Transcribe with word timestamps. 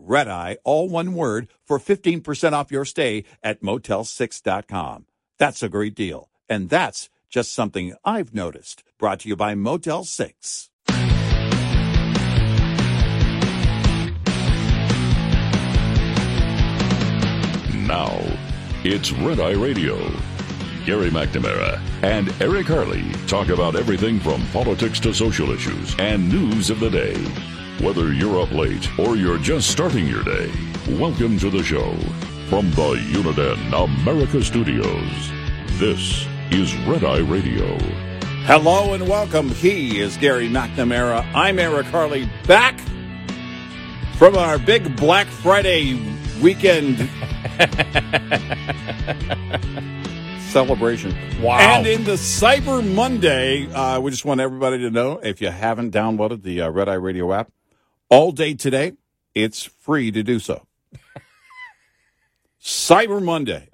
Red 0.00 0.28
Eye, 0.28 0.58
all 0.64 0.88
one 0.88 1.12
word, 1.14 1.48
for 1.64 1.78
15% 1.78 2.52
off 2.52 2.70
your 2.70 2.84
stay 2.84 3.24
at 3.42 3.60
motel6.com. 3.62 5.06
That's 5.38 5.62
a 5.62 5.68
great 5.68 5.94
deal. 5.94 6.30
And 6.48 6.70
that's 6.70 7.10
just 7.28 7.52
something 7.52 7.94
I've 8.04 8.34
noticed. 8.34 8.84
Brought 8.98 9.20
to 9.20 9.28
you 9.28 9.36
by 9.36 9.54
Motel 9.54 10.04
6. 10.04 10.70
Now, 17.86 18.20
it's 18.84 19.12
Red 19.12 19.40
Eye 19.40 19.52
Radio. 19.52 19.96
Gary 20.84 21.10
McNamara 21.10 21.80
and 22.02 22.34
Eric 22.40 22.66
Harley 22.66 23.04
talk 23.26 23.48
about 23.48 23.76
everything 23.76 24.18
from 24.20 24.46
politics 24.48 25.00
to 25.00 25.12
social 25.12 25.50
issues 25.50 25.94
and 25.98 26.30
news 26.30 26.70
of 26.70 26.80
the 26.80 26.90
day. 26.90 27.57
Whether 27.80 28.12
you're 28.12 28.40
up 28.42 28.50
late 28.50 28.98
or 28.98 29.16
you're 29.16 29.38
just 29.38 29.70
starting 29.70 30.08
your 30.08 30.24
day, 30.24 30.50
welcome 30.88 31.38
to 31.38 31.48
the 31.48 31.62
show. 31.62 31.94
From 32.48 32.70
the 32.72 32.94
Uniden 33.12 33.72
America 33.84 34.42
Studios, 34.42 35.30
this 35.78 36.26
is 36.50 36.74
Red 36.88 37.04
Eye 37.04 37.18
Radio. 37.20 37.78
Hello 38.46 38.94
and 38.94 39.08
welcome. 39.08 39.50
He 39.50 40.00
is 40.00 40.16
Gary 40.16 40.48
McNamara. 40.48 41.24
I'm 41.34 41.60
Eric 41.60 41.86
Harley 41.86 42.28
back 42.48 42.80
from 44.16 44.36
our 44.36 44.58
big 44.58 44.96
Black 44.96 45.28
Friday 45.28 45.94
weekend 46.42 46.98
celebration. 50.50 51.14
Wow. 51.40 51.58
And 51.58 51.86
in 51.86 52.02
the 52.02 52.14
Cyber 52.14 52.84
Monday, 52.84 53.70
uh, 53.72 54.00
we 54.00 54.10
just 54.10 54.24
want 54.24 54.40
everybody 54.40 54.78
to 54.78 54.90
know 54.90 55.18
if 55.22 55.40
you 55.40 55.50
haven't 55.50 55.92
downloaded 55.94 56.42
the 56.42 56.62
uh, 56.62 56.70
Red 56.70 56.88
Eye 56.88 56.94
Radio 56.94 57.32
app, 57.32 57.52
all 58.08 58.32
day 58.32 58.54
today, 58.54 58.92
it's 59.34 59.62
free 59.64 60.10
to 60.10 60.22
do 60.22 60.38
so. 60.38 60.66
Cyber 62.62 63.22
Monday. 63.22 63.68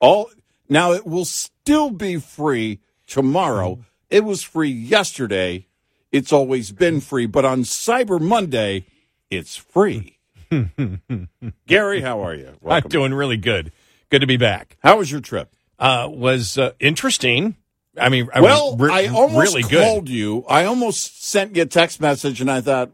All 0.00 0.30
now 0.68 0.92
it 0.92 1.06
will 1.06 1.24
still 1.24 1.90
be 1.90 2.16
free 2.18 2.80
tomorrow. 3.06 3.84
It 4.08 4.24
was 4.24 4.42
free 4.42 4.70
yesterday. 4.70 5.66
It's 6.12 6.32
always 6.32 6.72
been 6.72 7.00
free, 7.00 7.26
but 7.26 7.44
on 7.44 7.62
Cyber 7.62 8.20
Monday, 8.20 8.86
it's 9.30 9.56
free. 9.56 10.18
Gary, 11.66 12.00
how 12.00 12.24
are 12.24 12.34
you? 12.34 12.56
I'm 12.66 12.82
doing 12.82 13.14
really 13.14 13.36
good. 13.36 13.72
Good 14.10 14.20
to 14.20 14.26
be 14.26 14.36
back. 14.36 14.76
How 14.82 14.98
was 14.98 15.10
your 15.10 15.20
trip? 15.20 15.54
Uh, 15.78 16.08
was 16.10 16.58
uh, 16.58 16.72
interesting. 16.80 17.56
I 17.96 18.08
mean, 18.08 18.28
I 18.34 18.40
well, 18.40 18.76
was 18.76 18.88
re- 18.88 18.92
I 18.92 19.06
almost 19.06 19.54
really 19.54 19.62
good. 19.68 19.82
called 19.82 20.08
you. 20.08 20.44
I 20.48 20.64
almost 20.64 21.24
sent 21.24 21.54
you 21.56 21.62
a 21.62 21.66
text 21.66 22.00
message, 22.00 22.40
and 22.40 22.50
I 22.50 22.60
thought 22.60 22.90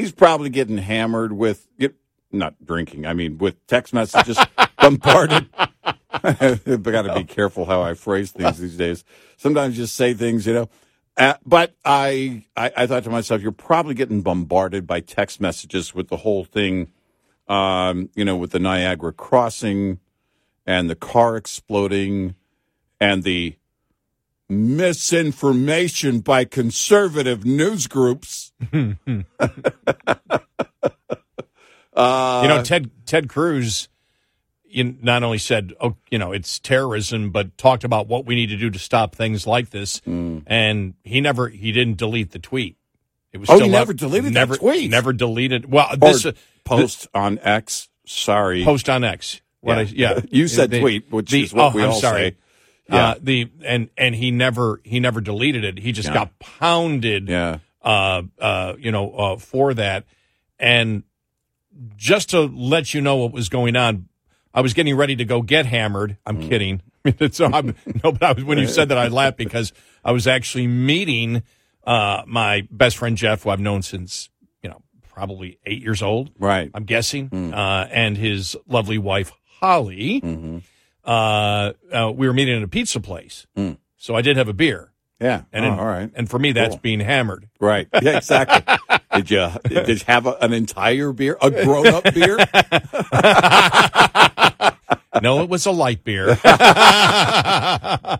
he's 0.00 0.12
probably 0.12 0.50
getting 0.50 0.78
hammered 0.78 1.32
with 1.32 1.68
not 2.32 2.54
drinking. 2.64 3.06
I 3.06 3.12
mean, 3.12 3.38
with 3.38 3.66
text 3.66 3.92
messages 3.92 4.38
bombarded. 4.80 5.48
I've 6.12 6.82
got 6.82 7.02
to 7.02 7.14
be 7.14 7.24
careful 7.24 7.64
how 7.64 7.82
I 7.82 7.94
phrase 7.94 8.30
things 8.30 8.58
these 8.58 8.76
days. 8.76 9.04
Sometimes 9.36 9.76
just 9.76 9.94
say 9.94 10.14
things, 10.14 10.46
you 10.46 10.54
know. 10.54 10.68
Uh, 11.16 11.34
but 11.44 11.74
I, 11.84 12.44
I, 12.56 12.72
I 12.76 12.86
thought 12.86 13.04
to 13.04 13.10
myself, 13.10 13.42
you're 13.42 13.52
probably 13.52 13.94
getting 13.94 14.22
bombarded 14.22 14.86
by 14.86 15.00
text 15.00 15.40
messages 15.40 15.94
with 15.94 16.08
the 16.08 16.18
whole 16.18 16.44
thing, 16.44 16.92
um, 17.48 18.10
you 18.14 18.24
know, 18.24 18.36
with 18.36 18.52
the 18.52 18.58
Niagara 18.58 19.12
crossing 19.12 19.98
and 20.66 20.88
the 20.88 20.94
car 20.94 21.36
exploding 21.36 22.36
and 23.00 23.22
the 23.22 23.56
misinformation 24.50 26.20
by 26.20 26.44
conservative 26.44 27.44
news 27.44 27.86
groups. 27.86 28.52
uh, 28.72 28.94
You 32.42 32.48
know, 32.48 32.62
Ted 32.64 32.90
Ted 33.06 33.28
Cruz 33.28 33.88
you 34.72 34.96
not 35.02 35.22
only 35.24 35.38
said, 35.38 35.72
"Oh, 35.80 35.96
you 36.10 36.18
know, 36.18 36.30
it's 36.32 36.58
terrorism," 36.60 37.30
but 37.30 37.56
talked 37.58 37.82
about 37.84 38.06
what 38.06 38.24
we 38.24 38.34
need 38.36 38.48
to 38.50 38.56
do 38.56 38.70
to 38.70 38.78
stop 38.78 39.14
things 39.16 39.44
like 39.46 39.70
this. 39.70 39.98
Mm. 40.00 40.44
And 40.46 40.94
he 41.02 41.20
never 41.20 41.48
he 41.48 41.72
didn't 41.72 41.96
delete 41.96 42.30
the 42.30 42.38
tweet. 42.38 42.76
It 43.32 43.38
was 43.38 43.50
Oh, 43.50 43.56
still 43.56 43.66
he 43.66 43.72
never 43.72 43.92
up. 43.92 43.98
deleted 43.98 44.30
that 44.30 44.34
never, 44.34 44.56
tweet? 44.56 44.90
Never 44.90 45.12
deleted. 45.12 45.70
Well, 45.70 45.88
this 45.96 46.24
uh, 46.26 46.32
post 46.64 47.08
on 47.14 47.38
X. 47.40 47.88
Sorry, 48.06 48.64
post 48.64 48.88
on 48.88 49.02
X. 49.04 49.40
What 49.60 49.78
I, 49.78 49.82
yeah, 49.82 50.20
you 50.30 50.48
said 50.48 50.70
The- 50.70 50.80
tweet, 50.80 51.10
which 51.12 51.30
the- 51.30 51.42
is 51.42 51.52
what 51.52 51.72
oh, 51.72 51.76
we 51.76 51.82
I'm 51.82 51.90
all 51.90 52.00
sorry. 52.00 52.30
say. 52.30 52.36
Yeah. 52.90 53.08
Uh, 53.10 53.14
the 53.20 53.50
and 53.64 53.88
and 53.96 54.14
he 54.14 54.30
never 54.30 54.80
he 54.84 54.98
never 55.00 55.20
deleted 55.20 55.64
it. 55.64 55.78
He 55.78 55.92
just 55.92 56.08
Yeah. 56.08 56.14
got 56.14 56.38
pounded. 56.38 57.28
Yeah. 57.28 57.58
Uh, 57.82 58.22
uh, 58.38 58.74
you 58.78 58.90
know, 58.92 59.10
uh, 59.12 59.36
for 59.38 59.72
that, 59.74 60.04
and 60.58 61.02
just 61.96 62.30
to 62.30 62.40
let 62.42 62.92
you 62.92 63.00
know 63.00 63.16
what 63.16 63.32
was 63.32 63.48
going 63.48 63.76
on, 63.76 64.08
I 64.52 64.60
was 64.60 64.74
getting 64.74 64.96
ready 64.96 65.16
to 65.16 65.24
go 65.24 65.40
get 65.42 65.66
hammered. 65.66 66.16
I'm 66.26 66.42
Mm. 66.42 66.48
kidding. 66.48 66.82
so 67.32 67.46
I'm, 67.46 67.74
no, 68.04 68.12
but 68.12 68.22
I 68.22 68.32
was, 68.32 68.44
when 68.44 68.58
you 68.58 68.66
said 68.66 68.90
that, 68.90 68.98
I 68.98 69.08
laughed 69.20 69.38
because 69.38 69.72
I 70.04 70.12
was 70.12 70.26
actually 70.26 70.66
meeting 70.66 71.42
uh, 71.84 72.22
my 72.26 72.68
best 72.70 72.98
friend 72.98 73.16
Jeff, 73.16 73.44
who 73.44 73.50
I've 73.50 73.60
known 73.60 73.80
since 73.82 74.28
you 74.62 74.68
know 74.68 74.82
probably 75.08 75.58
eight 75.64 75.80
years 75.80 76.02
old. 76.02 76.30
Right. 76.38 76.70
I'm 76.74 76.84
guessing, 76.84 77.30
uh, 77.54 77.88
and 77.90 78.16
his 78.18 78.56
lovely 78.68 78.98
wife 78.98 79.32
Holly. 79.60 80.20
Mm-hmm. 80.20 80.58
Uh, 81.04 81.72
uh, 81.92 82.12
we 82.14 82.26
were 82.26 82.32
meeting 82.34 82.56
at 82.56 82.62
a 82.62 82.68
pizza 82.68 83.00
place, 83.00 83.46
so 83.96 84.14
I 84.16 84.22
did 84.22 84.36
have 84.36 84.48
a 84.48 84.52
beer, 84.52 84.92
Yeah. 85.20 85.42
and 85.52 85.64
Oh, 85.64 85.68
in- 85.72 85.78
all 85.78 85.86
right. 85.86 86.10
and 86.14 86.28
for 86.28 86.38
me 86.38 86.52
that's 86.52 86.74
Cool. 86.74 86.80
being 86.82 87.00
hammered. 87.00 87.48
Right. 87.58 87.88
Yeah. 88.02 88.18
Exactly. 88.18 88.76
did 89.14 89.30
you 89.30 89.48
did 89.64 89.88
you 90.00 90.04
have 90.06 90.26
a, 90.26 90.36
an 90.42 90.52
entire 90.52 91.12
beer, 91.12 91.36
a 91.40 91.50
grown 91.50 91.86
up 91.88 92.04
beer? 92.14 92.36
no, 95.22 95.42
it 95.42 95.48
was 95.48 95.66
a 95.66 95.70
light 95.70 96.04
beer. 96.04 96.26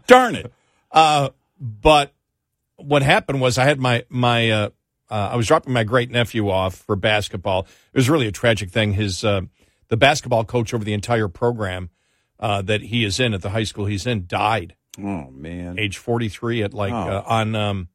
Darn 0.06 0.34
it. 0.36 0.52
Uh, 0.90 1.30
but 1.60 2.12
what 2.76 3.02
happened 3.02 3.40
was 3.40 3.58
I 3.58 3.64
had 3.64 3.78
my 3.78 4.04
my 4.08 4.50
uh, 4.50 4.70
uh, 5.10 5.30
I 5.32 5.36
was 5.36 5.46
dropping 5.46 5.72
my 5.72 5.84
great 5.84 6.10
nephew 6.10 6.50
off 6.50 6.74
for 6.76 6.96
basketball. 6.96 7.66
It 7.92 7.96
was 7.98 8.10
really 8.10 8.26
a 8.26 8.32
tragic 8.32 8.70
thing. 8.70 8.94
His 8.94 9.24
uh, 9.24 9.42
the 9.88 9.96
basketball 9.96 10.44
coach 10.44 10.74
over 10.74 10.84
the 10.84 10.94
entire 10.94 11.28
program 11.28 11.90
uh, 12.40 12.62
that 12.62 12.80
he 12.82 13.04
is 13.04 13.20
in 13.20 13.34
at 13.34 13.42
the 13.42 13.50
high 13.50 13.62
school 13.64 13.84
he's 13.86 14.06
in 14.06 14.26
died, 14.26 14.74
Oh 14.98 15.30
man. 15.30 15.78
age 15.78 15.98
forty 15.98 16.28
three 16.28 16.62
at 16.64 16.74
like 16.74 16.92
Oh. 16.92 16.96
uh, 16.96 17.22
on 17.26 17.54
um, 17.54 17.88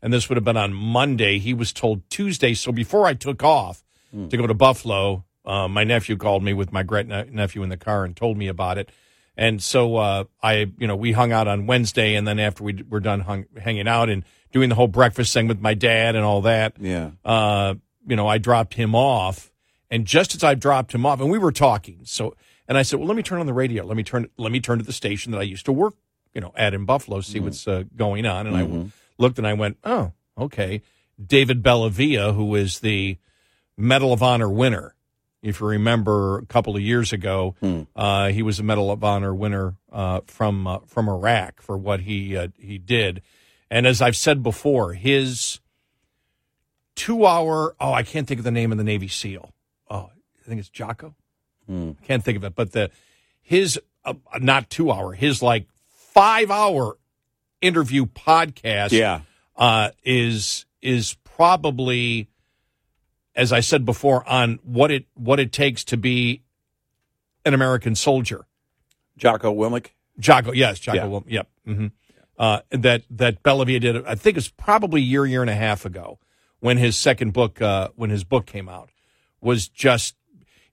and 0.00 0.12
this 0.12 0.28
would 0.28 0.36
have 0.36 0.44
been 0.44 0.56
on 0.56 0.72
Monday. 0.72 1.38
He 1.38 1.52
was 1.54 1.72
told 1.72 2.08
Tuesday. 2.10 2.54
So 2.54 2.72
before 2.72 3.06
I 3.06 3.14
took 3.14 3.42
off 3.42 3.82
to 4.30 4.36
go 4.36 4.46
to 4.46 4.54
Buffalo, 4.54 5.24
uh, 5.44 5.66
my 5.66 5.82
nephew 5.82 6.16
called 6.16 6.42
me 6.44 6.52
with 6.54 6.72
my 6.72 6.82
great 6.84 7.06
ne- 7.08 7.28
nephew 7.30 7.62
in 7.64 7.68
the 7.68 7.76
car 7.76 8.04
and 8.04 8.14
told 8.16 8.36
me 8.38 8.46
about 8.48 8.78
it. 8.78 8.90
And 9.36 9.60
so 9.60 9.96
uh, 9.96 10.24
I, 10.40 10.70
you 10.78 10.86
know, 10.86 10.94
we 10.94 11.10
hung 11.10 11.32
out 11.32 11.48
on 11.48 11.66
Wednesday, 11.66 12.14
and 12.14 12.28
then 12.28 12.38
after 12.38 12.62
we 12.62 12.74
d- 12.74 12.84
were 12.88 13.00
done 13.00 13.18
hung, 13.20 13.46
hanging 13.60 13.88
out 13.88 14.08
and 14.08 14.22
doing 14.52 14.68
the 14.68 14.76
whole 14.76 14.86
breakfast 14.86 15.34
thing 15.34 15.48
with 15.48 15.60
my 15.60 15.74
dad 15.74 16.14
and 16.14 16.24
all 16.24 16.42
that, 16.42 16.74
Yeah. 16.78 17.10
uh, 17.24 17.74
you 18.06 18.14
know, 18.14 18.28
I 18.28 18.38
dropped 18.38 18.74
him 18.74 18.94
off, 18.94 19.50
and 19.90 20.06
just 20.06 20.36
as 20.36 20.44
I 20.44 20.54
dropped 20.54 20.92
him 20.94 21.04
off, 21.04 21.20
and 21.20 21.28
we 21.30 21.38
were 21.38 21.50
talking, 21.50 22.02
so 22.04 22.36
and 22.68 22.78
I 22.78 22.82
said, 22.82 22.98
well, 22.98 23.08
let 23.08 23.16
me 23.16 23.22
turn 23.22 23.40
on 23.40 23.46
the 23.46 23.52
radio. 23.52 23.84
Let 23.84 23.96
me 23.96 24.02
turn. 24.02 24.28
Let 24.36 24.52
me 24.52 24.60
turn 24.60 24.78
to 24.78 24.84
the 24.84 24.92
station 24.92 25.32
that 25.32 25.38
I 25.38 25.44
used 25.44 25.66
to 25.66 25.72
work, 25.72 25.94
you 26.32 26.40
know, 26.40 26.52
at 26.56 26.74
in 26.74 26.84
Buffalo, 26.84 27.20
see 27.20 27.38
what's 27.44 27.68
uh, 27.68 27.84
going 27.96 28.26
on. 28.26 28.46
And 28.46 28.56
I 28.56 28.60
looked 29.18 29.38
and 29.38 29.46
I 29.46 29.52
went, 29.52 29.76
oh, 29.84 30.12
okay. 30.38 30.82
David 31.24 31.62
Bellavia, 31.62 32.34
who 32.34 32.54
is 32.54 32.80
the 32.80 33.18
Medal 33.76 34.12
of 34.12 34.22
Honor 34.22 34.48
winner. 34.48 34.94
If 35.42 35.60
you 35.60 35.66
remember, 35.66 36.38
a 36.38 36.46
couple 36.46 36.74
of 36.74 36.80
years 36.80 37.12
ago, 37.12 37.54
uh, 37.94 38.28
he 38.30 38.42
was 38.42 38.58
a 38.58 38.62
Medal 38.62 38.90
of 38.90 39.04
Honor 39.04 39.34
winner 39.34 39.74
uh, 39.92 40.20
from 40.26 40.66
uh, 40.66 40.78
from 40.86 41.06
Iraq 41.08 41.60
for 41.60 41.76
what 41.76 42.00
he 42.00 42.34
uh, 42.36 42.48
he 42.58 42.78
did, 42.78 43.20
And 43.70 43.86
as 43.86 44.00
I've 44.00 44.16
said 44.16 44.42
before, 44.42 44.94
his 44.94 45.60
two 46.94 47.26
hour, 47.26 47.74
oh, 47.80 47.92
I 47.92 48.02
can't 48.04 48.26
think 48.26 48.38
of 48.38 48.44
the 48.44 48.50
name 48.50 48.72
of 48.72 48.78
the 48.78 48.84
Navy 48.84 49.08
SEAL. 49.08 49.52
Oh, 49.90 50.10
I 50.14 50.48
think 50.48 50.60
it's 50.60 50.68
Jocko. 50.70 51.14
I 51.68 51.94
can't 52.04 52.22
think 52.24 52.36
of 52.36 52.44
it. 52.44 52.54
But 52.54 52.72
the 52.72 52.90
his, 53.40 53.78
uh, 54.04 54.14
not 54.40 54.70
two 54.70 54.90
hour, 54.90 55.12
his 55.12 55.42
like 55.42 55.66
five 55.88 56.50
hour 56.50 56.96
interview 57.60 58.06
podcast 58.06 58.92
Yeah. 58.92 59.20
uh, 59.56 59.90
is 60.04 60.66
is 60.82 61.16
probably, 61.24 62.28
as 63.34 63.52
I 63.52 63.60
said 63.60 63.84
before, 63.84 64.28
on 64.28 64.58
what 64.62 64.90
it 64.90 65.06
what 65.14 65.40
it 65.40 65.52
takes 65.52 65.84
to 65.84 65.96
be 65.96 66.42
an 67.44 67.54
American 67.54 67.94
soldier. 67.94 68.46
Jocko 69.16 69.54
Willink. 69.54 69.88
Jocko, 70.18 70.52
yes, 70.52 70.78
Jocko. 70.78 70.96
Yeah. 70.98 71.06
Will- 71.06 71.24
yep. 71.26 71.48
hmm 71.64 71.86
Uh, 72.38 72.60
that 72.70 73.02
that 73.10 73.42
Bellavia 73.42 73.80
did. 73.80 74.04
I 74.06 74.14
think 74.16 74.36
it's 74.36 74.48
probably 74.48 75.00
a 75.00 75.04
year, 75.04 75.24
year 75.26 75.40
and 75.40 75.50
a 75.50 75.54
half 75.54 75.84
ago 75.84 76.18
when 76.60 76.78
his 76.78 76.96
second 76.96 77.32
book, 77.32 77.60
uh, 77.62 77.88
when 77.96 78.10
his 78.10 78.24
book 78.24 78.46
came 78.46 78.68
out, 78.68 78.90
was 79.40 79.68
just. 79.68 80.16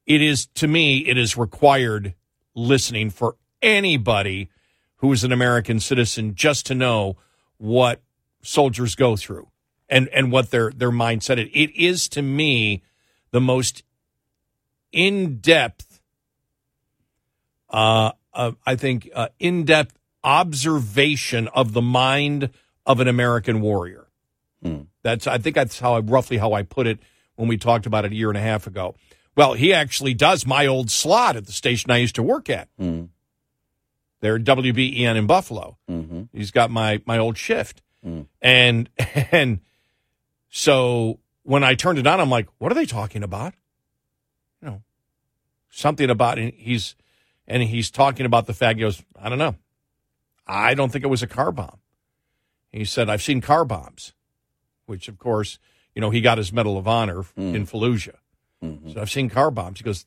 It 0.05 0.21
is 0.21 0.47
to 0.55 0.67
me, 0.67 0.99
it 0.99 1.17
is 1.17 1.37
required 1.37 2.15
listening 2.55 3.09
for 3.09 3.37
anybody 3.61 4.49
who 4.97 5.11
is 5.11 5.23
an 5.23 5.31
American 5.31 5.79
citizen 5.79 6.35
just 6.35 6.65
to 6.67 6.75
know 6.75 7.17
what 7.57 8.01
soldiers 8.41 8.95
go 8.95 9.15
through 9.15 9.47
and 9.89 10.07
and 10.09 10.31
what 10.31 10.51
their 10.51 10.71
their 10.71 10.91
mindset 10.91 11.37
is. 11.37 11.49
It 11.53 11.75
is 11.75 12.09
to 12.09 12.21
me 12.21 12.83
the 13.31 13.41
most 13.41 13.83
in 14.91 15.37
depth 15.37 16.01
uh, 17.71 18.11
uh, 18.33 18.51
I 18.65 18.75
think, 18.75 19.09
uh, 19.13 19.29
in 19.39 19.63
depth 19.65 19.97
observation 20.23 21.47
of 21.49 21.73
the 21.73 21.81
mind 21.81 22.49
of 22.85 22.99
an 22.99 23.07
American 23.07 23.61
warrior. 23.61 24.07
That's, 25.03 25.25
I 25.25 25.37
think 25.37 25.55
that's 25.55 25.79
how 25.79 25.95
I, 25.95 25.99
roughly 25.99 26.37
how 26.37 26.53
I 26.53 26.63
put 26.63 26.85
it 26.85 26.99
when 27.35 27.47
we 27.47 27.57
talked 27.57 27.85
about 27.85 28.05
it 28.05 28.11
a 28.11 28.15
year 28.15 28.29
and 28.29 28.37
a 28.37 28.41
half 28.41 28.67
ago. 28.67 28.95
Well, 29.35 29.53
he 29.53 29.73
actually 29.73 30.13
does 30.13 30.45
my 30.45 30.67
old 30.67 30.91
slot 30.91 31.35
at 31.35 31.45
the 31.45 31.51
station 31.51 31.91
I 31.91 31.97
used 31.97 32.15
to 32.15 32.23
work 32.23 32.49
at. 32.49 32.67
Mm-hmm. 32.79 33.05
They're 34.19 34.39
WBEN 34.39 35.15
in 35.15 35.25
Buffalo. 35.25 35.77
Mm-hmm. 35.89 36.23
He's 36.31 36.51
got 36.51 36.69
my 36.69 37.01
my 37.05 37.17
old 37.17 37.37
shift, 37.37 37.81
mm. 38.05 38.27
and 38.41 38.89
and 39.31 39.59
so 40.49 41.19
when 41.43 41.63
I 41.63 41.75
turned 41.75 41.97
it 41.97 42.05
on, 42.05 42.19
I'm 42.19 42.29
like, 42.29 42.47
what 42.59 42.71
are 42.71 42.75
they 42.75 42.85
talking 42.85 43.23
about? 43.23 43.53
You 44.61 44.69
know, 44.69 44.81
something 45.71 46.09
about 46.09 46.37
and 46.37 46.53
he's 46.53 46.95
and 47.47 47.63
he's 47.63 47.89
talking 47.89 48.25
about 48.25 48.45
the 48.45 48.53
fact 48.53 48.77
he 48.77 48.81
goes, 48.81 49.01
I 49.19 49.29
don't 49.29 49.39
know. 49.39 49.55
I 50.45 50.73
don't 50.73 50.91
think 50.91 51.03
it 51.03 51.09
was 51.09 51.23
a 51.23 51.27
car 51.27 51.51
bomb. 51.51 51.79
He 52.71 52.85
said, 52.85 53.09
I've 53.09 53.21
seen 53.21 53.41
car 53.41 53.65
bombs, 53.65 54.13
which 54.85 55.07
of 55.07 55.17
course, 55.17 55.57
you 55.95 56.01
know, 56.01 56.09
he 56.09 56.21
got 56.21 56.37
his 56.37 56.53
Medal 56.53 56.77
of 56.77 56.87
Honor 56.87 57.23
mm. 57.37 57.55
in 57.55 57.65
Fallujah. 57.65 58.15
So 58.61 59.01
I've 59.01 59.09
seen 59.09 59.29
car 59.29 59.49
bombs. 59.49 59.79
He 59.79 59.83
goes, 59.83 60.05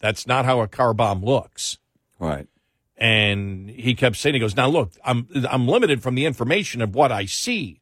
that's 0.00 0.26
not 0.26 0.44
how 0.44 0.60
a 0.60 0.66
car 0.68 0.92
bomb 0.92 1.24
looks. 1.24 1.78
Right. 2.18 2.48
And 2.96 3.70
he 3.70 3.94
kept 3.94 4.16
saying, 4.16 4.34
he 4.34 4.40
goes, 4.40 4.56
now 4.56 4.68
look, 4.68 4.92
I'm, 5.04 5.28
I'm 5.48 5.68
limited 5.68 6.02
from 6.02 6.14
the 6.14 6.26
information 6.26 6.82
of 6.82 6.94
what 6.94 7.12
I 7.12 7.24
see, 7.26 7.80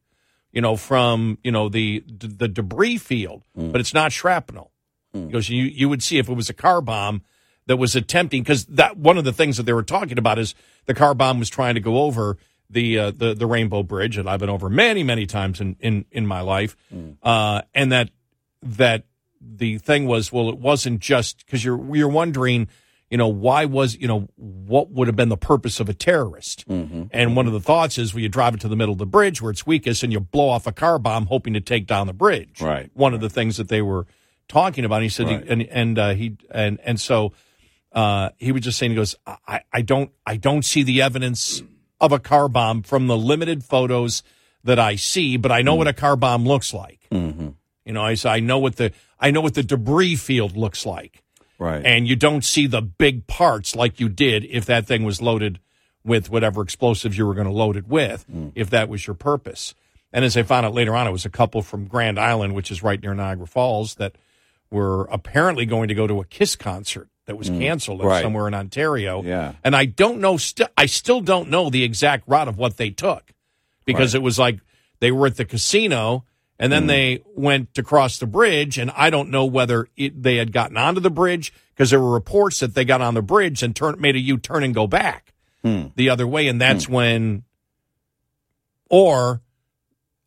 you 0.51 0.61
know, 0.61 0.75
from, 0.75 1.37
you 1.43 1.51
know, 1.51 1.69
the, 1.69 2.03
the 2.07 2.47
debris 2.47 2.97
field, 2.97 3.43
but 3.55 3.81
it's 3.81 3.93
not 3.93 4.11
shrapnel. 4.11 4.71
He 5.13 5.31
goes, 5.31 5.49
you, 5.49 5.63
you 5.63 5.89
would 5.89 6.01
see 6.01 6.19
if 6.19 6.29
it 6.29 6.33
was 6.33 6.49
a 6.49 6.53
car 6.53 6.81
bomb 6.81 7.23
that 7.67 7.77
was 7.77 7.95
attempting, 7.95 8.43
because 8.43 8.65
that 8.67 8.97
one 8.97 9.17
of 9.17 9.23
the 9.23 9.33
things 9.33 9.57
that 9.57 9.63
they 9.63 9.73
were 9.73 9.83
talking 9.83 10.17
about 10.17 10.39
is 10.39 10.55
the 10.85 10.93
car 10.93 11.13
bomb 11.13 11.37
was 11.37 11.49
trying 11.49 11.75
to 11.75 11.81
go 11.81 12.03
over 12.03 12.37
the, 12.69 12.97
uh, 12.97 13.11
the, 13.11 13.33
the 13.33 13.45
Rainbow 13.45 13.83
Bridge 13.83 14.15
that 14.15 14.27
I've 14.27 14.39
been 14.39 14.49
over 14.49 14.69
many, 14.69 15.03
many 15.03 15.25
times 15.25 15.59
in, 15.61 15.75
in, 15.79 16.05
in 16.11 16.25
my 16.25 16.41
life. 16.41 16.75
Uh, 17.21 17.61
and 17.73 17.91
that, 17.91 18.09
that 18.63 19.03
the 19.41 19.77
thing 19.79 20.05
was, 20.05 20.31
well, 20.31 20.49
it 20.49 20.57
wasn't 20.57 20.99
just 20.99 21.45
because 21.45 21.65
you're, 21.65 21.95
you're 21.95 22.07
wondering, 22.07 22.67
you 23.09 23.17
know, 23.17 23.27
why 23.27 23.65
was, 23.65 23.97
you 23.97 24.07
know, 24.07 24.29
what 24.35 24.91
would 24.91 25.07
have 25.07 25.15
been 25.15 25.29
the 25.29 25.37
purpose 25.37 25.79
of 25.79 25.89
a 25.89 25.93
terrorist? 25.93 26.63
And 27.11 27.35
one 27.35 27.47
of 27.47 27.53
the 27.53 27.59
thoughts 27.59 27.97
is, 27.97 28.13
well, 28.13 28.21
you 28.21 28.29
drive 28.29 28.53
it 28.53 28.61
to 28.61 28.67
the 28.67 28.75
middle 28.75 28.93
of 28.93 28.99
the 28.99 29.05
bridge 29.05 29.41
where 29.41 29.51
it's 29.51 29.65
weakest 29.65 30.03
and 30.03 30.13
you 30.13 30.19
blow 30.19 30.49
off 30.49 30.67
a 30.67 30.71
car 30.71 30.97
bomb 30.99 31.25
hoping 31.25 31.53
to 31.55 31.61
take 31.61 31.87
down 31.87 32.07
the 32.07 32.13
bridge. 32.13 32.61
Right. 32.61 32.89
One 32.93 33.13
of 33.13 33.19
the 33.19 33.29
things 33.29 33.57
that 33.57 33.67
they 33.67 33.81
were 33.81 34.07
talking 34.47 34.85
about. 34.85 35.01
He 35.01 35.09
said, 35.09 35.27
he, 35.27 35.35
and, 35.35 35.61
and, 35.63 35.99
uh, 35.99 36.13
he, 36.13 36.37
and, 36.51 36.79
and 36.83 36.99
so, 37.01 37.33
uh, 37.91 38.29
he 38.37 38.53
was 38.53 38.61
just 38.61 38.77
saying, 38.77 38.91
he 38.91 38.95
goes, 38.95 39.15
I, 39.25 39.61
I 39.73 39.81
don't, 39.81 40.11
I 40.25 40.37
don't 40.37 40.63
see 40.63 40.83
the 40.83 41.01
evidence 41.01 41.61
of 41.99 42.13
a 42.13 42.19
car 42.19 42.47
bomb 42.47 42.83
from 42.83 43.07
the 43.07 43.17
limited 43.17 43.63
photos 43.63 44.23
that 44.63 44.79
I 44.79 44.95
see, 44.95 45.37
but 45.37 45.51
I 45.51 45.61
know 45.61 45.75
what 45.75 45.87
a 45.87 45.93
car 45.93 46.15
bomb 46.15 46.45
looks 46.45 46.73
like. 46.73 47.07
Mm-hmm. 47.11 47.49
You 47.83 47.93
know, 47.93 48.03
I 48.03 48.15
I 48.23 48.39
know 48.39 48.59
what 48.59 48.75
the, 48.75 48.91
I 49.21 49.31
know 49.31 49.41
what 49.41 49.53
the 49.53 49.63
debris 49.63 50.15
field 50.15 50.57
looks 50.57 50.85
like 50.85 51.23
Right. 51.59 51.85
and 51.85 52.07
you 52.07 52.15
don't 52.15 52.43
see 52.43 52.65
the 52.65 52.81
big 52.81 53.27
parts 53.27 53.75
like 53.75 53.99
you 53.99 54.09
did 54.09 54.45
if 54.45 54.65
that 54.65 54.87
thing 54.87 55.03
was 55.03 55.21
loaded 55.21 55.59
with 56.03 56.31
whatever 56.31 56.63
explosives 56.63 57.15
you 57.15 57.27
were 57.27 57.35
going 57.35 57.45
to 57.45 57.53
load 57.53 57.77
it 57.77 57.87
with, 57.87 58.23
hmm. 58.23 58.49
if 58.55 58.71
that 58.71 58.89
was 58.89 59.05
your 59.05 59.13
purpose. 59.13 59.75
And 60.11 60.25
as 60.25 60.35
I 60.35 60.41
found 60.41 60.65
out 60.65 60.73
later 60.73 60.95
on, 60.95 61.07
it 61.07 61.11
was 61.11 61.23
a 61.23 61.29
couple 61.29 61.61
from 61.61 61.85
Grand 61.85 62.19
Island, 62.19 62.55
which 62.55 62.71
is 62.71 62.81
right 62.81 62.99
near 62.99 63.13
Niagara 63.13 63.45
Falls, 63.45 63.95
that 63.95 64.15
were 64.71 65.03
apparently 65.05 65.65
going 65.67 65.87
to 65.89 65.93
go 65.93 66.07
to 66.07 66.19
a 66.19 66.25
Kiss 66.25 66.55
concert 66.55 67.09
that 67.27 67.37
was 67.37 67.49
hmm. 67.49 67.59
canceled 67.59 68.03
Right. 68.03 68.23
somewhere 68.23 68.47
in 68.47 68.55
Ontario. 68.55 69.21
Yeah. 69.21 69.53
And 69.63 69.75
I 69.75 69.85
don't 69.85 70.19
know, 70.19 70.37
st- 70.37 70.69
I 70.75 70.87
still 70.87 71.21
don't 71.21 71.49
know 71.49 71.69
the 71.69 71.83
exact 71.83 72.27
route 72.27 72.47
of 72.47 72.57
what 72.57 72.77
they 72.77 72.89
took 72.89 73.31
because 73.85 74.15
it 74.15 74.23
was 74.23 74.39
like 74.39 74.59
they 74.99 75.11
were 75.11 75.27
at 75.27 75.37
the 75.37 75.45
casino 75.45 76.25
and 76.61 76.71
then 76.71 76.83
hmm. 76.83 76.87
they 76.87 77.23
went 77.35 77.73
to 77.73 77.83
cross 77.83 78.19
the 78.19 78.27
bridge 78.27 78.77
and 78.77 78.89
i 78.95 79.09
don't 79.09 79.29
know 79.29 79.43
whether 79.43 79.87
it, 79.97 80.23
they 80.23 80.37
had 80.37 80.53
gotten 80.53 80.77
onto 80.77 81.01
the 81.01 81.09
bridge 81.09 81.51
because 81.81 81.89
there 81.89 81.99
were 81.99 82.13
reports 82.13 82.59
that 82.59 82.75
they 82.75 82.85
got 82.85 83.01
on 83.01 83.15
the 83.15 83.23
bridge 83.23 83.63
and 83.63 83.75
turn, 83.75 83.99
made 83.99 84.15
a 84.15 84.19
u-turn 84.19 84.63
and 84.63 84.75
go 84.75 84.85
back 84.85 85.33
hmm. 85.63 85.85
the 85.95 86.09
other 86.09 86.27
way. 86.27 86.47
And 86.47 86.61
that's 86.61 86.85
hmm. 86.85 86.93
when 86.93 87.43
or 88.87 89.41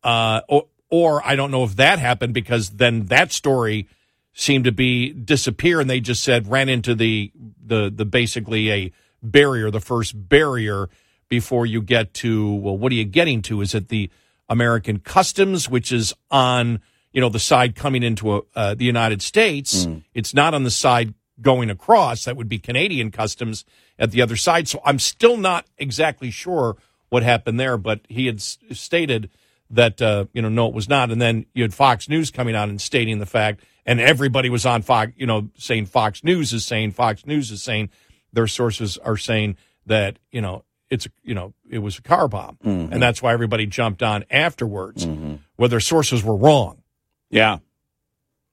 uh 0.03 0.41
or, 0.49 0.67
or 0.89 1.25
i 1.25 1.37
don't 1.37 1.51
know 1.51 1.63
if 1.63 1.77
that 1.77 1.97
happened 1.97 2.33
because 2.33 2.71
then 2.71 3.05
that 3.05 3.31
story 3.31 3.87
seemed 4.33 4.65
to 4.65 4.71
be 4.73 5.13
disappear 5.13 5.79
and 5.79 5.89
they 5.89 6.01
just 6.01 6.23
said 6.23 6.51
ran 6.51 6.67
into 6.67 6.93
the 6.93 7.31
the 7.65 7.89
the 7.89 8.03
basically 8.03 8.69
a 8.69 8.91
barrier 9.23 9.71
the 9.71 9.79
first 9.79 10.27
barrier 10.27 10.89
before 11.29 11.65
you 11.65 11.81
get 11.81 12.13
to 12.13 12.53
well 12.55 12.77
what 12.77 12.91
are 12.91 12.95
you 12.95 13.05
getting 13.05 13.41
to? 13.43 13.61
Is 13.61 13.73
it 13.73 13.87
the 13.87 14.09
american 14.49 14.99
customs 14.99 15.69
which 15.69 15.91
is 15.91 16.13
on 16.31 16.79
you 17.11 17.21
know 17.21 17.29
the 17.29 17.39
side 17.39 17.75
coming 17.75 18.03
into 18.03 18.35
a, 18.35 18.41
uh, 18.55 18.73
the 18.75 18.85
united 18.85 19.21
states. 19.21 19.87
It's 20.13 20.33
not 20.33 20.53
on 20.53 20.63
the 20.63 20.71
side 20.71 21.13
going 21.41 21.69
across. 21.69 22.25
That 22.25 22.37
would 22.37 22.49
be 22.49 22.59
canadian 22.59 23.11
customs 23.11 23.65
at 23.97 24.11
the 24.11 24.21
other 24.21 24.35
side. 24.35 24.67
So 24.67 24.81
i'm 24.85 24.99
still 24.99 25.37
not 25.37 25.65
exactly 25.77 26.31
sure 26.31 26.75
what 27.09 27.23
happened 27.23 27.59
there 27.59 27.77
but 27.77 28.01
he 28.09 28.25
had 28.25 28.35
s- 28.37 28.57
stated 28.71 29.29
that 29.69 30.01
uh, 30.01 30.25
you 30.33 30.41
know 30.41 30.49
no 30.49 30.67
it 30.67 30.73
was 30.73 30.87
not. 30.89 31.09
And 31.11 31.21
then 31.21 31.45
you 31.53 31.63
had 31.63 31.73
fox 31.73 32.07
news 32.09 32.31
coming 32.31 32.55
out 32.55 32.69
and 32.69 32.79
stating 32.79 33.19
the 33.19 33.25
fact 33.25 33.61
and 33.85 33.99
everybody 33.99 34.49
was 34.49 34.65
on 34.65 34.81
fox 34.81 35.13
you 35.15 35.25
know 35.25 35.49
saying 35.57 35.87
fox 35.87 36.23
news 36.23 36.53
is 36.53 36.65
saying 36.65 36.91
fox 36.91 37.25
news 37.25 37.49
is 37.51 37.63
saying. 37.63 37.89
Their 38.33 38.47
sources 38.47 38.97
are 38.97 39.15
saying 39.15 39.55
that 39.85 40.19
you 40.29 40.41
know 40.41 40.65
it's 40.89 41.07
you 41.23 41.33
know 41.33 41.53
it 41.69 41.79
was 41.79 41.97
a 41.97 42.01
car 42.01 42.27
bomb. 42.27 42.57
Mm-hmm. 42.63 42.93
And 42.93 43.01
that's 43.01 43.21
why 43.21 43.33
everybody 43.33 43.65
jumped 43.65 44.03
on 44.03 44.25
afterwards 44.29 45.05
mm-hmm. 45.05 45.35
where 45.55 45.69
their 45.69 45.79
sources 45.79 46.23
were 46.23 46.35
wrong. 46.35 46.81
Yeah. 47.29 47.59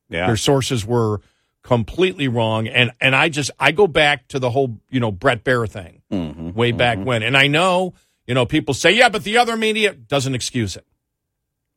Yeah. 0.09 0.27
their 0.27 0.37
sources 0.37 0.85
were 0.85 1.21
completely 1.63 2.29
wrong. 2.29 2.69
And 2.69 2.91
and 3.01 3.15
i 3.15 3.29
just 3.29 3.51
i 3.59 3.73
go 3.73 3.87
back 3.87 4.29
to 4.29 4.39
the 4.39 4.51
whole 4.51 4.79
you 4.91 5.01
know 5.01 5.11
Bret 5.13 5.45
Baier 5.45 5.69
thing 5.69 6.03
mm-hmm. 6.11 6.53
way 6.53 6.73
back 6.73 6.99
when. 6.99 7.23
And 7.23 7.37
i 7.37 7.47
know 7.47 7.95
you 8.27 8.35
know 8.35 8.47
people 8.47 8.75
say 8.75 8.93
yeah 8.93 9.09
but 9.09 9.25
the 9.25 9.39
other 9.39 9.57
media 9.57 9.95
doesn't 9.95 10.35
excuse 10.35 10.77
it. 10.77 10.87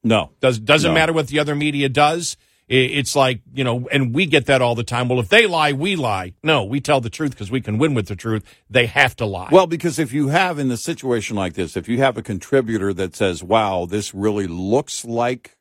No. 0.03 0.31
does 0.39 0.59
doesn't 0.59 0.91
No. 0.91 0.95
matter 0.95 1.13
what 1.13 1.27
the 1.27 1.39
other 1.39 1.55
media 1.55 1.89
does 1.89 2.37
it's 2.67 3.15
like 3.15 3.41
you 3.53 3.63
know 3.63 3.87
and 3.91 4.13
we 4.13 4.25
get 4.25 4.47
that 4.47 4.61
all 4.61 4.73
the 4.75 4.83
time 4.83 5.07
well 5.07 5.19
if 5.19 5.29
they 5.29 5.45
lie 5.45 5.71
we 5.71 5.95
lie 5.95 6.33
no 6.43 6.63
we 6.63 6.81
tell 6.81 6.99
the 6.99 7.09
truth 7.11 7.31
because 7.31 7.51
we 7.51 7.61
can 7.61 7.77
win 7.77 7.93
with 7.93 8.07
the 8.07 8.15
truth 8.15 8.43
they 8.69 8.87
have 8.87 9.15
to 9.15 9.25
lie 9.25 9.49
Well, 9.51 9.67
because 9.67 9.99
if 9.99 10.11
you 10.11 10.29
have 10.29 10.57
in 10.57 10.71
a 10.71 10.77
situation 10.77 11.35
like 11.35 11.53
this, 11.53 11.77
if 11.77 11.87
you 11.87 11.99
have 11.99 12.17
a 12.17 12.23
contributor 12.23 12.93
that 12.93 13.15
says, 13.15 13.43
"Wow, 13.43 13.85
this 13.85 14.13
really 14.13 14.47
looks 14.47 15.05
like 15.05 15.57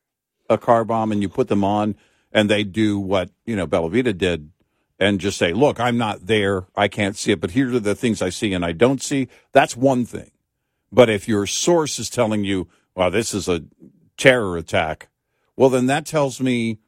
a 0.49 0.56
car 0.58 0.84
bomb," 0.84 1.12
and 1.12 1.20
you 1.23 1.28
put 1.28 1.49
them 1.49 1.62
on, 1.64 1.96
and 2.32 2.49
they 2.49 2.64
do 2.64 2.99
what 2.99 3.30
you 3.44 3.56
know 3.56 3.66
Bellavia 3.66 4.16
did, 4.16 4.50
and 4.99 5.20
just 5.20 5.38
say, 5.38 5.52
"Look, 5.52 5.78
I'm 5.78 5.99
not 5.99 6.26
there, 6.26 6.66
I 6.75 6.88
can't 6.88 7.16
see 7.16 7.32
it, 7.32 7.40
but 7.40 7.50
here 7.50 7.75
are 7.75 7.80
the 7.80 7.94
things 7.94 8.23
I 8.23 8.30
see 8.30 8.52
and 8.54 8.64
I 8.64 8.73
don't 8.73 9.02
see." 9.02 9.28
That's 9.52 9.76
one 9.76 10.06
thing. 10.06 10.30
But 10.90 11.11
if 11.11 11.28
your 11.28 11.46
source 11.46 11.99
is 11.99 12.08
telling 12.08 12.44
you, 12.44 12.68
"Well, 12.94 13.11
this 13.11 13.34
is 13.34 13.49
a 13.49 13.64
terror 14.16 14.56
attack," 14.56 15.08
well, 15.56 15.68
then 15.70 15.87
that 15.87 16.06
tells 16.06 16.40
me 16.40 16.78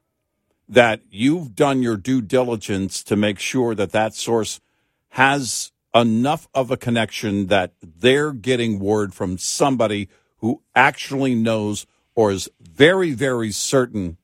that 0.69 1.01
you've 1.11 1.55
done 1.55 1.83
your 1.83 1.97
due 1.97 2.21
diligence 2.21 3.03
to 3.05 3.17
make 3.17 3.39
sure 3.39 3.75
that 3.75 3.93
that 3.93 4.15
source 4.15 4.61
has 5.11 5.73
enough 5.95 6.49
of 6.55 6.71
a 6.71 6.77
connection 6.77 7.47
that 7.47 7.73
they're 7.81 8.33
getting 8.33 8.79
word 8.79 9.15
from 9.15 9.39
somebody 9.39 10.09
who 10.39 10.63
actually 10.75 11.35
knows 11.35 11.87
or 12.15 12.33
is 12.33 12.51
very, 12.61 13.13
very 13.13 13.51
certain, 13.51 14.17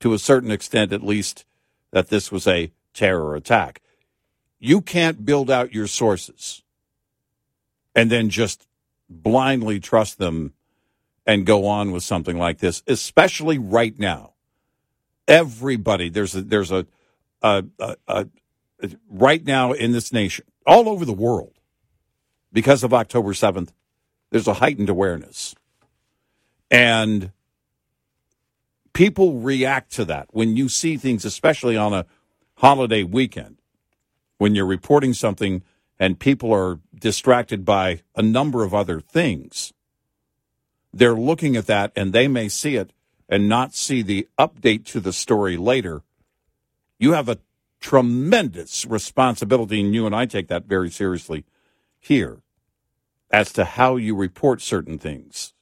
to 0.00 0.12
a 0.12 0.18
certain 0.18 0.50
extent 0.50 0.92
at 0.92 1.02
least, 1.02 1.44
that 1.90 2.08
this 2.08 2.30
was 2.30 2.46
a 2.46 2.70
terror 2.92 3.34
attack. 3.34 3.80
You 4.58 4.80
can't 4.80 5.24
build 5.24 5.50
out 5.50 5.72
your 5.72 5.86
sources 5.86 6.62
and 7.94 8.10
then 8.10 8.28
just 8.28 8.66
blindly 9.08 9.80
trust 9.80 10.18
them 10.18 10.52
and 11.26 11.46
go 11.46 11.66
on 11.66 11.92
with 11.92 12.02
something 12.02 12.38
like 12.38 12.58
this, 12.58 12.82
especially 12.86 13.58
right 13.58 13.98
now. 13.98 14.34
Everybody, 15.28 16.08
there's 16.08 16.34
a, 16.34 16.42
there's 16.42 16.72
a, 16.72 16.86
a, 17.42 17.64
a, 17.78 17.96
a 18.08 18.26
right 19.08 19.44
now 19.44 19.72
in 19.72 19.92
this 19.92 20.12
nation, 20.12 20.46
all 20.66 20.88
over 20.88 21.04
the 21.04 21.12
world, 21.12 21.52
because 22.52 22.82
of 22.82 22.94
October 22.94 23.32
7th, 23.32 23.70
there's 24.30 24.48
a 24.48 24.54
heightened 24.54 24.88
awareness. 24.88 25.54
And 26.70 27.30
people 28.92 29.40
react 29.40 29.92
to 29.92 30.04
that 30.06 30.28
when 30.30 30.56
you 30.56 30.68
see 30.68 30.96
things, 30.96 31.24
especially 31.24 31.76
on 31.76 31.92
a 31.92 32.06
holiday 32.56 33.02
weekend, 33.02 33.58
when 34.38 34.54
you're 34.54 34.66
reporting 34.66 35.14
something 35.14 35.62
and 35.98 36.18
people 36.18 36.52
are 36.52 36.78
distracted 36.94 37.64
by 37.64 38.02
a 38.14 38.22
number 38.22 38.64
of 38.64 38.72
other 38.74 39.00
things. 39.00 39.72
They're 40.92 41.14
looking 41.14 41.56
at 41.56 41.66
that 41.66 41.92
and 41.96 42.12
they 42.12 42.28
may 42.28 42.48
see 42.48 42.76
it 42.76 42.92
and 43.28 43.48
not 43.48 43.74
see 43.74 44.02
the 44.02 44.26
update 44.38 44.84
to 44.86 45.00
the 45.00 45.12
story 45.12 45.56
later. 45.56 46.02
You 46.98 47.12
have 47.12 47.28
a 47.28 47.38
tremendous 47.80 48.86
responsibility, 48.86 49.80
and 49.80 49.94
you 49.94 50.06
and 50.06 50.14
I 50.14 50.26
take 50.26 50.48
that 50.48 50.64
very 50.64 50.90
seriously 50.90 51.44
here 51.98 52.40
as 53.30 53.52
to 53.52 53.64
how 53.64 53.96
you 53.96 54.14
report 54.16 54.62
certain 54.62 54.98
things. 54.98 55.52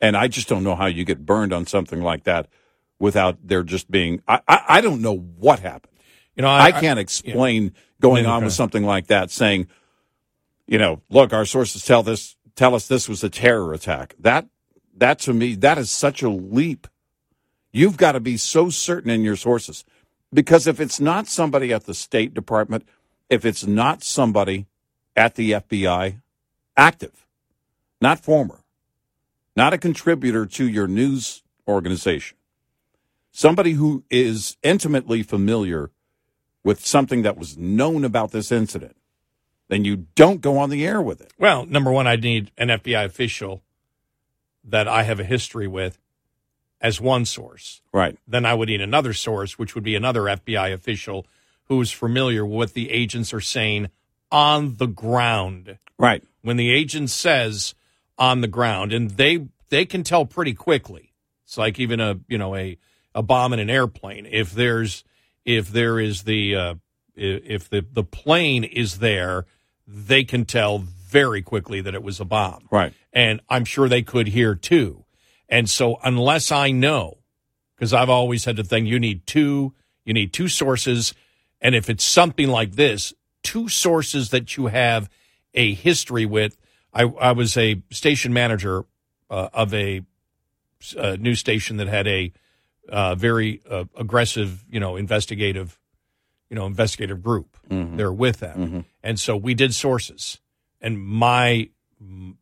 And 0.00 0.16
I 0.16 0.28
just 0.28 0.48
don't 0.48 0.64
know 0.64 0.76
how 0.76 0.86
you 0.86 1.04
get 1.04 1.26
burned 1.26 1.52
on 1.52 1.66
something 1.66 2.02
like 2.02 2.24
that 2.24 2.48
without 2.98 3.38
there 3.42 3.62
just 3.62 3.90
being. 3.90 4.22
I, 4.28 4.40
I, 4.46 4.64
I 4.68 4.80
don't 4.80 5.02
know 5.02 5.16
what 5.16 5.60
happened. 5.60 5.92
You 6.36 6.42
know, 6.42 6.48
I, 6.48 6.66
I, 6.66 6.72
can't 6.72 6.98
explain 6.98 7.74
going 8.00 8.24
mm, 8.24 8.30
on 8.30 8.44
with 8.44 8.52
something 8.52 8.84
like 8.84 9.08
that, 9.08 9.30
saying, 9.30 9.66
you 10.66 10.78
know, 10.78 11.02
look, 11.10 11.32
our 11.32 11.44
sources 11.44 11.84
tell 11.84 12.02
this 12.02 12.36
tell 12.54 12.74
us 12.74 12.86
this 12.86 13.08
was 13.08 13.24
a 13.24 13.28
terror 13.28 13.74
attack. 13.74 14.14
That 14.18 14.46
that 14.96 15.18
to 15.20 15.34
me, 15.34 15.54
that 15.56 15.76
is 15.76 15.90
such 15.90 16.22
a 16.22 16.30
leap. 16.30 16.86
You've 17.72 17.96
got 17.96 18.12
to 18.12 18.20
be 18.20 18.36
so 18.36 18.70
certain 18.70 19.10
in 19.10 19.22
your 19.22 19.36
sources. 19.36 19.84
Because 20.32 20.66
if 20.66 20.80
it's 20.80 21.00
not 21.00 21.26
somebody 21.26 21.72
at 21.72 21.86
the 21.86 21.94
State 21.94 22.34
Department, 22.34 22.86
if 23.28 23.44
it's 23.44 23.66
not 23.66 24.02
somebody 24.02 24.66
at 25.16 25.34
the 25.34 25.52
FBI, 25.52 26.20
active, 26.76 27.26
not 28.00 28.20
former, 28.20 28.60
not 29.56 29.72
a 29.72 29.78
contributor 29.78 30.46
to 30.46 30.68
your 30.68 30.86
news 30.86 31.42
organization, 31.66 32.36
somebody 33.32 33.72
who 33.72 34.04
is 34.10 34.56
intimately 34.62 35.22
familiar 35.22 35.90
with 36.62 36.84
something 36.84 37.22
that 37.22 37.38
was 37.38 37.56
known 37.56 38.04
about 38.04 38.30
this 38.30 38.52
incident, 38.52 38.96
then 39.68 39.84
you 39.84 40.06
don't 40.14 40.40
go 40.40 40.58
on 40.58 40.70
the 40.70 40.86
air 40.86 41.00
with 41.00 41.20
it. 41.20 41.32
Well, 41.38 41.64
number 41.66 41.90
one, 41.90 42.06
I 42.06 42.16
need 42.16 42.50
an 42.56 42.68
FBI 42.68 43.04
official 43.04 43.62
that 44.64 44.86
I 44.86 45.04
have 45.04 45.20
a 45.20 45.24
history 45.24 45.66
with 45.66 45.98
as 46.80 47.00
one 47.00 47.24
source. 47.24 47.82
Right. 47.92 48.18
Then 48.26 48.46
I 48.46 48.54
would 48.54 48.68
need 48.68 48.80
another 48.80 49.12
source, 49.12 49.58
which 49.58 49.74
would 49.74 49.84
be 49.84 49.94
another 49.94 50.22
FBI 50.22 50.72
official 50.72 51.26
who 51.64 51.80
is 51.80 51.92
familiar 51.92 52.44
with 52.44 52.54
what 52.54 52.74
the 52.74 52.90
agents 52.90 53.32
are 53.32 53.40
saying 53.40 53.88
on 54.32 54.76
the 54.76 54.86
ground. 54.86 55.78
Right. 55.98 56.22
When 56.42 56.56
the 56.56 56.70
agent 56.70 57.10
says 57.10 57.74
on 58.18 58.40
the 58.40 58.48
ground, 58.48 58.92
and 58.92 59.10
they 59.10 59.48
they 59.68 59.84
can 59.84 60.02
tell 60.02 60.26
pretty 60.26 60.54
quickly. 60.54 61.12
It's 61.44 61.58
like 61.58 61.78
even 61.78 62.00
a 62.00 62.18
you 62.28 62.38
know 62.38 62.54
a 62.56 62.78
a 63.14 63.22
bomb 63.22 63.52
in 63.52 63.58
an 63.58 63.70
airplane. 63.70 64.26
If 64.30 64.52
there's 64.52 65.04
if 65.44 65.70
there 65.70 65.98
is 65.98 66.22
the 66.22 66.54
uh, 66.54 66.74
if 67.14 67.68
the 67.68 67.84
the 67.92 68.04
plane 68.04 68.64
is 68.64 68.98
there, 68.98 69.46
they 69.86 70.24
can 70.24 70.44
tell 70.44 70.78
very 70.78 71.42
quickly 71.42 71.80
that 71.80 71.94
it 71.94 72.02
was 72.02 72.20
a 72.20 72.24
bomb. 72.24 72.68
Right. 72.70 72.92
And 73.12 73.40
I'm 73.48 73.64
sure 73.64 73.88
they 73.88 74.02
could 74.02 74.28
hear 74.28 74.54
too. 74.54 75.04
And 75.50 75.68
so 75.68 75.98
unless 76.02 76.50
I 76.50 76.70
know, 76.70 77.18
because 77.76 77.92
I've 77.92 78.08
always 78.08 78.46
had 78.46 78.56
the 78.56 78.64
thing, 78.64 78.86
you 78.86 78.98
need 78.98 79.26
two, 79.26 79.74
you 80.04 80.14
need 80.14 80.32
two 80.32 80.48
sources. 80.48 81.12
And 81.60 81.74
if 81.74 81.90
it's 81.90 82.04
something 82.04 82.48
like 82.48 82.72
this, 82.72 83.12
two 83.42 83.68
sources 83.68 84.30
that 84.30 84.56
you 84.56 84.68
have 84.68 85.10
a 85.54 85.74
history 85.74 86.26
with. 86.26 86.56
I, 86.92 87.02
I 87.02 87.32
was 87.32 87.56
a 87.56 87.82
station 87.90 88.32
manager 88.32 88.84
uh, 89.28 89.48
of 89.52 89.74
a, 89.74 90.02
a 90.96 91.16
news 91.16 91.38
station 91.38 91.76
that 91.78 91.88
had 91.88 92.06
a 92.06 92.32
uh, 92.88 93.14
very 93.14 93.60
uh, 93.68 93.84
aggressive, 93.96 94.64
you 94.68 94.80
know, 94.80 94.96
investigative, 94.96 95.78
you 96.48 96.56
know, 96.56 96.66
investigative 96.66 97.22
group. 97.22 97.56
Mm-hmm. 97.68 97.96
They're 97.96 98.12
with 98.12 98.40
them, 98.40 98.84
and 99.02 99.20
so 99.20 99.36
we 99.36 99.54
did 99.54 99.74
sources. 99.74 100.40
And 100.80 101.00
my 101.00 101.68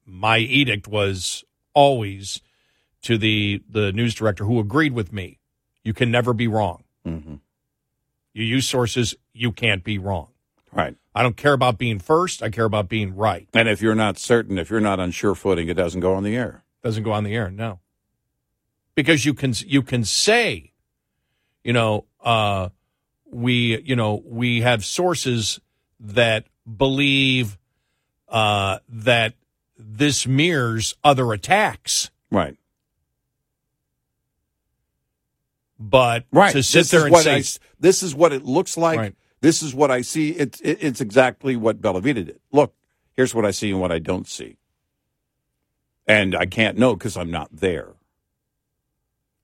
my 0.07 0.39
edict 0.39 0.89
was 0.89 1.45
always 1.75 2.41
to 3.03 3.19
the 3.19 3.63
the 3.69 3.93
news 3.93 4.15
director 4.15 4.45
who 4.45 4.59
agreed 4.59 4.93
with 4.93 5.13
me. 5.13 5.39
You 5.83 5.95
can 5.95 6.11
never 6.11 6.33
be 6.33 6.49
wrong. 6.49 6.85
Mm-hmm. 7.07 7.37
You 8.35 8.45
use 8.45 8.69
sources. 8.69 9.15
You 9.33 9.53
can't 9.53 9.83
be 9.83 9.99
wrong. 9.99 10.29
Right. 10.73 10.97
I 11.15 11.23
don't 11.23 11.37
care 11.37 11.53
about 11.53 11.79
being 11.79 11.99
first. 11.99 12.43
I 12.43 12.51
care 12.51 12.65
about 12.65 12.89
being 12.89 13.17
right. 13.17 13.49
And 13.55 13.69
if 13.69 13.81
you're 13.81 13.95
not 13.95 14.19
certain, 14.19 14.59
if 14.59 14.71
you're 14.71 14.81
not 14.81 15.01
on 15.01 15.11
sure 15.11 15.35
footing, 15.35 15.69
it 15.69 15.75
doesn't 15.75 16.01
go 16.01 16.15
on 16.15 16.23
the 16.23 16.37
air. 16.37 16.63
Doesn't 16.83 17.03
go 17.03 17.13
on 17.13 17.25
the 17.25 17.35
air. 17.35 17.51
No. 17.51 17.81
Because 18.95 19.25
you 19.25 19.35
can 19.35 19.55
you 19.67 19.83
can 19.83 20.05
say, 20.05 20.73
you 21.65 21.73
know, 21.73 22.05
uh, 22.21 22.69
we 23.31 23.81
you 23.81 23.97
know 23.97 24.23
we 24.25 24.61
have 24.61 24.85
sources 24.85 25.61
that 26.01 26.47
believe 26.77 27.59
uh, 28.29 28.79
that 28.89 29.35
this 29.79 30.27
mirrors 30.27 30.95
other 31.03 31.33
attacks, 31.33 32.11
Right. 32.31 32.57
But 35.79 36.25
Right. 36.33 36.53
to 36.53 36.63
sit 36.63 36.81
this 36.81 36.91
there 36.91 37.01
is 37.01 37.07
and 37.07 37.17
say, 37.17 37.37
I, 37.37 37.39
this 37.81 38.03
is 38.03 38.15
what 38.15 38.33
it 38.33 38.45
looks 38.45 38.77
like. 38.77 38.99
Right. 38.99 39.15
This 39.41 39.63
is 39.63 39.75
what 39.75 39.91
I 39.91 40.03
see. 40.03 40.31
It's 40.31 40.61
it, 40.61 40.79
it's 40.81 41.01
exactly 41.01 41.57
what 41.57 41.81
Bellavia 41.81 42.15
did. 42.15 42.41
Look, 42.53 42.75
here's 43.15 43.35
what 43.35 43.45
I 43.47 43.53
see 43.53 43.71
and 43.71 43.81
what 43.81 43.93
I 43.93 43.99
don't 44.01 44.27
see, 44.29 44.57
and 46.07 46.35
I 46.35 46.47
can't 46.47 46.79
know 46.79 46.95
because 46.95 47.17
I'm 47.17 47.31
not 47.31 47.51
there. 47.53 47.95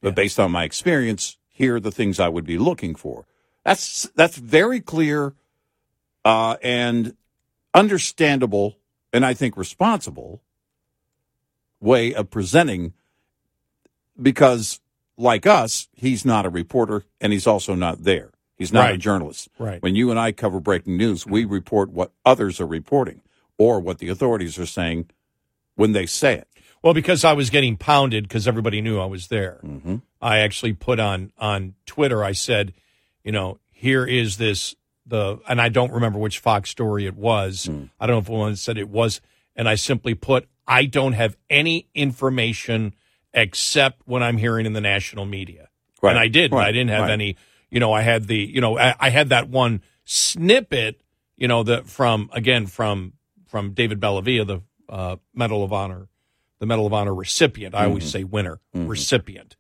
But 0.03 0.11
Yeah. 0.11 0.15
based 0.15 0.41
on 0.41 0.53
my 0.53 0.65
experience, 0.65 1.39
here 1.49 1.77
are 1.77 1.81
the 1.81 1.93
things 1.93 2.21
I 2.21 2.29
would 2.29 2.47
be 2.47 2.59
looking 2.59 2.95
for. 2.95 3.27
That's 3.65 4.09
that's 4.17 4.37
very 4.37 4.81
clear, 4.81 5.35
uh, 6.25 6.57
and 6.63 7.17
understandable, 7.75 8.79
and 9.13 9.25
I 9.27 9.35
think 9.35 9.57
responsible 9.57 10.43
way 11.81 12.15
of 12.15 12.31
presenting 12.31 12.95
because 14.21 14.81
like 15.17 15.47
us, 15.47 15.89
he's 15.93 16.25
not 16.25 16.47
a 16.47 16.51
reporter 16.51 17.05
and 17.21 17.33
he's 17.33 17.47
also 17.47 17.75
not 17.75 18.05
there. 18.05 18.31
He's 18.57 18.73
not 18.73 18.93
a 18.93 18.97
journalist. 18.97 19.49
Right. 19.59 19.83
When 19.83 19.97
you 19.97 20.11
and 20.11 20.19
I 20.19 20.33
cover 20.33 20.61
breaking 20.61 20.97
news, 20.97 21.27
we 21.27 21.45
report 21.45 21.91
what 21.91 22.13
others 22.25 22.61
are 22.61 22.67
reporting 22.67 23.21
or 23.59 23.81
what 23.81 23.99
the 23.99 24.09
authorities 24.09 24.59
are 24.59 24.67
saying 24.67 25.11
when 25.75 25.93
they 25.93 26.07
say 26.07 26.35
it. 26.35 26.49
Well, 26.81 26.95
because 26.95 27.25
I 27.25 27.33
was 27.33 27.51
getting 27.51 27.77
pounded 27.77 28.25
because 28.29 28.47
everybody 28.47 28.81
knew 28.81 29.01
I 29.01 29.07
was 29.07 29.29
there. 29.29 29.59
Mm-hmm. 29.65 29.97
I 30.21 30.39
actually 30.39 30.75
put 30.75 31.01
on 31.01 31.33
on 31.39 31.75
Twitter. 31.87 32.23
I 32.23 32.33
said, 32.33 32.75
you 33.25 33.33
know, 33.33 33.59
here 33.73 34.07
is 34.07 34.37
this 34.37 34.77
the, 35.07 35.39
and 35.49 35.61
I 35.61 35.69
don't 35.69 35.93
remember 35.93 36.19
which 36.19 36.39
Fox 36.39 36.71
story 36.71 37.07
it 37.07 37.17
was. 37.17 37.67
Hmm. 37.67 37.85
I 38.01 38.07
don't 38.07 38.15
know 38.15 38.21
if 38.21 38.29
one 38.29 38.57
said 38.57 38.79
it 38.79 38.89
was, 38.89 39.21
and 39.57 39.69
I 39.69 39.75
simply 39.75 40.15
put, 40.15 40.49
I 40.67 40.87
don't 40.87 41.13
have 41.13 41.37
any 41.51 41.89
information 41.95 42.95
except 43.35 44.01
what 44.07 44.23
I'm 44.23 44.37
hearing 44.39 44.65
in 44.65 44.73
the 44.73 44.81
national 44.81 45.27
media, 45.27 45.69
Right. 46.01 46.11
and 46.13 46.19
I 46.19 46.29
did. 46.29 46.53
Right. 46.53 46.69
I 46.69 46.73
didn't 46.73 46.91
have 46.91 47.03
Right. 47.03 47.11
any. 47.11 47.37
You 47.71 47.81
know, 47.81 47.93
I 47.93 48.03
had 48.03 48.27
the, 48.29 48.37
you 48.39 48.61
know, 48.61 48.79
I, 48.79 48.95
I 49.01 49.11
had 49.11 49.31
that 49.31 49.49
one 49.49 49.83
snippet, 50.05 51.01
you 51.37 51.49
know, 51.49 51.63
the 51.65 51.83
from 51.85 52.31
again 52.33 52.67
from 52.67 53.15
from 53.49 53.73
David 53.73 54.01
Bellavia, 54.01 54.47
the 54.47 54.61
uh, 54.89 55.17
Medal 55.35 55.65
of 55.65 55.73
Honor, 55.73 56.09
the 56.61 56.67
Medal 56.67 56.87
of 56.87 56.93
Honor 56.93 57.15
recipient. 57.15 57.75
I 57.75 57.79
Mm-hmm. 57.81 57.89
always 57.89 58.11
say 58.11 58.23
winner, 58.25 58.61
recipient, 58.73 59.57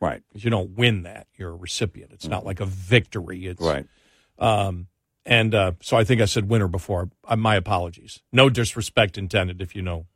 Right. 0.00 0.22
because 0.28 0.42
you 0.44 0.50
don't 0.50 0.70
win 0.70 1.02
that; 1.02 1.26
you're 1.36 1.50
a 1.50 1.56
recipient. 1.56 2.12
It's 2.12 2.26
not 2.26 2.44
like 2.46 2.60
a 2.60 2.66
victory. 2.66 3.46
It's 3.46 3.60
Mm-hmm. 3.60 3.68
Right. 3.68 3.86
Um, 4.66 4.88
and 5.24 5.54
uh, 5.54 5.72
so 5.82 5.96
I 5.96 6.04
think 6.04 6.20
I 6.20 6.24
said 6.24 6.48
winner 6.48 6.66
before. 6.66 7.10
Uh, 7.28 7.36
my 7.36 7.54
apologies. 7.56 8.22
No 8.32 8.48
disrespect 8.48 9.16
intended. 9.18 9.60
If 9.60 9.76
you 9.76 9.82
know 9.82 10.06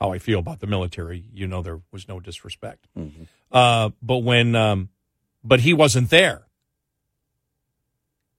how 0.00 0.12
I 0.12 0.18
feel 0.18 0.38
about 0.38 0.60
the 0.60 0.66
military, 0.66 1.24
you 1.34 1.46
know 1.46 1.62
there 1.62 1.80
was 1.92 2.08
no 2.08 2.20
disrespect. 2.20 2.86
Mm-hmm. 2.98 3.24
Uh, 3.52 3.90
but 4.02 4.18
when, 4.18 4.54
um, 4.56 4.88
but 5.44 5.60
he 5.60 5.74
wasn't 5.74 6.10
there. 6.10 6.42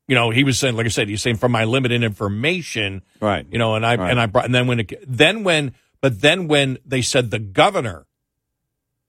You 0.08 0.16
know, 0.16 0.30
he 0.32 0.44
was 0.44 0.60
saying, 0.60 0.76
like 0.76 0.86
I 0.86 0.90
said, 0.90 1.08
he's 1.08 1.22
saying 1.22 1.38
from 1.38 1.52
my 1.54 1.64
limited 1.64 2.04
information, 2.04 3.02
Right. 3.22 3.46
you 3.50 3.58
know, 3.60 3.76
and 3.76 3.86
I 3.86 3.96
Right. 3.96 4.12
and 4.12 4.20
I 4.20 4.26
brought 4.26 4.46
and 4.46 4.54
then 4.56 4.68
when 4.68 4.80
it 4.82 4.92
then 5.08 5.44
when 5.44 5.74
But 6.02 6.22
then 6.22 6.48
when 6.48 6.80
they 6.84 7.02
said 7.04 7.30
the 7.30 7.40
governor 7.40 8.08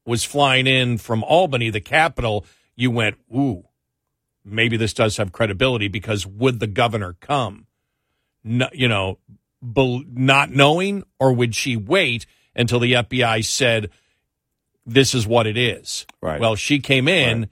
was 0.05 0.25
flying 0.25 0.67
in 0.67 0.99
from 0.99 1.25
Albany, 1.25 1.71
the 1.71 1.81
capital, 1.81 2.45
you 2.77 2.91
went, 2.91 3.17
ooh, 3.35 3.65
maybe 4.45 4.77
this 4.77 4.93
does 4.93 5.17
have 5.17 5.33
credibility 5.33 5.89
because 5.89 6.27
would 6.27 6.61
the 6.61 6.67
governor 6.67 7.15
come? 7.19 7.67
No, 8.45 8.69
you 8.73 8.89
know, 8.89 9.19
not 9.63 10.51
knowing, 10.51 11.05
or 11.19 11.33
would 11.33 11.55
she 11.55 11.77
wait 11.77 12.27
until 12.55 12.81
the 12.81 12.93
FBI 12.93 13.45
said, 13.45 13.91
this 14.85 15.15
is 15.15 15.27
what 15.27 15.47
it 15.47 15.57
is? 15.57 16.07
Right. 16.21 16.41
Well, 16.41 16.55
she 16.57 16.79
came 16.81 17.09
in, 17.09 17.41
Right. 17.41 17.49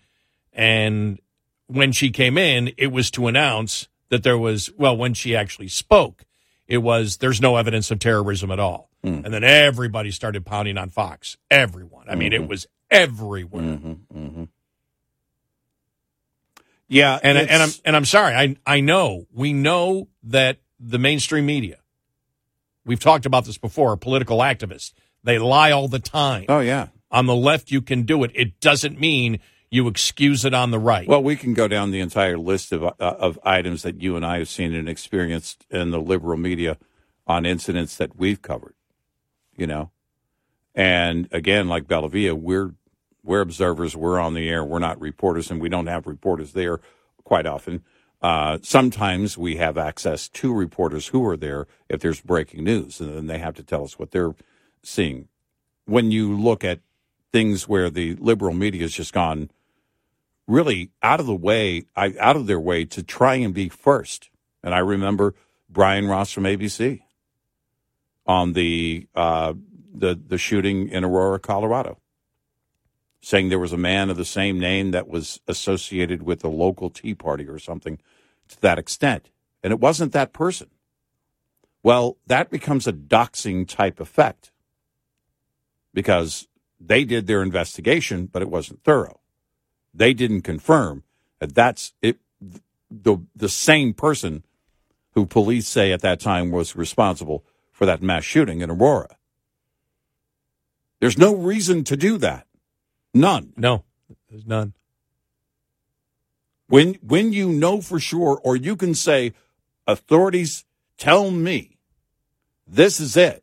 and 0.52 1.20
when 1.66 1.92
she 1.92 2.10
came 2.10 2.36
in, 2.36 2.72
it 2.76 2.88
was 2.88 3.10
to 3.12 3.28
announce 3.28 3.88
that 4.08 4.22
there 4.24 4.36
was, 4.38 4.70
well, 4.76 4.96
when 4.96 5.14
she 5.14 5.36
actually 5.36 5.68
spoke, 5.68 6.24
it 6.66 6.78
was, 6.78 7.18
there's 7.18 7.40
no 7.40 7.56
evidence 7.56 7.90
of 7.90 7.98
terrorism 8.00 8.50
at 8.50 8.58
all. 8.58 8.90
Hmm. 9.02 9.20
And 9.24 9.32
then 9.32 9.44
everybody 9.44 10.10
started 10.10 10.44
pounding 10.44 10.76
on 10.76 10.90
Fox. 10.90 11.36
Everyone. 11.50 12.06
I 12.08 12.16
mean, 12.16 12.32
it 12.32 12.46
was 12.48 12.66
everywhere. 12.90 13.62
Mm-hmm. 13.62 14.44
Yeah, 16.88 17.18
And 17.22 17.38
and 17.38 17.62
I'm 17.62 17.70
and 17.84 17.96
I'm 17.96 18.04
sorry. 18.04 18.34
I 18.34 18.56
I 18.66 18.80
know 18.80 19.26
we 19.32 19.52
know 19.52 20.08
that 20.24 20.58
the 20.80 20.98
mainstream 20.98 21.46
media. 21.46 21.78
We've 22.84 23.00
talked 23.00 23.26
about 23.26 23.44
this 23.44 23.58
before. 23.58 23.96
Political 23.96 24.38
activists 24.38 24.92
they 25.22 25.38
lie 25.38 25.70
all 25.70 25.88
the 25.88 25.98
time. 25.98 26.46
oh 26.48 26.60
yeah. 26.60 26.88
On 27.12 27.26
the 27.26 27.34
left, 27.34 27.72
you 27.72 27.82
can 27.82 28.04
do 28.04 28.22
it. 28.22 28.30
It 28.34 28.60
doesn't 28.60 29.00
mean 29.00 29.40
you 29.70 29.88
excuse 29.88 30.44
it 30.44 30.54
on 30.54 30.70
the 30.70 30.78
right. 30.78 31.08
Well, 31.08 31.22
we 31.22 31.34
can 31.36 31.54
go 31.54 31.66
down 31.66 31.90
the 31.90 32.00
entire 32.00 32.38
list 32.38 32.72
of 32.72 32.84
uh, 32.84 32.92
of 32.98 33.38
items 33.42 33.82
that 33.82 34.00
you 34.00 34.16
and 34.16 34.24
I 34.24 34.38
have 34.38 34.48
seen 34.48 34.74
and 34.74 34.88
experienced 34.88 35.66
in 35.70 35.90
the 35.90 36.00
liberal 36.00 36.38
media 36.38 36.78
on 37.26 37.46
incidents 37.46 37.96
that 37.96 38.16
we've 38.16 38.40
covered. 38.40 38.74
You 39.56 39.66
know, 39.66 39.90
and 40.74 41.28
again, 41.32 41.68
like 41.68 41.84
Bellavia, 41.84 42.32
we're 42.32 42.74
we're 43.22 43.40
observers. 43.40 43.96
We're 43.96 44.20
on 44.20 44.34
the 44.34 44.48
air. 44.48 44.64
We're 44.64 44.78
not 44.78 45.00
reporters, 45.00 45.50
and 45.50 45.60
we 45.60 45.68
don't 45.68 45.86
have 45.86 46.06
reporters 46.06 46.52
there 46.52 46.80
quite 47.24 47.46
often. 47.46 47.82
Uh, 48.22 48.58
sometimes 48.62 49.38
we 49.38 49.56
have 49.56 49.78
access 49.78 50.28
to 50.28 50.52
reporters 50.52 51.08
who 51.08 51.26
are 51.26 51.36
there 51.36 51.66
if 51.88 52.00
there's 52.00 52.20
breaking 52.20 52.64
news, 52.64 53.00
and 53.00 53.16
then 53.16 53.26
they 53.26 53.38
have 53.38 53.54
to 53.54 53.62
tell 53.62 53.84
us 53.84 53.98
what 53.98 54.10
they're 54.10 54.34
seeing. 54.82 55.28
When 55.86 56.10
you 56.10 56.38
look 56.38 56.62
at 56.62 56.80
things 57.32 57.68
where 57.68 57.90
the 57.90 58.14
liberal 58.16 58.54
media 58.54 58.82
has 58.82 58.92
just 58.92 59.12
gone 59.12 59.50
really 60.46 60.90
out 61.02 61.20
of 61.20 61.26
the 61.26 61.34
way, 61.34 61.84
out 61.96 62.36
of 62.36 62.46
their 62.46 62.60
way 62.60 62.84
to 62.84 63.02
try 63.02 63.36
and 63.36 63.54
be 63.54 63.68
first. 63.68 64.30
And 64.62 64.74
I 64.74 64.78
remember 64.78 65.34
Brian 65.68 66.08
Ross 66.08 66.32
from 66.32 66.44
ABC 66.44 67.00
on 68.26 68.52
the 68.52 69.06
uh, 69.14 69.54
the 69.94 70.20
the 70.26 70.38
shooting 70.38 70.88
in 70.88 71.04
Aurora, 71.04 71.38
Colorado, 71.38 71.98
saying 73.20 73.48
there 73.48 73.58
was 73.58 73.72
a 73.72 73.78
man 73.78 74.10
of 74.10 74.16
the 74.16 74.24
same 74.24 74.58
name 74.58 74.92
that 74.92 75.08
was 75.08 75.40
associated 75.46 76.22
with 76.22 76.40
the 76.40 76.48
local 76.48 76.90
Tea 76.90 77.14
Party 77.14 77.46
or 77.48 77.58
something 77.58 77.98
to 78.48 78.60
that 78.60 78.78
extent, 78.78 79.30
and 79.62 79.72
it 79.72 79.80
wasn't 79.80 80.12
that 80.12 80.32
person. 80.32 80.68
Well, 81.82 82.16
that 82.26 82.50
becomes 82.50 82.86
a 82.86 82.92
doxing 82.92 83.66
type 83.66 84.00
effect 84.00 84.52
because 85.94 86.48
they 86.78 87.04
did 87.04 87.26
their 87.26 87.42
investigation, 87.42 88.26
but 88.26 88.42
it 88.42 88.50
wasn't 88.50 88.82
thorough 88.84 89.20
they 89.94 90.14
didn't 90.14 90.42
confirm 90.42 91.02
that 91.38 91.54
that's 91.54 91.92
it 92.02 92.18
the 92.90 93.18
the 93.34 93.48
same 93.48 93.92
person 93.94 94.44
who 95.12 95.26
police 95.26 95.66
say 95.66 95.92
at 95.92 96.00
that 96.00 96.20
time 96.20 96.50
was 96.50 96.76
responsible 96.76 97.44
for 97.72 97.86
that 97.86 98.02
mass 98.02 98.24
shooting 98.24 98.60
in 98.60 98.70
Aurora. 98.70 99.16
There's 101.00 101.18
no 101.18 101.34
reason 101.34 101.82
to 101.84 101.96
do 101.96 102.18
that. 102.18 102.46
None. 103.12 103.52
no, 103.56 103.84
there's 104.28 104.46
none. 104.46 104.74
When 106.68 106.94
when 107.02 107.32
you 107.32 107.48
know 107.48 107.80
for 107.80 107.98
sure 107.98 108.40
or 108.44 108.54
you 108.54 108.76
can 108.76 108.94
say 108.94 109.34
authorities 109.86 110.64
tell 110.98 111.30
me 111.30 111.78
this 112.66 113.00
is 113.00 113.16
it 113.16 113.42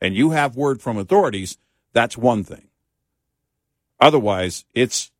and 0.00 0.14
you 0.14 0.30
have 0.30 0.56
word 0.56 0.80
from 0.80 0.96
authorities, 0.96 1.58
that's 1.92 2.16
one 2.16 2.44
thing. 2.44 2.68
Otherwise, 3.98 4.64
it's 4.74 5.10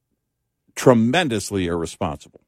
tremendously 0.76 1.66
irresponsible. 1.66 2.42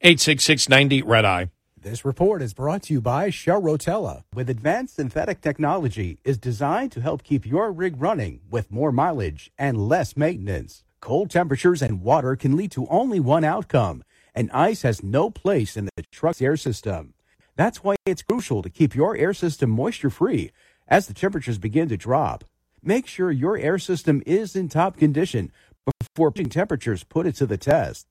Eight 0.00 0.20
six 0.20 0.44
six 0.44 0.68
ninety 0.68 1.00
red 1.00 1.24
eye. 1.24 1.50
This 1.84 2.02
report 2.02 2.40
is 2.40 2.54
brought 2.54 2.84
to 2.84 2.94
you 2.94 3.02
by 3.02 3.28
Shell 3.28 3.60
Rotella. 3.60 4.24
With 4.32 4.48
advanced 4.48 4.94
synthetic 4.94 5.42
technology, 5.42 6.18
is 6.24 6.38
designed 6.38 6.92
to 6.92 7.02
help 7.02 7.22
keep 7.22 7.44
your 7.44 7.70
rig 7.70 8.00
running 8.00 8.40
with 8.50 8.72
more 8.72 8.90
mileage 8.90 9.52
and 9.58 9.86
less 9.86 10.16
maintenance. 10.16 10.82
Cold 11.02 11.28
temperatures 11.28 11.82
and 11.82 12.00
water 12.00 12.36
can 12.36 12.56
lead 12.56 12.70
to 12.70 12.86
only 12.86 13.20
one 13.20 13.44
outcome, 13.44 14.02
and 14.34 14.50
ice 14.52 14.80
has 14.80 15.02
no 15.02 15.28
place 15.28 15.76
in 15.76 15.90
the 15.94 16.04
truck's 16.10 16.40
air 16.40 16.56
system. 16.56 17.12
That's 17.54 17.84
why 17.84 17.96
it's 18.06 18.22
crucial 18.22 18.62
to 18.62 18.70
keep 18.70 18.94
your 18.94 19.14
air 19.14 19.34
system 19.34 19.68
moisture 19.68 20.08
free 20.08 20.52
as 20.88 21.06
the 21.06 21.12
temperatures 21.12 21.58
begin 21.58 21.90
to 21.90 21.98
drop. 21.98 22.44
Make 22.82 23.06
sure 23.06 23.30
your 23.30 23.58
air 23.58 23.78
system 23.78 24.22
is 24.24 24.56
in 24.56 24.70
top 24.70 24.96
condition 24.96 25.52
before 26.00 26.30
temperatures 26.30 27.04
put 27.04 27.26
it 27.26 27.36
to 27.36 27.44
the 27.44 27.58
test. 27.58 28.06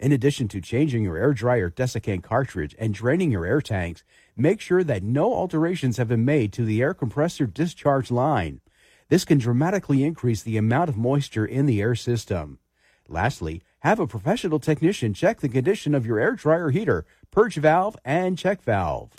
In 0.00 0.12
addition 0.12 0.48
to 0.48 0.62
changing 0.62 1.04
your 1.04 1.18
air 1.18 1.34
dryer 1.34 1.68
desiccant 1.68 2.22
cartridge 2.22 2.74
and 2.78 2.94
draining 2.94 3.30
your 3.30 3.44
air 3.44 3.60
tanks, 3.60 4.02
make 4.34 4.58
sure 4.58 4.82
that 4.82 5.02
no 5.02 5.34
alterations 5.34 5.98
have 5.98 6.08
been 6.08 6.24
made 6.24 6.54
to 6.54 6.64
the 6.64 6.80
air 6.80 6.94
compressor 6.94 7.46
discharge 7.46 8.10
line. 8.10 8.62
This 9.10 9.26
can 9.26 9.36
dramatically 9.36 10.02
increase 10.02 10.42
the 10.42 10.56
amount 10.56 10.88
of 10.88 10.96
moisture 10.96 11.44
in 11.44 11.66
the 11.66 11.82
air 11.82 11.94
system. 11.94 12.60
Lastly, 13.08 13.60
have 13.80 14.00
a 14.00 14.06
professional 14.06 14.58
technician 14.58 15.12
check 15.12 15.40
the 15.40 15.50
condition 15.50 15.94
of 15.94 16.06
your 16.06 16.18
air 16.18 16.32
dryer 16.32 16.70
heater, 16.70 17.04
purge 17.30 17.56
valve, 17.56 17.94
and 18.02 18.38
check 18.38 18.62
valve. 18.62 19.10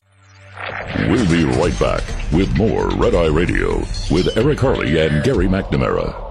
We'll 0.97 1.29
be 1.29 1.43
right 1.43 1.79
back 1.79 2.01
with 2.31 2.57
more 2.57 2.89
Red 2.89 3.13
Eye 3.13 3.27
Radio 3.27 3.77
with 4.09 4.35
Eric 4.35 4.59
Harley 4.59 4.99
and 4.99 5.23
Gary 5.23 5.45
McNamara. 5.45 6.30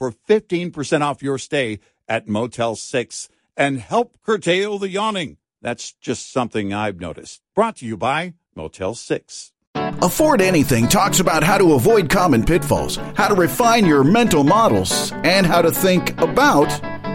for 0.00 0.12
15% 0.12 1.02
off 1.02 1.22
your 1.22 1.36
stay 1.36 1.78
at 2.08 2.26
Motel 2.26 2.74
6 2.74 3.28
and 3.54 3.78
help 3.78 4.16
curtail 4.24 4.78
the 4.78 4.88
yawning. 4.88 5.36
That's 5.60 5.92
just 5.92 6.32
something 6.32 6.72
I've 6.72 6.98
noticed. 6.98 7.42
Brought 7.54 7.76
to 7.76 7.86
you 7.86 7.98
by 7.98 8.32
Motel 8.56 8.94
6. 8.94 9.52
Afford 9.74 10.40
Anything 10.40 10.88
talks 10.88 11.20
about 11.20 11.44
how 11.44 11.58
to 11.58 11.74
avoid 11.74 12.08
common 12.08 12.42
pitfalls, 12.42 12.96
how 13.14 13.28
to 13.28 13.34
refine 13.34 13.84
your 13.84 14.02
mental 14.02 14.42
models, 14.42 15.12
and 15.22 15.44
how 15.44 15.60
to 15.60 15.70
think 15.70 16.18
about 16.18 16.68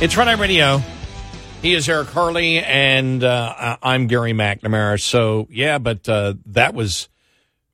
It's 0.00 0.16
Red 0.16 0.28
Eye 0.28 0.34
Radio. 0.34 0.80
He 1.60 1.74
is 1.74 1.88
Eric 1.88 2.10
Harley, 2.10 2.60
and 2.60 3.24
uh, 3.24 3.78
I'm 3.82 4.06
Gary 4.06 4.32
McNamara. 4.32 5.00
So 5.02 5.48
yeah, 5.50 5.78
but 5.78 6.08
uh, 6.08 6.34
that 6.46 6.72
was 6.72 7.08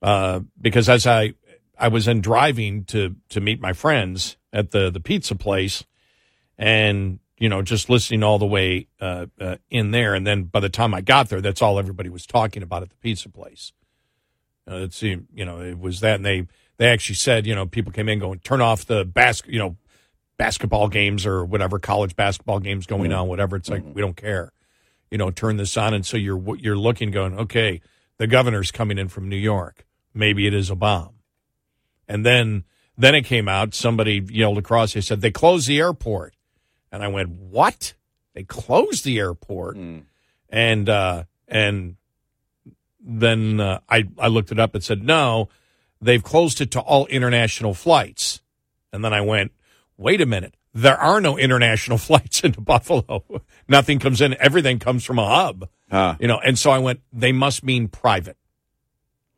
uh, 0.00 0.40
because 0.58 0.88
as 0.88 1.06
I 1.06 1.34
I 1.78 1.88
was 1.88 2.08
in 2.08 2.22
driving 2.22 2.84
to 2.84 3.14
to 3.28 3.42
meet 3.42 3.60
my 3.60 3.74
friends 3.74 4.38
at 4.54 4.70
the 4.70 4.88
the 4.88 5.00
pizza 5.00 5.34
place, 5.34 5.84
and 6.56 7.18
you 7.36 7.50
know 7.50 7.60
just 7.60 7.90
listening 7.90 8.22
all 8.22 8.38
the 8.38 8.46
way 8.46 8.88
uh, 9.02 9.26
uh, 9.38 9.56
in 9.68 9.90
there, 9.90 10.14
and 10.14 10.26
then 10.26 10.44
by 10.44 10.60
the 10.60 10.70
time 10.70 10.94
I 10.94 11.02
got 11.02 11.28
there, 11.28 11.42
that's 11.42 11.60
all 11.60 11.78
everybody 11.78 12.08
was 12.08 12.24
talking 12.24 12.62
about 12.62 12.82
at 12.82 12.88
the 12.88 12.96
pizza 12.96 13.28
place. 13.28 13.72
Uh, 14.66 14.76
it 14.76 14.94
seemed 14.94 15.26
you 15.34 15.44
know 15.44 15.60
it 15.60 15.78
was 15.78 16.00
that, 16.00 16.14
and 16.14 16.24
they 16.24 16.46
they 16.78 16.86
actually 16.86 17.16
said 17.16 17.46
you 17.46 17.54
know 17.54 17.66
people 17.66 17.92
came 17.92 18.08
in 18.08 18.18
going 18.18 18.38
turn 18.38 18.62
off 18.62 18.86
the 18.86 19.04
basket 19.04 19.52
you 19.52 19.58
know 19.58 19.76
basketball 20.36 20.88
games 20.88 21.26
or 21.26 21.44
whatever 21.44 21.78
college 21.78 22.16
basketball 22.16 22.58
games 22.58 22.86
going 22.86 23.12
on 23.12 23.28
whatever 23.28 23.56
it's 23.56 23.68
like 23.68 23.84
we 23.94 24.00
don't 24.00 24.16
care. 24.16 24.52
You 25.10 25.18
know 25.18 25.30
turn 25.30 25.56
this 25.56 25.76
on. 25.76 25.94
And 25.94 26.04
so 26.04 26.16
you're 26.16 26.56
you're 26.56 26.76
looking 26.76 27.10
going 27.10 27.38
okay 27.38 27.80
the 28.18 28.26
governor's 28.26 28.70
coming 28.70 28.98
in 28.98 29.08
from 29.08 29.28
New 29.28 29.36
York. 29.36 29.86
Maybe 30.12 30.46
it 30.46 30.54
is 30.54 30.70
a 30.70 30.74
bomb. 30.74 31.14
And 32.08 32.24
then 32.24 32.64
then 32.96 33.14
it 33.14 33.22
came 33.22 33.48
out. 33.48 33.74
Somebody 33.74 34.24
yelled 34.28 34.58
across. 34.58 34.94
They 34.94 35.00
said 35.00 35.20
they 35.20 35.30
closed 35.30 35.68
the 35.68 35.78
airport. 35.78 36.34
And 36.92 37.02
I 37.02 37.08
went 37.08 37.30
what? 37.30 37.94
They 38.34 38.44
closed 38.44 39.04
the 39.04 39.18
airport? 39.18 39.76
And 40.48 40.88
uh 40.88 41.24
and 41.48 41.96
then 43.00 43.60
uh, 43.60 43.80
I 43.88 44.04
I 44.18 44.28
looked 44.28 44.52
it 44.52 44.58
up. 44.58 44.74
And 44.74 44.82
said 44.82 45.02
no 45.02 45.48
they've 46.00 46.22
closed 46.22 46.60
it 46.60 46.70
to 46.72 46.80
all 46.80 47.06
international 47.06 47.74
flights. 47.74 48.40
And 48.92 49.04
then 49.04 49.12
I 49.12 49.22
went 49.22 49.52
wait 49.96 50.20
a 50.20 50.26
minute. 50.26 50.54
There 50.72 50.98
are 50.98 51.20
no 51.20 51.38
international 51.38 51.98
flights 52.08 52.42
into 52.44 52.60
Buffalo. 52.60 53.24
Nothing 53.68 53.98
comes 53.98 54.20
in. 54.20 54.34
Everything 54.40 54.78
comes 54.78 55.04
from 55.04 55.18
a 55.18 55.26
hub. 55.26 55.68
Huh. 55.90 56.16
you 56.18 56.26
know 56.26 56.38
and 56.38 56.58
so 56.58 56.70
I 56.70 56.78
went 56.78 57.00
they 57.12 57.30
must 57.32 57.62
mean 57.62 57.88
private. 57.88 58.36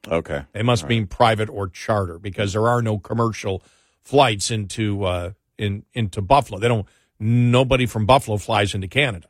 Okay. 0.08 0.44
they 0.52 0.62
must 0.62 0.86
mean 0.88 1.06
private 1.06 1.50
or 1.50 1.68
charter 1.68 2.18
because 2.18 2.52
there 2.52 2.68
are 2.68 2.80
no 2.80 2.96
commercial 2.98 3.62
flights 4.02 4.50
into 4.52 5.04
uh 5.04 5.32
in 5.58 5.84
into 5.92 6.22
Buffalo. 6.22 6.58
They 6.60 6.68
don't 6.68 6.86
nobody 7.18 7.86
from 7.86 8.06
Buffalo 8.06 8.36
flies 8.38 8.74
into 8.74 8.86
Canada. 8.88 9.28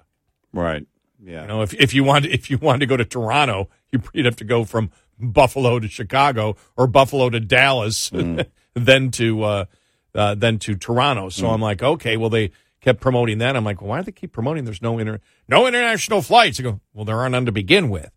Right. 0.53 0.87
Yeah. 1.25 1.43
you 1.43 1.49
know, 1.49 1.63
if 1.63 1.73
if 1.75 1.95
you 1.95 2.05
want 2.05 2.27
if 2.27 2.51
you 2.51 2.59
want 2.59 2.81
to 2.81 2.87
go 2.87 2.97
to 2.97 3.05
Toronto, 3.07 3.69
you- 3.91 4.03
you'd 4.13 4.27
have 4.27 4.37
to 4.37 4.45
go 4.45 4.65
from 4.65 4.91
Buffalo 5.19 5.79
to 5.81 5.89
Chicago 5.89 6.57
or 6.77 6.87
Buffalo 6.87 7.31
to 7.31 7.41
Dallas, 7.41 8.11
then 8.75 9.11
to 9.13 9.43
uh, 9.43 9.65
uh, 10.17 10.35
then 10.35 10.59
to 10.61 10.75
Toronto. 10.75 11.29
So 11.29 11.49
I'm 11.49 11.61
like, 11.61 11.83
okay, 11.83 12.17
well 12.17 12.31
they 12.31 12.51
kept 12.81 13.01
promoting 13.01 13.39
that. 13.39 13.57
I'm 13.57 13.65
like, 13.65 13.81
well, 13.81 13.91
why 13.91 13.99
do 13.99 14.05
they 14.05 14.13
keep 14.13 14.33
promoting? 14.33 14.65
There's 14.65 14.83
no 14.83 14.99
inter 14.99 15.21
no 15.49 15.67
international 15.67 16.23
flights. 16.23 16.61
I 16.61 16.63
go, 16.63 16.81
well, 16.95 17.05
there 17.05 17.19
aren't 17.19 17.33
none 17.33 17.47
to 17.47 17.53
begin 17.53 17.89
with. 17.91 18.11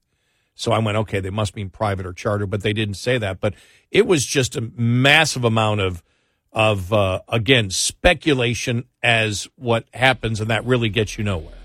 So 0.55 0.73
I 0.73 0.79
went, 0.79 0.97
okay, 0.97 1.21
they 1.21 1.29
must 1.29 1.55
mean 1.55 1.69
private 1.69 2.05
or 2.05 2.11
charter, 2.11 2.45
but 2.45 2.63
they 2.63 2.73
didn't 2.73 2.95
say 2.95 3.17
that. 3.17 3.39
But 3.39 3.53
it 3.91 4.05
was 4.05 4.25
just 4.25 4.55
a 4.55 4.61
massive 4.75 5.43
amount 5.43 5.81
of 5.81 6.03
of 6.51 6.91
uh, 6.91 7.21
again 7.27 7.69
speculation 7.69 8.85
as 9.01 9.47
what 9.55 9.85
happens, 9.93 10.41
and 10.41 10.49
that 10.49 10.65
really 10.65 10.89
gets 10.89 11.17
you 11.17 11.23
nowhere. 11.23 11.57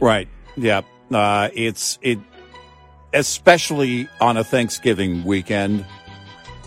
Right. 0.00 0.28
Yeah. 0.56 0.82
Uh, 1.10 1.48
it's 1.52 1.98
it, 2.02 2.18
especially 3.12 4.08
on 4.20 4.36
a 4.36 4.44
Thanksgiving 4.44 5.24
weekend. 5.24 5.84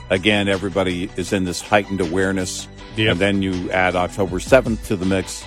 Again, 0.09 0.47
everybody 0.47 1.09
is 1.15 1.33
in 1.33 1.45
this 1.45 1.61
heightened 1.61 2.01
awareness, 2.01 2.67
Yep. 2.97 3.11
and 3.11 3.19
then 3.19 3.41
you 3.41 3.69
add 3.71 3.95
October 3.95 4.39
seventh 4.39 4.87
to 4.87 4.95
the 4.95 5.05
mix, 5.05 5.43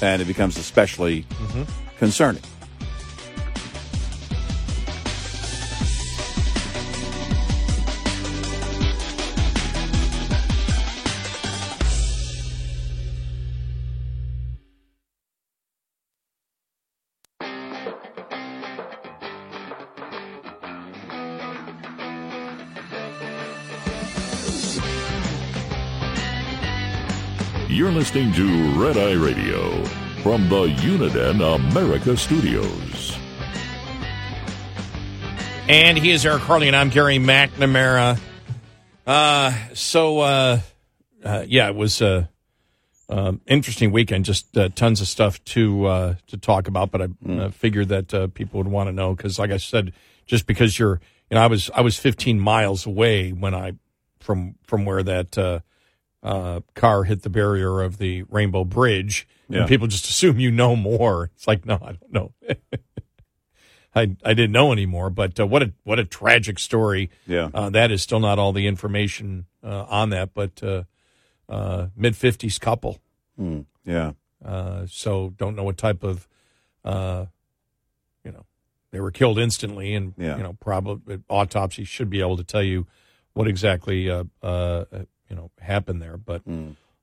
and 0.00 0.20
it 0.22 0.26
becomes 0.26 0.56
especially 0.56 1.22
mm-hmm. 1.22 1.62
concerning. 1.98 2.42
Listening 28.08 28.32
to 28.32 28.82
Red 28.82 28.96
Eye 28.96 29.12
Radio 29.12 29.84
from 30.22 30.48
the 30.48 30.68
Uniden 30.76 31.42
America 31.56 32.16
Studios. 32.16 33.14
And 35.68 35.98
he 35.98 36.12
is 36.12 36.24
Eric 36.24 36.40
Harley, 36.40 36.68
and 36.68 36.76
I'm 36.76 36.88
Gary 36.88 37.18
McNamara. 37.18 38.18
Uh, 39.06 39.52
so, 39.74 40.20
uh, 40.20 40.60
uh, 41.22 41.44
yeah, 41.46 41.68
it 41.68 41.74
was 41.74 42.00
a 42.00 42.30
um, 43.10 43.42
interesting 43.46 43.92
weekend. 43.92 44.24
Just 44.24 44.56
uh, 44.56 44.70
tons 44.70 45.02
of 45.02 45.06
stuff 45.06 45.44
to 45.44 45.84
uh, 45.84 46.14
to 46.28 46.38
talk 46.38 46.66
about, 46.66 46.90
but 46.90 47.02
I 47.02 47.08
uh, 47.28 47.50
figured 47.50 47.88
that 47.88 48.14
uh, 48.14 48.28
people 48.28 48.56
would 48.56 48.68
want 48.68 48.88
to 48.88 48.92
know 48.92 49.14
because, 49.14 49.38
like 49.38 49.50
I 49.50 49.58
said, 49.58 49.92
just 50.24 50.46
because 50.46 50.78
you're, 50.78 50.98
you 51.30 51.34
know, 51.34 51.42
I 51.42 51.46
was 51.46 51.68
I 51.74 51.82
was 51.82 51.98
15 51.98 52.40
miles 52.40 52.86
away 52.86 53.32
when 53.32 53.54
I 53.54 53.72
from 54.18 54.54
from 54.64 54.86
where 54.86 55.02
that 55.02 55.62
uh, 56.22 56.60
car 56.74 57.04
hit 57.04 57.22
the 57.22 57.30
barrier 57.30 57.80
of 57.82 57.98
the 57.98 58.22
Rainbow 58.24 58.64
Bridge, 58.64 59.26
Yeah. 59.48 59.60
and 59.60 59.68
people 59.68 59.86
just 59.86 60.08
assume 60.08 60.38
you 60.40 60.50
know 60.50 60.74
more. 60.76 61.30
It's 61.36 61.46
like, 61.46 61.64
no, 61.64 61.74
I 61.74 61.92
don't 61.92 62.12
know. 62.12 62.32
I 63.94 64.16
I 64.24 64.34
didn't 64.34 64.52
know 64.52 64.72
anymore. 64.72 65.10
But 65.10 65.40
uh, 65.40 65.46
what 65.46 65.62
a 65.62 65.72
what 65.84 65.98
a 65.98 66.04
tragic 66.04 66.58
story. 66.58 67.10
Yeah. 67.26 67.48
Uh, 67.54 67.70
that 67.70 67.90
is 67.90 68.02
still 68.02 68.20
not 68.20 68.38
all 68.38 68.52
the 68.52 68.66
information 68.66 69.46
uh, 69.64 69.86
on 69.88 70.10
that, 70.10 70.34
but 70.34 70.62
uh, 70.62 70.84
uh, 71.48 71.88
mid 71.96 72.14
fifties 72.16 72.58
couple. 72.58 72.98
Yeah. 73.84 74.12
Uh, 74.44 74.86
so 74.86 75.30
don't 75.36 75.56
know 75.56 75.64
what 75.64 75.78
type 75.78 76.02
of, 76.04 76.28
uh, 76.84 77.26
you 78.24 78.30
know, 78.32 78.44
they 78.90 79.00
were 79.00 79.10
killed 79.10 79.38
instantly, 79.38 79.94
and 79.94 80.12
Yeah. 80.18 80.36
you 80.36 80.42
know, 80.42 80.52
probably 80.60 81.20
autopsy 81.28 81.84
should 81.84 82.10
be 82.10 82.20
able 82.20 82.36
to 82.36 82.44
tell 82.44 82.62
you 82.62 82.86
what 83.32 83.48
exactly 83.48 84.10
uh, 84.10 84.24
uh, 84.42 84.84
you 85.28 85.36
know 85.36 85.50
happened 85.60 86.00
there. 86.02 86.16
But 86.16 86.42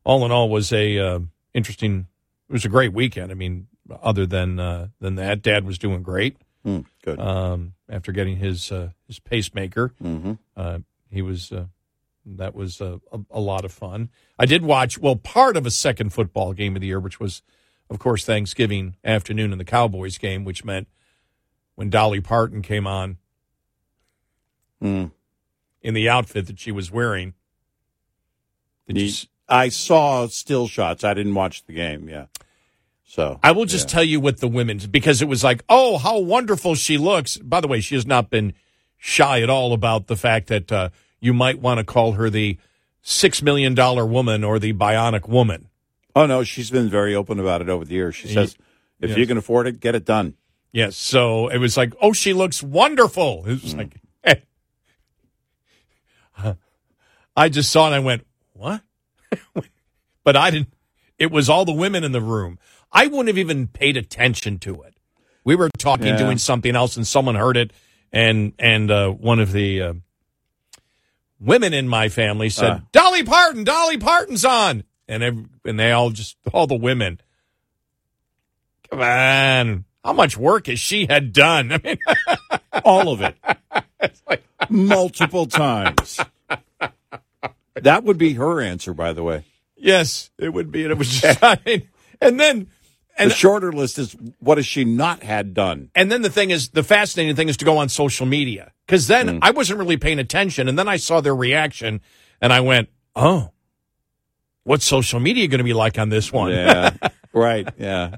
all 0.03 0.25
in 0.25 0.31
all, 0.31 0.49
was 0.49 0.71
a 0.73 0.97
uh, 0.99 1.19
interesting. 1.53 2.07
It 2.49 2.53
was 2.53 2.65
a 2.65 2.69
great 2.69 2.93
weekend. 2.93 3.31
I 3.31 3.35
mean, 3.35 3.67
other 4.01 4.25
than 4.25 4.59
uh, 4.59 4.87
than 4.99 5.15
that, 5.15 5.41
Dad 5.41 5.65
was 5.65 5.77
doing 5.77 6.03
great 6.03 6.37
Hmm. 6.63 6.79
Good. 7.03 7.19
um, 7.19 7.73
after 7.89 8.11
getting 8.11 8.37
his 8.37 8.71
uh, 8.71 8.89
his 9.07 9.19
pacemaker. 9.19 9.93
mm-hmm. 10.01 10.33
Uh, 10.57 10.79
he 11.11 11.21
was 11.21 11.51
uh, 11.51 11.65
that 12.25 12.55
was 12.55 12.81
uh, 12.81 12.97
a, 13.11 13.19
a 13.31 13.39
lot 13.39 13.65
of 13.65 13.71
fun. 13.71 14.09
I 14.39 14.45
did 14.47 14.63
watch 14.63 14.97
well 14.97 15.15
part 15.15 15.55
of 15.57 15.65
a 15.65 15.71
second 15.71 16.11
football 16.11 16.53
game 16.53 16.75
of 16.75 16.81
the 16.81 16.87
year, 16.87 16.99
which 16.99 17.19
was, 17.19 17.43
of 17.89 17.99
course, 17.99 18.25
Thanksgiving 18.25 18.95
afternoon 19.03 19.51
in 19.51 19.57
the 19.59 19.63
Cowboys 19.65 20.17
game, 20.17 20.43
which 20.43 20.65
meant 20.65 20.87
when 21.75 21.89
Dolly 21.91 22.21
Parton 22.21 22.61
came 22.61 22.87
on 22.87 23.17
Mm. 24.83 25.11
in 25.81 25.93
the 25.93 26.09
outfit 26.09 26.47
that 26.47 26.59
she 26.59 26.71
was 26.71 26.91
wearing. 26.91 27.33
Did 28.87 28.97
you, 28.99 29.07
s- 29.07 29.27
I 29.49 29.69
saw 29.69 30.27
still 30.27 30.67
shots. 30.67 31.03
I 31.03 31.13
didn't 31.13 31.35
watch 31.35 31.65
the 31.65 31.73
game. 31.73 32.07
Yeah. 32.09 32.25
So 33.07 33.39
I 33.43 33.51
will 33.51 33.65
just 33.65 33.87
tell 33.87 34.03
you 34.03 34.19
what 34.19 34.39
the 34.39 34.47
women's 34.47 34.87
because 34.87 35.21
it 35.21 35.27
was 35.27 35.43
like, 35.43 35.63
oh, 35.69 35.97
how 35.97 36.19
wonderful 36.19 36.75
she 36.75 36.97
looks. 36.97 37.37
By 37.37 37.61
the 37.61 37.67
way, 37.67 37.79
she 37.79 37.95
has 37.95 38.05
not 38.05 38.29
been 38.29 38.53
shy 38.97 39.41
at 39.41 39.49
all 39.49 39.73
about 39.73 40.07
the 40.07 40.15
fact 40.15 40.47
that 40.47 40.71
uh, 40.71 40.89
you 41.19 41.33
might 41.33 41.59
want 41.59 41.77
to 41.79 41.83
call 41.83 42.13
her 42.13 42.29
the 42.29 42.57
six 43.01 43.41
million 43.41 43.73
dollar 43.75 44.05
woman 44.05 44.43
or 44.43 44.59
the 44.59 44.73
bionic 44.73 45.27
woman. 45.29 45.69
Oh 46.15 46.25
no, 46.25 46.43
she's 46.43 46.71
been 46.71 46.89
very 46.89 47.13
open 47.15 47.39
about 47.39 47.61
it 47.61 47.69
over 47.69 47.85
the 47.85 47.93
years. 47.93 48.15
She 48.15 48.27
says, 48.29 48.57
if 48.99 49.11
Yes. 49.11 49.19
you 49.19 49.27
can 49.27 49.37
afford 49.37 49.67
it, 49.67 49.79
get 49.79 49.95
it 49.95 50.05
done. 50.05 50.33
Yes. 50.71 50.97
So 50.97 51.47
it 51.49 51.57
was 51.59 51.77
like, 51.77 51.93
oh, 52.01 52.13
she 52.13 52.33
looks 52.33 52.63
wonderful. 52.63 53.43
It 53.45 53.61
was 53.61 53.75
like, 53.75 54.01
I 57.37 57.49
just 57.49 57.71
saw 57.71 57.83
it 57.85 57.87
and 57.87 57.95
I 57.95 57.99
went, 57.99 58.25
what? 58.55 58.81
but 60.23 60.35
I 60.35 60.49
didn't. 60.51 60.73
It 61.17 61.31
was 61.31 61.49
all 61.49 61.65
the 61.65 61.71
women 61.73 62.03
in 62.03 62.11
the 62.11 62.21
room. 62.21 62.59
I 62.91 63.07
wouldn't 63.07 63.27
have 63.27 63.37
even 63.37 63.67
paid 63.67 63.97
attention 63.97 64.59
to 64.59 64.81
it. 64.83 64.95
We 65.43 65.55
were 65.55 65.69
talking, 65.77 66.07
Yeah. 66.07 66.17
doing 66.17 66.37
something 66.37 66.75
else, 66.75 66.97
and 66.97 67.05
someone 67.05 67.35
heard 67.35 67.57
it, 67.57 67.71
and 68.11 68.53
and 68.57 68.89
uh, 68.89 69.09
one 69.09 69.39
of 69.39 69.51
the 69.51 69.81
uh, 69.81 69.93
women 71.39 71.73
in 71.73 71.87
my 71.87 72.09
family 72.09 72.49
said, 72.49 72.69
Uh. 72.71 72.79
"Dolly 72.91 73.23
Parton, 73.23 73.63
Dolly 73.63 73.97
Parton's 73.97 74.43
on," 74.45 74.83
and 75.07 75.21
ev- 75.23 75.45
and 75.65 75.79
they 75.79 75.91
all 75.91 76.09
just 76.09 76.37
all 76.53 76.65
the 76.67 76.75
women. 76.75 77.19
Come 78.89 79.01
on, 79.01 79.85
how 80.03 80.13
much 80.13 80.37
work 80.37 80.67
has 80.67 80.79
she 80.79 81.05
had 81.07 81.33
done? 81.33 81.71
I 81.73 81.79
mean, 81.83 81.97
All 82.83 83.09
of 83.13 83.21
it. 83.21 83.35
Multiple 84.69 85.45
times. 85.47 86.19
That 87.75 88.03
would 88.03 88.17
be 88.17 88.33
her 88.33 88.61
answer, 88.61 88.93
by 88.93 89.13
the 89.13 89.23
way. 89.23 89.43
Yes, 89.75 90.29
it 90.37 90.53
would 90.53 90.71
be. 90.71 90.83
And 90.83 90.91
it 90.91 90.97
was 90.97 91.09
just, 91.21 91.39
I 91.43 91.57
mean, 91.65 91.87
and 92.21 92.39
then, 92.39 92.67
And- 93.17 93.31
the 93.31 93.35
shorter 93.35 93.71
list 93.71 93.99
is 93.99 94.15
what 94.39 94.57
has 94.57 94.65
she 94.65 94.85
not 94.85 95.23
had 95.23 95.53
done? 95.53 95.89
And 95.95 96.11
then 96.11 96.21
the 96.21 96.29
thing 96.29 96.49
is, 96.51 96.69
the 96.69 96.83
fascinating 96.83 97.35
thing 97.35 97.49
is 97.49 97.57
to 97.57 97.65
go 97.65 97.77
on 97.77 97.89
social 97.89 98.25
media 98.25 98.71
because 98.87 99.07
then 99.07 99.27
Mm. 99.27 99.39
I 99.41 99.51
wasn't 99.51 99.79
really 99.79 99.97
paying 99.97 100.19
attention, 100.19 100.67
and 100.69 100.77
then 100.79 100.87
I 100.87 100.97
saw 100.97 101.19
their 101.21 101.35
reaction, 101.35 102.01
and 102.41 102.51
I 102.53 102.59
went, 102.61 102.89
"Oh, 103.15 103.51
what's 104.63 104.85
social 104.85 105.19
media 105.19 105.47
going 105.47 105.59
to 105.59 105.63
be 105.63 105.73
like 105.73 105.97
on 105.99 106.09
this 106.09 106.31
one?" 106.31 106.51
Yeah. 106.51 106.91
right. 107.33 107.67
Yeah. 107.77 108.17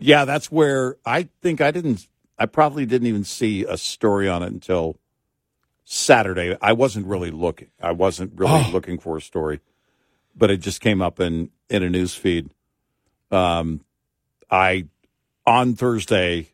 Yeah, 0.00 0.24
that's 0.24 0.50
where 0.50 0.96
I 1.04 1.28
think 1.42 1.60
I 1.60 1.70
didn't 1.70 2.06
I 2.38 2.46
probably 2.46 2.86
didn't 2.86 3.08
even 3.08 3.24
see 3.24 3.64
a 3.64 3.76
story 3.76 4.28
on 4.28 4.42
it 4.44 4.52
until 4.52 4.96
Saturday. 5.90 6.54
I 6.60 6.74
wasn't 6.74 7.06
really 7.06 7.30
looking. 7.30 7.68
I 7.82 7.92
wasn't 7.92 8.32
really 8.38 8.62
Oh. 8.66 8.70
looking 8.72 8.98
for 8.98 9.16
a 9.16 9.22
story. 9.22 9.60
But 10.36 10.50
it 10.50 10.58
just 10.58 10.82
came 10.82 11.00
up 11.00 11.18
in 11.18 11.50
in 11.70 11.82
a 11.82 11.88
news 11.88 12.14
feed. 12.14 12.50
Um 13.30 13.80
I 14.50 14.84
on 15.46 15.74
Thursday 15.74 16.50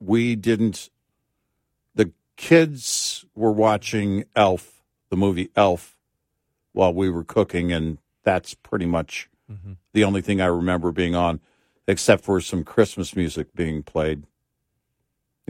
we 0.00 0.34
didn't 0.34 0.90
the 1.94 2.10
kids 2.36 3.24
were 3.36 3.52
watching 3.52 4.24
Elf, 4.34 4.82
the 5.10 5.16
movie 5.16 5.50
Elf 5.54 5.96
while 6.72 6.92
we 6.92 7.08
were 7.08 7.24
cooking 7.24 7.72
and 7.72 7.98
that's 8.24 8.54
pretty 8.54 8.86
much 8.86 9.30
the 9.92 10.02
only 10.02 10.20
thing 10.20 10.40
I 10.40 10.46
remember 10.46 10.90
being 10.90 11.14
on, 11.14 11.38
except 11.86 12.24
for 12.24 12.40
some 12.40 12.64
Christmas 12.64 13.14
music 13.14 13.54
being 13.54 13.84
played 13.84 14.24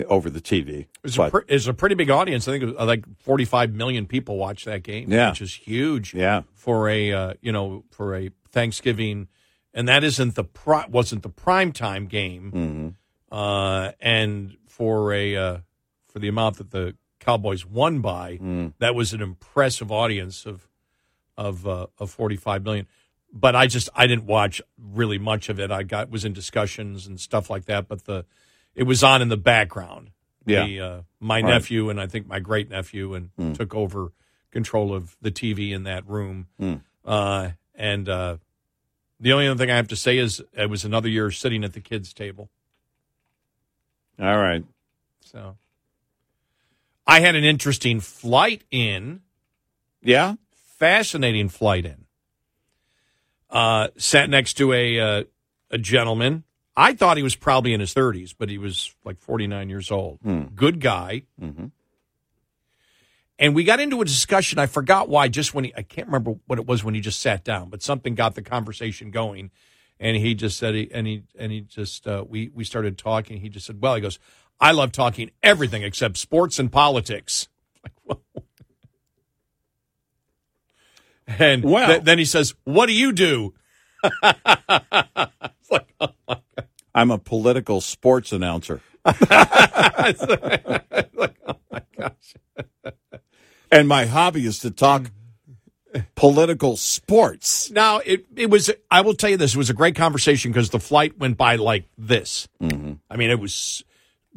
over 0.09 0.29
the 0.29 0.41
TV. 0.41 0.81
It 0.81 0.89
was, 1.03 1.19
a 1.19 1.31
pre- 1.31 1.43
it 1.47 1.53
was 1.55 1.69
a 1.69 1.75
pretty 1.75 1.95
big 1.95 2.11
audience. 2.11 2.49
I 2.49 2.53
think 2.53 2.63
it 2.65 2.67
was 2.67 2.77
uh, 2.79 2.85
like 2.87 3.05
45 3.21 3.73
million 3.75 4.07
people 4.07 4.37
watched 4.37 4.65
that 4.65 4.83
game, 4.83 5.13
Yeah. 5.13 5.31
which 5.31 5.41
is 5.41 5.55
huge 5.55 6.15
yeah, 6.15 6.43
for 6.55 6.89
a 6.89 7.13
uh, 7.13 7.35
you 7.41 7.53
know 7.53 7.85
for 7.91 8.17
a 8.17 8.31
Thanksgiving, 8.51 9.29
and 9.73 9.89
that 9.89 10.03
isn't 10.03 10.35
the 10.35 10.45
pri- 10.45 10.87
wasn't 10.89 11.23
the 11.23 11.29
prime 11.29 11.73
time 11.73 12.07
game, 12.07 12.51
hmm 12.51 12.89
uh, 13.37 13.93
and 14.01 14.57
for 14.69 15.13
a 15.13 15.37
uh, 15.37 15.59
for 16.09 16.19
the 16.19 16.29
amount 16.29 16.59
that 16.59 16.71
the 16.71 16.97
Cowboys 17.21 17.65
won 17.65 18.01
by, 18.01 18.37
Mm. 18.39 18.75
that 18.81 18.95
was 18.95 19.13
an 19.13 19.23
impressive 19.23 19.91
audience 19.93 20.45
of 20.47 20.69
of 21.37 21.67
uh, 21.67 21.87
of 21.99 22.11
45 22.11 22.63
million. 22.65 22.87
But 23.33 23.57
I 23.57 23.67
just 23.67 23.89
I 23.95 24.07
didn't 24.07 24.27
watch 24.27 24.61
really 24.77 25.19
much 25.19 25.49
of 25.49 25.59
it. 25.61 25.71
I 25.71 25.83
got 25.85 26.11
was 26.11 26.25
in 26.25 26.33
discussions 26.33 27.07
and 27.07 27.19
stuff 27.19 27.49
like 27.51 27.65
that, 27.67 27.89
but 27.89 28.05
the 28.05 28.25
it 28.75 28.83
was 28.85 29.03
on 29.05 29.23
in 29.23 29.29
the 29.29 29.37
background. 29.37 30.11
Yeah. 30.47 30.67
The, 30.67 30.81
uh, 30.81 31.01
my 31.21 31.37
Right. 31.41 31.45
nephew 31.51 31.89
and 31.91 32.01
I 32.01 32.07
think 32.07 32.27
my 32.27 32.39
great 32.41 32.69
nephew 32.71 33.15
and 33.15 33.31
Mm. 33.39 33.57
took 33.57 33.75
over 33.75 34.13
control 34.51 34.95
of 34.95 35.17
the 35.23 35.31
TV 35.31 35.73
in 35.73 35.85
that 35.85 36.07
room. 36.09 36.49
Mm. 36.61 36.83
Uh, 37.05 37.51
and 37.75 38.09
uh, 38.09 38.37
the 39.21 39.33
only 39.33 39.47
other 39.49 39.59
thing 39.59 39.71
I 39.71 39.77
have 39.77 39.89
to 39.89 39.97
say 39.97 40.19
is 40.19 40.43
it 40.53 40.69
was 40.69 40.85
another 40.85 41.09
year 41.09 41.31
sitting 41.31 41.65
at 41.65 41.73
the 41.73 41.81
kids' 41.81 42.13
table. 42.13 42.51
all 44.21 44.39
right. 44.39 44.65
So 45.21 45.57
I 47.07 47.21
had 47.21 47.35
an 47.35 47.45
interesting 47.45 48.01
flight 48.01 48.63
in, 48.71 49.23
Yeah, 50.03 50.35
fascinating 50.79 51.49
flight 51.49 51.85
in. 51.87 52.05
Uh, 53.51 53.89
sat 53.97 54.29
next 54.31 54.55
to 54.55 54.73
a 54.73 55.01
uh, 55.01 55.25
a 55.71 55.79
gentleman. 55.79 56.45
I 56.77 56.95
thought 56.95 57.17
he 57.17 57.23
was 57.23 57.37
probably 57.37 57.73
in 57.73 57.81
his 57.81 57.95
30s, 57.95 58.35
but 58.37 58.49
he 58.49 58.59
was 58.59 58.95
like 59.05 59.21
49 59.21 59.69
years 59.69 59.91
old. 59.91 60.19
Good 60.57 60.81
guy. 60.81 61.23
Mhm. 61.41 61.71
And 63.39 63.55
we 63.55 63.65
got 63.65 63.81
into 63.81 64.01
a 64.01 64.05
discussion. 64.05 64.59
I 64.59 64.67
forgot 64.67 65.09
why. 65.09 65.29
Just 65.29 65.55
when 65.55 65.65
he, 65.65 65.73
I 65.77 65.83
can't 65.83 66.07
remember 66.09 66.35
what 66.47 66.59
it 66.59 66.67
was 66.67 66.85
when 66.85 66.95
he 66.95 67.01
just 67.01 67.21
sat 67.21 67.43
down, 67.45 67.69
but 67.69 67.83
something 67.83 68.15
got 68.15 68.35
the 68.35 68.43
conversation 68.43 69.11
going. 69.11 69.51
And 70.01 70.17
he 70.17 70.35
just 70.35 70.57
said, 70.57 70.75
he, 70.75 70.91
and 70.93 71.07
he, 71.07 71.23
and 71.39 71.51
he 71.53 71.61
just, 71.63 72.07
uh, 72.07 72.25
we, 72.29 72.51
we 72.55 72.65
started 72.65 72.97
talking. 72.99 73.41
He 73.41 73.49
just 73.49 73.67
said, 73.67 73.81
well, 73.81 73.95
he 73.95 74.01
goes, 74.01 74.19
I 74.61 74.73
love 74.73 74.93
talking 74.93 75.31
everything 75.43 75.83
except 75.83 76.17
sports 76.17 76.59
and 76.59 76.71
politics. 76.71 77.49
Like, 77.83 77.93
well, 78.05 78.21
and 81.27 81.65
Well- 81.65 81.87
th- 81.89 82.03
then 82.03 82.19
he 82.19 82.25
says, 82.25 82.55
what 82.65 82.87
do 82.87 82.93
you 82.93 83.13
do? 83.13 83.55
It's 85.64 85.70
like, 85.70 85.94
oh 86.00 86.09
my 86.29 86.37
God. 86.57 86.66
I'm 86.94 87.11
a 87.11 87.18
political 87.18 87.81
sports 87.81 88.31
announcer, 88.33 88.81
It's 89.07 90.22
like, 91.16 91.37
oh 91.46 91.57
my 91.72 91.83
gosh. 91.98 92.35
and 93.72 93.88
my 93.88 94.05
hobby 94.07 94.46
is 94.46 94.61
to 94.61 94.70
talk 94.70 95.11
political 96.14 96.77
sports. 96.77 97.70
Now 97.70 97.98
it 97.98 98.27
it 98.37 98.50
was. 98.50 98.70
I 98.90 99.00
will 99.00 99.14
tell 99.14 99.31
you 99.31 99.37
this. 99.37 99.55
It 99.55 99.59
was 99.59 99.70
a 99.70 99.74
great 99.74 99.96
conversation 99.96 100.53
because 100.53 100.70
the 100.70 100.79
flight 100.81 101.18
went 101.18 101.37
by 101.37 101.57
like 101.57 101.87
this. 101.98 102.48
Mm-hmm. 102.62 102.92
I 103.11 103.16
mean, 103.16 103.31
it 103.31 103.40
was 103.40 103.83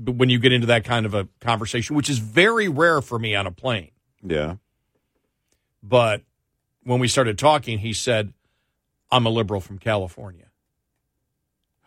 when 0.03 0.29
you 0.29 0.39
get 0.39 0.51
into 0.53 0.67
that 0.67 0.83
kind 0.83 1.05
of 1.05 1.13
a 1.13 1.27
conversation, 1.41 1.95
which 1.95 2.09
is 2.09 2.17
very 2.19 2.67
rare 2.69 3.01
for 3.01 3.17
me 3.19 3.35
on 3.35 3.45
a 3.47 3.51
plane. 3.51 3.91
Yeah, 4.23 4.55
But 5.83 6.23
when 6.83 6.99
we 6.99 7.07
started 7.07 7.37
talking, 7.37 7.79
he 7.79 7.93
said, 7.93 8.33
"I'm 9.11 9.25
a 9.25 9.29
liberal 9.29 9.61
from 9.61 9.77
California," 9.77 10.49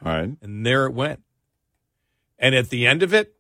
all 0.05 0.13
right. 0.13 0.31
and 0.41 0.67
there 0.67 0.87
it 0.87 0.93
went. 0.93 1.23
And 2.39 2.55
at 2.55 2.71
the 2.71 2.87
end 2.87 3.03
of 3.03 3.13
it, 3.13 3.35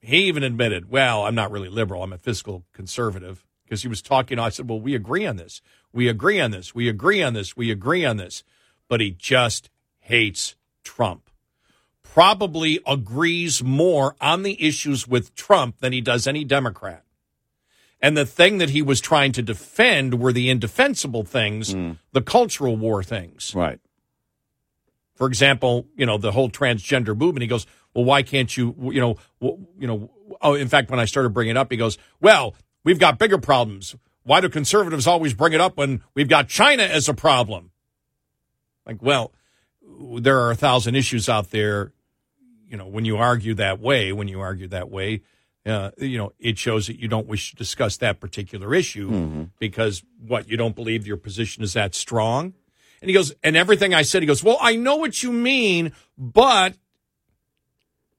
he 0.00 0.24
even 0.24 0.42
admitted, 0.42 0.90
"Well, 0.90 1.24
I'm 1.24 1.34
not 1.34 1.50
really 1.50 1.68
liberal. 1.68 2.02
I'm 2.02 2.12
a 2.12 2.18
fiscal 2.18 2.64
conservative." 2.72 3.44
Because 3.64 3.82
he 3.82 3.88
was 3.88 4.02
talking, 4.02 4.38
I 4.38 4.48
said, 4.48 4.68
"Well, 4.68 4.80
we 4.80 4.94
agree 4.94 5.26
on 5.26 5.36
this. 5.36 5.60
We 5.92 6.08
agree 6.08 6.40
on 6.40 6.50
this. 6.50 6.74
We 6.74 6.88
agree 6.88 7.22
on 7.22 7.34
this. 7.34 7.56
We 7.56 7.70
agree 7.70 8.04
on 8.04 8.16
this." 8.16 8.42
But 8.88 9.00
he 9.00 9.10
just 9.10 9.70
hates 9.98 10.56
Trump. 10.82 11.30
Probably 12.02 12.80
agrees 12.86 13.62
more 13.62 14.16
on 14.20 14.42
the 14.42 14.60
issues 14.60 15.06
with 15.06 15.34
Trump 15.34 15.78
than 15.78 15.92
he 15.92 16.00
does 16.00 16.26
any 16.26 16.44
Democrat. 16.44 17.04
And 18.02 18.16
the 18.16 18.26
thing 18.26 18.58
that 18.58 18.70
he 18.70 18.82
was 18.82 19.00
trying 19.00 19.32
to 19.32 19.42
defend 19.42 20.20
were 20.20 20.32
the 20.32 20.48
indefensible 20.48 21.24
things, 21.24 21.72
hmm. 21.72 21.92
the 22.12 22.22
cultural 22.22 22.76
war 22.76 23.02
things. 23.02 23.54
Right. 23.54 23.78
For 25.20 25.26
example, 25.26 25.86
you 25.96 26.06
know, 26.06 26.16
the 26.16 26.32
whole 26.32 26.48
transgender 26.48 27.14
movement. 27.14 27.42
He 27.42 27.46
goes, 27.46 27.66
well, 27.92 28.06
why 28.06 28.22
can't 28.22 28.56
you, 28.56 28.74
you 28.90 29.02
know, 29.02 29.18
you 29.78 29.86
know, 29.86 30.10
oh, 30.40 30.54
in 30.54 30.66
fact, 30.66 30.90
when 30.90 30.98
I 30.98 31.04
started 31.04 31.34
bringing 31.34 31.50
it 31.50 31.56
up, 31.58 31.70
he 31.70 31.76
goes, 31.76 31.98
well, 32.22 32.54
we've 32.84 32.98
got 32.98 33.18
bigger 33.18 33.36
problems. 33.36 33.94
Why 34.22 34.40
do 34.40 34.48
conservatives 34.48 35.06
always 35.06 35.34
bring 35.34 35.52
it 35.52 35.60
up 35.60 35.76
when 35.76 36.02
we've 36.14 36.26
got 36.26 36.48
China 36.48 36.84
as 36.84 37.06
a 37.06 37.12
problem? 37.12 37.70
Like, 38.86 39.02
well, 39.02 39.34
there 39.82 40.40
are 40.40 40.52
a 40.52 40.56
thousand 40.56 40.94
issues 40.94 41.28
out 41.28 41.50
there. 41.50 41.92
You 42.66 42.78
know, 42.78 42.86
when 42.86 43.04
you 43.04 43.18
argue 43.18 43.52
that 43.56 43.78
way, 43.78 44.14
when 44.14 44.26
you 44.26 44.40
argue 44.40 44.68
that 44.68 44.88
way, 44.88 45.20
uh, 45.66 45.90
you 45.98 46.16
know, 46.16 46.32
it 46.38 46.56
shows 46.56 46.86
that 46.86 46.98
you 46.98 47.08
don't 47.08 47.26
wish 47.26 47.50
to 47.50 47.56
discuss 47.56 47.98
that 47.98 48.20
particular 48.20 48.74
issue 48.74 49.48
because 49.58 50.02
what 50.26 50.48
you 50.48 50.56
don't 50.56 50.74
believe 50.74 51.06
your 51.06 51.18
position 51.18 51.62
is 51.62 51.74
that 51.74 51.94
strong. 51.94 52.54
And 53.00 53.08
he 53.08 53.14
goes, 53.14 53.32
and 53.42 53.56
everything 53.56 53.94
I 53.94 54.02
said, 54.02 54.22
he 54.22 54.26
goes, 54.26 54.44
well, 54.44 54.58
I 54.60 54.76
know 54.76 54.96
what 54.96 55.22
you 55.22 55.32
mean, 55.32 55.92
but, 56.18 56.74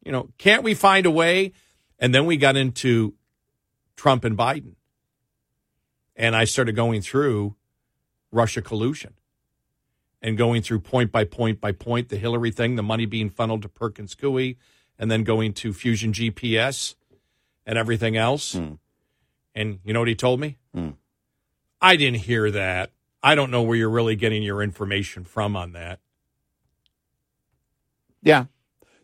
you 0.04 0.12
know, 0.12 0.30
can't 0.38 0.64
we 0.64 0.74
find 0.74 1.06
a 1.06 1.12
way? 1.12 1.54
And 2.00 2.16
then 2.16 2.26
we 2.26 2.38
got 2.38 2.58
into 2.58 3.14
Trump 3.96 4.24
and 4.24 4.36
Biden. 4.38 4.74
And 6.16 6.36
I 6.36 6.46
started 6.46 6.76
going 6.76 7.02
through 7.02 7.56
Russia 8.32 8.62
collusion 8.62 9.14
and 10.22 10.38
going 10.38 10.62
through 10.62 10.80
point 10.80 11.12
by 11.12 11.24
point 11.26 11.62
by 11.62 11.72
point 11.72 12.10
the 12.10 12.18
Hillary 12.18 12.52
thing, 12.52 12.76
the 12.76 12.84
money 12.84 13.06
being 13.06 13.30
funneled 13.30 13.62
to 13.64 13.70
Perkins 13.70 14.16
Coie, 14.16 14.56
and 14.98 15.10
then 15.10 15.24
going 15.24 15.54
to 15.54 15.74
Fusion 15.74 16.14
GPS 16.14 16.96
and 17.66 17.78
everything 17.78 18.18
else. 18.18 18.54
Hmm. 18.54 18.74
And 19.54 19.80
you 19.84 19.94
know 19.94 20.00
what 20.00 20.08
he 20.08 20.16
told 20.16 20.40
me? 20.40 20.58
Hmm. 20.74 20.92
I 21.82 21.96
didn't 21.96 22.20
hear 22.22 22.52
that. 22.52 22.92
I 23.24 23.36
don't 23.36 23.52
know 23.52 23.62
where 23.62 23.78
you're 23.78 23.90
really 23.90 24.16
getting 24.16 24.42
your 24.44 24.62
information 24.64 25.24
from 25.24 25.56
on 25.56 25.74
that. 25.74 26.00
Yeah, 28.24 28.46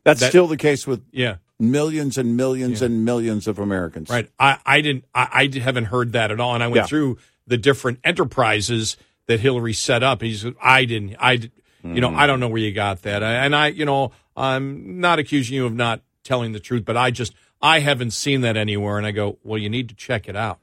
that's 0.04 0.20
That- 0.20 0.30
still 0.30 0.48
the 0.48 0.58
case 0.58 0.86
with 0.86 1.04
Yeah. 1.12 1.38
millions 1.60 2.18
and 2.18 2.38
millions 2.38 2.82
and 2.82 3.04
millions 3.04 3.48
of 3.48 3.58
Americans. 3.60 4.10
Right. 4.10 4.30
I, 4.40 4.58
I 4.66 4.82
didn't, 4.82 5.06
I, 5.14 5.50
I 5.56 5.60
haven't 5.60 5.86
heard 5.86 6.12
that 6.14 6.32
at 6.32 6.40
all. 6.40 6.54
And 6.54 6.64
I 6.64 6.68
went 6.68 6.84
Yeah. 6.84 6.86
through 6.88 7.18
the 7.48 7.58
different 7.58 8.00
enterprises 8.04 8.98
that 9.26 9.40
Hillary 9.40 9.74
set 9.74 10.04
up. 10.04 10.22
He 10.22 10.36
said, 10.36 10.54
I 10.62 10.86
didn't, 10.86 11.16
I, 11.20 11.38
did- 11.38 11.52
you 11.84 12.02
know, 12.02 12.14
I 12.14 12.28
don't 12.28 12.40
know 12.42 12.50
where 12.50 12.62
you 12.62 12.74
got 12.74 13.04
that. 13.04 13.24
And 13.24 13.56
I, 13.56 13.68
you 13.68 13.86
know, 13.86 14.12
I'm 14.36 15.00
not 15.00 15.20
accusing 15.20 15.56
you 15.56 15.66
of 15.66 15.74
not 15.74 16.02
telling 16.24 16.52
the 16.52 16.60
truth, 16.60 16.84
but 16.84 16.98
I 16.98 17.12
just, 17.12 17.34
I 17.62 17.80
haven't 17.80 18.12
seen 18.12 18.42
that 18.42 18.58
anywhere. 18.58 18.98
And 18.98 19.08
I 19.08 19.12
go, 19.12 19.38
well, 19.44 19.58
you 19.58 19.70
need 19.70 19.88
to 19.90 19.96
check 19.96 20.28
it 20.28 20.36
out 20.36 20.60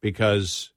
because 0.00 0.70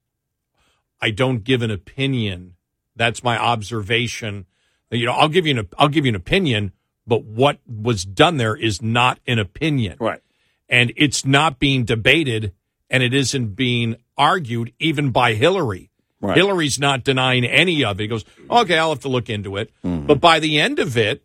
I 1.01 1.11
don't 1.11 1.43
give 1.43 1.61
an 1.61 1.71
opinion. 1.71 2.55
That's 2.95 3.23
my 3.23 3.37
observation. 3.37 4.45
You 4.91 5.05
know, 5.05 5.13
I'll 5.13 5.29
give 5.29 5.47
you 5.47 5.57
an, 5.57 5.67
I'll 5.77 5.87
give 5.87 6.05
you 6.05 6.09
an 6.09 6.15
opinion, 6.15 6.73
but 7.07 7.23
what 7.23 7.59
was 7.65 8.03
done 8.05 8.37
there 8.37 8.55
is 8.55 8.81
not 8.81 9.19
an 9.25 9.39
opinion 9.39 9.97
Right. 9.99 10.21
and 10.69 10.93
it's 10.95 11.25
not 11.25 11.59
being 11.59 11.83
debated 11.85 12.53
and 12.89 13.01
it 13.01 13.13
isn't 13.13 13.55
being 13.55 13.95
argued 14.17 14.73
even 14.79 15.11
by 15.11 15.33
Hillary. 15.33 15.89
Right. 16.19 16.37
Hillary's 16.37 16.77
not 16.77 17.03
denying 17.03 17.45
any 17.45 17.83
of 17.83 17.99
it. 17.99 18.03
He 18.03 18.07
goes, 18.07 18.25
okay, 18.49 18.77
I'll 18.77 18.89
have 18.89 18.99
to 18.99 19.07
look 19.09 19.29
into 19.29 19.57
it. 19.57 19.71
Mm-hmm. 19.83 20.05
But 20.05 20.19
by 20.21 20.39
the 20.39 20.59
end 20.59 20.77
of 20.77 20.95
it, 20.95 21.23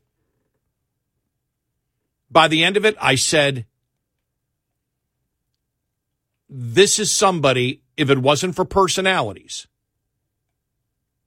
by 2.30 2.48
the 2.48 2.64
end 2.64 2.76
of 2.78 2.86
it, 2.86 2.96
I 3.00 3.16
said, 3.16 3.66
this 6.48 6.98
is 6.98 7.10
somebody, 7.10 7.82
if 7.96 8.10
it 8.10 8.18
wasn't 8.18 8.54
for 8.54 8.64
personalities, 8.64 9.66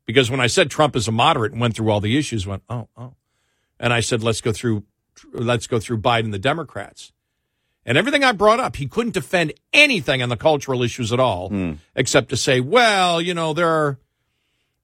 because 0.05 0.31
when 0.31 0.39
I 0.39 0.47
said 0.47 0.69
Trump 0.71 0.95
is 0.95 1.07
a 1.07 1.11
moderate 1.11 1.51
and 1.51 1.61
went 1.61 1.75
through 1.75 1.89
all 1.91 2.01
the 2.01 2.17
issues, 2.17 2.47
went, 2.47 2.63
oh, 2.69 2.87
oh. 2.97 3.13
And 3.79 3.93
I 3.93 3.99
said, 4.01 4.23
let's 4.23 4.41
go 4.41 4.51
through, 4.51 4.83
let's 5.33 5.67
go 5.67 5.79
through 5.79 5.99
Biden, 5.99 6.31
the 6.31 6.39
Democrats. 6.39 7.11
And 7.85 7.97
everything 7.97 8.23
I 8.23 8.33
brought 8.33 8.59
up, 8.59 8.75
he 8.75 8.87
couldn't 8.87 9.13
defend 9.13 9.53
anything 9.71 10.21
on 10.21 10.29
the 10.29 10.35
cultural 10.37 10.83
issues 10.83 11.13
at 11.13 11.19
all, 11.19 11.51
except 11.95 12.29
to 12.29 12.37
say, 12.37 12.59
well, 12.59 13.21
you 13.21 13.33
know, 13.33 13.53
there 13.53 13.69
are, 13.69 13.99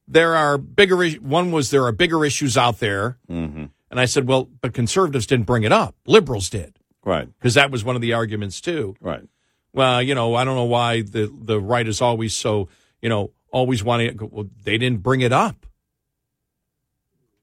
there 0.08 0.36
are 0.36 0.58
bigger, 0.58 1.06
one 1.20 1.52
was 1.52 1.72
there 1.72 1.86
are 1.86 1.92
bigger 1.92 2.24
issues 2.26 2.58
out 2.58 2.80
there. 2.80 3.18
Mm-hmm. 3.30 3.66
And 3.92 4.00
I 4.00 4.06
said, 4.06 4.28
well, 4.28 4.50
but 4.62 4.74
conservatives 4.74 5.26
didn't 5.28 5.46
bring 5.46 5.64
it 5.64 5.72
up. 5.72 5.96
Liberals 6.08 6.50
did, 6.50 6.80
Right. 7.04 7.28
because 7.38 7.54
that 7.56 7.70
was 7.70 7.84
one 7.84 7.96
of 7.96 8.02
the 8.02 8.14
arguments 8.14 8.62
too. 8.62 8.96
Right. 9.02 9.24
Well, 9.76 10.02
you 10.02 10.16
know, 10.16 10.36
I 10.36 10.46
don't 10.46 10.56
know 10.56 10.64
why 10.64 11.02
the, 11.02 11.30
the 11.32 11.60
right 11.60 11.86
is 11.86 12.02
always 12.02 12.34
so, 12.34 12.70
you 13.02 13.10
know, 13.10 13.32
always 13.52 13.84
wanting. 13.84 14.18
Well, 14.32 14.48
they 14.64 14.78
didn't 14.78 15.04
bring 15.04 15.20
it 15.22 15.34
up. 15.34 15.66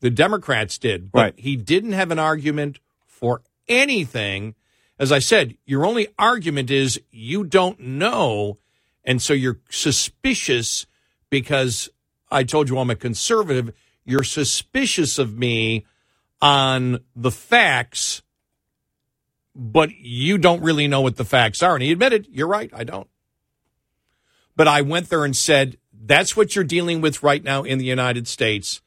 The 0.00 0.10
Democrats 0.10 0.78
did, 0.78 1.12
but 1.12 1.18
Right. 1.20 1.34
he 1.36 1.56
didn't 1.56 1.92
have 1.92 2.10
an 2.10 2.18
argument 2.18 2.80
for 3.06 3.42
anything. 3.68 4.54
As 4.98 5.12
I 5.12 5.18
said, 5.20 5.56
your 5.66 5.84
only 5.84 6.08
argument 6.18 6.70
is 6.70 7.00
you 7.10 7.44
don't 7.44 7.78
know. 7.78 8.58
And 9.04 9.20
so 9.20 9.32
you're 9.34 9.60
suspicious 9.70 10.86
because 11.28 11.88
I 12.30 12.44
told 12.44 12.68
you 12.68 12.78
I'm 12.78 12.90
a 12.90 12.96
conservative. 12.96 13.74
You're 14.04 14.24
suspicious 14.24 15.18
of 15.18 15.38
me 15.38 15.86
on 16.40 17.00
the 17.14 17.30
facts 17.30 18.22
but 19.54 19.90
you 19.96 20.38
don't 20.38 20.62
really 20.62 20.88
know 20.88 21.00
what 21.00 21.16
the 21.16 21.24
facts 21.24 21.62
are. 21.62 21.74
And 21.74 21.82
he 21.82 21.92
admitted, 21.92 22.26
you're 22.30 22.46
right, 22.48 22.70
I 22.74 22.84
don't. 22.84 23.08
But 24.56 24.68
I 24.68 24.82
went 24.82 25.08
there 25.08 25.24
and 25.24 25.36
said, 25.36 25.76
that's 26.04 26.36
what 26.36 26.54
you're 26.54 26.64
dealing 26.64 27.00
with 27.00 27.22
right 27.22 27.42
now 27.42 27.62
in 27.62 27.78
the 27.78 27.84
United 27.84 28.26
States. 28.28 28.80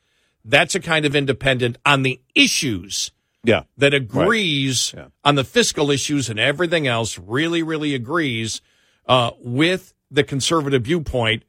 That's 0.43 0.75
a 0.75 0.80
kind 0.80 1.06
of 1.06 1.15
independent 1.15 1.78
on 1.86 2.04
the 2.04 2.21
issues 2.36 3.12
Yeah. 3.43 3.63
that 3.78 3.93
agrees 3.93 4.93
Yeah. 4.95 5.08
on 5.23 5.36
the 5.36 5.43
fiscal 5.43 5.89
issues 5.91 6.30
and 6.30 6.39
everything 6.39 6.88
else, 6.88 7.17
really, 7.17 7.63
really 7.63 7.95
agrees 7.95 8.62
uh, 9.08 9.32
with 9.39 9.93
the 10.12 10.23
conservative 10.23 10.84
viewpoint. 10.84 11.43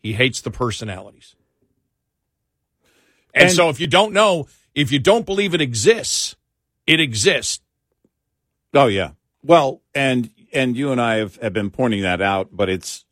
He 0.00 0.12
hates 0.12 0.40
the 0.40 0.50
personalities. 0.50 1.34
And, 3.34 3.44
And- 3.44 3.52
so 3.52 3.68
if 3.68 3.80
you 3.80 3.86
don't 3.86 4.12
know, 4.12 4.48
if 4.74 4.90
you 4.92 4.98
don't 4.98 5.26
believe 5.26 5.54
it 5.54 5.60
exists, 5.60 6.36
it 6.86 7.00
exists. 7.00 7.60
Oh 8.74 8.86
yeah. 8.86 9.12
Well, 9.42 9.82
and 9.94 10.30
and 10.52 10.76
you 10.76 10.92
and 10.92 11.00
I 11.00 11.16
have, 11.16 11.36
have 11.36 11.52
been 11.52 11.70
pointing 11.70 12.02
that 12.02 12.20
out, 12.20 12.48
but 12.52 12.68
it's 12.68 13.04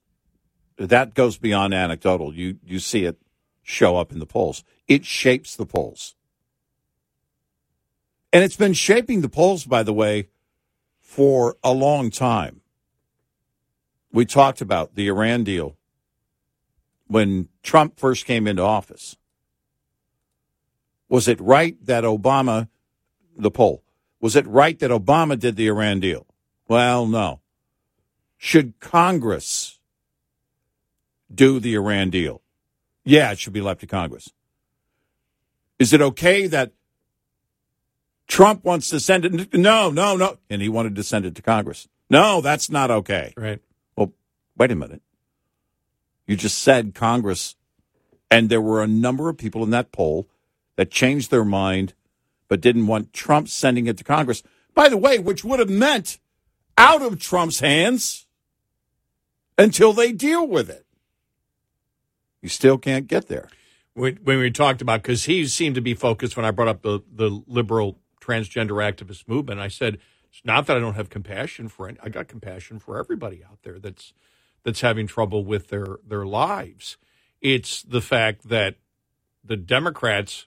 that 0.79 1.14
goes 1.14 1.38
beyond 1.38 1.75
anecdotal. 1.75 2.35
You 2.35 2.59
you 2.64 2.79
see 2.79 3.05
it 3.05 3.19
show 3.62 3.97
up 3.97 4.12
in 4.12 4.19
the 4.19 4.27
polls. 4.27 4.64
It 4.87 5.05
shapes 5.05 5.57
the 5.57 5.66
polls. 5.66 6.14
And 8.33 8.45
it's 8.45 8.57
been 8.57 8.75
shaping 8.75 9.23
the 9.23 9.29
polls, 9.29 9.64
by 9.64 9.83
the 9.83 9.92
way, 9.92 10.29
for 11.01 11.57
a 11.64 11.73
long 11.73 12.11
time. 12.11 12.61
We 14.12 14.25
talked 14.25 14.61
about 14.61 14.95
the 14.95 15.09
Iran 15.09 15.45
deal 15.45 15.77
when 17.07 17.49
Trump 17.62 17.99
first 17.99 18.27
came 18.27 18.47
into 18.47 18.62
office. 18.62 19.16
Was 21.09 21.29
it 21.29 21.40
right 21.40 21.77
that 21.87 22.05
Obama, 22.05 22.69
the 23.37 23.51
poll, 23.51 23.83
was 24.20 24.37
it 24.37 24.46
right 24.46 24.79
that 24.79 24.90
Obama 24.90 25.38
did 25.38 25.57
the 25.57 25.68
Iran 25.68 26.00
deal? 26.00 26.26
Well, 26.68 27.07
no. 27.07 27.40
Should 28.38 28.81
Congress 28.81 29.79
do 31.33 31.61
the 31.61 31.74
Iran 31.74 32.11
deal? 32.11 32.42
Yeah, 33.05 33.33
it 33.33 33.38
should 33.38 33.52
be 33.52 33.61
left 33.61 33.81
to 33.81 33.87
Congress. 33.87 34.33
Is 35.79 35.92
it 35.92 36.00
okay 36.00 36.46
that 36.46 36.72
Trump 38.26 38.64
wants 38.64 38.88
to 38.90 39.00
send 39.00 39.24
it? 39.24 39.55
No, 39.55 39.90
no, 39.90 40.16
no. 40.16 40.38
And 40.50 40.61
he 40.61 40.68
wanted 40.68 40.96
to 40.96 41.02
send 41.02 41.24
it 41.26 41.35
to 41.37 41.42
Congress. 41.42 41.88
No, 42.11 42.40
that's 42.40 42.70
not 42.70 42.90
okay. 42.90 43.33
Right. 43.37 43.61
Well, 43.96 44.12
wait 44.57 44.72
a 44.72 44.76
minute. 44.76 45.02
You 46.26 46.37
just 46.37 46.59
said 46.59 46.94
Congress, 46.94 47.55
and 48.31 48.48
there 48.48 48.61
were 48.61 48.83
a 48.83 48.88
number 48.88 49.29
of 49.29 49.38
people 49.38 49.62
in 49.62 49.70
that 49.70 49.92
poll 49.92 50.26
that 50.76 50.90
changed 50.90 51.31
their 51.31 51.44
mind 51.44 51.94
but 52.48 52.61
didn't 52.61 52.87
want 52.88 53.12
Trump 53.12 53.48
sending 53.48 53.87
it 53.87 53.98
to 53.98 54.04
Congress. 54.04 54.42
By 54.74 54.88
the 54.88 54.96
way, 54.98 55.18
which 55.18 55.44
would 55.44 55.61
have 55.61 55.70
meant 55.70 56.18
out 56.78 57.02
of 57.02 57.18
Trump's 57.20 57.61
hands 57.61 58.26
until 59.59 59.92
they 59.92 60.12
deal 60.12 60.46
with 60.46 60.70
it. 60.70 60.87
You 62.42 62.48
still 62.48 62.78
can't 62.78 63.06
get 63.09 63.28
there. 63.28 63.48
when, 63.94 64.16
when 64.24 64.38
we 64.40 64.50
talked 64.50 64.82
about 64.82 65.02
because 65.02 65.24
he 65.26 65.46
seemed 65.46 65.76
to 65.76 65.80
be 65.80 65.94
focused 65.94 66.37
when 66.37 66.46
I 66.46 66.52
brought 66.52 66.68
up 66.68 66.82
the 66.82 67.00
the 67.12 67.42
liberal 67.46 67.98
transgender 68.22 68.76
activist 68.82 69.28
movement. 69.28 69.61
I 69.61 69.68
said 69.68 69.98
it's 70.30 70.44
not 70.44 70.66
that 70.68 70.76
I 70.76 70.80
don't 70.80 70.94
have 70.94 71.11
compassion 71.11 71.68
for 71.68 71.88
it. 71.88 71.98
I 72.02 72.09
got 72.11 72.28
compassion 72.28 72.78
for 72.78 72.98
everybody 72.98 73.44
out 73.44 73.61
there 73.64 73.78
that's 73.78 74.14
that's 74.64 74.82
having 74.82 75.09
trouble 75.09 75.44
with 75.44 75.68
their 75.68 75.98
their 76.06 76.26
lives. 76.26 76.98
It's 77.40 77.82
the 77.82 78.02
fact 78.02 78.48
that 78.48 78.76
the 79.44 79.56
Democrats 79.56 80.46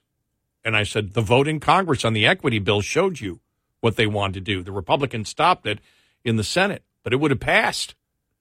and 0.64 0.76
I 0.76 0.82
said 0.82 1.14
the 1.14 1.22
vote 1.22 1.48
in 1.48 1.60
Congress 1.60 2.04
on 2.04 2.12
the 2.12 2.26
equity 2.26 2.58
bill 2.58 2.80
showed 2.80 3.20
you 3.20 3.40
what 3.80 3.96
they 3.96 4.06
wanted 4.06 4.34
to 4.34 4.40
do. 4.40 4.62
The 4.62 4.72
Republicans 4.72 5.28
stopped 5.28 5.66
it 5.66 5.78
in 6.24 6.36
the 6.36 6.44
Senate, 6.44 6.82
but 7.02 7.12
it 7.12 7.16
would 7.16 7.30
have 7.30 7.40
passed. 7.40 7.94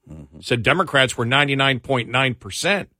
Mm-hmm. 0.09 0.39
Said 0.41 0.63
Democrats 0.63 1.17
were 1.17 1.25
ninety 1.25 1.55
nine 1.55 1.79
point 1.79 2.09
nine 2.09 2.35
percent 2.35 2.91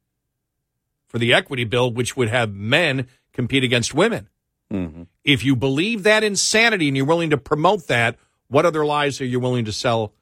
for 1.08 1.18
the 1.18 1.34
equity 1.34 1.64
bill, 1.64 1.92
which 1.92 2.16
would 2.16 2.30
have 2.30 2.54
men 2.54 3.08
compete 3.34 3.64
against 3.64 3.94
women. 3.94 4.30
Mm-hmm. 4.72 5.04
If 5.24 5.44
you 5.44 5.56
believe 5.56 6.04
that 6.04 6.24
insanity 6.24 6.88
and 6.88 6.96
you're 6.96 7.06
willing 7.06 7.32
to 7.32 7.38
promote 7.38 7.88
that, 7.88 8.18
what 8.48 8.66
other 8.66 8.86
lies 8.86 9.20
are 9.20 9.26
you 9.26 9.40
willing 9.40 9.66
to 9.66 9.72
sell 9.72 10.14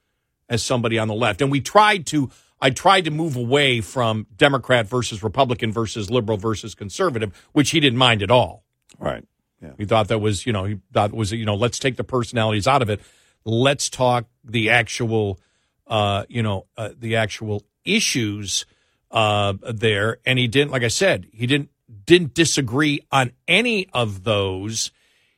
as 0.48 0.64
somebody 0.64 0.98
on 0.98 1.10
the 1.10 1.14
left? 1.14 1.42
And 1.42 1.52
we 1.52 1.60
tried 1.60 2.06
to, 2.08 2.30
I 2.62 2.70
tried 2.70 3.04
to 3.06 3.12
move 3.12 3.36
away 3.36 3.82
from 3.82 4.28
Democrat 4.38 4.88
versus 4.88 5.22
Republican 5.22 5.74
versus 5.74 6.10
liberal 6.10 6.38
versus 6.38 6.74
conservative, 6.74 7.34
which 7.52 7.72
he 7.72 7.82
didn't 7.82 8.00
mind 8.00 8.24
at 8.24 8.32
all. 8.32 8.64
Right. 9.00 9.26
Yeah. 9.62 9.72
He 9.78 9.86
thought 9.86 10.10
that 10.10 10.20
was, 10.20 10.46
you 10.46 10.54
know, 10.54 10.66
he 10.66 10.80
thought 10.94 11.14
was, 11.14 11.32
you 11.32 11.46
know, 11.46 11.56
let's 11.56 11.80
take 11.80 11.96
the 11.96 12.04
personalities 12.04 12.68
out 12.68 12.82
of 12.82 12.90
it. 12.90 13.02
Let's 13.44 13.90
talk 13.90 14.26
the 14.44 14.70
actual, 14.70 15.40
uh, 15.88 16.26
you 16.30 16.44
know, 16.44 16.68
uh, 16.78 16.90
the 16.98 17.16
actual 17.16 17.64
issues 17.84 18.66
uh, 19.12 19.54
there. 19.62 20.20
And 20.26 20.38
he 20.38 20.48
didn't, 20.48 20.72
like 20.72 20.84
I 20.84 20.90
said, 20.90 21.28
he 21.32 21.48
didn't 21.48 21.70
didn't 22.06 22.34
disagree 22.34 23.02
on 23.12 23.32
any 23.48 23.88
of 23.94 24.24
those. 24.24 24.92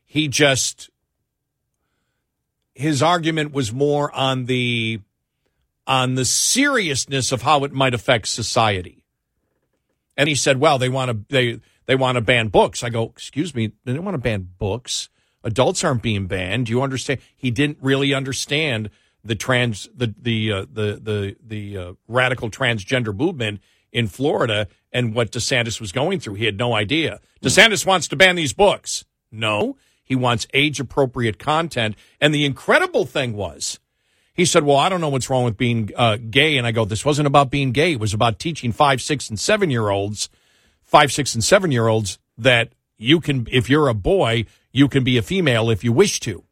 He 0.06 0.28
just 0.28 0.90
his 2.74 3.04
argument 3.04 3.52
was 3.52 3.74
more 3.74 4.14
on 4.16 4.46
the 4.46 5.02
on 5.86 6.16
the 6.16 6.26
seriousness 6.26 7.32
of 7.32 7.42
how 7.42 7.64
it 7.64 7.74
might 7.74 7.94
affect 7.94 8.28
society. 8.28 9.04
And 10.16 10.30
he 10.30 10.36
said, 10.36 10.60
"Well, 10.60 10.78
they 10.78 10.90
want 10.90 11.12
to 11.12 11.26
they 11.30 11.60
they 11.90 11.96
want 11.96 12.16
to 12.16 12.22
ban 12.22 12.48
books." 12.48 12.84
I 12.84 12.90
go, 12.90 13.04
"Excuse 13.04 13.54
me, 13.54 13.72
they 13.84 13.94
don't 13.94 14.06
want 14.06 14.16
to 14.16 14.22
ban 14.22 14.48
books. 14.58 15.10
Adults 15.44 15.84
aren't 15.84 16.02
being 16.02 16.28
banned. 16.28 16.68
Do 16.68 16.72
you 16.72 16.82
understand?" 16.82 17.20
He 17.36 17.52
didn't 17.52 17.80
really 17.82 18.14
understand 18.14 18.90
the 19.24 19.36
trans 19.36 19.90
the 19.96 20.14
the 20.18 20.52
uh, 20.52 20.66
the 20.72 21.00
the 21.02 21.36
the 21.46 21.78
uh, 21.78 21.94
radical 22.08 22.50
transgender 22.50 23.16
movement 23.16 23.60
in 23.92 24.08
Florida 24.08 24.68
and 24.92 25.14
what 25.14 25.32
DeSantis 25.32 25.80
was 25.82 25.92
going 25.92 26.20
through. 26.20 26.36
He 26.36 26.46
had 26.46 26.58
no 26.58 26.74
idea. 26.74 27.20
DeSantis 27.42 27.86
wants 27.86 28.08
to 28.10 28.16
ban 28.16 28.36
these 28.36 28.54
books. 28.54 29.06
No, 29.32 29.78
he 30.04 30.16
wants 30.16 30.48
age 30.54 30.80
appropriate 30.80 31.38
content. 31.38 31.96
And 32.20 32.34
the 32.34 32.46
incredible 32.46 33.06
thing 33.06 33.34
was, 33.34 33.80
he 34.34 34.46
said, 34.46 34.64
Well, 34.64 34.78
I 34.78 34.90
don't 34.90 35.02
know 35.02 35.10
what's 35.10 35.30
wrong 35.30 35.44
with 35.44 35.58
being 35.58 35.92
uh, 35.96 36.18
gay. 36.18 36.58
And 36.58 36.66
I 36.66 36.72
go, 36.72 36.86
This 36.86 37.06
wasn't 37.06 37.28
about 37.28 37.52
being 37.52 37.72
gay. 37.72 37.94
It 37.94 38.00
was 38.00 38.14
about 38.14 38.40
teaching 38.40 38.72
five, 38.72 39.02
six, 39.02 39.30
and 39.30 39.40
seven 39.40 39.70
year 39.70 39.90
olds, 39.90 40.30
five, 40.90 41.12
six, 41.12 41.36
and 41.36 41.44
seven 41.44 41.72
year 41.72 41.88
olds 41.88 42.18
that 42.38 42.74
you 42.98 43.20
can, 43.20 43.48
if 43.52 43.70
you're 43.70 43.88
a 43.88 43.94
boy, 43.94 44.46
you 44.72 44.88
can 44.88 45.04
be 45.04 45.18
a 45.18 45.22
female 45.22 45.70
if 45.70 45.84
you 45.84 45.94
wish 45.94 46.20
to. 46.22 46.44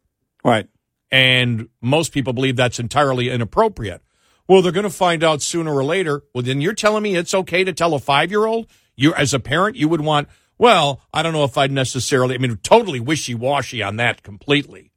Right. 0.44 0.68
And 1.10 1.68
most 1.80 2.12
people 2.12 2.32
believe 2.32 2.56
that's 2.56 2.78
entirely 2.78 3.30
inappropriate. 3.30 4.00
Well, 4.46 4.62
they're 4.62 4.72
going 4.72 4.84
to 4.84 4.90
find 4.90 5.24
out 5.24 5.42
sooner 5.42 5.74
or 5.74 5.84
later. 5.84 6.22
Well, 6.32 6.44
then 6.44 6.60
you're 6.60 6.72
telling 6.72 7.02
me 7.02 7.16
it's 7.16 7.34
okay 7.34 7.64
to 7.64 7.72
tell 7.72 7.94
a 7.94 7.98
five 7.98 8.30
year 8.30 8.46
old? 8.46 8.68
You, 8.94 9.12
as 9.14 9.34
a 9.34 9.40
parent, 9.40 9.76
you 9.76 9.88
would 9.88 10.00
want, 10.00 10.28
well, 10.56 11.00
I 11.12 11.22
don't 11.22 11.32
know 11.32 11.44
if 11.44 11.58
I'd 11.58 11.72
necessarily, 11.72 12.34
I 12.34 12.38
mean, 12.38 12.56
totally 12.62 13.00
wishy 13.00 13.34
washy 13.34 13.82
on 13.82 13.96
that 13.96 14.22
completely. 14.22 14.92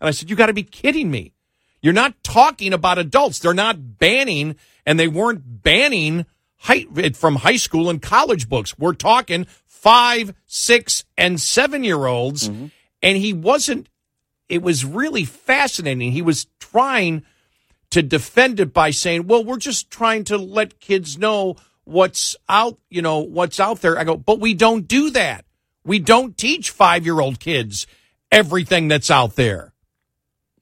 And 0.00 0.08
I 0.08 0.12
said, 0.12 0.30
you 0.30 0.36
got 0.36 0.46
to 0.46 0.52
be 0.52 0.62
kidding 0.62 1.10
me. 1.10 1.34
You're 1.80 1.92
not 1.92 2.22
talking 2.22 2.72
about 2.72 2.98
adults. 2.98 3.38
They're 3.38 3.54
not 3.54 3.98
banning, 3.98 4.56
and 4.84 4.98
they 4.98 5.08
weren't 5.08 5.62
banning 5.62 6.26
high, 6.58 6.84
from 7.14 7.36
high 7.36 7.56
school 7.56 7.90
and 7.90 8.00
college 8.00 8.48
books. 8.48 8.78
We're 8.78 8.94
talking 8.94 9.46
five, 9.66 10.34
six, 10.46 11.04
and 11.16 11.40
seven 11.40 11.84
year 11.84 12.06
olds. 12.06 12.48
Mm-hmm. 12.48 12.66
And 13.02 13.16
he 13.16 13.32
wasn't, 13.32 13.88
it 14.48 14.62
was 14.62 14.84
really 14.84 15.24
fascinating. 15.24 16.12
He 16.12 16.22
was 16.22 16.46
trying 16.58 17.24
to 17.90 18.02
defend 18.02 18.60
it 18.60 18.72
by 18.72 18.90
saying, 18.90 19.26
well, 19.26 19.44
we're 19.44 19.56
just 19.58 19.90
trying 19.90 20.24
to 20.24 20.36
let 20.36 20.80
kids 20.80 21.16
know 21.16 21.56
what's 21.84 22.36
out, 22.48 22.78
you 22.90 23.02
know, 23.02 23.20
what's 23.20 23.58
out 23.60 23.80
there. 23.80 23.98
I 23.98 24.04
go, 24.04 24.16
but 24.16 24.40
we 24.40 24.54
don't 24.54 24.86
do 24.86 25.10
that. 25.10 25.44
We 25.84 25.98
don't 25.98 26.36
teach 26.36 26.70
five 26.70 27.04
year 27.04 27.20
old 27.20 27.40
kids 27.40 27.86
everything 28.30 28.88
that's 28.88 29.10
out 29.10 29.36
there. 29.36 29.72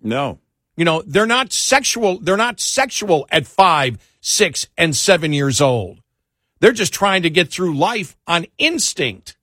No. 0.00 0.38
You 0.76 0.84
know, 0.84 1.02
they're 1.06 1.26
not 1.26 1.52
sexual. 1.52 2.20
They're 2.20 2.36
not 2.36 2.60
sexual 2.60 3.26
at 3.30 3.46
five, 3.46 3.98
six, 4.26 4.66
and 4.76 4.96
seven 4.96 5.32
years 5.32 5.60
old. 5.60 6.00
They're 6.58 6.72
just 6.72 6.92
trying 6.92 7.22
to 7.22 7.30
get 7.30 7.48
through 7.48 7.78
life 7.78 8.16
on 8.26 8.46
instinct. 8.58 9.36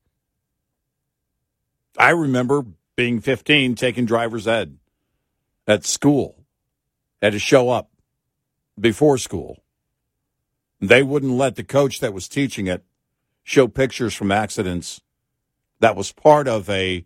I 1.97 2.09
remember 2.09 2.65
being 2.97 3.21
15, 3.21 3.75
taking 3.75 4.05
driver's 4.05 4.45
ed 4.45 4.77
at 5.67 5.86
school. 5.86 6.36
Had 7.21 7.31
to 7.31 7.39
show 7.39 7.69
up 7.69 7.91
before 8.77 9.17
school. 9.17 9.63
They 10.81 11.01
wouldn't 11.01 11.31
let 11.31 11.55
the 11.55 11.63
coach 11.63 12.01
that 12.01 12.13
was 12.13 12.27
teaching 12.27 12.67
it 12.67 12.84
show 13.41 13.69
pictures 13.69 14.13
from 14.13 14.34
accidents. 14.34 14.99
That 15.79 15.95
was 15.95 16.11
part 16.11 16.49
of 16.49 16.69
a 16.69 17.05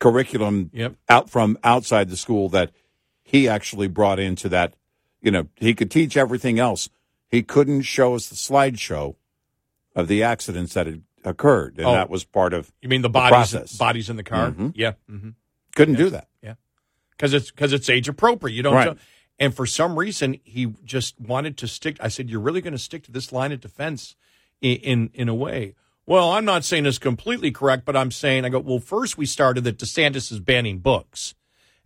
curriculum 0.00 0.70
Yep. 0.74 0.96
out 1.08 1.30
from 1.30 1.56
outside 1.64 2.10
the 2.10 2.16
school 2.18 2.50
that 2.50 2.72
he 3.22 3.48
actually 3.48 3.88
brought 3.88 4.18
into 4.18 4.50
that. 4.50 4.74
You 5.20 5.30
know, 5.30 5.48
he 5.56 5.74
could 5.74 5.90
teach 5.90 6.16
everything 6.16 6.58
else. 6.58 6.88
He 7.28 7.42
couldn't 7.42 7.82
show 7.82 8.14
us 8.14 8.28
the 8.28 8.34
slideshow 8.36 9.16
of 9.94 10.08
the 10.08 10.22
accidents 10.22 10.74
that 10.74 10.86
had 10.86 11.02
occurred, 11.24 11.76
and 11.78 11.86
Oh. 11.86 11.92
that 11.92 12.08
was 12.08 12.24
part 12.24 12.54
of 12.54 12.72
You 12.80 12.88
mean 12.88 13.02
the 13.02 13.08
The 13.08 13.12
bodies? 13.12 13.30
process. 13.52 13.76
bodies 13.76 14.08
in 14.10 14.16
the 14.16 14.22
car? 14.22 14.50
Mhm. 14.52 14.72
Yeah. 14.74 14.92
Mm-hmm. 15.10 15.30
couldn't 15.76 15.94
do 15.96 16.10
that. 16.10 16.28
Yeah, 16.42 16.54
because 17.12 17.32
it's 17.34 17.50
because 17.50 17.72
it's 17.72 17.88
age 17.88 18.08
appropriate. 18.08 18.54
You 18.54 18.62
don't. 18.62 18.74
Right. 18.74 18.96
And 19.38 19.54
for 19.54 19.64
some 19.66 19.98
reason, 19.98 20.38
he 20.44 20.74
just 20.84 21.18
wanted 21.20 21.56
to 21.58 21.68
stick. 21.68 21.96
I 22.00 22.08
said, 22.08 22.28
"You're 22.28 22.40
really 22.40 22.60
going 22.60 22.72
to 22.72 22.78
stick 22.78 23.04
to 23.04 23.12
this 23.12 23.32
line 23.32 23.52
of 23.52 23.60
defense 23.60 24.16
in, 24.60 24.76
in 24.78 25.10
in 25.14 25.28
a 25.28 25.34
way." 25.34 25.74
Well, 26.06 26.32
I'm 26.32 26.44
not 26.44 26.64
saying 26.64 26.86
it's 26.86 26.98
completely 26.98 27.50
correct, 27.52 27.84
but 27.84 27.96
I'm 27.96 28.10
saying 28.10 28.44
I 28.44 28.48
go. 28.48 28.58
Well, 28.58 28.80
first 28.80 29.16
we 29.16 29.26
started 29.26 29.62
that 29.64 29.78
DeSantis 29.78 30.32
is 30.32 30.40
banning 30.40 30.78
books, 30.80 31.34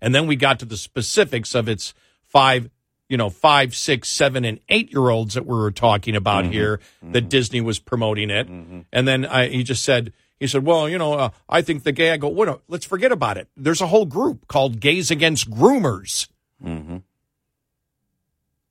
and 0.01 0.15
then 0.15 0.27
we 0.27 0.35
got 0.37 0.59
to 0.61 0.65
the 0.65 0.77
specifics 0.79 1.55
of 1.55 1.69
its 1.69 1.93
five, 2.27 2.71
you 3.09 3.17
know, 3.17 3.29
five, 3.31 3.75
six, 3.75 4.09
seven, 4.09 4.45
and 4.45 4.61
eight 4.69 4.91
year 4.93 5.09
olds 5.11 5.35
that 5.35 5.45
we 5.47 5.57
were 5.57 5.71
talking 5.71 6.17
about 6.17 6.47
here. 6.47 6.81
That 7.03 7.29
Disney 7.29 7.61
was 7.61 7.79
promoting 7.79 8.31
it, 8.31 8.49
and 8.49 9.09
then 9.09 9.27
I, 9.27 9.49
he 9.49 9.63
just 9.63 9.83
said. 9.85 10.13
He 10.41 10.49
said, 10.49 10.65
"Well, 10.65 10.89
you 10.89 10.99
know, 10.99 11.15
uh, 11.15 11.29
I 11.49 11.63
think 11.63 11.85
the 11.85 11.93
gay." 11.93 12.11
I 12.11 12.17
go, 12.17 12.29
"What? 12.29 12.63
Let's 12.69 12.85
forget 12.85 13.13
about 13.13 13.37
it. 13.39 13.49
There's 13.57 13.81
a 13.81 13.87
whole 13.87 14.05
group 14.05 14.49
called 14.49 14.81
Gays 14.81 15.11
Against 15.11 15.49
Groomers, 15.51 16.29
Mm-hmm. 16.63 16.97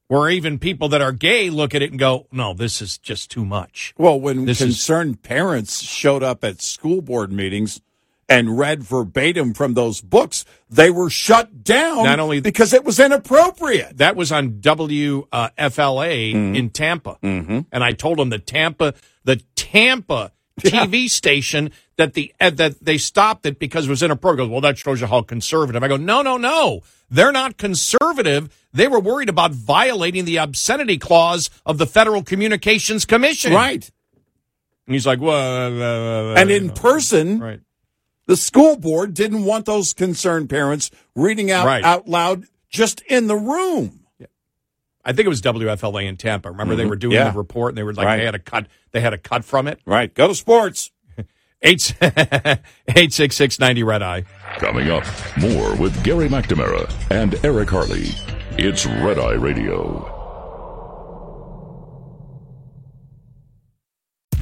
where 0.07 0.29
even 0.29 0.59
people 0.59 0.89
that 0.89 1.01
are 1.01 1.11
gay 1.11 1.49
look 1.49 1.73
at 1.73 1.81
it 1.81 1.91
and 1.91 1.99
go, 1.99 2.27
"No, 2.31 2.53
this 2.53 2.81
is 2.81 2.97
just 2.97 3.31
too 3.31 3.45
much." 3.45 3.93
Well, 3.97 4.19
when 4.19 4.45
This 4.45 4.61
is- 4.61 4.67
concerned 4.67 5.23
parents 5.23 5.81
showed 5.81 6.21
up 6.21 6.43
at 6.43 6.61
school 6.61 7.01
board 7.01 7.31
meetings 7.31 7.81
and 8.33 8.57
read 8.57 8.83
verbatim 8.83 9.53
from 9.53 9.73
those 9.73 10.01
books, 10.01 10.43
they 10.69 10.89
were 10.89 11.09
shut 11.09 11.63
down 11.63 12.03
Not 12.05 12.19
only- 12.19 12.41
because 12.41 12.73
it 12.73 12.83
was 12.83 12.99
inappropriate. 12.99 13.97
That 13.97 14.15
was 14.15 14.31
on 14.31 14.59
WFLA 14.61 16.33
in 16.55 16.69
Tampa, 16.69 17.17
Mm-hmm. 17.23 17.59
and 17.71 17.83
I 17.83 17.91
told 17.93 18.17
them 18.19 18.29
the 18.29 18.39
Tampa, 18.39 18.93
the 19.23 19.37
Tampa 19.55 20.31
TV 20.61 21.09
station 21.09 21.71
that 21.97 22.13
the 22.13 22.33
uh, 22.39 22.49
that 22.51 22.83
they 22.83 22.97
stopped 22.97 23.45
it 23.45 23.57
because 23.59 23.87
it 23.87 23.89
was 23.89 24.03
inappropriate. 24.03 24.49
Well, 24.49 24.61
that 24.61 24.77
shows 24.77 25.01
you 25.01 25.07
how 25.07 25.21
conservative. 25.23 25.83
I 25.83 25.87
go, 25.87 25.97
no, 25.97 26.21
no, 26.21 26.37
no. 26.37 26.81
They're 27.09 27.31
not 27.31 27.57
conservative. 27.57 28.49
They 28.71 28.87
were 28.87 28.99
worried 28.99 29.29
about 29.29 29.51
violating 29.51 30.25
the 30.25 30.37
obscenity 30.37 30.97
clause 30.97 31.49
of 31.65 31.77
the 31.77 31.85
Federal 31.87 32.23
Communications 32.23 33.05
Commission. 33.05 33.53
Right. 33.53 33.89
And 34.87 34.93
he's 34.95 35.05
like, 35.07 35.19
well, 35.21 35.35
uh, 35.35 35.69
uh, 35.71 36.33
uh, 36.33 36.35
And 36.35 36.51
in 36.51 36.69
person, 36.71 37.39
right. 37.39 37.59
The 38.25 38.37
school 38.37 38.77
board 38.77 39.13
didn't 39.13 39.45
want 39.45 39.65
those 39.65 39.93
concerned 39.93 40.49
parents 40.49 40.91
reading 41.15 41.51
out 41.51 41.65
Right. 41.65 41.83
out 41.83 42.07
loud 42.07 42.45
just 42.69 43.01
in 43.01 43.27
the 43.27 43.35
room. 43.35 44.05
Yeah. 44.19 44.27
I 45.05 45.13
think 45.13 45.25
it 45.25 45.29
was 45.29 45.41
WFLA 45.41 46.07
in 46.07 46.17
Tampa. 46.17 46.49
Remember 46.51 46.75
they 46.75 46.83
mm-hmm. 46.83 46.89
were 46.89 46.95
doing 46.95 47.13
Yeah. 47.15 47.31
the 47.31 47.37
report 47.37 47.69
and 47.71 47.77
they 47.77 47.83
were 47.83 47.93
like 47.93 48.05
Right. 48.05 48.17
they 48.17 48.25
had 48.25 48.35
a 48.35 48.39
cut 48.39 48.67
they 48.91 49.01
had 49.01 49.13
a 49.13 49.17
cut 49.17 49.43
from 49.45 49.67
it. 49.67 49.79
Right. 49.85 50.13
Go 50.13 50.27
to 50.27 50.35
sports. 50.35 50.91
Eight 51.61 51.95
eight 52.95 53.13
six 53.13 53.35
six 53.35 53.59
ninety 53.59 53.83
red 53.83 54.01
eye. 54.01 54.25
Coming 54.57 54.89
up, 54.91 55.05
more 55.37 55.73
with 55.77 56.03
Gary 56.03 56.27
McNamara 56.27 56.91
and 57.09 57.35
Eric 57.45 57.69
Harley. 57.69 58.09
It's 58.57 58.85
Red 58.85 59.17
Eye 59.17 59.33
Radio. 59.33 60.12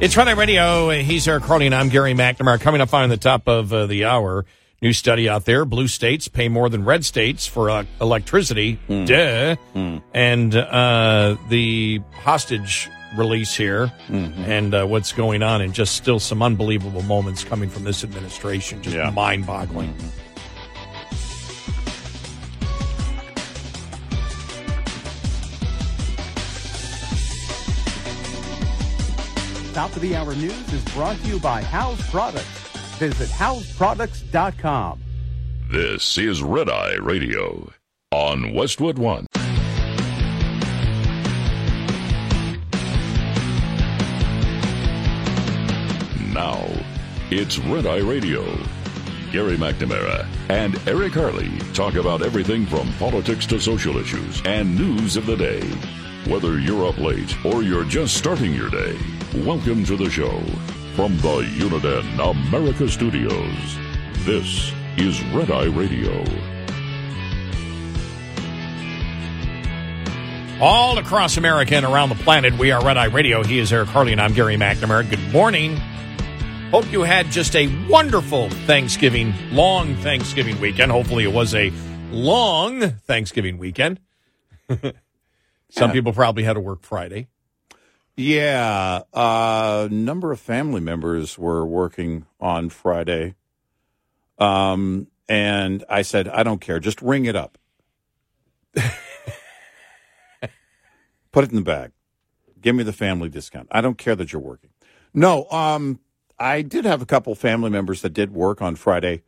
It's 0.00 0.16
Red 0.16 0.28
Eye 0.28 0.32
Radio. 0.32 0.88
He's 0.90 1.28
Eric 1.28 1.44
Harley 1.44 1.66
and 1.66 1.74
I'm 1.74 1.90
Gary 1.90 2.14
McNamara. 2.14 2.58
Coming 2.58 2.80
up 2.80 2.94
on 2.94 3.08
the 3.10 3.18
top 3.18 3.46
of 3.46 3.70
uh, 3.72 3.84
the 3.86 4.06
hour, 4.06 4.46
new 4.80 4.94
study 4.94 5.28
out 5.28 5.44
there: 5.44 5.66
blue 5.66 5.88
states 5.88 6.26
pay 6.26 6.48
more 6.48 6.70
than 6.70 6.84
red 6.86 7.04
states 7.04 7.46
for 7.46 7.68
uh, 7.68 7.84
electricity. 8.00 8.78
Duh. 8.88 9.56
And 10.14 10.56
uh, 10.56 11.36
the 11.50 12.00
hostage 12.12 12.88
release 13.16 13.54
here, 13.54 13.92
and 14.08 14.72
uh, 14.72 14.86
what's 14.86 15.12
going 15.12 15.42
on, 15.42 15.60
and 15.60 15.74
just 15.74 15.96
still 15.96 16.18
some 16.18 16.42
unbelievable 16.42 17.02
moments 17.02 17.44
coming 17.44 17.68
from 17.68 17.84
this 17.84 18.02
administration, 18.02 18.82
just 18.82 18.96
Yeah. 18.96 19.10
mind-boggling. 19.10 19.94
Top 29.80 29.96
of 29.96 30.02
the 30.02 30.14
hour 30.14 30.34
news 30.34 30.72
is 30.74 30.84
brought 30.92 31.16
to 31.16 31.26
you 31.26 31.40
by 31.40 31.62
House 31.62 32.10
Products. 32.10 32.46
Visit 32.98 33.30
houseproducts.com. 33.30 35.02
This 35.70 36.18
is 36.18 36.42
Red 36.42 36.68
Eye 36.68 36.96
Radio 36.96 37.72
on 38.10 38.52
Westwood 38.52 38.98
One. 38.98 39.24
Now, 46.34 46.68
it's 47.30 47.58
Red 47.60 47.86
Eye 47.86 48.00
Radio. 48.00 48.44
Gary 49.32 49.56
McNamara 49.56 50.26
and 50.50 50.78
Eric 50.86 51.14
Harley 51.14 51.58
talk 51.72 51.94
about 51.94 52.20
everything 52.20 52.66
from 52.66 52.92
politics 52.98 53.46
to 53.46 53.58
social 53.58 53.96
issues 53.96 54.42
and 54.44 54.76
news 54.76 55.16
of 55.16 55.24
the 55.24 55.36
day. 55.38 55.62
Whether 56.30 56.58
you're 56.58 56.86
up 56.86 56.98
late 56.98 57.34
or 57.46 57.62
you're 57.62 57.84
just 57.84 58.18
starting 58.18 58.52
your 58.52 58.68
day, 58.68 58.98
welcome 59.34 59.84
to 59.84 59.96
the 59.96 60.10
show. 60.10 60.40
From 60.96 61.16
the 61.18 61.42
Uniden 61.58 62.30
America 62.48 62.88
Studios, 62.88 63.78
this 64.24 64.72
is 64.96 65.22
Red 65.32 65.50
Eye 65.50 65.66
Radio. 65.66 66.24
All 70.62 70.98
across 70.98 71.36
America 71.38 71.74
and 71.74 71.86
around 71.86 72.10
the 72.10 72.16
planet, 72.16 72.58
we 72.58 72.70
are 72.70 72.84
Red 72.84 72.98
Eye 72.98 73.06
Radio. 73.06 73.42
He 73.42 73.58
is 73.58 73.72
Eric 73.72 73.88
Harley, 73.88 74.12
and 74.12 74.20
I'm 74.20 74.34
Gary 74.34 74.56
McNamara. 74.56 75.08
Good 75.08 75.32
morning. 75.32 75.76
Hope 76.70 76.90
you 76.92 77.00
had 77.02 77.26
just 77.30 77.56
a 77.56 77.66
wonderful 77.88 78.50
Thanksgiving, 78.50 79.32
long 79.52 79.96
Thanksgiving 79.96 80.60
weekend. 80.60 80.92
Hopefully, 80.92 81.24
it 81.24 81.32
was 81.32 81.54
a 81.54 81.72
long 82.10 82.90
Thanksgiving 82.90 83.56
weekend. 83.58 84.00
Some 84.68 84.82
Yeah. 85.88 85.92
people 85.92 86.12
probably 86.12 86.42
had 86.42 86.54
to 86.54 86.60
work 86.60 86.82
Friday. 86.82 87.28
Yeah, 88.20 89.00
a 89.14 89.88
number 89.90 90.30
of 90.30 90.38
family 90.38 90.82
members 90.82 91.38
were 91.38 91.64
working 91.64 92.26
on 92.38 92.68
Friday. 92.68 93.34
Um, 94.38 95.06
and 95.26 95.82
I 95.88 96.02
said, 96.02 96.28
I 96.28 96.42
don't 96.42 96.60
care, 96.60 96.80
just 96.80 97.00
ring 97.00 97.24
it 97.24 97.34
up. 97.34 97.56
Put 101.32 101.44
it 101.44 101.50
in 101.50 101.56
the 101.56 101.62
bag. 101.62 101.92
Give 102.60 102.76
me 102.76 102.82
the 102.82 102.92
family 102.92 103.30
discount. 103.30 103.68
I 103.70 103.80
don't 103.80 103.96
care 103.96 104.14
that 104.14 104.34
you're 104.34 104.42
working. 104.42 104.68
No, 105.14 105.48
um, 105.50 105.98
I 106.38 106.60
did 106.60 106.84
have 106.84 107.00
a 107.00 107.06
couple 107.06 107.34
family 107.34 107.70
members 107.70 108.02
that 108.02 108.12
did 108.12 108.34
work 108.34 108.60
on 108.60 108.76
Friday. 108.76 109.22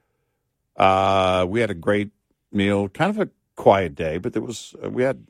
Uh, 0.76 1.46
we 1.48 1.60
had 1.60 1.70
a 1.70 1.74
great 1.74 2.10
meal, 2.52 2.90
kind 2.90 3.08
of 3.08 3.18
a 3.18 3.30
quiet 3.56 3.94
day, 3.94 4.18
but 4.18 4.34
there 4.34 4.42
was 4.42 4.74
we 4.86 5.02
had 5.02 5.28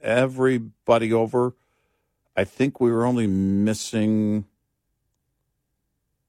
everybody 0.00 1.12
over. 1.12 1.56
I 2.36 2.44
think 2.44 2.80
we 2.80 2.90
were 2.90 3.04
only 3.04 3.26
missing 3.26 4.44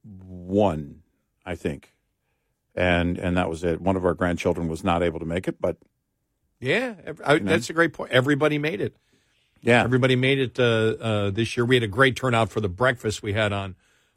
one, 0.04 1.02
I 1.46 1.54
think, 1.54 1.92
and 2.74 3.18
and 3.18 3.36
that 3.36 3.48
was 3.48 3.64
it. 3.64 3.80
One 3.80 3.96
of 3.96 4.04
our 4.04 4.14
grandchildren 4.14 4.68
was 4.68 4.82
not 4.84 5.02
able 5.02 5.20
to 5.20 5.26
make 5.26 5.46
it, 5.48 5.60
but 5.60 5.76
Yeah, 6.60 6.94
I, 7.24 7.38
that's 7.38 7.70
a 7.70 7.72
great 7.72 7.92
point. 7.92 8.10
Everybody 8.12 8.58
made 8.58 8.80
it. 8.80 8.96
yeah, 9.62 9.82
Everybody 9.84 10.16
made 10.16 10.38
it 10.38 10.58
uh, 10.58 10.62
uh, 11.00 11.30
this 11.30 11.56
year. 11.56 11.64
We 11.64 11.76
had 11.76 11.82
a 11.82 11.88
great 11.88 12.16
turnout 12.16 12.50
for 12.50 12.60
the 12.60 12.68
breakfast 12.68 13.22
we 13.22 13.32
had 13.32 13.52
on 13.52 13.76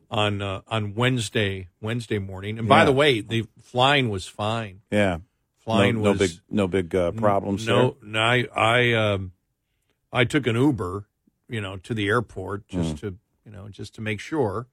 on 0.10 0.42
uh, 0.42 0.62
on 0.68 0.96
Wednesday 0.96 1.70
Wednesday 1.82 2.20
morning. 2.20 2.58
And 2.60 2.68
by 2.68 2.80
Yeah. 2.80 2.86
the 2.86 2.92
way, 2.94 3.22
the 3.22 3.46
flying 3.62 4.10
was 4.10 4.28
fine. 4.28 4.82
yeah. 4.92 5.20
Flying 5.60 5.96
no, 6.02 6.12
was 6.12 6.20
no 6.20 6.26
big 6.28 6.32
no 6.50 6.68
big 6.68 6.96
uh, 6.96 7.12
problems. 7.14 7.66
No, 7.68 7.98
no, 8.04 8.20
I 8.20 8.46
I 8.56 8.94
um, 8.94 9.32
I 10.14 10.24
took 10.24 10.46
an 10.46 10.56
Uber, 10.56 11.08
you 11.50 11.62
know, 11.62 11.78
to 11.78 11.94
the 11.94 12.08
airport 12.08 12.68
just 12.68 12.98
to 13.00 13.18
you 13.46 13.52
know 13.52 13.70
just 13.70 13.96
to 13.96 14.02
make 14.02 14.20
sure, 14.20 14.68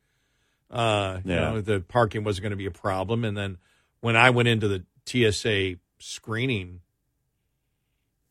uh, 0.71 1.21
you 1.25 1.31
know, 1.41 1.61
the 1.61 1.81
parking 1.81 2.25
wasn't 2.25 2.43
going 2.43 2.51
to 2.51 2.57
be 2.57 2.67
a 2.67 2.71
problem. 2.71 3.25
And 3.25 3.37
then 3.37 3.59
when 4.01 4.17
I 4.17 4.31
went 4.31 4.49
into 4.49 4.69
the 4.69 4.85
TSA 5.07 5.77
screening, 5.99 6.81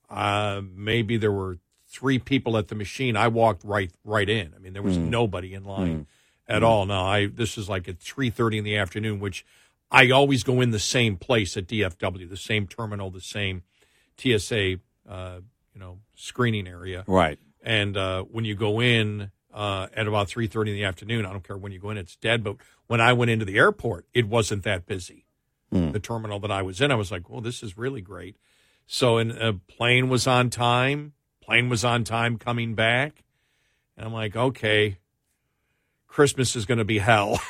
uh, 0.09 0.61
maybe 0.75 1.17
there 1.17 1.31
were 1.31 1.57
three 1.87 2.19
people 2.19 2.57
at 2.57 2.67
the 2.69 2.75
machine. 2.75 3.15
I 3.15 3.27
walked 3.27 3.63
right 3.63 3.91
right 4.03 4.27
in. 4.29 4.53
I 4.55 4.59
mean, 4.59 4.73
there 4.73 4.81
was 4.81 4.97
nobody 5.09 5.53
in 5.53 5.63
line 5.63 6.07
at 6.47 6.63
all. 6.63 6.85
Now 6.85 7.05
I 7.05 7.27
this 7.27 7.57
is 7.57 7.69
like 7.69 7.87
at 7.87 7.99
three 7.99 8.29
thirty 8.29 8.57
in 8.57 8.63
the 8.63 8.77
afternoon, 8.77 9.19
which 9.19 9.45
I 9.91 10.09
always 10.11 10.43
go 10.43 10.61
in 10.61 10.71
the 10.71 10.79
same 10.79 11.17
place 11.17 11.57
at 11.57 11.67
DFW, 11.67 12.29
the 12.29 12.37
same 12.37 12.65
terminal, 12.65 13.09
the 13.09 13.19
same 13.21 13.63
TSA, 14.17 14.77
uh, 15.07 15.39
you 15.73 15.79
know, 15.79 15.99
screening 16.15 16.67
area. 16.67 17.03
right. 17.07 17.39
And 17.62 17.95
uh, 17.95 18.24
when 18.24 18.45
you 18.45 18.55
go 18.55 18.82
in 18.82 19.32
uh, 19.53 19.88
at 19.93 20.07
about 20.07 20.28
three 20.30 20.47
thirty 20.47 20.72
in 20.72 20.78
the 20.78 20.84
afternoon, 20.86 21.26
I 21.26 21.32
don't 21.32 21.43
care 21.43 21.57
when 21.57 21.72
you 21.72 21.80
go 21.80 21.89
in, 21.89 21.97
it's 21.97 22.16
dead. 22.16 22.43
But 22.43 22.57
when 22.88 23.01
I 23.01 23.14
went 23.14 23.32
into 23.32 23.45
the 23.45 23.57
airport, 23.57 24.05
it 24.14 24.28
wasn't 24.28 24.64
that 24.64 24.86
busy. 24.86 25.26
The 25.91 25.99
terminal 25.99 26.39
that 26.41 26.51
I 26.51 26.62
was 26.64 26.82
in, 26.82 26.91
I 26.91 26.95
was 26.95 27.12
like, 27.12 27.30
"Well, 27.30 27.39
this 27.39 27.64
is 27.64 27.78
really 27.78 28.01
great." 28.01 28.36
So, 28.88 29.18
and 29.18 29.32
a 29.32 29.53
plane 29.53 30.09
was 30.09 30.28
on 30.28 30.49
time. 30.49 31.14
Plane 31.41 31.70
was 31.70 31.86
on 31.86 32.03
time 32.03 32.38
coming 32.38 32.76
back, 32.76 33.24
and 33.95 34.05
I'm 34.05 34.12
like, 34.14 34.36
"Okay, 34.36 34.97
Christmas 36.12 36.55
is 36.55 36.66
going 36.66 36.78
to 36.78 36.86
be 36.86 36.99
hell." 36.99 37.39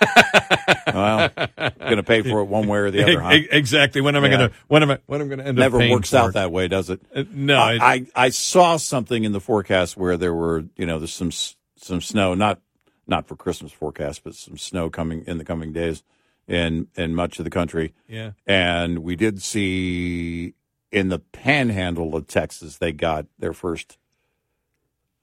Well, 0.94 1.30
going 1.38 1.98
to 1.98 2.04
pay 2.04 2.22
for 2.22 2.42
it 2.42 2.46
one 2.46 2.68
way 2.68 2.80
or 2.80 2.92
the 2.92 3.04
other. 3.04 3.20
Huh? 3.22 3.38
Exactly. 3.52 4.02
When 4.02 4.16
am 4.16 4.24
I 4.24 4.30
going 4.30 4.50
to? 4.50 4.52
When 4.68 4.84
am 4.84 4.92
I? 4.92 5.00
When 5.06 5.22
am 5.22 5.28
I 5.28 5.30
going 5.30 5.40
to 5.40 5.48
end 5.48 5.58
Never 5.58 5.78
up? 5.78 5.82
Never 5.82 5.94
works 5.94 6.14
out 6.14 6.30
it? 6.30 6.34
that 6.34 6.52
way, 6.52 6.68
does 6.68 6.90
it? 6.90 7.02
Uh, 7.16 7.24
no, 7.32 7.58
I, 7.58 7.74
it- 7.74 7.82
I 7.82 8.26
I 8.26 8.30
saw 8.30 8.78
something 8.78 9.24
in 9.24 9.32
the 9.32 9.40
forecast 9.40 9.96
where 9.96 10.18
there 10.18 10.34
were 10.34 10.66
you 10.76 10.86
know 10.86 11.00
there's 11.00 11.14
some 11.14 11.32
some 11.78 12.02
snow 12.02 12.34
not 12.34 12.60
not 13.08 13.28
for 13.28 13.36
Christmas 13.36 13.72
forecast 13.72 14.24
but 14.24 14.36
some 14.36 14.58
snow 14.58 14.90
coming 14.90 15.24
in 15.28 15.38
the 15.38 15.46
coming 15.46 15.72
days 15.72 16.04
in 16.48 16.88
in 16.96 17.16
much 17.16 17.40
of 17.40 17.46
the 17.46 17.52
country 17.52 17.94
yeah. 18.08 18.32
and 18.46 19.00
we 19.00 19.16
did 19.16 19.42
see 19.42 20.54
in 20.92 21.10
the 21.10 21.20
panhandle 21.20 22.16
of 22.16 22.28
Texas 22.28 22.78
they 22.78 22.92
got 22.92 23.26
their 23.40 23.54
first 23.54 23.98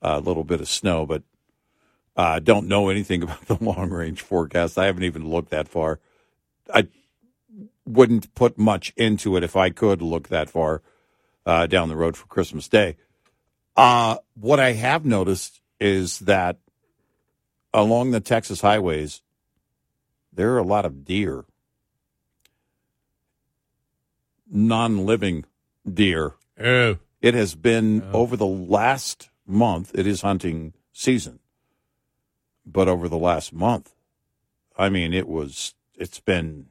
uh, 0.02 0.18
little 0.18 0.44
bit 0.44 0.60
of 0.60 0.68
snow 0.68 1.04
but 1.06 1.22
uh, 2.18 2.38
don't 2.40 2.68
know 2.68 2.90
anything 2.90 3.22
about 3.24 3.46
the 3.46 3.56
long 3.62 3.88
range 3.88 4.20
forecast 4.20 4.76
I 4.76 4.86
haven't 4.86 5.04
even 5.04 5.26
looked 5.30 5.50
that 5.50 5.68
far 5.68 6.00
I 6.72 6.88
wouldn't 7.86 8.34
put 8.34 8.58
much 8.58 8.92
into 8.96 9.36
it 9.36 9.42
if 9.42 9.56
I 9.56 9.70
could 9.70 10.02
look 10.02 10.28
that 10.28 10.50
far 10.50 10.82
uh, 11.46 11.66
down 11.66 11.88
the 11.88 11.96
road 11.96 12.16
for 12.16 12.26
Christmas 12.26 12.68
Day. 12.68 12.96
Uh, 13.76 14.18
what 14.34 14.60
I 14.60 14.72
have 14.72 15.04
noticed 15.04 15.60
is 15.80 16.18
that 16.20 16.58
along 17.72 18.10
the 18.10 18.20
Texas 18.20 18.60
highways, 18.60 19.22
there 20.32 20.52
are 20.52 20.58
a 20.58 20.64
lot 20.64 20.84
of 20.84 21.04
deer, 21.04 21.44
non 24.50 25.06
living 25.06 25.44
deer. 25.90 26.34
Oh, 26.60 26.98
It 27.22 27.34
has 27.34 27.54
been 27.54 28.02
over 28.12 28.36
the 28.36 28.46
last 28.46 29.30
month, 29.46 29.92
it 29.94 30.06
is 30.06 30.22
hunting 30.22 30.74
season. 30.92 31.40
But 32.70 32.88
over 32.88 33.08
the 33.08 33.18
last 33.18 33.52
month, 33.52 33.94
I 34.76 34.88
mean, 34.88 35.14
it 35.14 35.26
was, 35.26 35.74
it's 35.96 36.20
been 36.20 36.66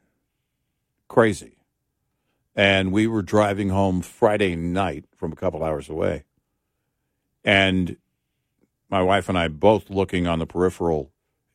crazy. 1.07 1.57
And 2.55 2.91
we 2.91 3.07
were 3.07 3.21
driving 3.21 3.69
home 3.69 4.01
Friday 4.01 4.55
night 4.55 5.05
from 5.15 5.31
a 5.31 5.35
couple 5.35 5.63
hours 5.63 5.89
away. 5.89 6.23
And 7.43 7.97
my 8.89 9.01
wife 9.01 9.29
and 9.29 9.37
I 9.37 9.47
both 9.47 9.89
looking 9.89 10.27
on 10.27 10.39
the 10.39 10.45
peripheral 10.45 11.11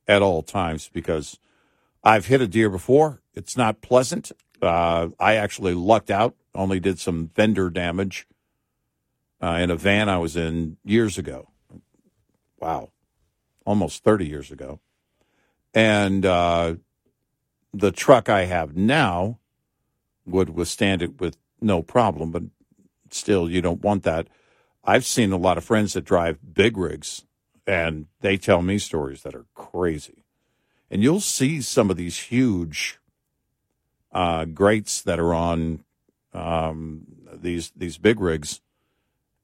at 0.07 0.22
all 0.22 0.43
times 0.43 0.90
because 0.93 1.38
I've 2.05 2.26
hit 2.26 2.40
a 2.40 2.49
deer 2.49 2.68
before. 2.68 3.22
It's 3.34 3.57
not 3.57 3.80
pleasant. 3.80 4.32
Uh, 4.61 5.09
I 5.18 5.34
actually 5.34 5.74
lucked 5.74 6.11
out, 6.11 6.34
only 6.55 6.80
did 6.80 6.99
some 6.99 7.30
fender 7.34 7.70
damage 7.70 8.26
uh, 9.43 9.59
in 9.61 9.70
a 9.70 9.76
van 9.76 10.09
I 10.09 10.18
was 10.18 10.36
in 10.36 10.76
years 10.84 11.18
ago. 11.18 11.49
Wow, 12.61 12.90
almost 13.65 14.05
30 14.05 14.27
years 14.27 14.51
ago. 14.51 14.81
And 15.75 16.27
uh, 16.27 16.75
the 17.73 17.93
truck 17.93 18.29
I 18.29 18.45
have 18.45 18.77
now 18.77 19.39
would 20.27 20.51
withstand 20.51 21.03
it 21.03 21.21
with 21.21 21.37
no 21.61 21.83
problem, 21.83 22.31
but 22.31 22.43
still, 23.11 23.51
you 23.51 23.63
don't 23.63 23.83
want 23.83 24.03
that. 24.05 24.29
I've 24.85 25.05
seen 25.05 25.33
a 25.33 25.37
lot 25.37 25.59
of 25.59 25.65
friends 25.65 25.93
that 25.93 26.05
drive 26.05 26.39
big 26.55 26.77
rigs, 26.77 27.25
and 27.67 28.07
they 28.21 28.37
tell 28.37 28.63
me 28.63 28.79
stories 28.79 29.23
that 29.23 29.35
are 29.35 29.47
crazy. 29.55 30.25
And 30.91 31.03
you'll 31.03 31.21
see 31.21 31.61
some 31.63 31.91
of 31.91 31.97
these 31.97 32.19
huge 32.19 32.99
uh, 34.13 34.45
grates 34.45 35.01
that 35.03 35.19
are 35.19 35.33
on 35.33 35.85
um, 36.35 37.07
these 37.33 37.73
these 37.77 37.99
big 37.99 38.21
rigs, 38.21 38.61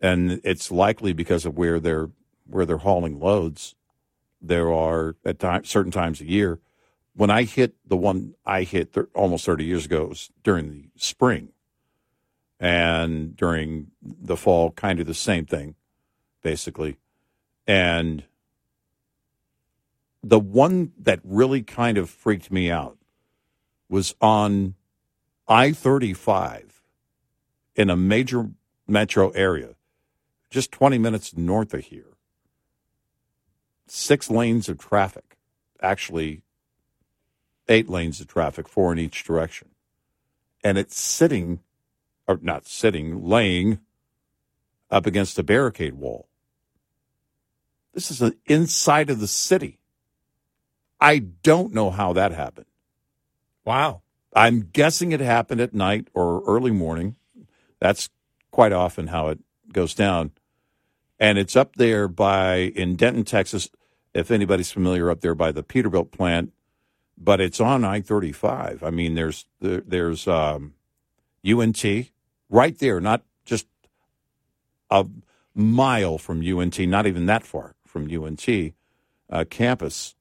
and 0.00 0.40
it's 0.44 0.70
likely 0.70 1.12
because 1.12 1.46
of 1.46 1.56
where 1.56 1.80
they're 1.80 2.10
where 2.46 2.66
they're 2.66 2.78
hauling 2.78 3.18
loads. 3.18 3.74
There 4.40 4.72
are 4.72 5.16
at 5.24 5.38
time, 5.38 5.64
certain 5.64 5.92
times 5.92 6.20
a 6.20 6.26
year. 6.26 6.60
When 7.14 7.30
I 7.30 7.42
hit 7.42 7.74
the 7.86 7.96
one 7.96 8.34
I 8.46 8.62
hit 8.62 8.92
th- 8.92 9.06
almost 9.14 9.44
thirty 9.44 9.64
years 9.64 9.86
ago, 9.86 10.04
it 10.04 10.08
was 10.08 10.30
during 10.44 10.70
the 10.70 10.84
spring, 10.96 11.50
and 12.60 13.36
during 13.36 13.88
the 14.02 14.36
fall, 14.36 14.70
kind 14.70 15.00
of 15.00 15.06
the 15.06 15.14
same 15.14 15.44
thing, 15.44 15.74
basically. 16.42 16.96
And 17.66 18.24
the 20.22 20.38
one 20.38 20.92
that 20.98 21.20
really 21.24 21.62
kind 21.62 21.98
of 21.98 22.10
freaked 22.10 22.50
me 22.50 22.70
out 22.70 22.98
was 23.88 24.14
on 24.20 24.74
I 25.46 25.72
35 25.72 26.82
in 27.74 27.88
a 27.88 27.96
major 27.96 28.50
metro 28.86 29.30
area, 29.30 29.76
just 30.50 30.72
20 30.72 30.98
minutes 30.98 31.36
north 31.36 31.72
of 31.72 31.84
here. 31.86 32.17
Six 33.90 34.30
lanes 34.30 34.68
of 34.68 34.78
traffic, 34.78 35.36
actually, 35.82 36.42
eight 37.68 37.88
lanes 37.88 38.20
of 38.20 38.26
traffic, 38.26 38.68
four 38.68 38.92
in 38.92 38.98
each 38.98 39.24
direction. 39.24 39.68
And 40.62 40.76
it's 40.76 40.98
sitting, 40.98 41.60
or 42.26 42.38
not 42.42 42.66
sitting, 42.66 43.24
laying 43.24 43.80
up 44.90 45.06
against 45.06 45.38
a 45.38 45.42
barricade 45.42 45.94
wall. 45.94 46.28
This 47.94 48.10
is 48.10 48.18
the 48.18 48.36
inside 48.46 49.10
of 49.10 49.20
the 49.20 49.26
city. 49.26 49.78
I 51.00 51.18
don't 51.18 51.72
know 51.72 51.90
how 51.90 52.12
that 52.12 52.32
happened. 52.32 52.66
wow. 53.64 54.02
I'm 54.34 54.68
guessing 54.72 55.12
it 55.12 55.20
happened 55.20 55.60
at 55.60 55.74
night 55.74 56.08
or 56.14 56.44
early 56.44 56.70
morning. 56.70 57.16
That's 57.80 58.10
quite 58.50 58.72
often 58.72 59.08
how 59.08 59.28
it 59.28 59.38
goes 59.72 59.94
down. 59.94 60.32
And 61.18 61.38
it's 61.38 61.56
up 61.56 61.76
there 61.76 62.06
by 62.08 62.56
in 62.56 62.94
Denton, 62.94 63.24
Texas. 63.24 63.68
If 64.18 64.30
anybody's 64.32 64.72
familiar, 64.72 65.10
up 65.10 65.22
there 65.22 65.36
by 65.36 65.52
the 65.52 65.64
Peterbilt 65.64 66.12
plant, 66.12 66.52
but 67.18 67.40
it's 67.40 67.60
on 67.60 67.84
I-35. 67.84 68.82
I 68.82 68.90
mean, 68.90 69.14
there's 69.14 69.46
there, 69.60 69.82
there's 69.86 70.28
um, 70.28 70.74
UNT 71.48 71.84
right 72.50 72.78
there, 72.78 73.00
not 73.00 73.22
just 73.46 73.66
a 74.90 75.06
mile 75.54 76.18
from 76.18 76.42
UNT, 76.46 76.78
not 76.80 77.06
even 77.06 77.26
that 77.26 77.44
far 77.44 77.76
from 77.86 78.08
UNT. 78.12 78.48
uh, 79.30 79.44
campus 79.50 80.14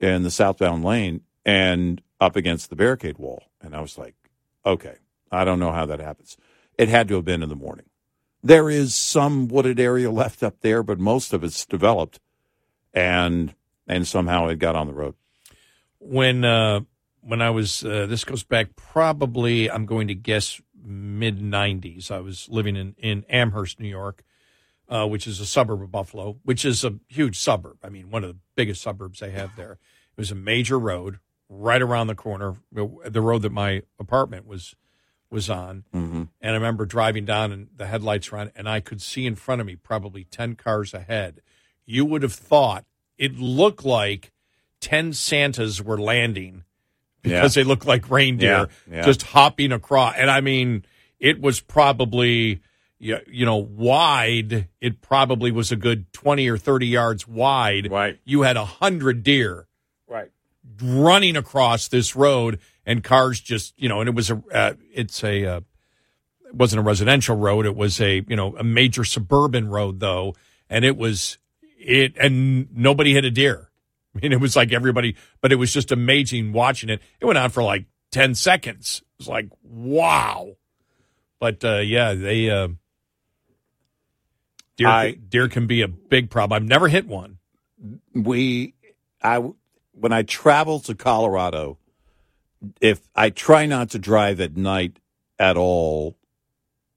in 0.00 0.22
the 0.22 0.30
southbound 0.30 0.84
lane 0.84 1.22
and 1.44 2.02
up 2.20 2.36
against 2.36 2.70
the 2.70 2.76
barricade 2.76 3.18
wall. 3.18 3.44
And 3.60 3.74
I 3.74 3.80
was 3.80 3.98
like, 3.98 4.14
okay, 4.66 4.96
I 5.30 5.44
don't 5.44 5.60
know 5.60 5.72
how 5.72 5.86
that 5.86 6.00
happens. 6.00 6.36
It 6.78 6.88
had 6.88 7.08
to 7.08 7.16
have 7.16 7.24
been 7.24 7.42
in 7.42 7.48
the 7.48 7.56
morning. 7.56 7.86
There 8.42 8.70
is 8.70 8.94
some 8.94 9.48
wooded 9.48 9.80
area 9.80 10.10
left 10.22 10.42
up 10.42 10.60
there, 10.60 10.82
but 10.82 10.98
most 10.98 11.32
of 11.32 11.44
it's 11.44 11.66
developed, 11.66 12.20
and 12.92 13.54
and 13.86 14.06
somehow 14.06 14.48
it 14.48 14.58
got 14.58 14.76
on 14.76 14.86
the 14.86 14.92
road. 14.92 15.14
When 15.98 16.44
uh, 16.44 16.80
when 17.20 17.42
I 17.42 17.50
was 17.50 17.84
uh, 17.84 18.06
this 18.06 18.24
goes 18.24 18.42
back 18.42 18.76
probably 18.76 19.70
I'm 19.70 19.86
going 19.86 20.08
to 20.08 20.14
guess 20.14 20.60
mid 20.82 21.38
'90s. 21.40 22.10
I 22.10 22.20
was 22.20 22.48
living 22.48 22.76
in 22.76 22.94
in 22.98 23.24
Amherst, 23.28 23.80
New 23.80 23.88
York, 23.88 24.22
uh, 24.88 25.06
which 25.06 25.26
is 25.26 25.40
a 25.40 25.46
suburb 25.46 25.82
of 25.82 25.90
Buffalo, 25.90 26.38
which 26.42 26.64
is 26.64 26.84
a 26.84 26.94
huge 27.08 27.38
suburb. 27.38 27.78
I 27.84 27.88
mean, 27.88 28.10
one 28.10 28.24
of 28.24 28.30
the 28.30 28.38
biggest 28.54 28.82
suburbs 28.82 29.20
they 29.20 29.30
have 29.30 29.56
there. 29.56 29.72
It 29.72 30.16
was 30.16 30.30
a 30.30 30.36
major 30.36 30.78
road 30.78 31.18
right 31.48 31.82
around 31.82 32.06
the 32.06 32.14
corner, 32.14 32.54
the 32.72 33.20
road 33.20 33.42
that 33.42 33.52
my 33.52 33.82
apartment 33.98 34.46
was 34.46 34.74
was 35.30 35.48
on. 35.48 35.84
Mm-hmm. 35.94 36.24
And 36.40 36.50
I 36.50 36.54
remember 36.54 36.84
driving 36.84 37.24
down 37.24 37.52
and 37.52 37.68
the 37.74 37.86
headlights 37.86 38.30
were 38.30 38.38
on, 38.38 38.50
and 38.56 38.68
I 38.68 38.80
could 38.80 39.00
see 39.00 39.26
in 39.26 39.36
front 39.36 39.60
of 39.60 39.66
me, 39.66 39.76
probably 39.76 40.24
10 40.24 40.56
cars 40.56 40.92
ahead. 40.92 41.40
You 41.90 42.04
would 42.04 42.22
have 42.22 42.32
thought 42.32 42.84
it 43.18 43.36
looked 43.38 43.84
like 43.84 44.32
10 44.80 45.12
Santas 45.12 45.82
were 45.82 45.98
landing 46.00 46.64
because 47.22 47.56
Yeah. 47.56 47.62
they 47.62 47.68
looked 47.68 47.86
like 47.86 48.10
reindeer 48.10 48.68
Yeah, 48.88 48.96
yeah. 48.96 49.02
just 49.04 49.22
hopping 49.22 49.72
across. 49.72 50.14
And 50.16 50.30
I 50.30 50.40
mean, 50.40 50.84
it 51.18 51.40
was 51.40 51.60
probably, 51.60 52.60
you 52.98 53.44
know, 53.44 53.56
wide. 53.56 54.68
It 54.80 55.00
probably 55.02 55.50
was 55.50 55.70
a 55.72 55.76
good 55.76 56.10
20 56.12 56.48
or 56.48 56.56
30 56.56 56.86
yards 56.86 57.26
wide. 57.28 57.90
Right. 57.90 58.18
You 58.24 58.42
had 58.42 58.56
a 58.56 58.64
100 58.64 59.22
deer 59.22 59.66
Right. 60.08 60.30
running 60.82 61.36
across 61.36 61.88
this 61.88 62.16
road 62.16 62.58
and 62.86 63.04
cars 63.04 63.40
just 63.40 63.74
you 63.76 63.88
know 63.88 64.00
and 64.00 64.08
it 64.08 64.14
was 64.14 64.30
a 64.30 64.42
uh, 64.52 64.72
it's 64.94 65.22
a 65.22 65.44
uh, 65.44 65.60
it 66.46 66.54
wasn't 66.54 66.80
a 66.80 66.82
residential 66.82 67.36
road 67.36 67.66
it 67.66 67.76
was 67.76 68.00
a 68.00 68.24
you 68.26 68.34
know 68.36 68.56
a 68.56 68.64
major 68.64 69.04
suburban 69.04 69.68
road 69.68 70.00
though 70.00 70.34
and 70.68 70.84
it 70.84 70.96
was 70.96 71.38
it 71.80 72.16
and 72.18 72.68
nobody 72.76 73.12
hit 73.12 73.24
a 73.24 73.30
deer. 73.30 73.70
I 74.14 74.20
mean 74.20 74.32
it 74.32 74.40
was 74.40 74.56
like 74.56 74.72
everybody 74.72 75.16
but 75.40 75.52
it 75.52 75.56
was 75.56 75.72
just 75.72 75.92
amazing 75.92 76.52
watching 76.52 76.88
it. 76.90 77.00
It 77.20 77.24
went 77.24 77.38
on 77.38 77.50
for 77.50 77.62
like 77.62 77.86
10 78.12 78.34
seconds. 78.34 79.02
It 79.02 79.18
was 79.18 79.28
like 79.28 79.48
wow. 79.62 80.56
But 81.38 81.64
uh 81.64 81.78
yeah 81.78 82.14
they 82.14 82.50
uh 82.50 82.68
deer 84.76 84.88
I- 84.88 85.12
deer 85.12 85.48
can 85.48 85.66
be 85.66 85.82
a 85.82 85.88
big 85.88 86.30
problem. 86.30 86.56
I've 86.62 86.68
never 86.68 86.88
hit 86.88 87.06
one. 87.06 87.38
We 88.14 88.74
I 89.22 89.42
when 89.92 90.12
I 90.12 90.22
travel 90.22 90.80
to 90.80 90.94
Colorado, 90.94 91.78
if 92.80 93.00
I 93.14 93.30
try 93.30 93.66
not 93.66 93.90
to 93.90 93.98
drive 93.98 94.40
at 94.40 94.56
night 94.56 94.98
at 95.38 95.56
all, 95.56 96.16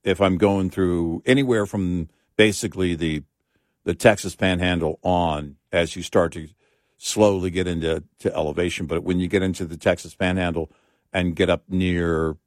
if 0.04 0.20
I'm 0.22 0.38
going 0.38 0.70
through 0.70 1.24
anywhere 1.26 1.66
from 1.66 2.10
basically 2.36 2.96
the 2.96 3.24
the 3.84 3.94
Texas 3.94 4.36
Panhandle 4.36 5.00
on, 5.04 5.58
as 5.72 5.96
you 5.96 6.04
start 6.04 6.34
to 6.34 6.48
slowly 6.98 7.50
get 7.50 7.68
into 7.68 8.04
to 8.20 8.34
elevation, 8.36 8.86
but 8.86 9.04
when 9.04 9.20
you 9.20 9.28
get 9.28 9.44
into 9.44 9.66
the 9.66 9.78
Texas 9.78 10.16
Panhandle 10.16 10.72
and 11.12 11.36
get 11.36 11.50
up 11.50 11.64
near 11.68 12.38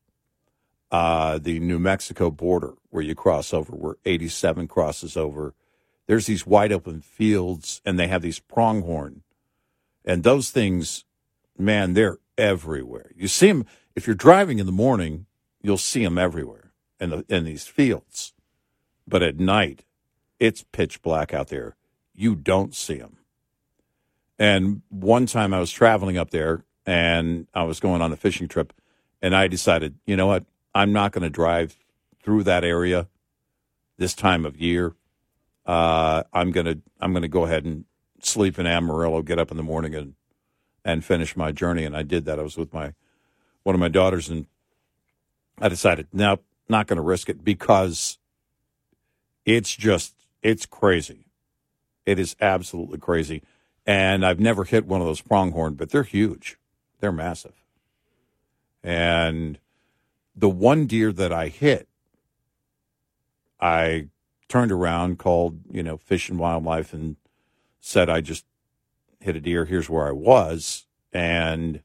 uh, 0.91 1.39
the 1.39 1.61
New 1.61 1.78
Mexico 1.78 2.30
border, 2.30 2.74
where 2.91 3.03
you 3.03 3.14
cross 3.14 3.53
over, 3.53 3.72
where 3.72 3.97
87 4.05 4.66
crosses 4.68 5.16
over, 5.16 5.55
there's 6.07 6.26
these 6.26 6.47
wide 6.47 6.72
open 6.72 7.01
fields 7.01 7.82
and 7.84 7.99
they 7.99 8.09
have 8.09 8.22
these 8.22 8.39
pronghorn. 8.39 9.22
And 10.05 10.22
those 10.22 10.51
things 10.51 11.05
man 11.59 11.95
they're 11.95 12.18
everywhere. 12.39 13.11
You 13.16 13.28
see 13.28 13.49
them 13.49 13.66
if 13.95 14.07
you're 14.07 14.16
driving 14.16 14.59
in 14.59 14.66
the 14.66 14.72
morning 14.72 15.26
you'll 15.62 15.78
see 15.78 16.05
them 16.05 16.18
everywhere 16.18 16.72
in 17.01 17.11
the 17.11 17.24
in 17.28 17.45
these 17.45 17.66
fields. 17.66 18.32
But 19.07 19.22
at 19.22 19.39
night 19.39 19.84
it's 20.39 20.64
pitch 20.72 21.03
black 21.03 21.32
out 21.34 21.49
there 21.49 21.76
you 22.14 22.34
don't 22.34 22.74
see 22.74 22.97
them 22.97 23.18
and 24.39 24.82
one 24.89 25.26
time 25.26 25.55
i 25.55 25.61
was 25.61 25.70
traveling 25.70 26.16
up 26.16 26.30
there 26.30 26.64
and 26.84 27.47
i 27.55 27.62
was 27.62 27.80
going 27.80 28.03
on 28.03 28.12
a 28.12 28.16
fishing 28.16 28.49
trip 28.49 28.72
and 29.22 29.34
i 29.34 29.47
decided 29.49 29.97
you 30.07 30.16
know 30.16 30.26
what 30.26 30.45
i'm 30.74 30.93
not 30.93 31.12
going 31.12 31.22
to 31.22 31.30
drive 31.30 31.76
through 32.22 32.43
that 32.43 32.64
area 32.64 33.09
this 33.99 34.14
time 34.14 34.45
of 34.45 34.57
year 34.61 34.95
uh, 35.66 36.22
I'm 36.32 36.53
gonna 36.53 36.76
I'm 37.01 37.12
gonna 37.12 37.28
go 37.28 37.45
ahead 37.45 37.64
and 37.64 37.84
sleep 38.22 38.59
in 38.59 38.66
Amarillo, 38.66 39.22
get 39.22 39.39
up 39.39 39.51
in 39.51 39.57
the 39.57 39.62
morning 39.62 39.95
and 39.95 40.14
and 40.84 41.05
finish 41.05 41.37
my 41.37 41.53
journey. 41.53 41.84
And 41.84 41.97
I 41.97 42.03
did 42.03 42.24
that. 42.26 42.39
I 42.39 42.43
was 42.43 42.57
with 42.57 42.72
my 42.72 42.95
one 43.64 43.74
of 43.74 43.80
my 43.80 43.89
daughters, 43.89 44.28
and 44.28 44.47
I 45.61 45.68
decided, 45.68 46.07
no, 46.12 46.39
not 46.68 46.87
going 46.87 46.99
to 46.99 47.03
risk 47.03 47.28
it 47.28 47.45
because 47.45 48.18
it's 49.45 49.74
just 49.74 50.14
it's 50.47 50.66
crazy. 50.66 51.26
It 52.05 52.18
is 52.18 52.36
absolutely 52.40 52.99
crazy, 52.99 53.42
and 53.84 54.24
I've 54.24 54.40
never 54.40 54.64
hit 54.64 54.86
one 54.86 55.01
of 55.01 55.07
those 55.07 55.20
pronghorn, 55.20 55.74
but 55.74 55.90
they're 55.90 56.03
huge. 56.03 56.59
They're 57.01 57.12
massive, 57.12 57.64
and 58.82 59.59
the 60.36 60.49
one 60.51 60.86
deer 60.86 61.12
that 61.12 61.32
I 61.32 61.49
hit, 61.49 61.88
I 63.59 64.09
turned 64.49 64.70
around, 64.70 65.18
called, 65.18 65.61
you 65.70 65.82
know, 65.82 65.97
Fish 65.97 66.28
and 66.28 66.38
Wildlife 66.38 66.92
and 66.92 67.16
said, 67.80 68.11
I 68.11 68.20
just 68.20 68.44
hit 69.20 69.34
a 69.34 69.40
deer. 69.40 69.64
Here's 69.64 69.88
where 69.88 70.07
I 70.07 70.12
was. 70.12 70.86
And 71.12 71.80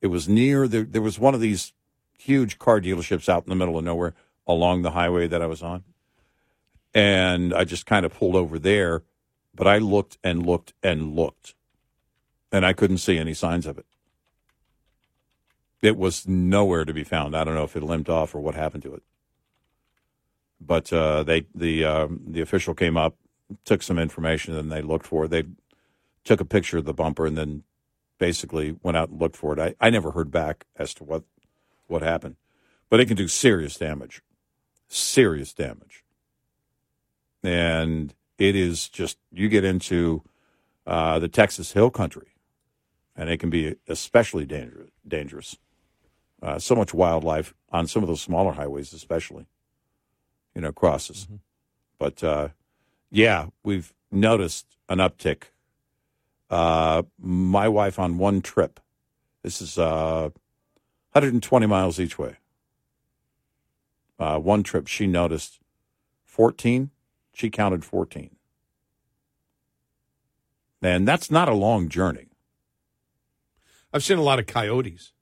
it 0.00 0.06
was 0.06 0.28
near, 0.28 0.66
the, 0.66 0.82
there 0.84 1.02
was 1.02 1.18
one 1.18 1.34
of 1.34 1.40
these 1.40 1.72
huge 2.18 2.58
car 2.58 2.80
dealerships 2.80 3.28
out 3.28 3.44
in 3.44 3.50
the 3.50 3.56
middle 3.56 3.76
of 3.76 3.84
nowhere 3.84 4.14
along 4.46 4.82
the 4.82 4.92
highway 4.92 5.26
that 5.28 5.42
I 5.42 5.46
was 5.46 5.62
on. 5.62 5.84
And 6.96 7.52
I 7.52 7.64
just 7.64 7.84
kind 7.84 8.06
of 8.06 8.14
pulled 8.14 8.36
over 8.36 8.58
there, 8.58 9.02
but 9.54 9.66
I 9.66 9.78
looked 9.78 10.16
and 10.24 10.46
looked 10.46 10.72
and 10.82 11.14
looked, 11.14 11.54
and 12.50 12.64
I 12.64 12.72
couldn't 12.72 12.98
see 12.98 13.18
any 13.18 13.34
signs 13.34 13.66
of 13.66 13.78
it. 13.78 13.86
It 15.82 15.96
was 15.98 16.26
nowhere 16.26 16.86
to 16.86 16.94
be 16.94 17.04
found. 17.04 17.36
I 17.36 17.44
don't 17.44 17.54
know 17.54 17.64
if 17.64 17.76
it 17.76 17.82
limped 17.82 18.08
off 18.08 18.34
or 18.34 18.40
what 18.40 18.54
happened 18.54 18.82
to 18.84 18.94
it 18.94 19.02
but 20.60 20.92
uh, 20.92 21.22
they 21.22 21.46
the 21.54 21.84
um, 21.84 22.20
the 22.26 22.40
official 22.40 22.74
came 22.74 22.96
up, 22.96 23.16
took 23.64 23.82
some 23.82 23.98
information, 23.98 24.54
and 24.54 24.70
they 24.70 24.82
looked 24.82 25.06
for 25.06 25.24
it. 25.24 25.28
They 25.28 25.44
took 26.24 26.40
a 26.40 26.44
picture 26.44 26.78
of 26.78 26.84
the 26.84 26.94
bumper 26.94 27.26
and 27.26 27.36
then 27.36 27.62
basically 28.18 28.76
went 28.82 28.96
out 28.96 29.10
and 29.10 29.20
looked 29.20 29.36
for 29.36 29.52
it. 29.52 29.76
I, 29.80 29.86
I 29.86 29.90
never 29.90 30.12
heard 30.12 30.30
back 30.30 30.66
as 30.76 30.94
to 30.94 31.04
what 31.04 31.24
what 31.86 32.02
happened, 32.02 32.36
but 32.90 33.00
it 33.00 33.06
can 33.06 33.16
do 33.16 33.28
serious 33.28 33.76
damage, 33.76 34.22
serious 34.88 35.52
damage, 35.52 36.04
and 37.46 38.14
it 38.38 38.56
is 38.56 38.88
just 38.88 39.18
you 39.32 39.48
get 39.48 39.64
into 39.64 40.22
uh, 40.86 41.18
the 41.18 41.28
Texas 41.28 41.72
Hill 41.72 41.90
Country, 41.90 42.28
and 43.14 43.30
it 43.30 43.38
can 43.38 43.50
be 43.50 43.76
especially 43.88 44.46
dangerous. 44.46 44.90
Dangerous. 45.06 45.56
Uh, 46.42 46.58
so 46.58 46.74
much 46.74 46.92
wildlife 46.92 47.54
on 47.70 47.86
some 47.86 48.02
of 48.02 48.08
those 48.08 48.20
smaller 48.20 48.52
highways, 48.52 48.92
especially 48.92 49.46
you 50.56 50.62
know, 50.62 50.72
crosses. 50.72 51.28
But 51.98 52.24
uh, 52.24 52.48
yeah, 53.10 53.48
we've 53.62 53.92
noticed 54.10 54.66
an 54.88 54.98
uptick. 54.98 55.44
Uh, 56.48 57.02
my 57.18 57.68
wife 57.68 57.98
on 57.98 58.16
one 58.16 58.40
trip, 58.40 58.80
this 59.42 59.60
is 59.60 59.76
uh, 59.76 60.30
120 61.12 61.66
miles 61.66 62.00
each 62.00 62.18
way. 62.18 62.36
Uh, 64.18 64.38
one 64.38 64.62
trip, 64.62 64.86
she 64.86 65.06
noticed 65.06 65.58
14. 66.24 66.90
She 67.36 67.50
counted 67.50 67.84
14. 67.84 68.30
And 70.80 71.06
that's 71.06 71.30
not 71.30 71.50
a 71.50 71.54
long 71.54 71.90
journey. 71.90 72.28
i've 73.92 74.02
seen 74.02 74.16
a 74.16 74.22
lot 74.22 74.38
of 74.38 74.46
coyotes 74.46 75.12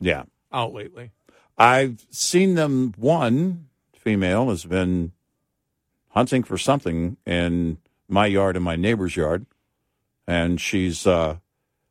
Yeah. 0.00 0.24
out 0.52 0.72
lately 0.72 1.10
I've 1.58 2.06
seen 2.10 2.54
them. 2.54 2.92
One 2.96 3.68
female 3.92 4.50
has 4.50 4.64
been 4.66 5.12
hunting 6.10 6.44
for 6.44 6.58
something 6.58 7.16
in 7.26 7.78
my 8.08 8.26
yard 8.26 8.54
and 8.56 8.64
my 8.64 8.76
neighbor's 8.76 9.16
yard, 9.16 9.46
and 10.28 10.60
she's 10.60 11.06
uh, 11.08 11.38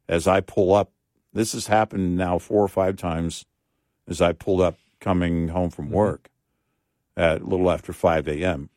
as 0.07 0.27
I 0.27 0.39
pull 0.41 0.73
up. 0.73 0.91
This 1.33 1.51
has 1.53 1.65
happened 1.67 2.15
now 2.15 2.37
four 2.37 2.61
or 2.63 2.67
five 2.67 2.95
times. 2.95 3.45
As 4.07 4.21
I 4.21 4.33
pulled 4.33 4.61
up 4.61 4.77
coming 5.01 5.47
home 5.47 5.71
from 5.71 5.89
work 5.89 6.29
at 7.17 7.41
a 7.41 7.45
little 7.45 7.71
after 7.71 7.91
five 7.91 8.27
a.m., 8.27 8.69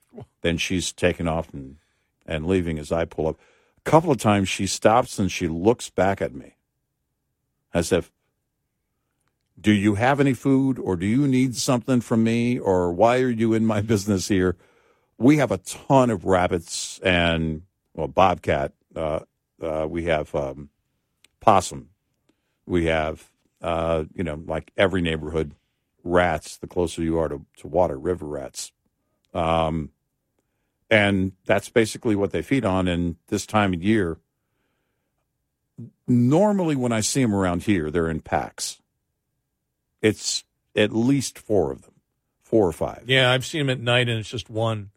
then 0.42 0.58
she's 0.58 0.92
taking 0.92 1.28
off 1.28 1.52
and 1.52 1.76
and 2.26 2.46
leaving 2.46 2.78
as 2.78 2.92
I 2.92 3.04
pull 3.04 3.28
up. 3.28 3.38
A 3.78 3.90
couple 3.90 4.10
of 4.10 4.18
times 4.18 4.48
she 4.48 4.66
stops 4.66 5.18
and 5.18 5.32
she 5.32 5.48
looks 5.48 5.88
back 5.88 6.20
at 6.20 6.34
me 6.34 6.56
as 7.72 7.92
if 7.92 8.12
do 9.60 9.72
you 9.72 9.94
have 9.96 10.20
any 10.20 10.34
food 10.34 10.78
or 10.78 10.94
do 10.94 11.06
you 11.06 11.26
need 11.26 11.56
something 11.56 12.00
from 12.00 12.22
me 12.22 12.58
or 12.58 12.92
why 12.92 13.20
are 13.20 13.30
you 13.30 13.54
in 13.54 13.64
my 13.64 13.80
business 13.92 14.28
here? 14.28 14.56
We 15.16 15.38
have 15.38 15.50
a 15.50 15.58
ton 15.58 16.10
of 16.10 16.24
rabbits 16.24 17.00
and 17.00 17.62
well 17.94 18.08
bobcat 18.08 18.72
uh, 18.94 19.20
uh, 19.62 19.86
we 19.88 20.04
have 20.04 20.34
um, 20.34 20.70
possum. 21.40 21.90
We 22.66 22.86
have, 22.86 23.30
uh, 23.62 24.04
you 24.14 24.24
know, 24.24 24.42
like 24.46 24.72
every 24.76 25.00
neighborhood, 25.00 25.54
rats. 26.04 26.58
The 26.58 26.66
closer 26.66 27.02
you 27.02 27.18
are 27.18 27.28
to, 27.28 27.44
to 27.58 27.68
water, 27.68 27.98
river 27.98 28.26
rats. 28.26 28.72
Um, 29.34 29.90
and 30.90 31.32
that's 31.44 31.68
basically 31.68 32.16
what 32.16 32.32
they 32.32 32.42
feed 32.42 32.64
on. 32.64 32.88
And 32.88 33.16
this 33.28 33.46
time 33.46 33.74
of 33.74 33.82
year, 33.82 34.18
normally 36.06 36.76
when 36.76 36.92
I 36.92 37.00
see 37.00 37.22
them 37.22 37.34
around 37.34 37.64
here, 37.64 37.90
they're 37.90 38.08
in 38.08 38.20
packs. 38.20 38.80
It's 40.00 40.44
at 40.76 40.92
least 40.92 41.38
four 41.38 41.72
of 41.72 41.82
them, 41.82 41.94
four 42.42 42.66
or 42.66 42.72
five. 42.72 43.04
Yeah, 43.06 43.30
I've 43.30 43.44
seen 43.44 43.66
them 43.66 43.70
at 43.70 43.80
night, 43.80 44.08
and 44.08 44.18
it's 44.18 44.30
just 44.30 44.48
one. 44.48 44.90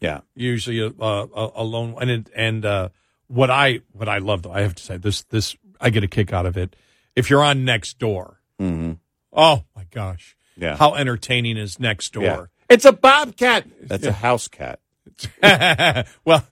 Yeah, 0.00 0.20
usually 0.34 0.80
a, 0.80 0.86
a, 0.86 1.50
a 1.56 1.64
lone 1.64 1.96
and 2.00 2.10
it, 2.10 2.30
and 2.34 2.64
uh, 2.64 2.88
what 3.26 3.50
I 3.50 3.80
what 3.92 4.08
I 4.08 4.18
love 4.18 4.42
though 4.42 4.52
I 4.52 4.60
have 4.60 4.76
to 4.76 4.82
say 4.82 4.96
this 4.96 5.22
this 5.24 5.56
I 5.80 5.90
get 5.90 6.04
a 6.04 6.08
kick 6.08 6.32
out 6.32 6.46
of 6.46 6.56
it. 6.56 6.76
If 7.16 7.30
you're 7.30 7.42
on 7.42 7.64
Nextdoor, 7.66 8.36
mm-hmm. 8.60 8.92
oh 9.32 9.64
my 9.74 9.86
gosh, 9.90 10.36
yeah, 10.56 10.76
how 10.76 10.94
entertaining 10.94 11.56
is 11.56 11.78
Nextdoor? 11.78 12.22
Yeah. 12.22 12.44
It's 12.70 12.84
a 12.84 12.92
bobcat. 12.92 13.66
That's 13.82 14.04
yeah. 14.04 14.10
a 14.10 14.12
house 14.12 14.46
cat. 14.46 14.78
well, 16.24 16.46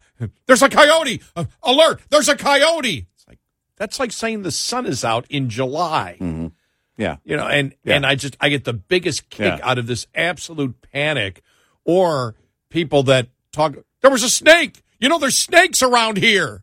there's 0.47 0.63
a 0.63 0.69
coyote. 0.69 1.23
Uh, 1.35 1.45
alert! 1.63 2.01
There's 2.11 2.29
a 2.29 2.37
coyote. 2.37 3.07
It's 3.15 3.29
like 3.29 3.39
that's 3.77 4.01
like 4.01 4.13
saying 4.13 4.43
the 4.43 4.51
sun 4.51 4.87
is 4.87 5.05
out 5.05 5.27
in 5.29 5.49
July. 5.49 6.17
Mm-hmm. 6.21 6.49
Yeah, 6.97 7.17
you 7.25 7.37
know, 7.37 7.47
and 7.47 7.75
yeah. 7.85 7.97
and 7.97 8.07
I 8.07 8.15
just 8.15 8.37
I 8.41 8.49
get 8.49 8.65
the 8.65 8.73
biggest 8.73 9.29
kick 9.29 9.59
yeah. 9.59 9.69
out 9.69 9.79
of 9.79 9.87
this 9.87 10.07
absolute 10.15 10.77
panic, 10.93 11.43
or 11.85 12.35
people 12.71 13.03
that 13.05 13.29
talk. 13.53 13.75
There 14.01 14.11
was 14.11 14.23
a 14.23 14.31
snake. 14.31 14.83
You 14.99 15.11
know, 15.11 15.19
there's 15.19 15.37
snakes 15.37 15.83
around 15.83 16.17
here. 16.17 16.63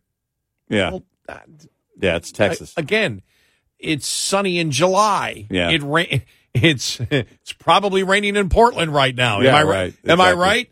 Yeah, 0.69 0.91
well, 0.91 1.03
yeah, 1.99 2.15
it's 2.15 2.31
Texas 2.31 2.73
I, 2.75 2.81
again. 2.81 3.21
It's 3.77 4.07
sunny 4.07 4.57
in 4.57 4.71
July. 4.71 5.47
Yeah, 5.49 5.69
it 5.69 5.83
rain. 5.83 6.23
It's 6.55 6.99
it's 7.09 7.51
probably 7.53 8.03
raining 8.03 8.35
in 8.35 8.47
Portland 8.47 8.93
right 8.93 9.15
now. 9.15 9.39
Yeah, 9.39 9.49
Am 9.49 9.55
I 9.55 9.63
right? 9.63 9.69
right? 9.69 9.87
Exactly. 9.87 10.11
Am 10.11 10.21
I 10.21 10.33
right? 10.33 10.71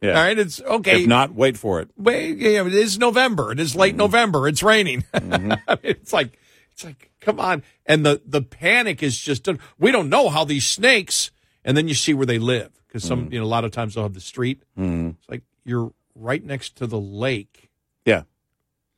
Yeah. 0.00 0.10
All 0.18 0.22
right. 0.24 0.38
It's 0.38 0.60
okay. 0.60 1.02
If 1.02 1.08
not, 1.08 1.34
wait 1.34 1.56
for 1.56 1.80
it. 1.80 1.88
Wait. 1.96 2.36
Yeah. 2.38 2.66
It 2.66 2.74
is 2.74 2.98
November. 2.98 3.52
It 3.52 3.60
is 3.60 3.74
late 3.74 3.92
mm-hmm. 3.92 3.98
November. 3.98 4.48
It's 4.48 4.62
raining. 4.62 5.04
Mm-hmm. 5.14 5.52
it's 5.82 6.12
like 6.12 6.38
it's 6.72 6.84
like 6.84 7.10
come 7.20 7.40
on. 7.40 7.62
And 7.86 8.04
the 8.04 8.20
the 8.26 8.42
panic 8.42 9.02
is 9.02 9.18
just 9.18 9.48
we 9.78 9.90
don't 9.90 10.08
know 10.08 10.28
how 10.28 10.44
these 10.44 10.66
snakes. 10.66 11.30
And 11.64 11.76
then 11.76 11.88
you 11.88 11.94
see 11.94 12.12
where 12.12 12.26
they 12.26 12.38
live 12.38 12.70
because 12.86 13.04
some 13.04 13.24
Mm-hmm. 13.24 13.32
you 13.32 13.38
know 13.40 13.46
a 13.46 13.48
lot 13.48 13.64
of 13.64 13.70
times 13.70 13.94
they'll 13.94 14.04
have 14.04 14.14
the 14.14 14.20
street. 14.20 14.62
It's 14.76 15.28
like 15.28 15.42
you're 15.64 15.92
right 16.14 16.44
next 16.44 16.76
to 16.76 16.86
the 16.86 17.00
lake. 17.00 17.70
Yeah. 18.04 18.22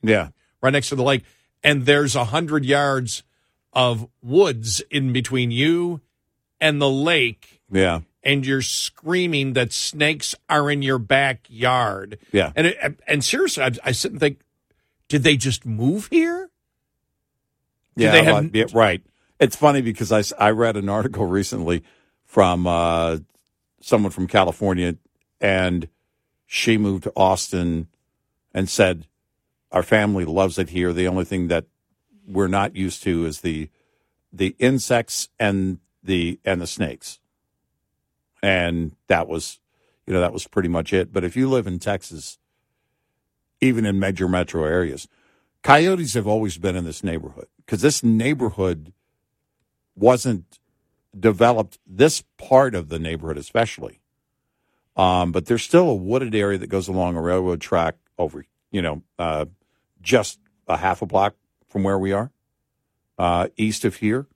Yeah. 0.03 0.28
Right 0.62 0.72
next 0.72 0.88
to 0.88 0.97
the 0.97 1.03
lake, 1.05 1.22
and 1.62 1.86
there's 1.86 2.16
a 2.16 2.24
hundred 2.24 2.64
yards 2.64 3.22
of 3.72 4.09
woods 4.22 4.80
in 4.90 5.12
between 5.12 5.51
you 5.51 6.01
and 6.61 6.80
the 6.80 6.90
lake. 6.90 7.61
Yeah. 7.70 8.01
And 8.27 8.45
you're 8.45 8.61
screaming 8.61 9.53
that 9.53 9.72
snakes 9.72 10.35
are 10.51 10.68
in 10.68 10.83
your 10.83 10.99
backyard. 10.99 12.18
Yeah. 12.33 12.51
And 12.57 12.66
it, 12.66 13.01
and 13.07 13.24
seriously, 13.24 13.62
I, 13.62 13.70
I 13.85 13.93
sit 13.93 14.11
and 14.11 14.18
think, 14.18 14.41
did 15.07 15.22
they 15.22 15.37
just 15.37 15.64
move 15.64 16.09
here? 16.11 16.51
Did 17.97 18.05
yeah, 18.05 18.14
have, 18.16 18.27
well, 18.27 18.51
yeah, 18.53 18.64
right. 18.74 19.01
It's 19.39 19.55
funny 19.55 19.81
because 19.81 20.11
I, 20.11 20.24
I 20.45 20.51
read 20.51 20.77
an 20.77 20.89
article 20.89 21.24
recently 21.29 21.85
from 22.24 22.66
uh, 22.66 23.18
someone 23.81 24.11
from 24.11 24.27
California, 24.27 24.97
and 25.41 25.89
she 26.47 26.77
moved 26.79 27.05
to 27.05 27.12
Austin 27.14 27.87
and 28.53 28.68
said, 28.68 29.07
Our 29.70 29.85
family 29.85 30.24
loves 30.24 30.59
it 30.59 30.70
here. 30.70 30.93
The 30.93 31.07
only 31.07 31.24
thing 31.24 31.47
that 31.49 31.66
we're 32.27 32.49
not 32.49 32.74
used 32.74 33.05
to 33.05 33.24
is 33.24 33.43
the 33.43 33.70
the 34.33 34.57
insects 34.59 35.29
and 35.39 35.79
the 36.03 36.41
and 36.45 36.61
the 36.61 36.66
snakes. 36.66 37.20
And 38.47 38.94
that 39.09 39.26
was 39.26 39.59
you 40.07 40.14
know, 40.14 40.20
that 40.20 40.32
was 40.32 40.47
pretty 40.47 40.68
much 40.68 40.92
it. 40.92 41.12
But 41.12 41.24
if 41.24 41.36
you 41.36 41.49
live 41.51 41.66
in 41.66 41.78
Texas, 41.78 42.38
even 43.61 43.84
in 43.84 43.99
major 43.99 44.28
metro 44.28 44.64
areas, 44.64 45.09
coyotes 45.62 46.14
have 46.14 46.26
always 46.26 46.59
been 46.59 46.76
in 46.76 46.84
this 46.84 47.03
neighborhood 47.03 47.49
because 47.57 47.82
this 47.82 48.05
neighborhood 48.05 48.92
wasn't 49.97 50.61
developed, 51.18 51.78
this 51.86 52.22
part 52.38 52.74
of 52.74 52.88
the 52.88 52.99
neighborhood 52.99 53.38
especially. 53.38 54.01
Um, 54.97 55.32
but 55.32 55.47
there's 55.47 55.64
still 55.64 55.88
a 55.88 55.94
wooded 55.94 56.34
area 56.34 56.59
that 56.59 56.68
goes 56.68 56.88
along 56.88 57.16
a 57.16 57.22
railroad 57.22 57.61
track 57.61 57.97
over, 58.16 58.47
you 58.70 58.80
know, 58.80 59.03
uh, 59.18 59.47
just 60.01 60.38
a 60.68 60.76
half 60.76 61.03
a 61.03 61.07
block 61.07 61.34
from 61.68 61.82
where 61.82 61.99
we 61.99 62.12
are, 62.12 62.30
uh, 63.18 63.49
east 63.57 63.84
of 63.84 63.97
here. 63.97 64.26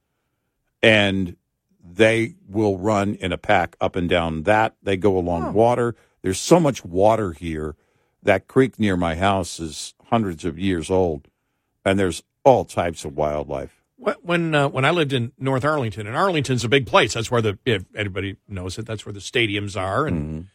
And 0.82 1.36
they 1.84 2.34
will 2.48 2.78
run 2.78 3.14
in 3.14 3.32
a 3.32 3.38
pack 3.38 3.76
up 3.80 3.96
and 3.96 4.08
down 4.08 4.42
that. 4.44 4.74
They 4.82 4.96
go 4.96 5.16
along 5.18 5.44
Oh. 5.48 5.52
water. 5.52 5.94
There's 6.22 6.38
so 6.40 6.60
much 6.60 6.84
water 6.84 7.32
here. 7.32 7.76
That 8.22 8.46
creek 8.48 8.78
near 8.78 8.96
my 8.96 9.14
house 9.16 9.58
is 9.58 9.94
hundreds 10.06 10.44
of 10.44 10.58
years 10.58 10.90
old, 10.90 11.28
and 11.84 11.98
there's 11.98 12.22
all 12.44 12.64
types 12.64 13.04
of 13.04 13.16
wildlife. 13.16 13.82
When 14.22 14.54
uh, 14.54 14.68
when 14.68 14.84
I 14.84 14.90
lived 14.90 15.12
in 15.12 15.32
North 15.38 15.64
Arlington, 15.64 16.06
and 16.06 16.16
Arlington's 16.16 16.64
a 16.64 16.68
big 16.68 16.86
place. 16.86 17.14
That's 17.14 17.30
where 17.30 17.42
the 17.42 17.58
if 17.66 17.84
everybody 17.94 18.36
knows 18.48 18.78
it. 18.78 18.86
That's 18.86 19.04
where 19.04 19.12
the 19.12 19.20
stadiums 19.20 19.78
are, 19.78 20.06
and 20.06 20.46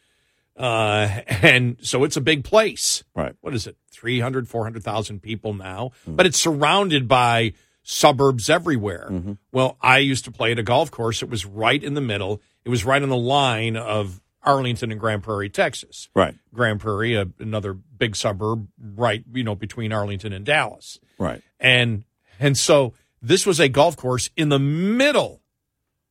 uh, 0.56 1.08
and 1.28 1.76
so 1.80 2.02
it's 2.04 2.16
a 2.16 2.20
big 2.20 2.42
place. 2.44 3.04
Right. 3.14 3.34
What 3.40 3.54
is 3.54 3.66
it? 3.66 3.76
300, 3.92 4.48
400,000 4.48 5.22
people 5.22 5.54
now, 5.54 5.92
but 6.06 6.26
it's 6.26 6.38
surrounded 6.38 7.08
by 7.08 7.52
suburbs 7.88 8.50
everywhere. 8.50 9.36
Well, 9.52 9.76
I 9.80 9.98
used 9.98 10.24
to 10.24 10.32
play 10.32 10.50
at 10.50 10.58
a 10.58 10.62
golf 10.64 10.90
course. 10.90 11.22
It 11.22 11.30
was 11.30 11.46
right 11.46 11.82
in 11.82 11.94
the 11.94 12.00
middle. 12.00 12.42
It 12.64 12.68
was 12.68 12.84
right 12.84 13.00
on 13.00 13.08
the 13.08 13.16
line 13.16 13.76
of 13.76 14.20
Arlington 14.42 14.90
and 14.90 14.98
Grand 14.98 15.22
Prairie, 15.22 15.48
Texas. 15.48 16.08
Right. 16.14 16.34
Grand 16.52 16.80
Prairie, 16.80 17.14
a, 17.14 17.28
another 17.38 17.72
big 17.74 18.16
suburb, 18.16 18.66
right, 18.96 19.24
you 19.32 19.44
know, 19.44 19.54
between 19.54 19.92
Arlington 19.92 20.32
and 20.32 20.44
Dallas 20.44 20.98
Right. 21.18 21.42
and 21.60 22.02
and 22.40 22.58
so 22.58 22.92
this 23.22 23.46
was 23.46 23.60
a 23.60 23.68
golf 23.68 23.96
course 23.96 24.30
in 24.36 24.48
the 24.50 24.58
middle 24.58 25.40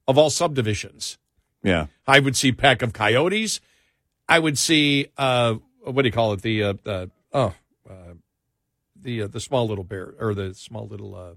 of 0.07 0.17
all 0.17 0.29
subdivisions. 0.29 1.17
Yeah. 1.61 1.87
I 2.07 2.19
would 2.19 2.35
see 2.37 2.51
pack 2.53 2.81
of 2.83 2.93
coyotes. 2.93 3.59
I 4.29 4.39
would 4.39 4.57
see 4.57 5.07
uh, 5.17 5.55
what 5.83 6.01
do 6.03 6.07
you 6.07 6.11
call 6.13 6.31
it? 6.33 6.41
The 6.41 6.63
uh, 6.63 6.73
uh, 6.85 7.05
oh 7.33 7.53
uh, 7.89 8.13
the 8.99 9.23
uh, 9.23 9.27
the 9.27 9.39
small 9.39 9.67
little 9.67 9.83
bear 9.83 10.13
or 10.19 10.33
the 10.33 10.53
small 10.53 10.87
little 10.87 11.13
uh, 11.15 11.33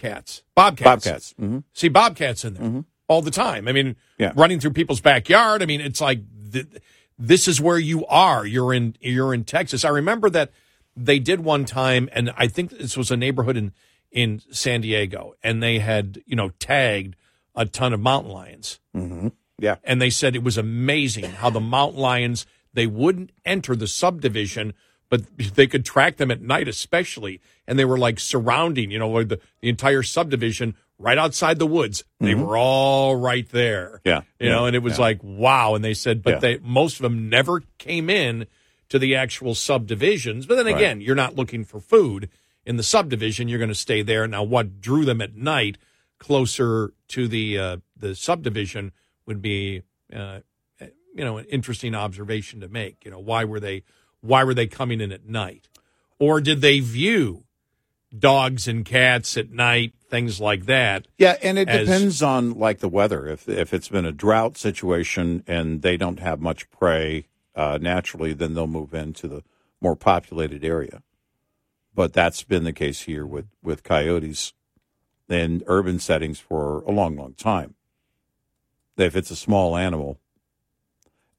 cats, 0.00 0.42
bobcats. 0.54 0.84
Bobcats. 1.04 1.34
hmm 1.38 1.58
See 1.72 1.88
bobcats 1.88 2.44
in 2.44 2.54
there 2.54 2.84
all 3.08 3.22
the 3.22 3.30
time. 3.30 3.68
I 3.68 3.72
mean, 3.72 3.96
Yeah. 4.18 4.32
running 4.34 4.58
through 4.60 4.72
people's 4.72 5.00
backyard. 5.00 5.62
I 5.62 5.66
mean, 5.66 5.80
it's 5.80 6.00
like 6.00 6.20
th- 6.52 6.66
this 7.18 7.46
is 7.46 7.60
where 7.60 7.78
you 7.78 8.06
are. 8.06 8.46
You're 8.46 8.72
in 8.74 8.96
you're 9.00 9.34
in 9.34 9.44
Texas. 9.44 9.84
I 9.84 9.90
remember 9.90 10.30
that 10.30 10.50
they 10.96 11.18
did 11.18 11.40
one 11.40 11.64
time, 11.64 12.08
and 12.12 12.32
I 12.36 12.46
think 12.48 12.70
this 12.70 12.96
was 12.96 13.10
a 13.10 13.16
neighborhood 13.16 13.56
in 13.56 13.72
in 14.10 14.40
San 14.50 14.80
Diego, 14.80 15.34
and 15.42 15.62
they 15.62 15.78
had 15.78 16.20
you 16.26 16.34
know 16.36 16.50
tagged 16.58 17.14
a 17.54 17.66
ton 17.66 17.92
of 17.92 18.00
mountain 18.00 18.32
lions 18.32 18.80
Yeah. 19.58 19.76
and 19.84 20.00
they 20.00 20.08
said 20.10 20.34
it 20.34 20.42
was 20.42 20.56
amazing 20.56 21.24
how 21.24 21.50
the 21.50 21.60
mountain 21.60 22.00
lions 22.00 22.46
they 22.72 22.86
wouldn't 22.86 23.30
enter 23.44 23.74
the 23.76 23.86
subdivision 23.88 24.72
but 25.10 25.22
they 25.36 25.66
could 25.66 25.84
track 25.84 26.16
them 26.16 26.30
at 26.30 26.40
night 26.40 26.66
especially 26.68 27.40
and 27.66 27.78
they 27.78 27.84
were 27.84 27.98
like 27.98 28.18
surrounding 28.18 28.90
you 28.90 28.98
know 28.98 29.22
the, 29.22 29.38
the 29.60 29.68
entire 29.68 30.02
subdivision 30.02 30.74
right 30.98 31.18
outside 31.18 31.58
the 31.58 31.66
woods 31.66 32.04
they 32.20 32.34
were 32.34 32.56
all 32.56 33.16
right 33.16 33.48
there 33.50 34.00
Yeah. 34.04 34.22
you 34.38 34.48
know 34.48 34.64
and 34.66 34.74
it 34.74 34.82
was 34.82 34.96
Yeah. 34.98 35.04
like 35.04 35.20
wow 35.22 35.74
and 35.74 35.84
they 35.84 35.94
said 35.94 36.22
but 36.22 36.34
Yeah. 36.34 36.38
they 36.38 36.58
most 36.62 36.96
of 36.96 37.02
them 37.02 37.28
never 37.28 37.62
came 37.78 38.08
in 38.08 38.46
to 38.88 38.98
the 38.98 39.14
actual 39.16 39.54
subdivisions 39.54 40.46
but 40.46 40.54
then 40.56 40.66
Right. 40.66 40.76
again 40.76 41.00
you're 41.00 41.14
not 41.14 41.36
looking 41.36 41.64
for 41.64 41.80
food 41.80 42.28
in 42.64 42.76
the 42.76 42.82
subdivision 42.82 43.48
you're 43.48 43.58
going 43.58 43.68
to 43.68 43.74
stay 43.74 44.02
there 44.02 44.26
now 44.26 44.42
what 44.42 44.80
drew 44.80 45.04
them 45.04 45.20
at 45.20 45.34
night 45.34 45.76
closer 46.18 46.92
to 47.08 47.26
the 47.28 47.58
uh, 47.58 47.76
the 47.96 48.14
subdivision 48.14 48.92
would 49.26 49.40
be 49.40 49.82
uh, 50.14 50.40
you 51.14 51.24
know 51.24 51.38
an 51.38 51.46
interesting 51.46 51.94
observation 51.94 52.60
to 52.60 52.68
make 52.68 53.04
you 53.04 53.10
know 53.10 53.18
why 53.18 53.42
were 53.44 53.58
they 53.60 53.82
why 54.20 54.44
were 54.44 54.54
they 54.54 54.66
coming 54.66 55.00
in 55.00 55.12
at 55.12 55.26
night 55.26 55.68
or 56.18 56.40
did 56.40 56.60
they 56.60 56.80
view 56.80 57.44
dogs 58.16 58.66
and 58.66 58.84
cats 58.84 59.36
at 59.36 59.50
night 59.50 59.92
things 60.08 60.40
like 60.40 60.66
that 60.66 61.06
Yeah, 61.18 61.36
and 61.42 61.58
it 61.58 61.68
as- 61.68 61.86
depends 61.86 62.22
on 62.22 62.58
like 62.58 62.80
the 62.80 62.88
weather. 62.88 63.26
If 63.28 63.48
if 63.48 63.72
it's 63.72 63.88
been 63.88 64.04
a 64.04 64.12
drought 64.12 64.56
situation 64.58 65.44
and 65.46 65.82
they 65.82 65.96
don't 65.96 66.18
have 66.18 66.40
much 66.40 66.68
prey 66.70 67.26
uh, 67.54 67.78
naturally, 67.80 68.32
then 68.32 68.54
they'll 68.54 68.66
move 68.66 68.92
into 68.94 69.28
the 69.28 69.42
more 69.80 69.94
populated 69.96 70.64
area. 70.64 71.02
But 71.94 72.12
that's 72.12 72.42
been 72.42 72.64
the 72.64 72.72
case 72.72 73.02
here 73.02 73.24
with 73.26 73.46
with 73.62 73.82
coyotes 73.84 74.52
in 75.28 75.62
urban 75.68 76.00
settings 76.00 76.40
for 76.40 76.82
a 76.82 76.90
long, 76.90 77.16
long 77.16 77.34
time. 77.34 77.74
If 78.96 79.14
it's 79.14 79.30
a 79.30 79.36
small 79.36 79.76
animal, 79.76 80.18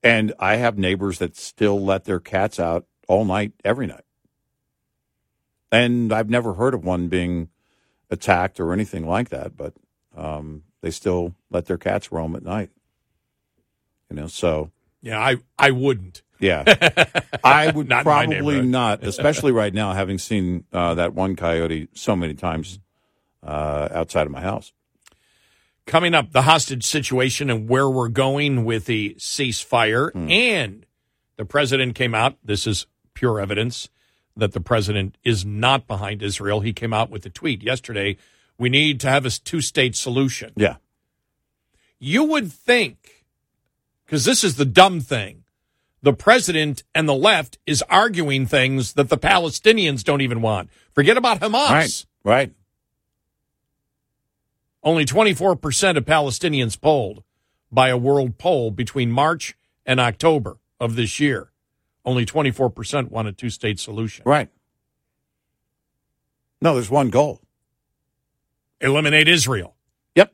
and 0.04 0.34
I 0.40 0.56
have 0.58 0.78
neighbors 0.78 1.20
that 1.20 1.36
still 1.36 1.84
let 1.84 2.06
their 2.06 2.20
cats 2.20 2.60
out 2.60 2.86
all 3.08 3.26
night, 3.26 3.54
every 3.64 3.88
night. 3.88 4.04
and 5.72 6.12
I've 6.12 6.30
never 6.30 6.54
heard 6.56 6.74
of 6.74 6.84
one 6.84 7.08
being 7.08 7.50
attacked 8.10 8.60
or 8.60 8.74
anything 8.74 9.08
like 9.08 9.30
that. 9.30 9.56
But 9.56 9.74
um, 10.16 10.64
they 10.82 10.92
still 10.92 11.36
let 11.50 11.66
their 11.66 11.78
cats 11.78 12.12
roam 12.12 12.36
at 12.36 12.44
night. 12.44 12.70
You 14.10 14.16
know, 14.18 14.28
so 14.28 14.72
Yeah, 15.02 15.20
I 15.20 15.38
I 15.58 15.72
wouldn't. 15.72 16.22
yeah, 16.40 16.64
I 17.44 17.72
would 17.72 17.88
Not 17.88 18.04
probably 18.04 18.62
not, 18.62 19.04
especially 19.04 19.52
right 19.54 19.74
now, 19.74 19.94
having 19.94 20.18
seen 20.18 20.66
uh, 20.74 20.96
that 20.96 21.14
one 21.14 21.36
coyote 21.38 21.88
so 21.94 22.16
many 22.16 22.34
times 22.34 22.80
uh, 23.44 23.88
outside 23.92 24.26
of 24.26 24.32
my 24.32 24.42
house. 24.42 24.74
Coming 25.92 26.16
up, 26.16 26.32
the 26.32 26.44
hostage 26.44 26.86
situation 26.86 27.50
and 27.50 27.68
where 27.68 27.90
we're 27.90 28.08
going 28.08 28.64
with 28.64 28.86
the 28.86 29.14
ceasefire. 29.20 30.14
Hmm. 30.14 30.32
And 30.32 30.86
the 31.36 31.44
president 31.44 31.96
came 31.96 32.16
out. 32.16 32.38
This 32.42 32.66
is 32.66 32.88
pure 33.14 33.42
evidence 33.42 33.90
that 34.38 34.54
the 34.54 34.62
president 34.62 35.18
is 35.26 35.44
not 35.44 35.88
behind 35.88 36.24
Israel. 36.24 36.62
He 36.62 36.72
came 36.72 36.94
out 36.94 37.10
with 37.10 37.26
a 37.26 37.30
tweet 37.30 37.62
yesterday. 37.62 38.16
We 38.58 38.70
need 38.70 39.02
to 39.02 39.10
have 39.10 39.26
a 39.26 39.32
two 39.32 39.60
state 39.60 39.98
solution. 39.98 40.54
Yeah, 40.56 40.78
You 42.00 42.24
would 42.24 42.54
think, 42.54 43.26
because 44.06 44.24
this 44.24 44.46
is 44.46 44.56
the 44.56 44.64
dumb 44.64 45.02
thing, 45.02 45.44
the 46.02 46.14
president 46.14 46.84
and 46.96 47.06
the 47.10 47.14
left 47.14 47.58
is 47.68 47.84
arguing 47.90 48.46
things 48.46 48.94
that 48.94 49.10
the 49.10 49.18
Palestinians 49.18 50.06
don't 50.06 50.22
even 50.22 50.42
want. 50.42 50.70
Forget 50.94 51.18
about 51.18 51.42
Hamas. 51.42 51.70
right, 51.70 52.06
right. 52.24 52.54
Only 54.84 55.06
24% 55.06 55.98
of 55.98 56.06
Palestinians 56.06 56.80
polled 56.80 57.24
by 57.72 57.90
a 57.90 57.98
world 57.98 58.38
poll 58.38 58.72
between 58.72 59.12
March 59.12 59.56
and 59.86 60.00
October 60.00 60.58
of 60.80 60.96
this 60.96 61.20
year. 61.20 61.52
Only 62.04 62.26
24% 62.26 63.12
want 63.12 63.28
a 63.28 63.32
two 63.32 63.50
state 63.50 63.80
solution. 63.80 64.24
Right. 64.26 64.50
No, 66.62 66.74
there's 66.74 66.90
one 66.90 67.10
goal. 67.10 67.42
Eliminate 68.80 69.28
Israel. 69.28 69.76
Yep. 70.16 70.34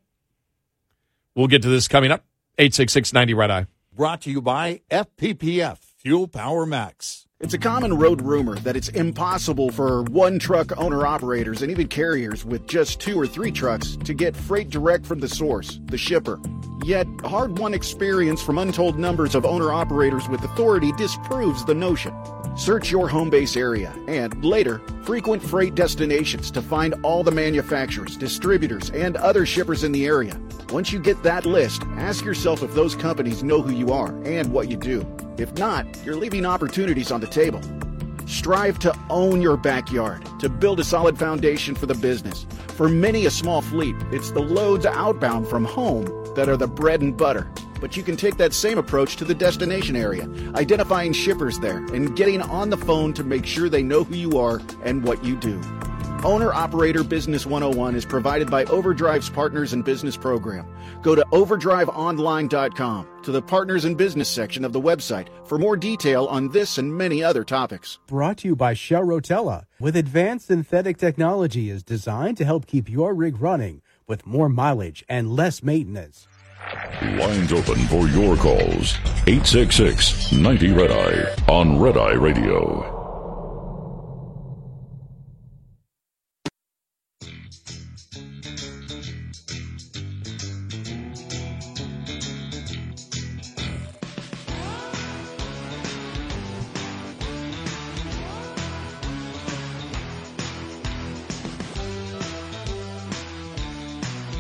We'll 1.36 1.48
get 1.48 1.62
to 1.64 1.70
this 1.70 1.88
coming 1.88 2.12
up. 2.12 2.24
866 2.58 3.14
90 3.14 3.34
Red 3.34 3.52
Eye. 3.52 3.68
Brought 3.94 4.22
to 4.22 4.32
you 4.32 4.42
by 4.42 4.82
FPPF 4.90 5.78
Fuel 5.98 6.28
Power 6.28 6.66
Max. 6.66 7.27
It's 7.40 7.54
a 7.54 7.60
common 7.60 7.94
road 7.94 8.24
rumor 8.24 8.56
that 8.62 8.76
it's 8.76 8.90
impossible 8.90 9.70
for 9.70 10.02
one 10.06 10.40
truck 10.40 10.76
owner 10.76 11.06
operators 11.06 11.62
and 11.62 11.70
even 11.70 11.88
carriers 11.88 12.44
with 12.44 12.66
just 12.66 13.00
two 13.00 13.16
or 13.18 13.28
three 13.28 13.52
trucks 13.52 13.96
to 14.06 14.16
get 14.16 14.36
freight 14.36 14.72
direct 14.72 15.06
from 15.06 15.20
the 15.20 15.30
source, 15.30 15.80
the 15.86 16.00
shipper. 16.00 16.40
Yet, 16.84 17.06
hard 17.24 17.60
won 17.60 17.76
experience 17.76 18.42
from 18.42 18.58
untold 18.58 18.98
numbers 18.98 19.36
of 19.36 19.46
owner 19.46 19.72
operators 19.72 20.28
with 20.28 20.44
authority 20.44 20.92
disproves 20.94 21.64
the 21.64 21.76
notion. 21.76 22.12
Search 22.58 22.90
your 22.90 23.08
home 23.08 23.30
base 23.30 23.56
area 23.56 23.94
and, 24.08 24.44
later, 24.44 24.80
frequent 25.04 25.44
freight 25.44 25.76
destinations 25.76 26.50
to 26.50 26.62
find 26.64 26.96
all 27.04 27.24
the 27.24 27.30
manufacturers, 27.30 28.18
distributors, 28.18 28.90
and 28.90 29.16
other 29.16 29.46
shippers 29.46 29.84
in 29.84 29.92
the 29.92 30.08
area. 30.08 30.42
Once 30.70 30.92
you 30.92 30.98
get 30.98 31.22
that 31.22 31.46
list, 31.46 31.84
ask 31.98 32.26
yourself 32.26 32.64
if 32.64 32.74
those 32.74 32.96
companies 32.96 33.44
know 33.44 33.62
who 33.62 33.72
you 33.72 33.94
are 33.94 34.10
and 34.24 34.52
what 34.52 34.72
you 34.72 34.76
do. 34.76 35.06
If 35.38 35.56
not, 35.60 35.86
you're 36.04 36.16
leaving 36.16 36.48
opportunities 36.48 37.12
on 37.12 37.22
the 37.22 37.28
table. 37.28 37.62
Strive 38.26 38.80
to 38.80 38.98
own 39.10 39.40
your 39.40 39.56
backyard 39.56 40.28
to 40.40 40.50
build 40.50 40.80
a 40.80 40.84
solid 40.84 41.18
foundation 41.18 41.76
for 41.76 41.86
the 41.86 41.94
business. 41.94 42.48
For 42.70 42.90
many 42.90 43.28
a 43.28 43.32
small 43.32 43.62
fleet, 43.62 43.96
it's 44.12 44.32
the 44.32 44.42
loads 44.42 44.86
outbound 44.86 45.48
from 45.48 45.64
home 45.64 46.06
that 46.36 46.50
are 46.50 46.58
the 46.58 46.68
bread 46.68 47.02
and 47.02 47.16
butter. 47.16 47.48
But 47.80 47.96
you 47.96 48.02
can 48.02 48.18
take 48.18 48.38
that 48.38 48.54
same 48.54 48.80
approach 48.80 49.18
to 49.18 49.26
the 49.26 49.36
destination 49.36 49.96
area, 49.96 50.28
identifying 50.56 51.14
shippers 51.14 51.60
there 51.60 51.78
and 51.78 52.16
getting 52.16 52.42
on 52.42 52.72
the 52.72 52.78
phone 52.78 53.14
to 53.14 53.24
make 53.24 53.46
sure 53.46 53.70
they 53.70 53.84
know 53.84 54.04
who 54.04 54.16
you 54.16 54.40
are 54.40 54.60
and 54.84 55.04
what 55.04 55.24
you 55.24 55.36
do. 55.36 55.62
Owner 56.24 56.52
Operator 56.54 57.04
Business 57.04 57.46
101 57.46 57.96
is 57.96 58.06
provided 58.06 58.50
by 58.50 58.66
Overdrive's 58.66 59.30
Partners 59.30 59.74
in 59.74 59.82
Business 59.84 60.18
program. 60.18 60.68
Go 61.02 61.16
to 61.16 61.24
overdriveonline.com 61.32 63.08
to 63.24 63.32
the 63.32 63.42
Partners 63.42 63.86
in 63.86 63.96
Business 63.96 64.28
section 64.28 64.66
of 64.66 64.74
the 64.74 64.82
website 64.82 65.28
for 65.48 65.58
more 65.58 65.78
detail 65.78 66.26
on 66.26 66.50
this 66.50 66.78
and 66.78 66.96
many 66.96 67.24
other 67.24 67.44
topics. 67.44 68.00
Brought 68.08 68.38
to 68.40 68.50
you 68.50 68.56
by 68.56 68.74
Shell 68.74 69.04
Rotella, 69.04 69.66
with 69.80 69.96
advanced 69.96 70.48
synthetic 70.48 70.98
technology 70.98 71.70
is 71.70 71.84
designed 71.84 72.38
to 72.38 72.46
help 72.46 72.66
keep 72.66 72.90
your 72.90 73.14
rig 73.14 73.40
running 73.40 73.82
with 74.08 74.26
more 74.26 74.50
mileage 74.50 75.06
and 75.08 75.36
less 75.36 75.62
maintenance. 75.62 76.28
Lines 77.02 77.54
open 77.54 77.78
for 77.88 78.08
your 78.08 78.36
calls. 78.36 78.98
866 79.28 80.32
90 80.34 80.72
Red 80.72 80.92
Eye 80.92 81.36
on 81.48 81.80
Red 81.80 81.98
Eye 81.98 82.14
Radio. 82.14 82.97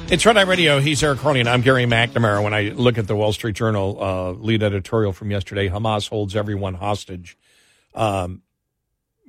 It's 0.09 0.25
Red 0.25 0.37
Eye 0.37 0.43
Radio. 0.43 0.79
He's 0.79 1.03
Eric 1.03 1.21
and 1.25 1.49
I'm 1.49 1.59
Gary 1.59 1.83
McNamara. 1.83 2.41
When 2.41 2.53
I 2.53 2.69
look 2.69 2.97
at 2.97 3.07
the 3.07 3.15
Wall 3.17 3.33
Street 3.33 3.57
Journal 3.57 4.01
uh, 4.01 4.31
lead 4.31 4.63
editorial 4.63 5.11
from 5.11 5.31
yesterday, 5.31 5.67
Hamas 5.67 6.07
holds 6.07 6.33
everyone 6.33 6.75
hostage. 6.75 7.37
Um, 7.93 8.41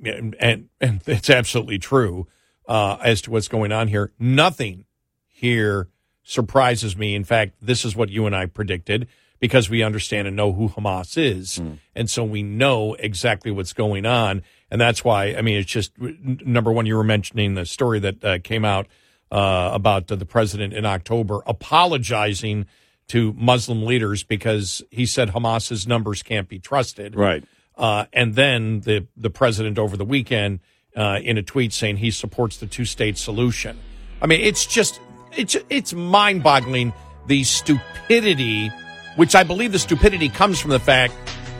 and, 0.05 0.37
and, 0.39 0.69
and 0.79 1.01
it's 1.05 1.29
absolutely 1.29 1.79
true 1.79 2.27
uh, 2.65 2.95
as 3.03 3.21
to 3.23 3.31
what's 3.31 3.49
going 3.49 3.73
on 3.73 3.89
here. 3.89 4.13
Nothing 4.17 4.85
here 5.27 5.89
surprises 6.23 6.95
me. 6.95 7.13
In 7.13 7.25
fact, 7.25 7.55
this 7.61 7.83
is 7.83 7.93
what 7.93 8.07
you 8.07 8.25
and 8.25 8.33
I 8.33 8.45
predicted 8.45 9.09
because 9.41 9.69
we 9.69 9.83
understand 9.83 10.29
and 10.29 10.37
know 10.37 10.53
who 10.53 10.69
Hamas 10.69 11.17
is. 11.17 11.57
And 11.93 12.09
so 12.09 12.23
we 12.23 12.41
know 12.41 12.93
exactly 12.93 13.51
what's 13.51 13.73
going 13.73 14.05
on. 14.05 14.43
And 14.71 14.79
that's 14.79 15.03
why, 15.03 15.35
I 15.35 15.41
mean, 15.41 15.57
it's 15.57 15.69
just 15.69 15.91
number 15.99 16.71
one, 16.71 16.85
you 16.85 16.95
were 16.95 17.03
mentioning 17.03 17.55
the 17.55 17.65
story 17.65 17.99
that 17.99 18.23
uh, 18.23 18.39
came 18.39 18.63
out 18.63 18.87
uh, 19.31 19.71
about 19.73 20.07
the 20.07 20.25
president 20.25 20.73
in 20.73 20.85
October 20.85 21.41
apologizing 21.45 22.65
to 23.09 23.33
Muslim 23.33 23.83
leaders 23.83 24.23
because 24.23 24.81
he 24.91 25.05
said 25.05 25.29
Hamas's 25.29 25.87
numbers 25.87 26.23
can't 26.23 26.47
be 26.47 26.59
trusted. 26.59 27.15
Right. 27.15 27.43
Uh, 27.75 28.05
and 28.13 28.35
then 28.35 28.81
the 28.81 29.07
the 29.15 29.29
president 29.29 29.79
over 29.79 29.95
the 29.97 30.05
weekend 30.05 30.59
uh, 30.95 31.19
in 31.23 31.37
a 31.37 31.43
tweet 31.43 31.73
saying 31.73 31.97
he 31.97 32.11
supports 32.11 32.57
the 32.57 32.67
two 32.67 32.85
state 32.85 33.17
solution. 33.17 33.79
I 34.21 34.27
mean, 34.27 34.41
it's 34.41 34.65
just 34.65 34.99
it's 35.35 35.55
it's 35.69 35.93
mind 35.93 36.43
boggling 36.43 36.93
the 37.27 37.43
stupidity, 37.43 38.69
which 39.15 39.35
I 39.35 39.43
believe 39.43 39.71
the 39.71 39.79
stupidity 39.79 40.29
comes 40.29 40.59
from 40.59 40.71
the 40.71 40.79
fact 40.79 41.13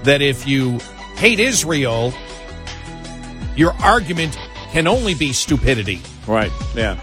that 0.03 0.21
if 0.21 0.47
you 0.47 0.79
hate 1.15 1.39
Israel, 1.39 2.13
your 3.55 3.73
argument 3.81 4.37
can 4.71 4.87
only 4.87 5.13
be 5.13 5.33
stupidity. 5.33 6.01
Right. 6.27 6.51
Yeah. 6.75 6.99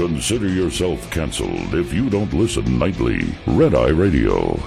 Consider 0.00 0.48
yourself 0.48 1.10
canceled 1.10 1.74
if 1.74 1.92
you 1.92 2.08
don't 2.08 2.32
listen 2.32 2.78
nightly. 2.78 3.20
Red 3.46 3.74
Eye 3.74 3.90
Radio. 3.90 4.58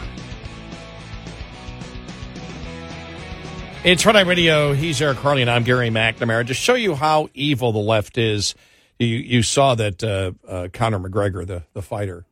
It's 3.83 4.05
Red 4.05 4.15
Eye 4.15 4.21
Radio. 4.21 4.73
He's 4.73 5.01
Eric 5.01 5.17
Harley, 5.17 5.41
and 5.41 5.49
I'm 5.49 5.63
Gary 5.63 5.89
McNamara. 5.89 6.45
To 6.45 6.53
show 6.53 6.75
you 6.75 6.93
how 6.93 7.29
evil 7.33 7.71
the 7.71 7.79
left 7.79 8.19
is, 8.19 8.53
you, 8.99 9.07
you 9.07 9.41
saw 9.41 9.73
that 9.73 10.03
uh, 10.03 10.33
uh, 10.47 10.67
Conor 10.71 10.99
McGregor, 10.99 11.47
the, 11.47 11.63
the 11.73 11.81
fighter, 11.81 12.27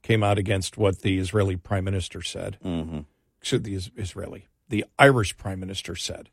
came 0.00 0.22
out 0.22 0.38
against 0.38 0.78
what 0.78 1.02
the 1.02 1.18
Israeli 1.18 1.56
prime 1.56 1.84
minister 1.84 2.22
said. 2.22 2.56
Mm-hmm. 2.64 3.00
So 3.42 3.58
the 3.58 3.74
Israeli, 3.74 4.46
the 4.70 4.86
Irish 4.98 5.36
prime 5.36 5.60
minister 5.60 5.94
said 5.96 6.30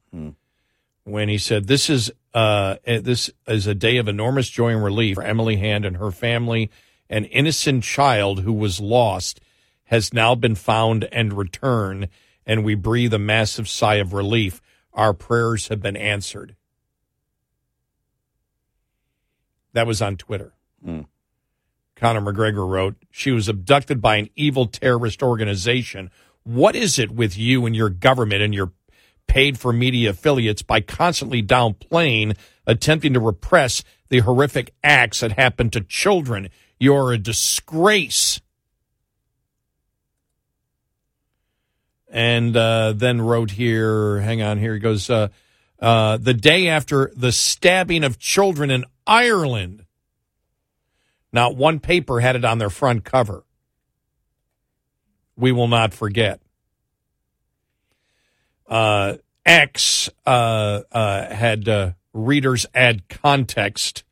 when 1.06 1.30
he 1.30 1.38
said, 1.38 1.68
"This 1.68 1.90
is 1.90 2.12
uh, 2.34 2.76
this 2.86 3.32
is 3.48 3.66
a 3.66 3.74
day 3.74 3.98
of 3.98 4.10
enormous 4.10 4.50
joy 4.50 4.72
and 4.72 4.84
relief 4.84 5.16
for 5.16 5.24
Emily 5.24 5.56
Hand 5.56 5.86
and 5.86 5.98
her 5.98 6.12
family. 6.12 6.70
An 7.10 7.24
innocent 7.26 7.84
child 7.84 8.42
who 8.42 8.52
was 8.52 8.80
lost 8.82 9.40
has 9.86 10.14
now 10.14 10.36
been 10.36 10.56
found 10.56 11.08
and 11.12 11.32
returned, 11.32 12.10
and 12.46 12.66
we 12.66 12.76
breathe 12.76 13.14
a 13.14 13.20
massive 13.20 13.70
sigh 13.70 13.96
of 13.96 14.12
relief. 14.12 14.62
Our 14.94 15.14
prayers 15.14 15.70
have 15.70 15.82
been 15.82 15.96
answered." 15.96 16.56
That 19.74 19.88
was 19.88 20.02
on 20.02 20.18
Twitter. 20.18 20.54
Conor 21.96 22.22
McGregor 22.22 22.68
wrote, 22.68 22.96
she 23.12 23.32
was 23.32 23.48
abducted 23.48 24.02
by 24.02 24.18
an 24.18 24.30
evil 24.36 24.68
terrorist 24.68 25.24
organization. 25.24 26.12
What 26.44 26.76
is 26.76 27.00
it 27.00 27.12
with 27.12 27.38
you 27.38 27.66
and 27.66 27.76
your 27.76 27.90
government 27.90 28.42
and 28.42 28.54
your 28.54 28.72
paid 29.28 29.58
for 29.58 29.74
media 29.74 30.12
affiliates 30.12 30.62
by 30.62 30.82
constantly 30.82 31.44
downplaying, 31.44 32.38
attempting 32.66 33.14
to 33.14 33.20
repress 33.20 33.84
the 34.10 34.20
horrific 34.20 34.74
acts 34.84 35.20
that 35.20 35.34
happen 35.34 35.70
to 35.72 35.82
children? 35.82 36.50
You're 36.80 37.14
a 37.14 37.18
disgrace. 37.18 38.42
And 42.10 42.56
uh, 42.56 42.94
then 42.96 43.22
wrote 43.22 43.52
here, 43.52 44.20
hang 44.22 44.42
on, 44.42 44.58
here 44.58 44.74
he 44.74 44.80
goes. 44.80 45.10
Uh, 45.10 45.30
uh, 45.80 46.18
the 46.18 46.34
day 46.34 46.70
after 46.70 47.12
the 47.16 47.32
stabbing 47.32 48.04
of 48.04 48.18
children 48.18 48.72
in 48.72 48.86
Ireland, 49.06 49.86
not 51.34 51.58
one 51.58 51.80
paper 51.80 52.22
had 52.22 52.38
it 52.38 52.46
on 52.46 52.60
their 52.60 52.70
front 52.70 53.04
cover. 53.04 53.44
We 55.36 55.52
will 55.52 55.68
not 55.68 55.94
forget. 55.94 56.40
Uh, 58.68 59.16
X 59.46 60.10
uh, 60.26 60.82
uh, 60.92 61.34
had 61.34 61.70
uh, 61.70 61.92
readers 62.14 62.66
add 62.74 63.08
context 63.10 64.04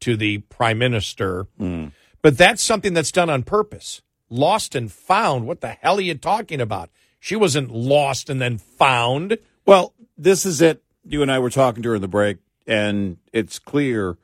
to 0.00 0.16
the 0.16 0.38
prime 0.38 0.78
minister, 0.78 1.46
Hmm. 1.58 1.86
but 2.22 2.38
that's 2.38 2.62
something 2.62 2.94
that's 2.94 3.10
done 3.10 3.30
on 3.30 3.42
purpose. 3.42 4.02
Lost 4.28 4.74
and 4.74 4.90
found. 4.92 5.46
What 5.46 5.60
the 5.60 5.70
hell 5.70 5.98
are 5.98 6.02
you 6.02 6.14
talking 6.14 6.60
about? 6.60 6.90
She 7.18 7.34
wasn't 7.36 7.70
lost 7.72 8.28
and 8.30 8.40
then 8.40 8.58
found. 8.58 9.38
Well, 9.64 9.94
this 10.16 10.46
is 10.46 10.60
it. 10.60 10.82
You 11.04 11.22
and 11.22 11.30
I 11.32 11.38
were 11.38 11.50
talking 11.50 11.82
during 11.82 12.00
the 12.00 12.08
break, 12.08 12.38
and 12.66 13.16
it's 13.32 13.58
clear 13.58 14.18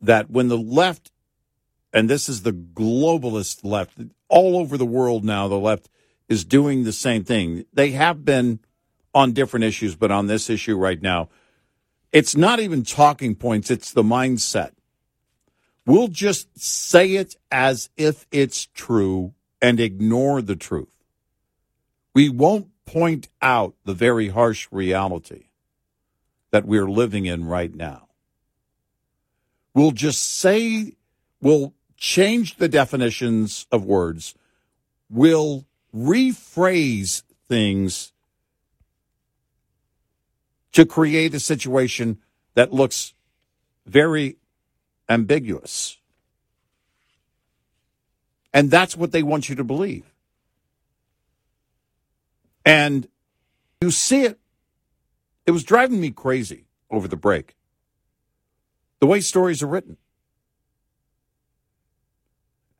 that 0.00 0.30
when 0.30 0.48
the 0.48 0.58
left, 0.58 1.10
and 1.92 2.08
this 2.08 2.28
is 2.28 2.42
the 2.42 2.52
globalist 2.52 3.64
left, 3.64 3.98
all 4.28 4.56
over 4.56 4.76
the 4.76 4.86
world 4.86 5.24
now, 5.24 5.48
the 5.48 5.58
left 5.58 5.88
is 6.28 6.44
doing 6.44 6.84
the 6.84 6.92
same 6.92 7.24
thing. 7.24 7.64
They 7.72 7.90
have 7.92 8.24
been 8.24 8.60
on 9.14 9.32
different 9.32 9.64
issues, 9.64 9.94
but 9.94 10.10
on 10.10 10.26
this 10.26 10.50
issue 10.50 10.76
right 10.76 11.00
now, 11.00 11.28
it's 12.12 12.36
not 12.36 12.60
even 12.60 12.82
talking 12.82 13.34
points, 13.34 13.70
it's 13.70 13.92
the 13.92 14.02
mindset. 14.02 14.72
We'll 15.86 16.08
just 16.08 16.58
say 16.58 17.14
it 17.16 17.36
as 17.50 17.90
if 17.96 18.26
it's 18.30 18.66
true 18.66 19.34
and 19.60 19.78
ignore 19.78 20.40
the 20.40 20.56
truth. 20.56 20.88
We 22.14 22.28
won't 22.28 22.68
point 22.86 23.28
out 23.42 23.74
the 23.84 23.94
very 23.94 24.28
harsh 24.28 24.68
reality 24.70 25.48
that 26.50 26.64
we're 26.64 26.88
living 26.88 27.26
in 27.26 27.44
right 27.44 27.74
now. 27.74 28.08
We'll 29.74 29.90
just 29.90 30.22
say, 30.22 30.94
we'll 31.40 31.74
change 31.96 32.56
the 32.56 32.68
definitions 32.68 33.66
of 33.72 33.84
words, 33.84 34.34
we'll 35.10 35.66
rephrase 35.94 37.22
things 37.48 38.12
to 40.74 40.84
create 40.84 41.34
a 41.34 41.40
situation 41.40 42.18
that 42.54 42.72
looks 42.72 43.14
very 43.86 44.36
ambiguous. 45.08 45.98
And 48.52 48.70
that's 48.70 48.96
what 48.96 49.12
they 49.12 49.22
want 49.22 49.48
you 49.48 49.54
to 49.56 49.64
believe. 49.64 50.04
And 52.64 53.08
you 53.80 53.90
see 53.90 54.22
it. 54.22 54.38
It 55.46 55.50
was 55.50 55.64
driving 55.64 56.00
me 56.00 56.10
crazy 56.10 56.64
over 56.90 57.06
the 57.06 57.16
break. 57.16 57.56
The 59.00 59.06
way 59.06 59.20
stories 59.20 59.62
are 59.62 59.66
written. 59.66 59.96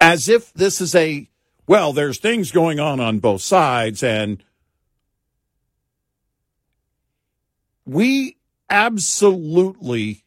As 0.01 0.29
if 0.29 0.53
this 0.55 0.81
is 0.81 0.95
a, 0.95 1.29
well, 1.67 1.93
there's 1.93 2.19
things 2.19 2.51
going 2.51 2.81
on 2.81 3.01
on 3.01 3.19
both 3.19 3.43
sides, 3.43 4.03
and 4.03 4.43
we 7.85 8.37
absolutely 8.71 10.25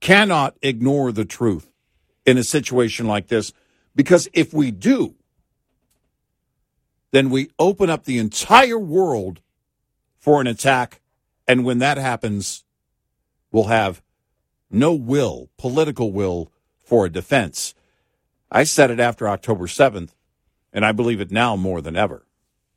cannot 0.00 0.56
ignore 0.62 1.12
the 1.12 1.24
truth 1.24 1.70
in 2.24 2.38
a 2.38 2.44
situation 2.44 3.06
like 3.06 3.28
this 3.28 3.52
because 3.94 4.28
if 4.32 4.52
we 4.54 4.70
do, 4.70 5.14
then 7.10 7.30
we 7.30 7.50
open 7.58 7.90
up 7.90 8.04
the 8.04 8.18
entire 8.18 8.78
world 8.78 9.40
for 10.18 10.40
an 10.40 10.46
attack. 10.46 11.00
And 11.46 11.64
when 11.64 11.78
that 11.78 11.98
happens, 11.98 12.64
we'll 13.50 13.64
have 13.64 14.02
no 14.70 14.94
will, 14.94 15.50
political 15.58 16.12
will, 16.12 16.52
for 16.78 17.06
a 17.06 17.10
defense. 17.10 17.74
I 18.50 18.64
said 18.64 18.90
it 18.90 19.00
after 19.00 19.28
October 19.28 19.66
7th, 19.66 20.10
and 20.72 20.84
I 20.84 20.92
believe 20.92 21.20
it 21.20 21.30
now 21.30 21.56
more 21.56 21.80
than 21.80 21.96
ever 21.96 22.26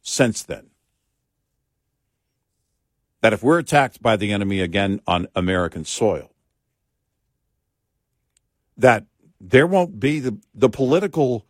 since 0.01 0.43
then. 0.43 0.72
That 3.24 3.32
if 3.32 3.41
we're 3.41 3.59
attacked 3.59 4.01
by 4.01 4.17
the 4.17 4.34
enemy 4.34 4.59
again 4.59 4.99
on 5.07 5.28
American 5.34 5.86
soil, 5.86 6.30
that 8.76 9.05
there 9.39 9.65
won't 9.65 9.97
be 9.97 10.19
the, 10.19 10.38
the 10.53 10.67
political 10.67 11.45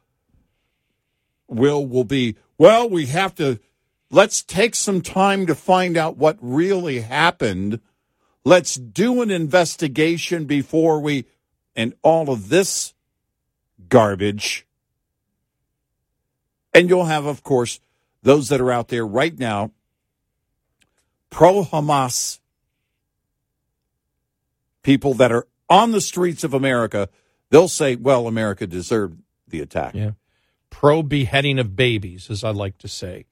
will 1.48 1.84
will 1.84 2.04
be 2.04 2.36
well 2.60 2.88
we 2.88 3.08
have 3.08 3.34
to 3.36 3.60
let's 4.12 4.44
take 4.44 4.76
some 4.76 5.02
time 5.02 5.48
to 5.48 5.56
find 5.56 5.98
out 5.98 6.16
what 6.16 6.38
really 6.42 7.00
happened. 7.00 7.80
Let's 8.46 8.76
do 8.76 9.24
an 9.24 9.32
investigation 9.32 10.46
before 10.46 11.00
we 11.00 11.26
and 11.76 11.96
all 12.04 12.30
of 12.30 12.50
this 12.50 12.94
garbage. 13.90 14.68
And 16.72 16.88
you'll 16.88 17.06
have 17.06 17.26
of 17.26 17.42
course 17.42 17.80
those 18.22 18.50
that 18.50 18.62
are 18.62 18.72
out 18.72 18.90
there 18.90 19.08
right 19.08 19.40
now 19.40 19.72
pro 21.34 21.64
Hamas 21.64 22.40
people 24.84 25.14
that 25.16 25.32
are 25.32 25.48
on 25.70 25.92
the 25.92 26.02
streets 26.02 26.44
of 26.44 26.54
America 26.54 27.10
they'll 27.50 27.68
say 27.68 27.96
well 27.96 28.28
America 28.28 28.68
deserved 28.68 29.20
the 29.48 29.60
attack 29.60 29.94
Yeah. 29.96 30.12
Pro 30.70 31.04
beheading 31.04 31.60
of 31.60 31.76
babies, 31.76 32.32
as 32.32 32.44
I 32.44 32.50
like 32.50 32.80
to 32.80 32.88
say. 32.88 33.26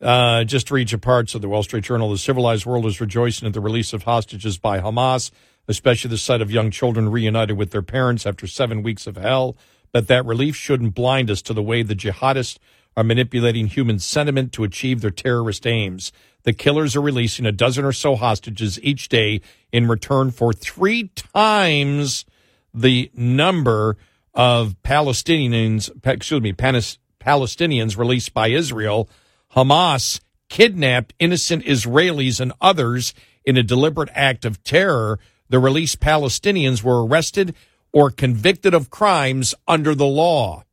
Uh, 0.00 0.44
just 0.44 0.70
read 0.70 0.92
you 0.92 0.98
parts 0.98 1.34
of 1.34 1.42
the 1.42 1.48
Wall 1.48 1.64
Street 1.64 1.82
Journal, 1.82 2.08
the 2.08 2.18
civilized 2.18 2.64
world 2.64 2.86
is 2.86 3.00
rejoicing 3.00 3.48
at 3.48 3.52
the 3.52 3.60
release 3.60 3.92
of 3.92 4.04
hostages 4.04 4.58
by 4.58 4.78
Hamas, 4.78 5.32
especially 5.66 6.08
the 6.08 6.18
sight 6.18 6.40
of 6.40 6.52
young 6.52 6.70
children 6.70 7.08
reunited 7.08 7.56
with 7.56 7.72
their 7.72 7.82
parents 7.82 8.26
after 8.26 8.46
seven 8.46 8.84
weeks 8.84 9.08
of 9.08 9.16
hell. 9.16 9.56
But 9.90 10.06
that 10.06 10.24
relief 10.24 10.54
shouldn't 10.54 10.94
blind 10.94 11.32
us 11.32 11.42
to 11.42 11.52
the 11.52 11.64
way 11.64 11.82
the 11.82 11.96
jihadists 11.96 12.58
are 12.96 13.02
manipulating 13.02 13.66
human 13.66 13.98
sentiment 13.98 14.52
to 14.52 14.62
achieve 14.62 15.00
their 15.00 15.10
terrorist 15.10 15.66
aims. 15.66 16.12
The 16.44 16.52
killers 16.52 16.96
are 16.96 17.00
releasing 17.00 17.46
a 17.46 17.52
dozen 17.52 17.84
or 17.84 17.92
so 17.92 18.16
hostages 18.16 18.80
each 18.82 19.08
day 19.08 19.40
in 19.72 19.88
return 19.88 20.30
for 20.30 20.52
three 20.52 21.08
times 21.08 22.24
the 22.72 23.10
number 23.14 23.96
of 24.34 24.76
Palestinians, 24.82 25.90
excuse 26.06 26.40
me, 26.40 26.52
Palestinians 26.52 27.98
released 27.98 28.32
by 28.32 28.48
Israel. 28.48 29.08
Hamas 29.54 30.20
kidnapped 30.48 31.12
innocent 31.18 31.64
Israelis 31.64 32.40
and 32.40 32.52
others 32.60 33.14
in 33.44 33.56
a 33.56 33.62
deliberate 33.62 34.10
act 34.14 34.44
of 34.44 34.62
terror. 34.62 35.18
The 35.48 35.58
released 35.58 36.00
Palestinians 36.00 36.82
were 36.82 37.04
arrested 37.04 37.54
or 37.92 38.10
convicted 38.10 38.74
of 38.74 38.90
crimes 38.90 39.54
under 39.66 39.94
the 39.94 40.06
law. 40.06 40.64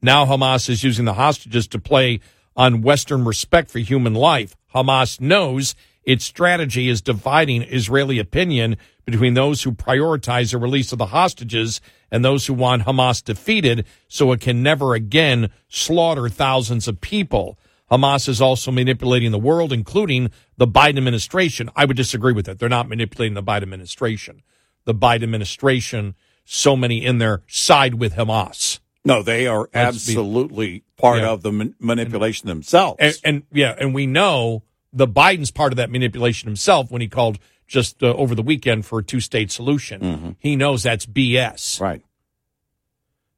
Now 0.00 0.26
Hamas 0.26 0.68
is 0.68 0.84
using 0.84 1.06
the 1.06 1.14
hostages 1.14 1.66
to 1.68 1.78
play 1.78 2.20
on 2.56 2.82
Western 2.82 3.24
respect 3.24 3.70
for 3.70 3.78
human 3.78 4.14
life. 4.14 4.54
Hamas 4.74 5.20
knows 5.20 5.74
its 6.04 6.24
strategy 6.24 6.88
is 6.88 7.00
dividing 7.00 7.62
Israeli 7.62 8.18
opinion 8.18 8.76
between 9.06 9.34
those 9.34 9.62
who 9.62 9.72
prioritize 9.72 10.52
the 10.52 10.58
release 10.58 10.92
of 10.92 10.98
the 10.98 11.06
hostages 11.06 11.80
and 12.10 12.24
those 12.24 12.46
who 12.46 12.54
want 12.54 12.82
Hamas 12.82 13.22
defeated 13.22 13.86
so 14.08 14.32
it 14.32 14.40
can 14.40 14.62
never 14.62 14.94
again 14.94 15.50
slaughter 15.68 16.28
thousands 16.28 16.88
of 16.88 17.00
people. 17.00 17.58
Hamas 17.90 18.28
is 18.28 18.40
also 18.40 18.70
manipulating 18.70 19.30
the 19.30 19.38
world, 19.38 19.72
including 19.72 20.30
the 20.56 20.66
Biden 20.66 20.96
administration. 20.96 21.70
I 21.76 21.84
would 21.84 21.96
disagree 21.96 22.32
with 22.32 22.46
that. 22.46 22.58
They're 22.58 22.68
not 22.68 22.88
manipulating 22.88 23.34
the 23.34 23.42
Biden 23.42 23.62
administration. 23.62 24.42
The 24.84 24.94
Biden 24.94 25.22
administration, 25.22 26.14
so 26.44 26.76
many 26.76 27.04
in 27.04 27.18
there 27.18 27.42
side 27.46 27.94
with 27.94 28.14
Hamas. 28.14 28.80
No, 29.04 29.22
they 29.22 29.46
are 29.46 29.68
absolutely 29.74 30.83
part 30.96 31.20
Yeah. 31.20 31.30
of 31.30 31.42
the 31.42 31.52
man- 31.52 31.74
manipulation 31.80 32.48
themselves. 32.48 32.96
And, 33.00 33.18
and 33.24 33.42
yeah, 33.52 33.74
and 33.78 33.94
we 33.94 34.06
know 34.06 34.62
the 34.92 35.06
Biden's 35.08 35.50
part 35.50 35.72
of 35.72 35.76
that 35.76 35.90
manipulation 35.90 36.46
himself 36.48 36.90
when 36.90 37.00
he 37.02 37.08
called 37.08 37.38
just 37.66 38.02
uh, 38.02 38.06
over 38.14 38.34
the 38.34 38.42
weekend 38.42 38.86
for 38.86 38.98
a 39.00 39.02
two 39.02 39.20
state 39.20 39.50
solution. 39.50 40.36
He 40.38 40.54
knows 40.56 40.82
that's 40.82 41.06
BS. 41.06 41.80
right. 41.80 42.02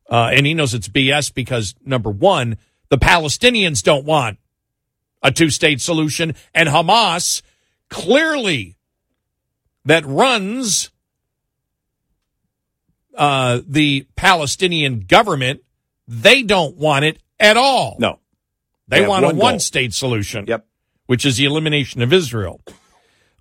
Uh, 0.09 0.31
and 0.33 0.47
he 0.47 0.55
knows 0.55 0.73
it's 0.75 0.89
BS 0.89 1.33
because, 1.35 1.75
number 1.85 2.11
one, 2.11 2.59
the 2.91 2.99
Palestinians 2.99 3.83
don't 3.83 4.05
want 4.05 4.39
a 5.23 5.33
two 5.33 5.51
state 5.51 5.81
solution. 5.81 6.35
And 6.55 6.69
Hamas 6.69 7.43
clearly 7.89 8.77
that 9.85 10.05
runs 10.07 10.91
uh, 13.17 13.61
the 13.67 14.07
Palestinian 14.17 15.01
government, 15.01 15.63
they 16.07 16.43
don't 16.43 16.77
want 16.77 17.05
it 17.05 17.19
at 17.39 17.57
all. 17.57 17.97
No. 17.99 18.19
They, 18.89 19.01
have 19.01 19.09
want 19.09 19.25
a 19.25 19.29
one 19.29 19.55
goal. 19.55 19.61
state 19.61 19.93
solution. 19.93 20.47
Yep. 20.47 20.67
Which 21.07 21.25
is 21.25 21.37
the 21.37 21.45
elimination 21.45 22.03
of 22.03 22.13
Israel. 22.13 22.61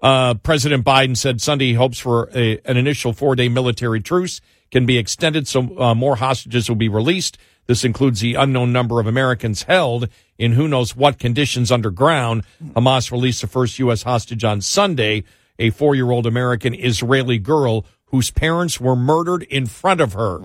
Uh, 0.01 0.35
President 0.35 0.85
Biden 0.85 1.17
said 1.17 1.41
Sunday 1.41 1.67
he 1.67 1.73
hopes 1.73 1.99
for 1.99 2.29
a, 2.35 2.59
an 2.65 2.77
initial 2.77 3.13
four 3.13 3.35
day 3.35 3.49
military 3.49 4.01
truce 4.01 4.41
can 4.71 4.85
be 4.85 4.97
extended 4.97 5.47
so 5.47 5.79
uh, 5.79 5.95
more 5.95 6.17
hostages 6.17 6.69
will 6.69 6.75
be 6.75 6.89
released. 6.89 7.37
This 7.67 7.83
includes 7.83 8.19
the 8.19 8.35
unknown 8.35 8.71
number 8.71 8.99
of 8.99 9.07
Americans 9.07 9.63
held 9.63 10.09
in 10.37 10.51
who 10.51 10.67
knows 10.67 10.95
what 10.95 11.17
conditions 11.17 11.71
underground. 11.71 12.43
Hamas 12.61 13.11
released 13.11 13.41
the 13.41 13.47
first 13.47 13.79
U.S. 13.79 14.03
hostage 14.03 14.43
on 14.43 14.61
Sunday, 14.61 15.23
a 15.57 15.71
four 15.71 15.95
year 15.95 16.11
old 16.11 16.27
American 16.27 16.75
Israeli 16.75 17.39
girl 17.39 17.85
whose 18.07 18.29
parents 18.29 18.79
were 18.79 18.95
murdered 18.95 19.43
in 19.43 19.65
front 19.65 20.01
of 20.01 20.13
her. 20.13 20.39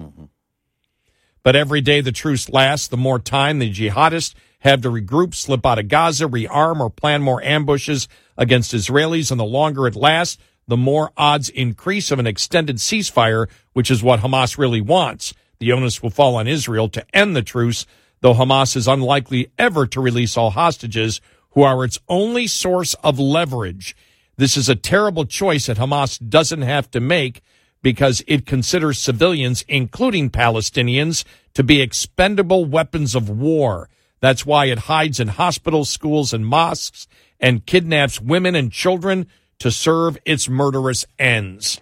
But 1.42 1.56
every 1.56 1.80
day 1.80 2.00
the 2.00 2.12
truce 2.12 2.48
lasts, 2.48 2.88
the 2.88 2.96
more 2.96 3.18
time 3.18 3.58
the 3.58 3.72
jihadists 3.72 4.34
have 4.60 4.82
to 4.82 4.90
regroup, 4.90 5.34
slip 5.34 5.64
out 5.64 5.78
of 5.78 5.88
Gaza, 5.88 6.26
rearm, 6.26 6.80
or 6.80 6.90
plan 6.90 7.22
more 7.22 7.42
ambushes 7.42 8.08
against 8.36 8.74
Israelis. 8.74 9.30
And 9.30 9.40
the 9.40 9.44
longer 9.44 9.86
it 9.86 9.96
lasts, 9.96 10.38
the 10.68 10.76
more 10.76 11.12
odds 11.16 11.48
increase 11.48 12.10
of 12.10 12.18
an 12.18 12.26
extended 12.26 12.76
ceasefire, 12.76 13.48
which 13.72 13.90
is 13.90 14.02
what 14.02 14.20
Hamas 14.20 14.58
really 14.58 14.80
wants. 14.80 15.34
The 15.58 15.72
onus 15.72 16.02
will 16.02 16.10
fall 16.10 16.36
on 16.36 16.46
Israel 16.46 16.88
to 16.90 17.04
end 17.16 17.34
the 17.34 17.42
truce, 17.42 17.86
though 18.20 18.34
Hamas 18.34 18.76
is 18.76 18.86
unlikely 18.86 19.50
ever 19.58 19.86
to 19.86 20.00
release 20.00 20.36
all 20.36 20.50
hostages, 20.50 21.20
who 21.50 21.62
are 21.62 21.84
its 21.84 21.98
only 22.08 22.46
source 22.46 22.94
of 23.02 23.18
leverage. 23.18 23.96
This 24.36 24.56
is 24.56 24.68
a 24.68 24.76
terrible 24.76 25.24
choice 25.24 25.66
that 25.66 25.78
Hamas 25.78 26.20
doesn't 26.28 26.62
have 26.62 26.90
to 26.92 27.00
make 27.00 27.42
because 27.82 28.22
it 28.26 28.46
considers 28.46 28.98
civilians, 28.98 29.64
including 29.68 30.30
Palestinians, 30.30 31.24
to 31.54 31.62
be 31.62 31.80
expendable 31.80 32.64
weapons 32.64 33.14
of 33.14 33.28
war. 33.28 33.88
That's 34.20 34.44
why 34.44 34.66
it 34.66 34.80
hides 34.80 35.18
in 35.18 35.28
hospitals, 35.28 35.90
schools, 35.90 36.32
and 36.32 36.46
mosques 36.46 37.08
and 37.40 37.64
kidnaps 37.64 38.20
women 38.20 38.54
and 38.54 38.70
children 38.70 39.26
to 39.58 39.70
serve 39.70 40.18
its 40.24 40.48
murderous 40.48 41.06
ends. 41.18 41.80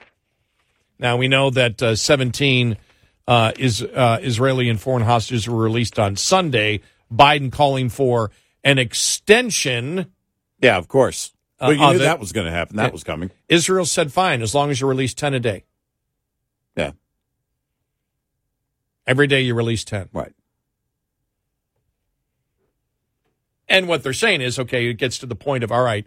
Now, 0.99 1.17
we 1.17 1.29
know 1.29 1.51
that 1.51 1.83
uh, 1.83 1.97
17 1.97 2.77
uh, 3.27 3.53
is, 3.59 3.83
uh, 3.83 4.19
Israeli 4.23 4.69
and 4.69 4.81
foreign 4.81 5.05
hostages 5.05 5.49
were 5.49 5.63
released 5.63 5.99
on 5.99 6.17
Sunday. 6.17 6.81
Biden 7.13 7.53
calling 7.53 7.89
for 7.89 8.31
an 8.65 8.79
extension. 8.79 10.13
Yeah, 10.61 10.77
of 10.77 10.89
course. 10.89 11.33
Well, 11.61 11.73
you 11.73 11.83
uh, 11.83 11.93
knew 11.93 11.99
that 11.99 12.21
was 12.21 12.33
going 12.33 12.47
to 12.47 12.53
happen. 12.53 12.77
That 12.77 12.93
was 12.93 13.05
coming. 13.05 13.31
Israel 13.49 13.85
said, 13.85 14.13
fine, 14.13 14.43
as 14.43 14.55
long 14.55 14.71
as 14.71 14.81
you 14.81 14.87
release 14.87 15.15
10 15.15 15.35
a 15.35 15.41
day. 15.41 15.65
Yeah. 16.79 16.93
Every 19.07 19.26
day 19.26 19.41
you 19.41 19.55
release 19.55 19.85
10. 19.85 20.11
Right. 20.12 20.33
And 23.68 23.89
what 23.89 24.03
they're 24.03 24.12
saying 24.12 24.41
is, 24.41 24.59
okay, 24.59 24.89
it 24.89 24.95
gets 24.95 25.18
to 25.18 25.26
the 25.26 25.35
point 25.35 25.64
of, 25.64 25.72
all 25.72 25.83
right, 25.83 26.07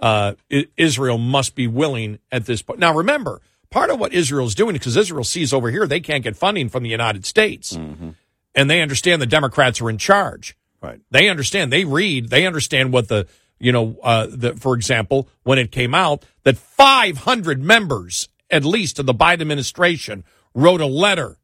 uh, 0.00 0.34
Israel 0.76 1.18
must 1.18 1.54
be 1.54 1.66
willing 1.66 2.18
at 2.30 2.46
this 2.46 2.60
point. 2.60 2.80
Now, 2.80 2.94
remember, 2.94 3.40
part 3.70 3.90
of 3.90 3.98
what 3.98 4.12
Israel's 4.12 4.54
doing, 4.54 4.74
because 4.74 4.96
Israel 4.96 5.24
sees 5.24 5.52
over 5.52 5.70
here 5.70 5.86
they 5.86 6.00
can't 6.00 6.24
get 6.24 6.36
funding 6.36 6.68
from 6.68 6.82
the 6.82 6.90
United 6.90 7.24
States. 7.24 7.72
And 8.54 8.70
they 8.70 8.82
understand 8.82 9.22
the 9.22 9.26
Democrats 9.26 9.80
are 9.80 9.88
in 9.88 9.98
charge. 9.98 10.56
Right. 10.82 11.00
They 11.10 11.28
understand. 11.28 11.72
They 11.72 11.84
read. 11.84 12.28
They 12.28 12.46
understand 12.46 12.92
what 12.92 13.08
the 13.08 13.26
you 13.58 13.72
know. 13.72 13.98
Uh, 14.02 14.26
the, 14.30 14.56
for 14.56 14.74
example, 14.74 15.28
when 15.42 15.58
it 15.58 15.72
came 15.72 15.94
out 15.94 16.24
that 16.44 16.56
500 16.56 17.62
members, 17.62 18.28
at 18.50 18.64
least, 18.64 19.04
the 19.04 19.14
Biden 19.14 19.40
administration 19.40 20.24
wrote 20.54 20.80
a 20.80 20.86
letter 20.86 21.38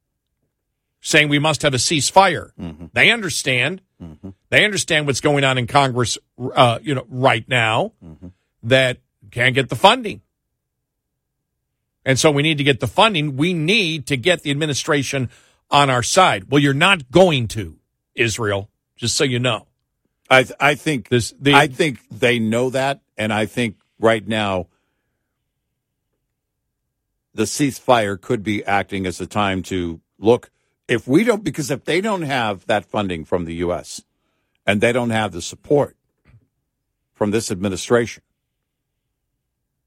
saying 1.00 1.28
we 1.28 1.38
must 1.38 1.62
have 1.62 1.74
a 1.74 1.78
ceasefire. 1.78 2.52
Mm-hmm. 2.58 2.86
They 2.94 3.10
understand. 3.10 3.82
Mm-hmm. 4.02 4.30
They 4.48 4.64
understand 4.64 5.06
what's 5.06 5.20
going 5.20 5.44
on 5.44 5.58
in 5.58 5.66
Congress. 5.66 6.16
Uh, 6.38 6.78
you 6.82 6.94
know, 6.94 7.06
right 7.08 7.46
now 7.48 7.92
mm-hmm. 8.02 8.28
that 8.62 8.98
can't 9.30 9.54
get 9.54 9.68
the 9.68 9.76
funding. 9.76 10.22
And 12.06 12.18
so 12.18 12.30
we 12.30 12.42
need 12.42 12.58
to 12.58 12.64
get 12.64 12.80
the 12.80 12.86
funding. 12.86 13.36
We 13.36 13.54
need 13.54 14.06
to 14.06 14.16
get 14.16 14.42
the 14.42 14.50
administration 14.50 15.30
on 15.70 15.90
our 15.90 16.02
side. 16.02 16.50
Well, 16.50 16.62
you're 16.62 16.74
not 16.74 17.10
going 17.10 17.48
to, 17.48 17.78
Israel, 18.14 18.70
just 18.96 19.16
so 19.16 19.24
you 19.24 19.38
know. 19.38 19.66
I 20.30 20.42
th- 20.44 20.56
I 20.58 20.74
think 20.74 21.08
This 21.08 21.34
the 21.38 21.54
I 21.54 21.66
think 21.66 22.00
they 22.10 22.38
know 22.38 22.70
that, 22.70 23.00
and 23.16 23.32
I 23.32 23.46
think 23.46 23.76
right 23.98 24.26
now 24.26 24.68
the 27.34 27.44
ceasefire 27.44 28.20
could 28.20 28.42
be 28.42 28.64
acting 28.64 29.06
as 29.06 29.20
a 29.20 29.26
time 29.26 29.62
to 29.64 30.00
look. 30.18 30.50
If 30.86 31.08
we 31.08 31.24
don't, 31.24 31.42
because 31.42 31.70
if 31.70 31.84
they 31.84 32.00
don't 32.00 32.22
have 32.22 32.66
that 32.66 32.84
funding 32.84 33.24
from 33.24 33.44
the 33.44 33.54
U.S. 33.56 34.02
and 34.66 34.80
they 34.80 34.92
don't 34.92 35.10
have 35.10 35.32
the 35.32 35.42
support 35.42 35.96
from 37.12 37.30
this 37.30 37.50
administration, 37.50 38.22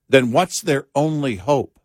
then 0.09 0.31
what's 0.31 0.61
their 0.61 0.87
only 0.95 1.35
hope? 1.35 1.79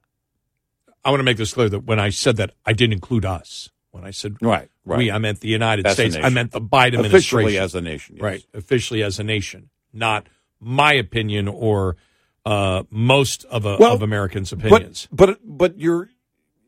I 1.05 1.11
want 1.11 1.21
to 1.21 1.25
make 1.25 1.37
this 1.37 1.53
clear 1.55 1.69
that 1.69 1.81
when 1.85 1.99
I 1.99 2.11
said 2.11 2.37
that, 2.37 2.53
I 2.65 2.73
didn't 2.73 2.95
include 2.95 3.25
us. 3.25 3.71
When 3.91 4.05
I 4.05 4.11
said 4.11 4.37
Right, 4.41 4.71
right. 4.87 4.97
we, 4.97 5.11
I 5.11 5.19
meant 5.19 5.41
the 5.41 5.49
United 5.49 5.85
That's 5.85 5.97
States. 5.97 6.17
I 6.17 6.31
meant 6.31 6.53
the 6.53 6.61
Biden 6.63 7.05
Officially 7.05 7.59
administration. 7.59 7.63
as 7.63 7.75
a 7.75 7.81
nation, 7.83 8.17
yes. 8.17 8.23
Right, 8.23 8.45
officially 8.55 9.03
as 9.03 9.19
a 9.19 9.25
nation, 9.25 9.69
not 9.93 10.29
my 10.59 10.95
opinion 10.95 11.47
or 11.47 11.97
uh, 12.45 12.83
most 12.91 13.45
of, 13.45 13.65
a, 13.65 13.77
Well, 13.79 13.95
of 13.95 14.03
Americans' 14.03 14.53
opinions. 14.53 15.09
But 15.13 15.39
but 15.43 15.59
but 15.59 15.79
you're 15.79 16.11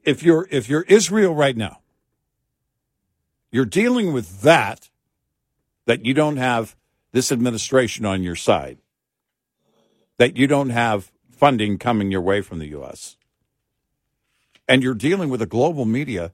if 0.05 0.23
you're 0.23 0.47
if 0.51 0.69
you're 0.69 0.83
Israel 0.83 1.35
right 1.35 1.57
now, 1.57 1.81
you're 3.51 3.65
dealing 3.65 4.13
with 4.13 4.43
that 4.43 4.91
that 5.87 6.05
you 6.05 6.15
don't 6.15 6.37
have 6.37 6.77
this 7.13 7.31
administration 7.31 8.07
on 8.07 8.23
your 8.23 8.37
side, 8.37 8.79
that 10.17 10.37
you 10.37 10.47
don't 10.47 10.71
have 10.71 11.13
funding 11.31 11.79
coming 11.79 12.11
your 12.11 12.21
way 12.21 12.41
from 12.41 12.59
the 12.59 12.69
U.S., 12.69 13.17
and 14.69 14.83
you're 14.83 14.95
dealing 14.95 15.29
with 15.29 15.43
a 15.43 15.47
global 15.47 15.85
media 15.85 16.33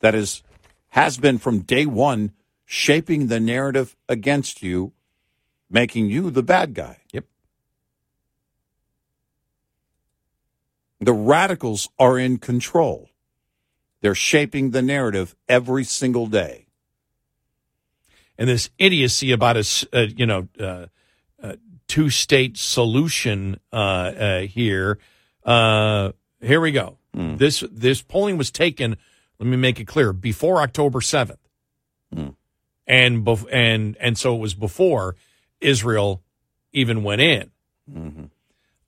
that 0.00 0.14
is 0.14 0.42
has 0.90 1.18
been 1.18 1.38
from 1.38 1.60
day 1.60 1.84
one 1.84 2.32
shaping 2.64 3.26
the 3.26 3.38
narrative 3.38 3.96
against 4.08 4.62
you, 4.62 4.92
making 5.70 6.08
you 6.10 6.30
the 6.30 6.42
bad 6.42 6.74
guy. 6.74 6.98
Yep. 7.12 7.24
The 11.00 11.12
radicals 11.12 11.88
are 11.98 12.18
in 12.18 12.38
control. 12.38 13.10
They're 14.00 14.14
shaping 14.14 14.70
the 14.70 14.82
narrative 14.82 15.34
every 15.48 15.84
single 15.84 16.26
day. 16.26 16.66
and 18.38 18.48
this 18.48 18.68
idiocy 18.78 19.32
about 19.32 19.56
a, 19.56 19.86
uh, 19.92 20.06
you 20.14 20.26
know 20.26 20.48
uh, 20.60 20.86
uh, 21.42 21.54
two 21.88 22.10
state 22.10 22.56
solution 22.58 23.58
uh, 23.72 23.76
uh, 23.76 24.40
here. 24.42 24.98
Uh, 25.44 26.12
here 26.40 26.60
we 26.60 26.70
go. 26.72 26.98
This 27.38 27.64
this 27.72 28.02
polling 28.02 28.36
was 28.36 28.50
taken. 28.50 28.96
Let 29.38 29.46
me 29.48 29.56
make 29.56 29.80
it 29.80 29.86
clear 29.86 30.12
before 30.12 30.60
October 30.60 31.00
seventh, 31.00 31.40
and 32.86 33.24
bef- 33.24 33.46
and 33.50 33.96
and 33.98 34.18
so 34.18 34.34
it 34.36 34.38
was 34.40 34.54
before 34.54 35.16
Israel 35.60 36.22
even 36.72 37.02
went 37.02 37.22
in. 37.22 37.50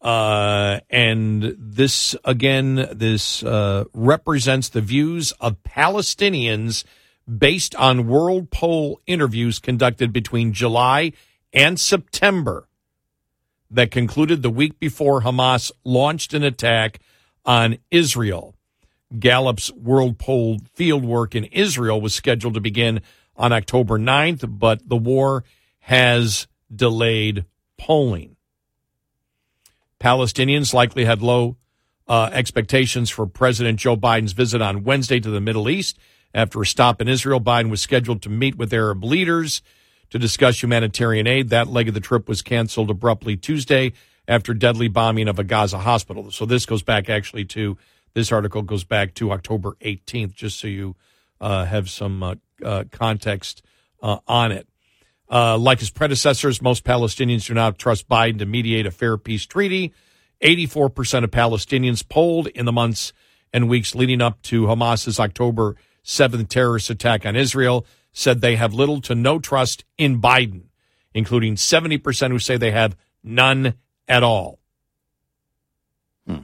Uh, 0.01 0.81
and 0.89 1.57
this 1.59 2.15
again, 2.25 2.89
this 2.93 3.43
uh, 3.43 3.85
represents 3.93 4.69
the 4.69 4.81
views 4.81 5.33
of 5.41 5.63
Palestinians 5.65 6.85
based 7.27 7.75
on 7.75 8.07
World 8.07 8.51
Poll 8.51 9.01
interviews 9.07 9.59
conducted 9.59 10.13
between 10.13 10.53
July 10.53 11.13
and 11.53 11.79
September 11.79 12.69
that 13.71 13.91
concluded 13.91 14.43
the 14.43 14.51
week 14.51 14.79
before 14.79 15.23
Hamas 15.23 15.71
launched 15.85 16.33
an 16.33 16.43
attack 16.43 17.01
on 17.45 17.79
Israel. 17.91 18.55
Gallup's 19.19 19.73
World 19.73 20.19
Poll 20.19 20.59
fieldwork 20.77 21.35
in 21.35 21.45
Israel 21.45 22.01
was 22.01 22.15
scheduled 22.15 22.55
to 22.55 22.61
begin 22.61 23.01
on 23.37 23.53
October 23.53 23.99
9th, 23.99 24.59
but 24.59 24.87
the 24.89 24.97
war 24.97 25.45
has 25.81 26.47
delayed 26.75 27.45
polling. 27.79 28.37
Palestinians 30.01 30.73
likely 30.73 31.05
had 31.05 31.23
low 31.23 31.57
uh, 32.07 32.31
expectations 32.33 33.11
for 33.11 33.27
President 33.27 33.79
Joe 33.79 33.97
Biden's 33.97 34.33
visit 34.33 34.63
on 34.63 34.85
Wednesday 34.85 35.21
to 35.21 35.31
the 35.31 35.41
Middle 35.41 35.69
East. 35.69 35.99
After 36.35 36.61
a 36.61 36.67
stop 36.67 37.01
in 37.01 37.09
Israel, 37.09 37.41
Biden 37.41 37.71
was 37.71 37.81
scheduled 37.81 38.23
to 38.23 38.29
meet 38.31 38.57
with 38.57 38.73
Arab 38.73 39.03
leaders 39.05 39.63
to 40.11 40.19
discuss 40.19 40.63
humanitarian 40.63 41.27
aid. 41.27 41.51
That 41.51 41.69
leg 41.69 41.89
of 41.89 41.95
the 41.95 42.01
trip 42.01 42.29
was 42.29 42.43
canceled 42.43 42.91
abruptly 42.91 43.37
Tuesday 43.37 43.93
after 44.27 44.55
deadly 44.55 44.89
bombing 44.89 45.29
of 45.29 45.39
a 45.39 45.45
Gaza 45.45 45.79
hospital. 45.79 46.31
So 46.31 46.47
this 46.47 46.67
goes 46.67 46.83
back 46.83 47.09
actually 47.09 47.45
to 47.47 47.77
this 48.15 48.33
article 48.33 48.63
goes 48.63 48.85
back 48.85 49.15
to 49.15 49.33
October 49.33 49.77
18th, 49.81 50.35
just 50.35 50.59
so 50.59 50.67
you 50.67 50.97
uh, 51.41 51.65
have 51.65 51.89
some 51.89 52.23
uh, 52.23 52.35
uh, 52.65 52.85
context 52.91 53.63
uh, 54.03 54.19
on 54.27 54.53
it. 54.53 54.67
Uh, 55.31 55.59
like 55.59 55.81
his 55.81 55.91
predecessors, 55.91 56.63
most 56.63 56.85
Palestinians 56.85 57.47
do 57.47 57.55
not 57.55 57.79
trust 57.79 58.09
Biden 58.09 58.39
to 58.39 58.47
mediate 58.47 58.87
a 58.87 58.91
fair 58.91 59.19
peace 59.19 59.45
treaty. 59.45 59.93
84% 60.43 61.25
of 61.25 61.31
Palestinians 61.31 62.09
polled 62.09 62.47
in 62.49 62.65
the 62.65 62.73
months 62.73 63.13
and 63.53 63.69
weeks 63.69 63.95
leading 63.95 64.21
up 64.21 64.41
to 64.43 64.67
Hamas's 64.67 65.19
October 65.19 65.77
7th 66.05 66.49
terrorist 66.49 66.91
attack 66.91 67.27
on 67.27 67.37
Israel 67.37 67.87
said 68.13 68.41
they 68.41 68.57
have 68.57 68.73
little 68.73 69.01
to 69.03 69.15
no 69.15 69.39
trust 69.39 69.85
in 69.97 70.21
Biden, 70.21 70.63
including 71.13 71.57
70% 71.57 72.31
who 72.31 72.39
say 72.39 72.57
they 72.57 72.71
have 72.71 72.97
none 73.23 73.75
at 74.07 74.23
all. 74.23 74.59
Hmm. 76.27 76.39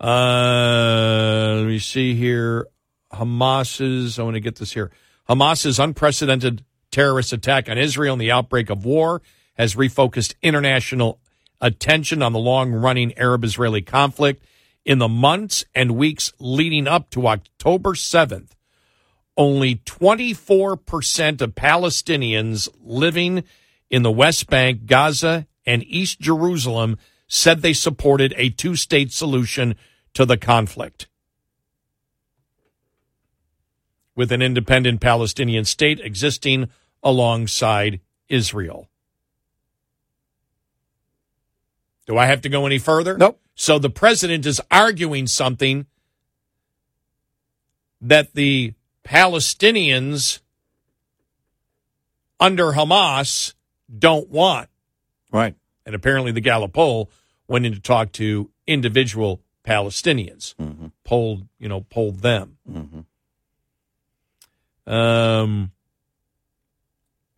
Uh, 0.00 1.54
let 1.58 1.66
me 1.66 1.78
see 1.78 2.14
here. 2.14 2.66
Hamas's, 3.12 4.18
I 4.18 4.22
want 4.22 4.34
to 4.34 4.40
get 4.40 4.56
this 4.56 4.72
here. 4.72 4.90
Hamas's 5.28 5.78
unprecedented 5.78 6.64
terrorist 6.90 7.32
attack 7.32 7.68
on 7.68 7.78
Israel 7.78 8.14
and 8.14 8.20
the 8.20 8.30
outbreak 8.30 8.70
of 8.70 8.84
war 8.84 9.22
has 9.54 9.74
refocused 9.74 10.34
international 10.42 11.20
attention 11.60 12.22
on 12.22 12.32
the 12.32 12.38
long 12.38 12.72
running 12.72 13.16
Arab 13.18 13.44
Israeli 13.44 13.82
conflict. 13.82 14.44
In 14.84 14.98
the 14.98 15.08
months 15.08 15.64
and 15.74 15.96
weeks 15.96 16.32
leading 16.38 16.88
up 16.88 17.10
to 17.10 17.26
October 17.26 17.90
7th, 17.90 18.52
only 19.36 19.76
24% 19.76 21.40
of 21.40 21.54
Palestinians 21.54 22.68
living 22.82 23.44
in 23.90 24.02
the 24.02 24.10
West 24.10 24.48
Bank, 24.48 24.86
Gaza, 24.86 25.46
and 25.66 25.84
East 25.86 26.20
Jerusalem 26.20 26.98
said 27.26 27.62
they 27.62 27.72
supported 27.72 28.34
a 28.36 28.50
two 28.50 28.76
state 28.76 29.12
solution 29.12 29.76
to 30.14 30.24
the 30.24 30.36
conflict. 30.36 31.06
With 34.16 34.32
an 34.32 34.42
independent 34.42 35.00
Palestinian 35.00 35.64
state 35.64 36.00
existing 36.00 36.68
alongside 37.02 38.00
Israel. 38.28 38.88
Do 42.06 42.16
I 42.18 42.26
have 42.26 42.40
to 42.42 42.48
go 42.48 42.66
any 42.66 42.78
further? 42.78 43.16
Nope. 43.16 43.40
So 43.54 43.78
the 43.78 43.90
president 43.90 44.46
is 44.46 44.60
arguing 44.70 45.26
something 45.26 45.86
that 48.00 48.32
the 48.34 48.74
Palestinians 49.04 50.40
under 52.38 52.72
Hamas 52.72 53.54
don't 53.96 54.28
want. 54.30 54.68
Right. 55.30 55.54
And 55.84 55.94
apparently 55.94 56.32
the 56.32 56.40
Gallup 56.40 56.72
poll 56.72 57.10
went 57.46 57.66
in 57.66 57.72
to 57.74 57.80
talk 57.80 58.12
to 58.12 58.50
individual 58.66 59.40
Palestinians, 59.64 60.54
Mm-hmm. 60.56 60.86
polled, 61.04 61.46
you 61.58 61.68
know, 61.68 61.82
polled 61.82 62.20
them. 62.20 62.56
Mm-hmm. 62.68 63.00
Um, 64.92 65.70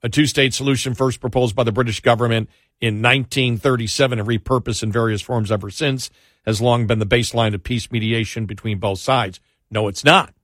a 0.02 0.08
two 0.08 0.26
state 0.26 0.52
solution 0.54 0.94
first 0.94 1.20
proposed 1.20 1.54
by 1.54 1.64
the 1.64 1.72
British 1.72 2.00
government 2.00 2.50
in 2.80 2.96
1937 2.96 4.18
and 4.18 4.28
repurposed 4.28 4.82
in 4.82 4.90
various 4.90 5.22
forms 5.22 5.52
ever 5.52 5.70
since 5.70 6.10
has 6.44 6.60
long 6.60 6.86
been 6.86 6.98
the 6.98 7.06
baseline 7.06 7.54
of 7.54 7.62
peace 7.62 7.90
mediation 7.90 8.46
between 8.46 8.78
both 8.78 8.98
sides. 8.98 9.40
No, 9.70 9.88
it's 9.88 10.04
not. 10.04 10.34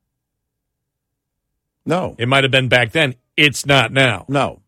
No. 1.84 2.14
It 2.18 2.28
might 2.28 2.44
have 2.44 2.50
been 2.50 2.68
back 2.68 2.92
then. 2.92 3.16
It's 3.36 3.66
not 3.66 3.92
now. 3.92 4.24
No. 4.28 4.62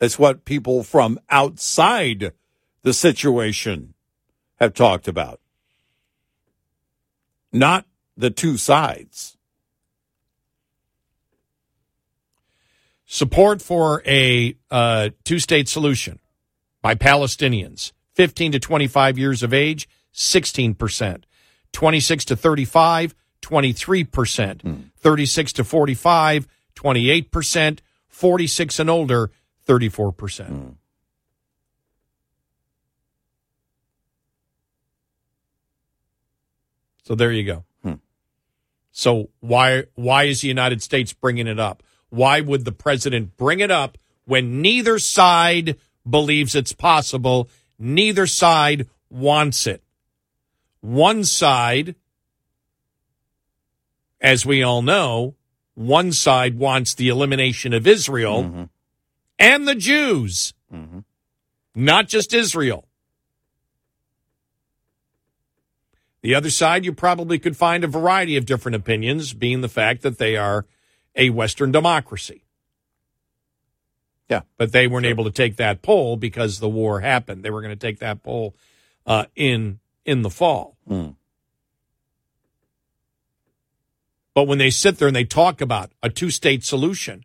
It's 0.00 0.18
what 0.18 0.44
people 0.44 0.82
from 0.82 1.20
outside 1.28 2.32
the 2.82 2.92
situation 2.92 3.94
have 4.58 4.74
talked 4.74 5.08
about. 5.08 5.40
Not 7.52 7.86
the 8.16 8.30
two 8.30 8.56
sides. 8.56 9.36
Support 13.12 13.60
for 13.60 14.02
a 14.06 14.56
uh, 14.70 15.10
two 15.22 15.38
state 15.38 15.68
solution 15.68 16.18
by 16.80 16.94
Palestinians, 16.94 17.92
15 18.14 18.52
to 18.52 18.58
25 18.58 19.18
years 19.18 19.42
of 19.42 19.52
age, 19.52 19.86
16%. 20.14 21.24
26 21.72 22.24
to 22.24 22.36
35, 22.36 23.14
23%. 23.42 24.62
Hmm. 24.62 24.74
36 24.96 25.52
to 25.52 25.62
45, 25.62 26.48
28%. 26.74 27.80
46 28.08 28.78
and 28.78 28.88
older, 28.88 29.30
34%. 29.68 30.46
Hmm. 30.46 30.68
So 37.02 37.14
there 37.14 37.30
you 37.30 37.44
go. 37.44 37.64
Hmm. 37.82 37.94
So 38.90 39.28
why 39.40 39.84
why 39.96 40.24
is 40.24 40.40
the 40.40 40.48
United 40.48 40.80
States 40.80 41.12
bringing 41.12 41.46
it 41.46 41.60
up? 41.60 41.82
Why 42.12 42.42
would 42.42 42.66
the 42.66 42.72
president 42.72 43.38
bring 43.38 43.60
it 43.60 43.70
up 43.70 43.96
when 44.26 44.60
neither 44.60 44.98
side 44.98 45.78
believes 46.08 46.54
it's 46.54 46.74
possible, 46.74 47.48
neither 47.78 48.26
side 48.26 48.86
wants 49.08 49.66
it? 49.66 49.82
One 50.82 51.24
side 51.24 51.94
as 54.20 54.44
we 54.44 54.62
all 54.62 54.82
know, 54.82 55.36
one 55.74 56.12
side 56.12 56.58
wants 56.58 56.92
the 56.92 57.08
elimination 57.08 57.72
of 57.72 57.86
Israel 57.86 58.44
mm-hmm. 58.44 58.64
and 59.38 59.66
the 59.66 59.74
Jews, 59.74 60.52
mm-hmm. 60.70 60.98
not 61.74 62.08
just 62.08 62.34
Israel. 62.34 62.86
The 66.20 66.34
other 66.34 66.50
side, 66.50 66.84
you 66.84 66.92
probably 66.92 67.38
could 67.38 67.56
find 67.56 67.84
a 67.84 67.88
variety 67.88 68.36
of 68.36 68.44
different 68.44 68.76
opinions, 68.76 69.32
being 69.32 69.62
the 69.62 69.68
fact 69.70 70.02
that 70.02 70.18
they 70.18 70.36
are 70.36 70.66
a 71.14 71.30
Western 71.30 71.72
democracy. 71.72 72.44
Yeah. 74.28 74.42
But 74.56 74.72
they 74.72 74.86
weren't 74.86 75.06
able 75.06 75.24
to 75.24 75.30
take 75.30 75.56
that 75.56 75.82
poll 75.82 76.16
because 76.16 76.58
the 76.58 76.68
war 76.68 77.00
happened. 77.00 77.42
They 77.42 77.50
were 77.50 77.60
going 77.60 77.76
to 77.76 77.86
take 77.86 77.98
that 77.98 78.22
poll 78.22 78.54
uh, 79.06 79.26
in 79.36 79.80
in 80.04 80.22
the 80.22 80.30
fall. 80.30 80.76
But 84.34 84.44
when 84.44 84.58
they 84.58 84.70
sit 84.70 84.98
there 84.98 85.08
and 85.08 85.16
they 85.16 85.24
talk 85.24 85.60
about 85.60 85.90
a 86.02 86.08
two 86.08 86.30
state 86.30 86.64
solution, 86.64 87.24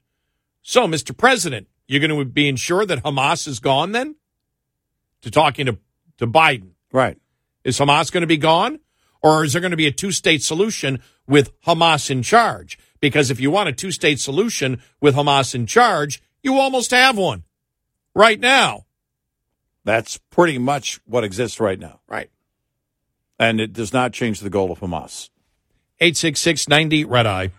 so 0.62 0.86
Mr. 0.86 1.16
President, 1.16 1.68
you're 1.88 2.06
going 2.06 2.18
to 2.18 2.26
be 2.26 2.50
ensured 2.50 2.90
that 2.90 3.04
Hamas 3.04 3.48
is 3.48 3.60
gone 3.60 3.94
then? 3.94 4.16
To 5.22 5.32
talking 5.32 5.66
to, 5.68 5.78
to 6.18 6.28
Biden. 6.28 6.72
Right. 6.92 7.18
Is 7.64 7.80
Hamas 7.80 8.12
going 8.12 8.22
to 8.22 8.28
be 8.28 8.38
gone? 8.38 8.80
Or 9.24 9.44
is 9.44 9.54
there 9.54 9.62
going 9.62 9.72
to 9.72 9.78
be 9.78 9.88
a 9.88 9.92
two 9.92 10.12
state 10.12 10.44
solution 10.44 11.02
with 11.26 11.60
Hamas 11.62 12.12
in 12.12 12.22
charge? 12.22 12.78
Because 13.00 13.32
if 13.32 13.40
you 13.40 13.52
want 13.52 13.70
a 13.70 13.74
two 13.74 13.92
state 13.92 14.20
solution 14.20 14.82
with 15.02 15.16
Hamas 15.16 15.56
in 15.56 15.66
charge, 15.66 16.22
you 16.42 16.56
almost 16.56 16.92
have 16.92 17.18
one 17.18 17.44
right 18.16 18.40
now. 18.40 18.86
That's 19.84 20.18
pretty 20.32 20.58
much 20.58 21.00
what 21.06 21.24
exists 21.24 21.60
right 21.60 21.80
now. 21.80 22.02
Right. 22.08 22.30
And 23.40 23.62
it 23.62 23.74
does 23.74 23.94
not 23.94 24.14
change 24.14 24.40
the 24.40 24.50
goal 24.50 24.72
of 24.72 24.80
Hamas. 24.80 25.30
86690 26.00 27.06
Red 27.06 27.26
Eye. 27.26 27.52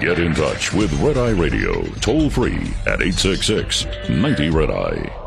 Get 0.00 0.18
in 0.18 0.34
touch 0.34 0.72
with 0.72 0.92
Red 1.00 1.16
Eye 1.16 1.30
Radio 1.30 1.82
toll 2.00 2.28
free 2.28 2.72
at 2.86 3.00
866 3.00 3.86
90 4.08 4.50
Red 4.50 4.70
Eye. 4.70 5.19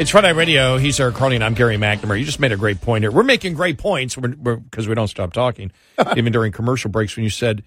It's 0.00 0.14
Eye 0.14 0.30
Radio. 0.30 0.78
He's 0.78 0.98
Eric 0.98 1.18
Harley, 1.18 1.34
and 1.34 1.44
I'm 1.44 1.52
Gary 1.52 1.76
McNamara. 1.76 2.18
You 2.18 2.24
just 2.24 2.40
made 2.40 2.52
a 2.52 2.56
great 2.56 2.80
point 2.80 3.04
here. 3.04 3.10
We're 3.10 3.22
making 3.22 3.52
great 3.52 3.76
points 3.76 4.16
because 4.16 4.88
we 4.88 4.94
don't 4.94 5.08
stop 5.08 5.34
talking, 5.34 5.72
even 6.16 6.32
during 6.32 6.52
commercial 6.52 6.90
breaks. 6.90 7.16
When 7.16 7.22
you 7.22 7.28
said 7.28 7.62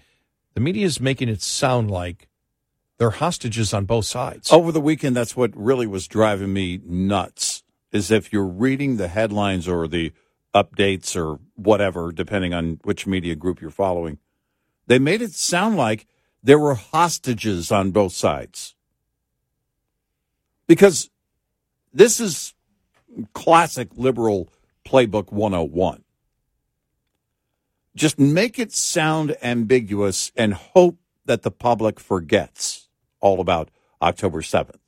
the 0.54 0.60
media 0.60 0.84
is 0.84 0.98
making 0.98 1.28
it 1.28 1.42
sound 1.42 1.92
like 1.92 2.28
they're 2.98 3.10
hostages 3.10 3.72
on 3.72 3.84
both 3.84 4.06
sides. 4.06 4.52
Over 4.52 4.72
the 4.72 4.80
weekend, 4.80 5.14
that's 5.14 5.36
what 5.36 5.52
really 5.54 5.86
was 5.86 6.08
driving 6.08 6.52
me 6.52 6.80
nuts. 6.84 7.62
Is 7.92 8.10
if 8.10 8.32
you're 8.32 8.44
reading 8.44 8.96
the 8.96 9.06
headlines 9.06 9.68
or 9.68 9.86
the 9.86 10.12
updates 10.52 11.14
or 11.14 11.38
whatever, 11.54 12.10
depending 12.10 12.52
on 12.52 12.80
which 12.82 13.06
media 13.06 13.36
group 13.36 13.60
you're 13.60 13.70
following, 13.70 14.18
they 14.88 14.98
made 14.98 15.22
it 15.22 15.34
sound 15.34 15.76
like 15.76 16.04
there 16.42 16.58
were 16.58 16.74
hostages 16.74 17.70
on 17.70 17.92
both 17.92 18.12
sides. 18.12 18.74
Because 20.66 21.10
this 21.94 22.20
is 22.20 22.52
classic 23.32 23.88
liberal 23.96 24.48
playbook 24.84 25.32
101. 25.32 26.02
Just 27.94 28.18
make 28.18 28.58
it 28.58 28.72
sound 28.72 29.36
ambiguous 29.40 30.32
and 30.36 30.52
hope 30.52 30.98
that 31.24 31.42
the 31.42 31.50
public 31.50 32.00
forgets 32.00 32.88
all 33.20 33.40
about 33.40 33.70
October 34.02 34.42
7th. 34.42 34.78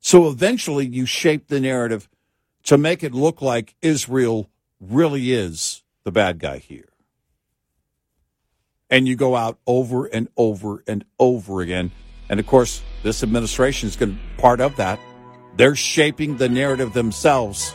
So 0.00 0.28
eventually 0.28 0.86
you 0.86 1.04
shape 1.04 1.48
the 1.48 1.60
narrative 1.60 2.08
to 2.64 2.78
make 2.78 3.02
it 3.02 3.14
look 3.14 3.42
like 3.42 3.74
Israel 3.82 4.48
really 4.80 5.32
is 5.32 5.82
the 6.04 6.12
bad 6.12 6.38
guy 6.38 6.58
here. 6.58 6.88
And 8.90 9.06
you 9.06 9.16
go 9.16 9.36
out 9.36 9.58
over 9.66 10.06
and 10.06 10.28
over 10.36 10.82
and 10.86 11.04
over 11.18 11.60
again. 11.60 11.90
And 12.30 12.40
of 12.40 12.46
course, 12.46 12.82
this 13.02 13.22
administration 13.22 13.88
is 13.88 13.96
going 13.96 14.14
to 14.14 14.40
part 14.40 14.60
of 14.60 14.76
that. 14.76 14.98
They're 15.58 15.74
shaping 15.74 16.36
the 16.36 16.48
narrative 16.48 16.92
themselves. 16.92 17.74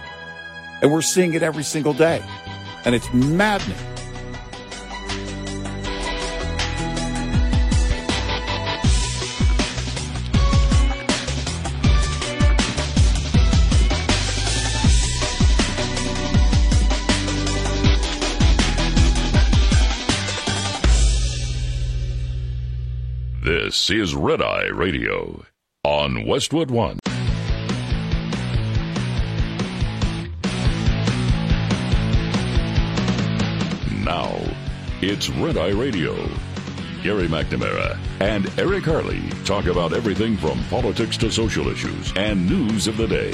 And 0.82 0.90
we're 0.90 1.02
seeing 1.02 1.34
it 1.34 1.44
every 1.44 1.66
single 1.66 1.94
day. 1.94 2.24
And 2.86 2.96
it's 2.96 3.14
maddening. 3.14 3.78
This 23.44 23.90
is 23.90 24.16
Red 24.16 24.42
Eye 24.42 24.68
Radio 24.68 25.44
on 25.84 26.26
Westwood 26.26 26.72
One. 26.72 27.00
It's 35.14 35.30
Red 35.30 35.60
Eye 35.60 35.70
Radio. 35.70 36.16
Gary 37.04 37.28
McNamara 37.28 38.00
and 38.20 38.52
Eric 38.58 38.86
Harley 38.86 39.22
talk 39.46 39.68
about 39.68 39.94
everything 39.94 40.36
from 40.36 40.60
politics 40.72 41.18
to 41.18 41.30
social 41.30 41.68
issues 41.68 42.12
and 42.16 42.50
news 42.50 42.88
of 42.88 42.98
the 42.98 43.06
day. 43.06 43.32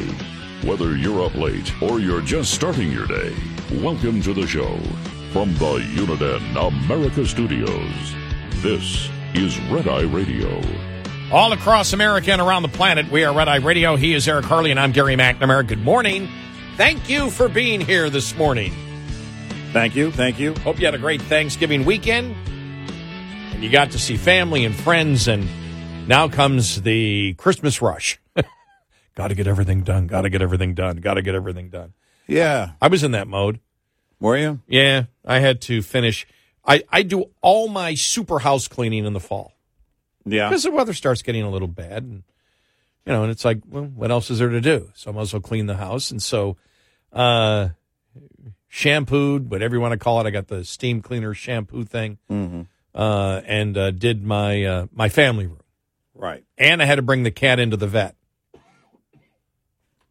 Whether 0.68 0.98
you're 0.98 1.24
up 1.24 1.36
late 1.36 1.72
or 1.82 2.02
you're 2.02 2.20
just 2.20 2.54
starting 2.54 2.92
your 2.92 3.08
day, 3.08 3.34
welcome 3.82 4.22
to 4.24 4.34
the 4.34 4.46
show. 4.46 4.78
From 5.32 5.54
the 5.54 5.80
Uniden 5.96 6.68
America 6.68 7.26
Studios, 7.26 8.14
this 8.56 9.10
is 9.34 9.58
Red 9.70 9.88
Eye 9.88 10.02
Radio. 10.02 10.62
All 11.32 11.54
across 11.54 11.94
America 11.94 12.34
and 12.34 12.42
around 12.42 12.64
the 12.64 12.68
planet, 12.68 13.10
we 13.10 13.24
are 13.24 13.34
Red 13.34 13.48
Eye 13.48 13.56
Radio. 13.56 13.96
He 13.96 14.14
is 14.14 14.28
Eric 14.28 14.44
Harley, 14.44 14.72
and 14.72 14.80
I'm 14.82 14.92
Gary 14.92 15.16
McNamara. 15.16 15.66
Good 15.66 15.82
morning. 15.82 16.28
Thank 16.76 17.10
you 17.10 17.30
for 17.30 17.48
being 17.48 17.80
here 17.80 18.10
this 18.10 18.36
morning. 18.36 18.89
Thank 19.72 19.96
you. 19.96 20.12
Thank 20.12 20.40
you. 20.40 20.54
Hope 20.56 20.80
you 20.80 20.86
had 20.86 20.96
a 20.96 21.00
great 21.00 21.22
Thanksgiving 21.22 21.86
weekend 21.86 22.36
and 23.54 23.64
you 23.64 23.70
got 23.70 23.92
to 23.92 24.00
see 24.00 24.18
family 24.18 24.66
and 24.66 24.74
friends. 24.74 25.28
And 25.28 25.48
now 26.08 26.28
comes 26.28 26.82
the 26.82 27.34
Christmas 27.36 27.82
rush. 27.82 28.20
got 29.16 29.28
to 29.28 29.36
get 29.36 29.48
everything 29.48 29.82
done. 29.84 30.08
Got 30.08 30.22
to 30.24 30.30
get 30.30 30.42
everything 30.42 30.74
done. 30.74 30.98
Got 30.98 31.16
to 31.16 31.22
get 31.22 31.36
everything 31.36 31.70
done. 31.70 31.94
Yeah. 32.26 32.72
I 32.82 32.88
was 32.88 33.04
in 33.04 33.12
that 33.12 33.28
mode. 33.28 33.60
Were 34.20 34.38
you? 34.38 34.60
Yeah, 34.68 35.04
I 35.24 35.40
had 35.40 35.62
to 35.64 35.82
finish. 35.82 36.26
I, 36.66 36.84
I 36.90 37.04
do 37.04 37.26
all 37.42 37.68
my 37.70 37.94
super 37.94 38.40
house 38.40 38.68
cleaning 38.68 39.06
in 39.06 39.14
the 39.14 39.20
fall 39.20 39.54
Yeah. 40.26 40.50
because 40.50 40.64
the 40.64 40.72
weather 40.72 40.94
starts 40.94 41.22
getting 41.22 41.44
a 41.44 41.50
little 41.50 41.68
bad. 41.70 42.04
And, 42.04 42.24
you 43.06 43.14
know, 43.14 43.24
and 43.24 43.32
it's 43.32 43.46
like, 43.46 43.60
well, 43.70 43.86
what 43.86 44.10
else 44.12 44.30
is 44.30 44.40
there 44.40 44.50
to 44.50 44.62
do? 44.62 44.92
So 44.96 45.12
I 45.12 45.14
might 45.14 45.22
as 45.22 45.34
well 45.34 45.42
clean 45.42 45.68
the 45.68 45.78
house. 45.78 46.12
And 46.12 46.22
so, 46.22 46.58
uh, 47.14 47.70
shampooed, 48.70 49.50
whatever 49.52 49.76
you 49.76 49.82
want 49.82 49.92
to 49.92 49.98
call 49.98 50.22
it. 50.22 50.28
I 50.28 50.30
got 50.30 50.48
the 50.48 50.64
steam 50.64 51.02
cleaner 51.02 51.34
shampoo 51.34 51.84
thing, 51.84 52.20
Mm-hmm. 52.30 52.62
uh, 52.96 53.42
and 53.46 53.78
uh, 53.78 53.92
did 53.92 54.24
my 54.24 54.64
uh, 54.64 54.86
my 54.94 55.10
family 55.10 55.48
room. 55.48 55.60
Right. 56.14 56.44
And 56.58 56.82
I 56.82 56.86
had 56.86 56.96
to 56.96 57.02
bring 57.02 57.24
the 57.24 57.32
cat 57.32 57.60
into 57.60 57.76
the 57.78 57.88
vet 57.88 58.16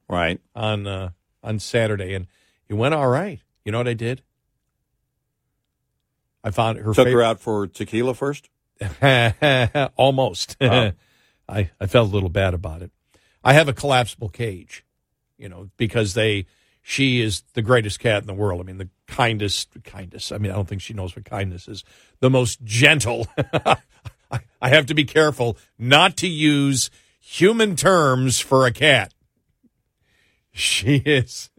Right. 0.09 0.41
on 0.55 0.87
uh, 0.87 1.11
on 1.43 1.59
Saturday, 1.59 2.15
and 2.15 2.27
it 2.69 2.75
went 2.75 2.95
all 2.95 3.09
right. 3.09 3.41
You 3.65 3.73
know 3.73 3.79
what 3.79 3.89
I 3.89 3.95
did? 3.95 4.23
I 6.43 6.51
found 6.51 6.79
her 6.79 6.95
Took 6.95 7.09
her 7.09 7.23
out 7.23 7.41
for 7.41 7.67
tequila 7.67 8.15
first. 8.15 8.49
Almost. 9.97 10.57
Oh. 10.61 10.93
I, 11.51 11.71
I 11.81 11.87
felt 11.87 12.11
a 12.11 12.15
little 12.15 12.29
bad 12.29 12.55
about 12.55 12.83
it. 12.83 12.91
I 13.43 13.55
have 13.55 13.69
a 13.69 13.73
collapsible 13.73 14.29
cage, 14.29 14.85
you 15.39 15.49
know, 15.49 15.71
because 15.79 16.13
they 16.15 16.47
she 16.91 17.21
is 17.21 17.43
the 17.53 17.61
greatest 17.61 18.01
cat 18.01 18.23
in 18.23 18.27
the 18.27 18.33
world. 18.33 18.63
I 18.63 18.65
mean, 18.65 18.79
the 18.79 18.89
kindest 19.07 19.69
kindest. 19.85 20.33
I 20.33 20.39
mean, 20.39 20.51
I 20.51 20.55
don't 20.55 20.67
think 20.67 20.81
she 20.81 20.95
knows 20.95 21.15
what 21.15 21.27
kindness 21.27 21.69
is. 21.69 21.85
The 22.21 22.31
most 22.31 22.65
gentle. 22.65 23.27
I, 24.31 24.69
have 24.71 24.87
to 24.87 24.95
be 24.95 25.05
careful 25.05 25.59
not 25.79 26.17
to 26.17 26.27
use 26.27 26.89
human 27.21 27.77
terms 27.77 28.41
for 28.41 28.65
a 28.65 28.71
cat. 28.73 29.13
She 30.51 30.97
is 31.05 31.51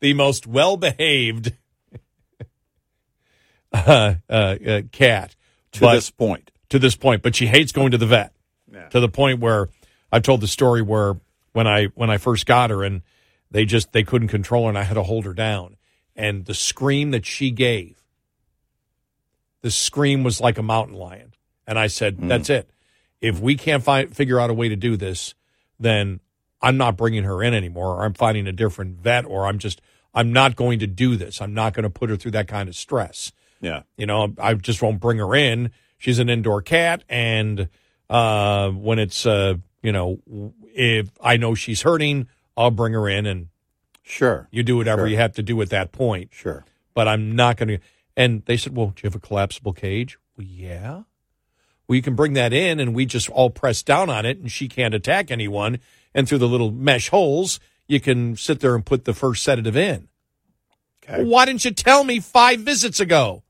the 0.00 0.12
most 0.12 0.46
well 0.46 0.76
behaved 0.76 1.54
uh, 3.72 4.14
uh, 4.28 4.32
uh, 4.32 4.82
cat 4.92 5.34
To 5.72 5.80
but- 5.80 5.94
this 5.94 6.10
point. 6.10 6.50
to 6.68 6.78
this 6.78 6.96
point, 6.96 7.22
but 7.22 7.34
she 7.34 7.46
hates 7.46 7.72
going 7.72 7.92
to 7.92 7.98
the 7.98 8.06
vet. 8.06 8.32
To 8.90 9.00
the 9.00 9.08
point 9.08 9.40
where 9.40 9.70
I've 10.12 10.22
told 10.22 10.42
the 10.42 10.46
story 10.46 10.82
where 10.82 11.14
when 11.54 11.66
I 11.66 11.86
when 11.94 12.10
I 12.10 12.18
first 12.18 12.44
got 12.44 12.68
her 12.68 12.84
and 12.84 13.00
they 13.50 13.64
just 13.64 13.92
they 13.92 14.02
couldn't 14.02 14.28
control 14.28 14.64
her 14.64 14.68
and 14.68 14.78
I 14.78 14.82
had 14.82 14.94
to 14.94 15.02
hold 15.02 15.24
her 15.24 15.34
down. 15.34 15.76
And 16.14 16.46
the 16.46 16.54
scream 16.54 17.10
that 17.10 17.26
she 17.26 17.50
gave, 17.50 18.02
the 19.62 19.70
scream 19.70 20.22
was 20.22 20.40
like 20.40 20.58
a 20.58 20.62
mountain 20.62 20.96
lion. 20.96 21.34
And 21.66 21.78
I 21.78 21.88
said, 21.88 22.16
That's 22.20 22.48
it. 22.50 22.70
If 23.20 23.40
we 23.40 23.56
can't 23.56 23.82
find 23.82 24.14
figure 24.14 24.38
out 24.38 24.50
a 24.50 24.54
way 24.54 24.68
to 24.68 24.76
do 24.76 24.96
this, 24.96 25.34
then 25.78 26.20
I'm 26.62 26.76
not 26.76 26.96
bringing 26.96 27.24
her 27.24 27.42
in 27.42 27.54
anymore, 27.54 27.96
or 27.96 28.04
I'm 28.04 28.14
finding 28.14 28.46
a 28.46 28.52
different 28.52 28.98
vet, 28.98 29.24
or 29.24 29.46
I'm 29.46 29.58
just 29.58 29.80
I'm 30.14 30.32
not 30.32 30.56
going 30.56 30.78
to 30.78 30.86
do 30.86 31.16
this. 31.16 31.40
I'm 31.40 31.54
not 31.54 31.74
going 31.74 31.84
to 31.84 31.90
put 31.90 32.08
her 32.08 32.16
through 32.16 32.32
that 32.32 32.48
kind 32.48 32.68
of 32.68 32.74
stress. 32.74 33.32
Yeah. 33.60 33.82
You 33.96 34.06
know, 34.06 34.34
I 34.38 34.54
just 34.54 34.80
won't 34.82 35.00
bring 35.00 35.18
her 35.18 35.34
in. 35.34 35.70
She's 35.98 36.18
an 36.18 36.28
indoor 36.28 36.62
cat, 36.62 37.04
and 37.08 37.68
uh, 38.08 38.70
when 38.70 38.98
it's 38.98 39.26
uh, 39.26 39.54
you 39.82 39.92
know, 39.92 40.20
if 40.74 41.10
I 41.20 41.36
know 41.36 41.54
she's 41.54 41.82
hurting, 41.82 42.28
I'll 42.56 42.70
bring 42.70 42.92
her 42.94 43.08
in, 43.08 43.26
and 43.26 43.48
Sure. 44.02 44.48
you 44.50 44.62
do 44.62 44.76
whatever 44.76 45.02
Sure. 45.02 45.08
you 45.08 45.16
have 45.16 45.32
to 45.34 45.42
do 45.42 45.60
at 45.62 45.70
that 45.70 45.92
point. 45.92 46.30
Sure. 46.32 46.64
But 46.94 47.08
I'm 47.08 47.34
not 47.36 47.56
going 47.56 47.68
to. 47.68 47.78
And 48.16 48.42
they 48.46 48.56
said, 48.56 48.74
"Well, 48.74 48.88
do 48.88 49.00
you 49.02 49.06
have 49.08 49.14
a 49.14 49.20
collapsible 49.20 49.72
cage?" 49.72 50.18
Well, 50.36 50.46
yeah. 50.46 51.02
Well, 51.86 51.96
you 51.96 52.02
can 52.02 52.14
bring 52.14 52.32
that 52.32 52.52
in, 52.52 52.80
and 52.80 52.94
we 52.94 53.04
just 53.06 53.28
all 53.30 53.50
press 53.50 53.82
down 53.82 54.08
on 54.10 54.24
it, 54.26 54.38
and 54.38 54.50
she 54.50 54.68
can't 54.68 54.94
attack 54.94 55.30
anyone. 55.30 55.78
And 56.14 56.28
through 56.28 56.38
the 56.38 56.48
little 56.48 56.70
mesh 56.72 57.10
holes, 57.10 57.60
you 57.86 58.00
can 58.00 58.36
sit 58.36 58.60
there 58.60 58.74
and 58.74 58.84
put 58.84 59.04
the 59.04 59.12
first 59.14 59.42
sedative 59.42 59.76
in. 59.76 60.08
Okay. 61.04 61.22
Why 61.22 61.44
didn't 61.44 61.64
you 61.64 61.70
tell 61.70 62.02
me 62.04 62.18
five 62.20 62.60
visits 62.60 62.98
ago? 62.98 63.42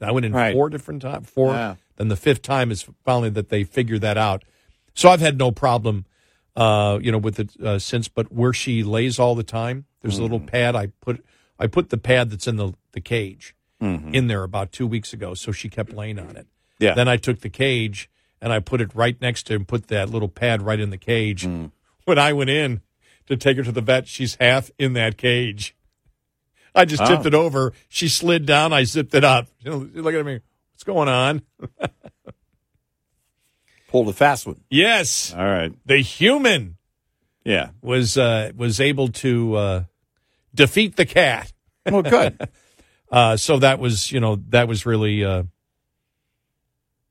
I 0.00 0.12
went 0.12 0.24
in 0.26 0.32
Right. 0.32 0.54
four 0.54 0.70
different 0.70 1.02
times. 1.02 1.28
Four. 1.28 1.52
Yeah. 1.54 1.74
Then 1.96 2.08
the 2.08 2.16
fifth 2.16 2.42
time 2.42 2.70
is 2.70 2.86
finally 3.04 3.30
that 3.30 3.48
they 3.48 3.64
figured 3.64 4.02
that 4.02 4.16
out. 4.16 4.44
So 4.94 5.08
I've 5.10 5.20
had 5.20 5.36
no 5.38 5.50
problem, 5.50 6.04
uh, 6.56 6.98
you 7.02 7.12
know, 7.12 7.18
with 7.18 7.38
it 7.38 7.60
uh, 7.60 7.78
since. 7.78 8.08
But 8.08 8.32
where 8.32 8.52
she 8.52 8.82
lays 8.82 9.18
all 9.18 9.34
the 9.34 9.42
time, 9.44 9.84
there's 10.02 10.18
a 10.18 10.22
little 10.22 10.40
Mm. 10.40 10.46
pad. 10.46 10.76
I 10.76 10.86
put 11.00 11.24
I 11.58 11.66
put 11.66 11.90
the 11.90 11.98
pad 11.98 12.30
that's 12.30 12.46
in 12.46 12.56
the 12.56 12.72
the 12.92 13.00
cage 13.00 13.54
Mm-hmm. 13.82 14.14
in 14.14 14.26
there 14.26 14.42
about 14.42 14.72
two 14.72 14.86
weeks 14.86 15.12
ago. 15.12 15.34
So 15.34 15.52
she 15.52 15.68
kept 15.68 15.92
laying 15.92 16.18
on 16.18 16.34
it. 16.36 16.46
Yeah. 16.78 16.94
Then 16.94 17.08
I 17.08 17.18
took 17.18 17.40
the 17.40 17.50
cage 17.50 18.08
and 18.40 18.50
I 18.50 18.58
put 18.58 18.80
it 18.80 18.90
right 18.94 19.20
next 19.20 19.42
to 19.48 19.54
and 19.54 19.68
put 19.68 19.88
that 19.88 20.08
little 20.08 20.28
pad 20.30 20.62
right 20.62 20.80
in 20.80 20.88
the 20.88 20.96
cage. 20.96 21.44
Mm. 21.46 21.72
When 22.06 22.18
I 22.18 22.32
went 22.32 22.48
in 22.48 22.80
to 23.26 23.36
take 23.36 23.58
her 23.58 23.62
to 23.64 23.72
the 23.72 23.82
vet, 23.82 24.08
she's 24.08 24.36
half 24.40 24.70
in 24.78 24.94
that 24.94 25.18
cage. 25.18 25.74
I 26.74 26.86
just 26.86 27.02
Oh. 27.02 27.06
tipped 27.06 27.26
it 27.26 27.34
over. 27.34 27.72
She 27.88 28.08
slid 28.08 28.46
down. 28.46 28.72
I 28.72 28.84
zipped 28.84 29.14
it 29.14 29.24
up. 29.24 29.48
You 29.60 29.70
know, 29.94 30.00
look 30.02 30.14
at 30.14 30.24
me. 30.24 30.40
What's 30.72 30.84
going 30.84 31.08
on? 31.08 31.42
Pulled 33.96 34.08
a 34.08 34.12
fast 34.12 34.46
one. 34.46 34.60
Yes, 34.68 35.32
All 35.34 35.42
right. 35.44 35.72
the 35.86 35.96
human 35.98 36.76
Yeah. 37.44 37.70
was 37.80 38.18
uh, 38.18 38.52
was 38.54 38.78
able 38.78 39.08
to 39.08 39.54
uh, 39.54 39.84
defeat 40.54 40.96
the 40.96 41.06
cat. 41.06 41.52
Well, 41.90 42.02
good. 42.02 42.38
Uh, 43.08 43.36
so 43.36 43.60
that 43.60 43.78
was, 43.78 44.10
you 44.10 44.18
know, 44.18 44.34
that 44.48 44.66
was 44.66 44.84
really, 44.84 45.24
uh, 45.24 45.44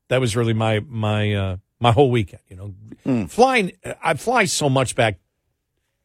that 0.10 0.20
was 0.20 0.36
really 0.36 0.54
my 0.54 0.82
my 0.82 1.34
uh, 1.34 1.58
my 1.80 1.92
whole 1.94 2.12
weekend. 2.12 2.42
You 2.50 2.56
know, 2.58 2.74
Hmm. 3.06 3.26
flying. 3.28 3.72
I 4.04 4.16
fly 4.16 4.44
so 4.44 4.70
much 4.70 4.96
back 4.96 5.20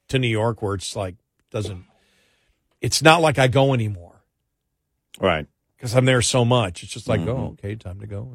to 0.09 0.19
New 0.21 0.29
York 0.29 0.63
where 0.63 0.75
it's 0.75 0.95
like 0.95 1.17
doesn't. 1.51 1.85
It's 2.81 3.03
not 3.03 3.21
like 3.21 3.39
I 3.41 3.49
go 3.49 3.75
anymore 3.75 4.23
right. 5.21 5.47
because 5.77 5.95
I'm 5.97 6.05
there 6.05 6.23
so 6.23 6.45
much. 6.45 6.85
It's 6.85 6.93
just 6.93 7.09
like, 7.09 7.21
Mhm. 7.23 7.29
oh, 7.29 7.57
okay, 7.59 7.75
time 7.75 7.99
to 7.99 8.07
go. 8.07 8.33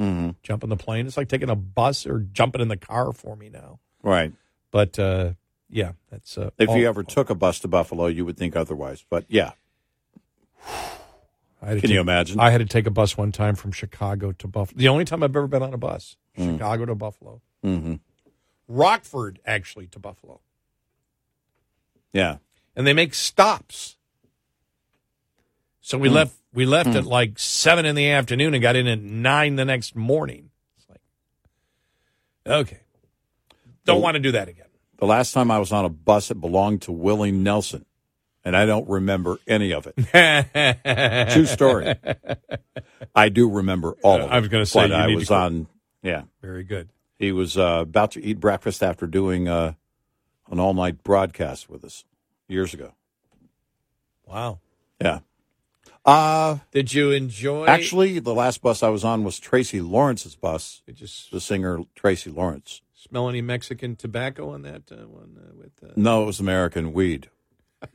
Mm-hmm. 0.00 0.30
Jump 0.42 0.64
on 0.64 0.70
the 0.70 0.76
plane. 0.76 1.06
It's 1.06 1.16
like 1.18 1.28
taking 1.28 1.50
a 1.50 1.56
bus 1.56 2.06
or 2.06 2.20
jumping 2.32 2.62
in 2.62 2.68
the 2.68 2.76
car 2.76 3.12
for 3.12 3.36
me 3.36 3.50
now. 3.50 3.80
Right. 4.02 4.32
But 4.70 4.98
uh, 4.98 5.32
yeah, 5.68 5.92
that's. 6.10 6.38
Uh, 6.38 6.50
If 6.58 6.70
all- 6.70 6.76
you 6.78 6.88
ever 6.88 7.02
took 7.02 7.28
a 7.28 7.34
bus 7.34 7.60
to 7.60 7.68
Buffalo, 7.68 8.06
you 8.06 8.24
would 8.24 8.36
think 8.38 8.56
otherwise. 8.56 9.04
But 9.10 9.24
yeah. 9.28 9.52
I 11.62 11.66
had 11.66 11.74
to 11.74 11.80
Can 11.82 11.90
you 11.90 12.00
imagine? 12.00 12.40
I 12.40 12.50
had 12.50 12.58
to 12.58 12.64
take 12.64 12.86
a 12.86 12.90
bus 12.90 13.18
one 13.18 13.32
time 13.32 13.54
from 13.54 13.72
Chicago 13.72 14.32
to 14.32 14.48
Buffalo. 14.48 14.78
The 14.78 14.88
only 14.88 15.04
time 15.04 15.22
I've 15.22 15.36
ever 15.36 15.46
been 15.46 15.62
on 15.62 15.74
a 15.74 15.78
bus, 15.78 16.16
Mm. 16.38 16.52
Chicago 16.54 16.86
to 16.86 16.94
Buffalo. 16.94 17.42
mm-hmm. 17.64 17.94
Rockford 18.68 19.40
actually 19.44 19.88
to 19.88 19.98
Buffalo, 19.98 20.40
Yeah. 22.12 22.36
and 22.76 22.86
they 22.86 22.92
make 22.94 23.12
stops. 23.14 23.96
So 25.80 25.98
we 25.98 26.08
Hmm. 26.08 26.14
left. 26.14 26.36
We 26.52 26.66
left 26.66 26.88
at 26.96 27.04
like 27.04 27.38
seven 27.38 27.86
in 27.86 27.94
the 27.94 28.10
afternoon 28.10 28.54
and 28.54 28.62
got 28.62 28.74
in 28.76 28.86
at 28.88 29.00
nine 29.00 29.56
the 29.56 29.64
next 29.64 29.94
morning. 29.94 30.50
It's 30.78 30.88
like, 30.88 31.00
okay, 32.46 32.80
don't 33.84 33.96
Well- 33.96 34.02
want 34.02 34.14
to 34.16 34.20
do 34.20 34.32
that 34.32 34.48
again. 34.48 34.66
The 34.98 35.06
last 35.06 35.32
time 35.32 35.50
I 35.50 35.58
was 35.58 35.72
on 35.72 35.84
a 35.86 35.88
bus, 35.88 36.30
it 36.30 36.40
belonged 36.42 36.82
to 36.82 36.92
Willie 36.92 37.32
Nelson, 37.32 37.86
and 38.44 38.54
I 38.54 38.66
don't 38.66 38.86
remember 38.86 39.38
any 39.46 39.72
of 39.72 39.86
it. 39.86 39.94
True 41.32 41.46
story. 41.46 41.94
I 43.14 43.30
do 43.30 43.48
remember 43.48 43.92
all 44.02 44.16
of 44.16 44.22
it. 44.24 44.30
I 44.30 44.40
was 44.40 44.48
gonna 44.48 44.66
say, 44.66 44.80
but 44.80 44.90
you 44.90 44.94
I 44.96 45.06
was 45.14 45.30
on. 45.30 45.68
Yeah, 46.02 46.24
Very 46.42 46.64
good. 46.64 46.90
he 47.18 47.32
was 47.32 47.56
uh, 47.56 47.78
about 47.80 48.10
to 48.12 48.22
eat 48.22 48.40
breakfast 48.40 48.82
after 48.82 49.06
doing 49.06 49.48
uh, 49.48 49.72
an 50.50 50.60
all-night 50.60 51.02
broadcast 51.02 51.70
with 51.70 51.82
us 51.84 52.04
years 52.48 52.74
ago. 52.74 52.92
Wow. 54.26 54.60
Yeah, 55.00 55.20
Uh, 56.04 56.58
Did 56.72 56.94
you 56.94 57.10
enjoy? 57.10 57.66
actually, 57.66 58.18
the 58.20 58.34
last 58.34 58.62
bus 58.62 58.82
I 58.82 58.88
was 58.88 59.04
on 59.04 59.22
was 59.22 59.38
Tracy 59.38 59.80
Lawrence's 59.82 60.34
bus, 60.34 60.82
you 60.86 60.94
s- 61.02 61.28
the 61.30 61.40
singer 61.40 61.80
Tracy 61.94 62.30
Lawrence. 62.30 62.80
smell 62.94 63.28
any 63.28 63.42
Mexican 63.42 63.96
tobacco 63.96 64.50
on 64.50 64.62
that 64.62 64.90
uh, 64.90 65.06
one? 65.06 65.36
Uh, 65.38 65.52
with 65.56 65.72
uh, 65.82 65.92
No, 65.96 66.22
it 66.22 66.26
was 66.26 66.40
American 66.40 66.92
weed. 66.94 67.28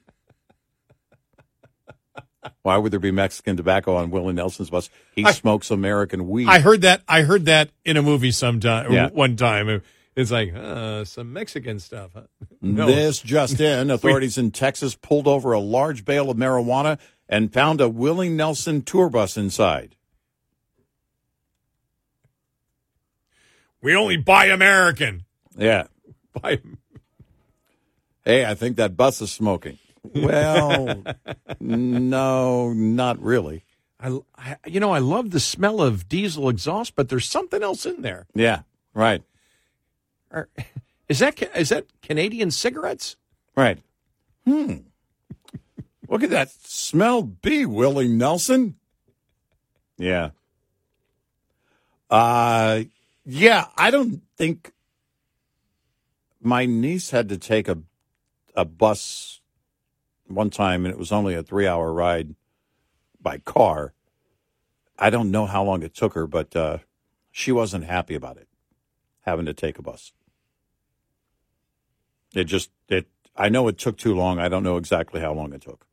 Why 2.62 2.78
would 2.78 2.92
there 2.92 3.00
be 3.00 3.10
Mexican 3.12 3.58
tobacco 3.58 3.96
on 3.96 4.12
Willie 4.12 4.34
Nelson's 4.34 4.70
bus? 4.70 4.90
He 5.16 5.26
I- 5.26 5.32
smokes 5.32 5.72
American 5.72 6.28
weed. 6.30 6.48
I 6.48 6.60
heard 6.60 6.82
that. 6.82 7.02
I 7.08 7.22
heard 7.24 7.46
that 7.46 7.72
in 7.84 7.98
a 7.98 8.04
movie 8.04 8.32
sometime. 8.32 8.92
Yeah. 8.92 9.10
One 9.10 9.36
time, 9.36 9.82
it's 10.16 10.30
like 10.32 10.54
uh, 10.54 11.06
some 11.06 11.34
Mexican 11.34 11.80
stuff. 11.80 12.12
Huh? 12.14 12.22
No. 12.62 12.88
This 12.88 13.20
just 13.20 13.60
in, 13.62 13.92
authorities 13.92 14.40
in 14.40 14.50
Texas 14.50 14.96
pulled 14.96 15.28
over 15.28 15.52
a 15.54 15.60
large 15.60 16.04
bale 16.04 16.32
of 16.32 16.38
marijuana 16.38 16.98
and 17.28 17.54
found 17.54 17.82
a 17.82 17.90
Willie 17.90 18.30
Nelson 18.30 18.82
tour 18.82 19.10
bus 19.10 19.38
inside. 19.38 19.96
We 23.82 23.96
only 23.96 24.18
buy 24.18 24.46
American. 24.46 25.26
Yeah. 25.58 25.86
Buy. 26.42 26.60
Hey, 28.26 28.44
I 28.46 28.56
think 28.56 28.76
that 28.78 28.98
bus 28.98 29.22
is 29.22 29.32
smoking. 29.32 29.78
Well, 30.14 31.04
no, 31.60 32.74
not 32.74 33.22
really. 33.22 33.64
I, 34.00 34.20
I, 34.36 34.58
you 34.66 34.80
know, 34.82 34.92
I 34.92 35.00
love 35.00 35.32
the 35.32 35.40
smell 35.40 35.82
of 35.82 36.10
diesel 36.10 36.50
exhaust, 36.50 36.96
but 36.96 37.08
there's 37.08 37.30
something 37.30 37.64
else 37.64 37.86
in 37.86 38.02
there. 38.02 38.28
Yeah, 38.36 38.62
right, 38.94 39.24
Are- 40.32 40.50
Is 41.08 41.20
that 41.20 41.40
is 41.56 41.70
that 41.70 41.86
Canadian 42.02 42.50
cigarettes? 42.52 43.16
right. 43.56 43.80
Hmm. 44.46 44.78
Look 46.10 46.24
at 46.24 46.30
that 46.32 46.52
smell 46.64 47.24
be, 47.24 47.66
Willie 47.66 48.08
Nelson. 48.08 48.76
Yeah. 49.98 50.32
Uh 52.10 52.84
yeah, 53.26 53.66
I 53.76 53.90
don't 53.90 54.22
think 54.38 54.72
my 56.42 56.66
niece 56.66 57.10
had 57.10 57.30
to 57.30 57.38
take 57.38 57.68
a 57.68 57.80
a 58.56 58.66
bus 58.66 59.42
one 60.28 60.50
time 60.50 60.86
and 60.86 60.94
it 60.94 60.98
was 60.98 61.12
only 61.12 61.34
a 61.34 61.44
3-hour 61.44 61.92
ride 61.92 62.36
by 63.22 63.38
car. 63.40 63.94
I 64.98 65.10
don't 65.10 65.32
know 65.32 65.46
how 65.46 65.64
long 65.64 65.84
it 65.84 65.94
took 65.94 66.14
her, 66.14 66.28
but 66.28 66.56
uh 66.56 66.80
she 67.32 67.52
wasn't 67.52 67.86
happy 67.86 68.16
about 68.16 68.38
it 68.38 68.48
having 69.22 69.46
to 69.46 69.54
take 69.54 69.80
a 69.80 69.82
bus. 69.82 70.14
It 72.34 72.46
just 72.46 72.70
it 72.88 73.08
I 73.36 73.50
know 73.50 73.68
it 73.68 73.78
took 73.78 73.98
too 73.98 74.16
long. 74.16 74.40
I 74.40 74.48
don't 74.48 74.64
know 74.64 74.78
exactly 74.78 75.20
how 75.20 75.34
long 75.34 75.52
it 75.52 75.62
took. 75.62 75.86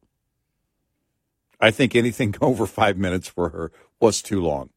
I 1.63 1.71
think 1.71 1.95
anything 1.97 2.35
over 2.43 2.67
5 2.67 2.99
minutes 2.99 3.29
for 3.29 3.49
her 3.51 3.73
was 4.01 4.21
too 4.21 4.43
long. 4.43 4.69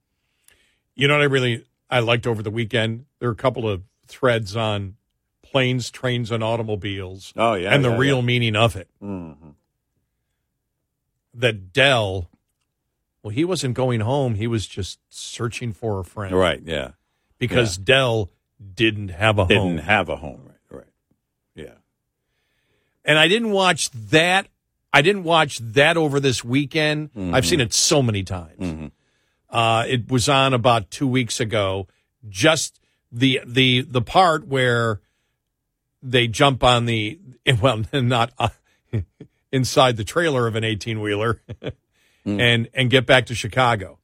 You 0.96 1.08
know 1.10 1.16
what 1.16 1.22
I 1.22 1.26
really 1.26 1.66
I 1.90 2.00
liked 2.00 2.26
over 2.28 2.42
the 2.42 2.52
weekend? 2.52 3.06
There 3.20 3.28
are 3.28 3.34
a 3.34 3.36
couple 3.36 3.68
of 3.70 3.82
threads 4.08 4.56
on 4.56 4.96
planes, 5.42 5.90
trains, 5.92 6.32
and 6.32 6.44
automobiles, 6.44 7.34
Oh 7.36 7.54
yeah. 7.56 7.74
and 7.74 7.84
the 7.84 7.90
yeah, 7.90 7.98
real 7.98 8.18
yeah. 8.18 8.24
meaning 8.26 8.56
of 8.56 8.76
it. 8.76 8.88
Mhm. 9.04 9.56
That 11.34 11.74
Dell, 11.74 12.30
well, 13.22 13.32
he 13.32 13.44
wasn't 13.44 13.74
going 13.76 14.00
home; 14.02 14.36
he 14.36 14.48
was 14.48 14.68
just 14.68 15.00
searching 15.10 15.74
for 15.74 16.00
a 16.00 16.04
friend, 16.06 16.34
Right, 16.34 16.62
yeah. 16.64 16.92
Because 17.38 17.78
Dell 17.78 18.32
didn't 18.74 19.10
have 19.10 19.38
a 19.38 19.42
home. 19.42 19.48
Didn't 19.50 19.64
home, 19.64 19.78
have 19.80 20.08
a 20.10 20.16
home, 20.16 20.42
right? 20.46 20.78
Right. 20.80 20.88
Yeah. 21.56 21.74
and 23.04 23.20
I 23.20 23.28
didn't 23.28 23.52
watch 23.52 23.92
that. 23.92 24.48
I 24.96 25.02
didn't 25.02 25.24
watch 25.24 25.58
that 25.60 25.98
over 25.98 26.20
this 26.22 26.44
weekend. 26.44 27.12
Mm-hmm. 27.14 27.36
I've 27.36 27.46
seen 27.46 27.60
it 27.60 27.74
so 27.74 28.02
many 28.02 28.24
times. 28.24 28.92
Uh, 29.50 29.84
it 29.88 30.10
was 30.10 30.30
on 30.30 30.54
about 30.54 30.90
two 30.90 31.08
weeks 31.08 31.40
ago. 31.40 31.88
Just 32.30 32.80
the 33.12 33.42
the 33.46 33.82
the 33.82 34.02
part 34.02 34.48
where 34.48 35.02
they 36.02 36.28
jump 36.28 36.64
on 36.64 36.86
the 36.86 37.20
well, 37.62 37.84
not 37.94 38.32
uh, 38.40 38.50
inside 39.52 39.98
the 39.98 40.04
trailer 40.04 40.48
of 40.48 40.56
an 40.56 40.64
eighteen 40.64 41.02
wheeler, 41.02 41.42
and 42.26 42.70
and 42.74 42.90
get 42.90 43.06
back 43.06 43.26
to 43.28 43.36
Chicago. 43.36 44.00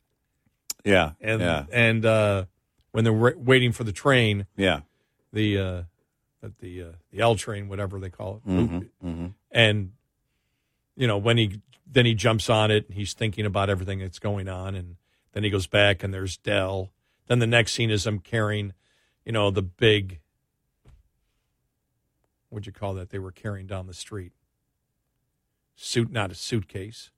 Yeah. 0.84 1.12
And 1.22 1.42
yeah. 1.42 1.66
and 1.72 2.06
uh, 2.06 2.46
when 2.92 3.04
they're 3.04 3.14
wa- 3.14 3.32
waiting 3.38 3.72
for 3.72 3.84
the 3.84 3.92
train, 3.94 4.46
Yeah. 4.58 4.82
the 5.32 5.58
uh, 5.58 5.82
at 6.44 6.58
the 6.60 6.84
uh, 6.84 6.92
the 7.12 7.22
L 7.22 7.36
train, 7.36 7.70
whatever 7.70 8.00
they 8.00 8.10
call 8.10 8.42
it, 8.46 8.50
Mm-hmm. 8.50 9.28
and 9.52 9.92
you 11.02 11.08
know 11.08 11.18
when 11.18 11.36
he 11.38 11.60
then 11.92 12.06
he 12.06 12.14
jumps 12.14 12.48
on 12.48 12.70
it 12.70 12.88
and 12.88 12.96
he's 12.96 13.14
thinking 13.14 13.44
about 13.44 13.72
everything 13.72 13.98
that's 13.98 14.20
going 14.20 14.48
on 14.48 14.76
and 14.76 14.98
then 15.34 15.44
he 15.44 15.50
goes 15.50 15.66
back 15.66 16.04
and 16.04 16.14
there's 16.14 16.38
Dell. 16.38 16.92
Then 17.26 17.40
the 17.40 17.48
next 17.48 17.72
scene 17.74 17.90
is 17.90 18.06
I'm 18.06 18.20
carrying, 18.20 18.74
you 19.26 19.32
know, 19.32 19.50
the 19.50 19.64
big 19.64 20.20
what'd 22.50 22.68
you 22.68 22.72
call 22.72 22.94
that? 22.94 23.10
They 23.10 23.18
were 23.18 23.32
carrying 23.32 23.66
down 23.66 23.88
the 23.88 23.96
street. 23.96 24.32
Suit 25.76 26.12
not 26.12 26.32
a 26.32 26.36
suitcase. 26.36 27.10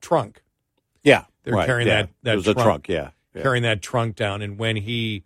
Trunk. 0.00 0.44
Yeah. 1.02 1.24
They're 1.42 1.54
right, 1.54 1.66
carrying 1.66 1.88
yeah. 1.88 2.02
that- 2.02 2.10
that 2.22 2.32
it 2.34 2.36
was 2.36 2.46
a 2.46 2.54
trunk. 2.54 2.66
trunk, 2.66 2.88
yeah. 2.88 3.10
yeah. 3.34 3.42
carrying 3.42 3.64
that 3.64 3.82
trunk 3.82 4.14
down 4.14 4.42
and 4.42 4.58
when 4.58 4.76
he 4.76 5.24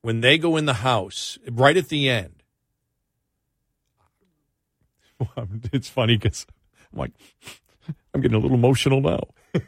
when 0.00 0.22
they 0.22 0.38
go 0.38 0.56
in 0.56 0.64
the 0.64 0.74
house 0.74 1.38
right 1.50 1.76
at 1.76 1.90
the 1.90 2.08
end 2.08 2.42
it's 5.72 5.90
funny 5.90 6.16
because 6.16 6.46
i'm 6.94 6.98
like 7.00 7.12
i'm 8.14 8.20
getting 8.20 8.36
a 8.36 8.40
little 8.40 8.56
emotional 8.56 9.00
now 9.00 9.20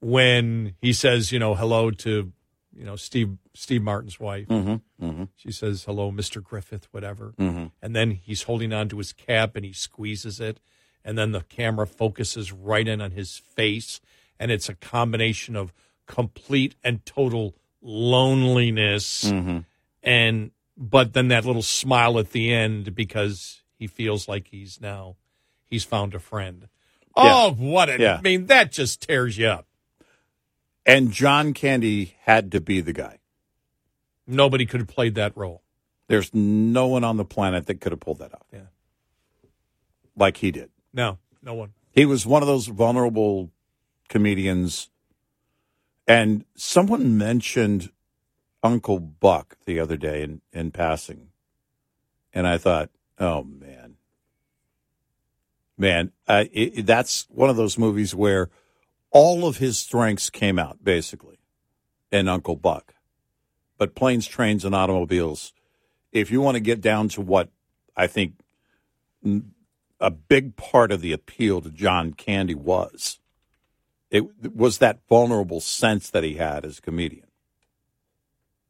when 0.00 0.74
he 0.80 0.92
says 0.92 1.32
you 1.32 1.38
know 1.38 1.54
hello 1.54 1.90
to 1.90 2.32
you 2.74 2.84
know 2.84 2.96
steve 2.96 3.36
steve 3.54 3.82
martin's 3.82 4.20
wife 4.20 4.46
Mm-hmm. 4.48 5.04
Mm-hmm. 5.04 5.24
she 5.36 5.50
says 5.50 5.84
hello 5.84 6.10
mr 6.12 6.42
griffith 6.42 6.88
whatever 6.90 7.34
Mm-hmm. 7.38 7.66
and 7.82 7.96
then 7.96 8.10
he's 8.12 8.42
holding 8.44 8.72
on 8.72 8.88
to 8.90 8.98
his 8.98 9.12
cap 9.12 9.56
and 9.56 9.64
he 9.64 9.72
squeezes 9.72 10.40
it 10.40 10.60
and 11.04 11.16
then 11.16 11.32
the 11.32 11.42
camera 11.42 11.86
focuses 11.86 12.52
right 12.52 12.86
in 12.86 13.00
on 13.00 13.12
his 13.12 13.36
face 13.38 14.00
and 14.38 14.50
it's 14.50 14.68
a 14.68 14.74
combination 14.74 15.56
of 15.56 15.72
complete 16.06 16.74
and 16.84 17.04
total 17.06 17.54
loneliness 17.82 19.24
Mm-hmm. 19.24 19.58
and 20.02 20.50
but 20.78 21.14
then 21.14 21.28
that 21.28 21.46
little 21.46 21.62
smile 21.62 22.18
at 22.18 22.32
the 22.32 22.52
end 22.52 22.94
because 22.94 23.62
he 23.78 23.86
feels 23.86 24.28
like 24.28 24.48
he's 24.48 24.78
now 24.80 25.16
he's 25.68 25.84
found 25.84 26.14
a 26.14 26.18
friend 26.18 26.68
oh 27.14 27.52
what 27.52 27.88
a, 27.88 27.98
Yeah. 28.00 28.16
i 28.18 28.20
mean 28.20 28.46
that 28.46 28.72
just 28.72 29.02
tears 29.02 29.36
you 29.38 29.46
up 29.48 29.66
And 30.84 31.10
John 31.12 31.52
Candy 31.54 32.16
had 32.22 32.52
to 32.52 32.60
be 32.60 32.80
the 32.80 32.92
guy. 32.92 33.18
nobody 34.26 34.66
could 34.66 34.80
have 34.80 34.88
played 34.88 35.14
that 35.16 35.36
role 35.36 35.62
There's 36.08 36.32
no 36.34 36.86
one 36.86 37.04
on 37.04 37.16
the 37.16 37.24
planet 37.24 37.66
that 37.66 37.80
could 37.80 37.92
have 37.92 38.00
pulled 38.00 38.18
that 38.20 38.32
off. 38.34 38.46
Yeah. 38.52 38.68
Like 40.16 40.36
he 40.38 40.50
did. 40.50 40.70
no 40.92 41.18
no 41.42 41.54
one 41.54 41.72
He 41.92 42.04
was 42.06 42.24
one 42.26 42.42
of 42.42 42.46
those 42.48 42.66
vulnerable 42.68 43.50
comedians. 44.08 44.90
And 46.06 46.44
someone 46.54 47.18
mentioned 47.18 47.90
Uncle 48.62 49.00
Buck 49.00 49.56
the 49.64 49.80
other 49.80 49.96
day 49.96 50.22
in, 50.22 50.40
in 50.52 50.70
passing. 50.70 51.28
And 52.32 52.46
I 52.46 52.58
thought, 52.58 52.90
oh, 53.18 53.42
man. 53.42 53.75
Man, 55.78 56.12
uh, 56.26 56.44
it, 56.52 56.86
that's 56.86 57.26
one 57.28 57.50
of 57.50 57.56
those 57.56 57.78
movies 57.78 58.14
where 58.14 58.50
all 59.10 59.46
of 59.46 59.58
his 59.58 59.78
strengths 59.78 60.30
came 60.30 60.58
out, 60.58 60.82
basically, 60.82 61.38
in 62.10 62.28
Uncle 62.28 62.56
Buck. 62.56 62.94
But 63.78 63.94
planes, 63.94 64.26
trains, 64.26 64.64
and 64.64 64.74
automobiles, 64.74 65.52
if 66.12 66.30
you 66.30 66.40
want 66.40 66.54
to 66.54 66.60
get 66.60 66.80
down 66.80 67.08
to 67.10 67.20
what 67.20 67.50
I 67.94 68.06
think 68.06 68.34
a 70.00 70.10
big 70.10 70.56
part 70.56 70.92
of 70.92 71.00
the 71.00 71.12
appeal 71.12 71.60
to 71.60 71.70
John 71.70 72.12
Candy 72.12 72.54
was. 72.54 73.18
It 74.10 74.54
was 74.54 74.78
that 74.78 75.00
vulnerable 75.08 75.60
sense 75.60 76.10
that 76.10 76.22
he 76.22 76.34
had 76.34 76.64
as 76.64 76.78
a 76.78 76.82
comedian. 76.82 77.26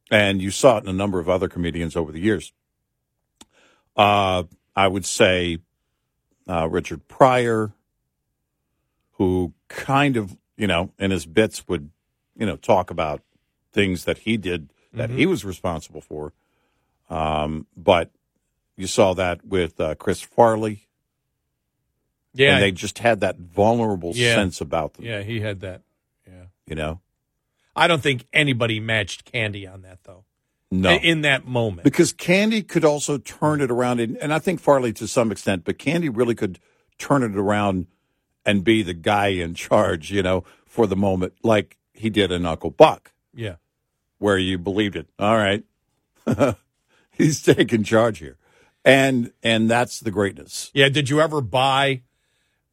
And 0.09 0.41
you 0.41 0.51
saw 0.51 0.77
it 0.77 0.83
in 0.83 0.89
a 0.89 0.93
number 0.93 1.19
of 1.19 1.29
other 1.29 1.47
comedians 1.47 1.95
over 1.95 2.11
the 2.11 2.19
years. 2.19 2.53
Uh, 3.95 4.43
I 4.75 4.87
would 4.87 5.05
say 5.05 5.59
uh, 6.47 6.67
Richard 6.69 7.07
Pryor, 7.07 7.73
who 9.13 9.53
kind 9.67 10.17
of, 10.17 10.37
you 10.55 10.67
know, 10.67 10.91
in 10.99 11.11
his 11.11 11.25
bits 11.25 11.67
would, 11.67 11.89
you 12.37 12.45
know, 12.45 12.55
talk 12.55 12.89
about 12.91 13.21
things 13.73 14.05
that 14.05 14.19
he 14.19 14.37
did 14.37 14.69
that 14.93 15.09
he 15.09 15.25
was 15.25 15.43
responsible 15.45 16.01
for. 16.01 16.33
Um, 17.09 17.67
but 17.75 18.09
you 18.75 18.87
saw 18.87 19.13
that 19.13 19.45
with 19.45 19.79
uh, 19.79 19.95
Chris 19.95 20.21
Farley 20.21 20.87
yeah 22.33 22.53
and 22.55 22.63
they 22.63 22.71
just 22.71 22.99
had 22.99 23.21
that 23.21 23.37
vulnerable 23.37 24.11
Yeah. 24.13 24.35
sense 24.35 24.59
about 24.61 24.93
them. 24.93 25.05
yeah 25.05 25.21
he 25.23 25.39
had 25.39 25.61
that 25.61 25.81
yeah 26.27 26.45
You 26.67 26.75
know, 26.75 26.99
I 27.75 27.87
don't 27.87 28.01
think 28.01 28.25
anybody 28.33 28.79
matched 28.79 29.25
Candy 29.31 29.65
on 29.67 29.81
that 29.83 29.99
though. 30.03 30.23
No, 30.71 30.91
In 30.95 31.21
that 31.21 31.45
moment. 31.47 31.83
because 31.83 32.11
Candy 32.13 32.61
could 32.61 32.83
also 32.85 33.17
turn 33.17 33.61
it 33.61 33.71
around, 33.71 33.99
and, 33.99 34.17
and 34.17 34.33
I 34.33 34.39
think 34.39 34.59
Farley 34.59 34.91
to 34.93 35.07
some 35.07 35.31
extent, 35.31 35.63
but 35.65 35.77
Candy 35.79 36.09
really 36.09 36.35
could 36.35 36.59
turn 36.97 37.23
it 37.23 37.37
around 37.37 37.87
and 38.45 38.63
be 38.63 38.81
the 38.83 38.93
guy 38.93 39.27
in 39.27 39.53
charge, 39.53 40.11
you 40.11 40.21
know, 40.23 40.43
for 40.65 40.87
the 40.87 40.95
moment, 40.95 41.33
like 41.43 41.77
he 41.93 42.09
did 42.09 42.31
in 42.31 42.45
Uncle 42.45 42.69
Buck, 42.69 43.11
Yeah. 43.33 43.55
where 44.19 44.37
you 44.37 44.57
believed 44.57 44.95
it. 44.95 45.07
All 45.19 45.35
right, 45.37 45.63
he's 47.11 47.41
taking 47.41 47.83
charge 47.83 48.19
here, 48.19 48.37
and 48.85 49.31
and 49.43 49.69
that's 49.69 49.99
the 49.99 50.11
greatness. 50.11 50.69
Yeah. 50.73 50.89
Did 50.89 51.09
you 51.09 51.21
ever 51.21 51.41
buy 51.41 52.01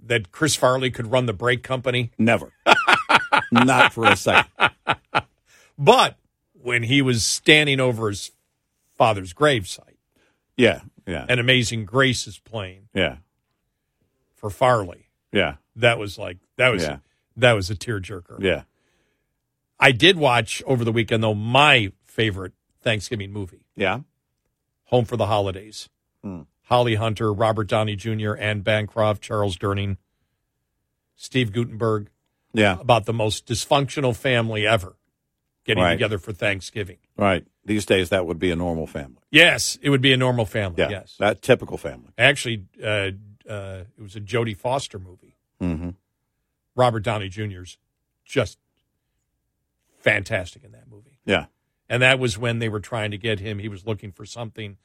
that 0.01 0.33
Chris 0.33 0.55
Farley 0.57 0.91
could 0.91 1.11
run 1.11 1.27
the 1.27 1.33
brake 1.33 1.63
company? 1.63 2.13
Never, 2.19 2.53
not 3.53 3.93
for 3.93 4.07
a 4.07 4.17
second. 4.17 4.51
But 5.79 6.17
when 6.65 6.83
he 6.85 7.03
was 7.03 7.25
standing 7.25 7.79
over 7.79 8.09
his 8.09 8.33
father's 8.97 9.33
gravesite 9.35 9.97
Yeah, 10.57 10.81
yeah, 11.07 11.27
and 11.29 11.39
Amazing 11.39 11.85
Grace 11.85 12.27
is 12.27 12.39
playing 12.39 12.89
yeah, 12.95 13.17
for 14.35 14.51
Farley, 14.51 15.09
yeah, 15.33 15.57
that 15.77 15.99
was 15.99 16.19
like 16.19 16.39
that 16.57 16.71
was 16.71 16.83
Yeah. 16.83 16.99
that 17.37 17.53
was 17.53 17.71
a 17.71 17.75
tearjerker. 17.77 18.41
yeah. 18.41 18.63
I 19.79 19.93
did 19.93 20.17
watch 20.17 20.63
over 20.67 20.85
the 20.85 20.93
weekend 20.93 21.23
though 21.23 21.35
my 21.35 21.93
favorite 22.07 22.53
Thanksgiving 22.81 23.33
movie, 23.33 23.65
Yeah. 23.77 24.01
Home 24.89 25.05
for 25.05 25.17
the 25.17 25.27
Holidays. 25.27 25.89
Hmm. 26.23 26.43
Holly 26.69 26.95
Hunter, 26.95 27.33
Robert 27.33 27.67
Downey 27.69 27.97
Jr., 27.97 28.37
Anne 28.37 28.61
Bancroft, 28.61 29.21
Charles 29.23 29.57
Durning, 29.59 29.97
Steve 31.17 31.53
Guttenberg, 31.53 32.09
Yeah. 32.53 32.79
about 32.81 33.05
the 33.05 33.13
most 33.13 33.47
dysfunctional 33.47 34.17
family 34.17 34.67
ever 34.67 34.97
getting 35.65 35.83
Right. 35.83 35.93
together 35.93 36.19
for 36.19 36.33
Thanksgiving. 36.33 36.99
Right. 37.17 37.47
These 37.65 37.87
days, 37.87 38.11
that 38.11 38.27
would 38.27 38.39
be 38.39 38.51
a 38.51 38.57
normal 38.57 38.87
family. 38.87 39.23
Yes, 39.31 39.79
it 39.83 39.91
would 39.91 40.03
be 40.03 40.13
a 40.13 40.17
normal 40.17 40.45
family. 40.45 40.77
Yeah. 40.83 40.91
Yes. 40.91 41.17
That 41.19 41.41
typical 41.43 41.79
family. 41.79 42.11
Actually, 42.19 42.65
uh, 42.83 43.11
uh, 43.49 43.85
it 43.99 44.03
was 44.03 44.15
a 44.17 44.21
Jodie 44.21 44.57
Foster 44.57 44.99
movie. 44.99 45.37
Mm-hmm. 45.61 45.91
Robert 46.77 47.01
Downey 47.01 47.29
Jr.'s 47.29 47.79
just 48.25 48.59
fantastic 49.99 50.65
in 50.65 50.73
that 50.73 50.89
movie. 50.91 51.19
Yeah. 51.25 51.47
And 51.89 52.03
that 52.03 52.19
was 52.19 52.37
when 52.39 52.59
they 52.59 52.69
were 52.69 52.81
trying 52.81 53.11
to 53.11 53.19
get 53.19 53.41
him. 53.41 53.59
He 53.59 53.69
was 53.69 53.87
looking 53.87 54.13
for 54.13 54.25
something. 54.27 54.77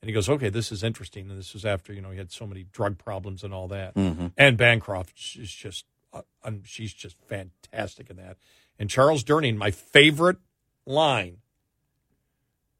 And 0.00 0.08
he 0.08 0.12
goes, 0.12 0.28
okay, 0.28 0.48
this 0.48 0.70
is 0.70 0.82
interesting. 0.84 1.28
And 1.30 1.38
this 1.38 1.52
was 1.54 1.64
after, 1.64 1.92
you 1.92 2.00
know, 2.00 2.10
he 2.10 2.18
had 2.18 2.30
so 2.30 2.46
many 2.46 2.64
drug 2.72 2.98
problems 2.98 3.42
and 3.42 3.52
all 3.52 3.68
that. 3.68 3.94
Mhm. 3.94 4.32
And 4.36 4.56
Bancroft 4.56 5.18
is 5.36 5.52
just, 5.52 5.84
uh, 6.12 6.22
she's 6.64 6.92
just 6.92 7.16
fantastic 7.26 8.08
in 8.10 8.16
that. 8.16 8.36
And 8.78 8.88
Charles 8.88 9.24
Durning, 9.24 9.56
my 9.56 9.70
favorite 9.70 10.38
line 10.86 11.38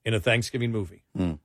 in 0.05 0.15
a 0.15 0.21
Thanksgiving 0.21 0.73
movie, 0.73 1.05
Mm. 1.17 1.39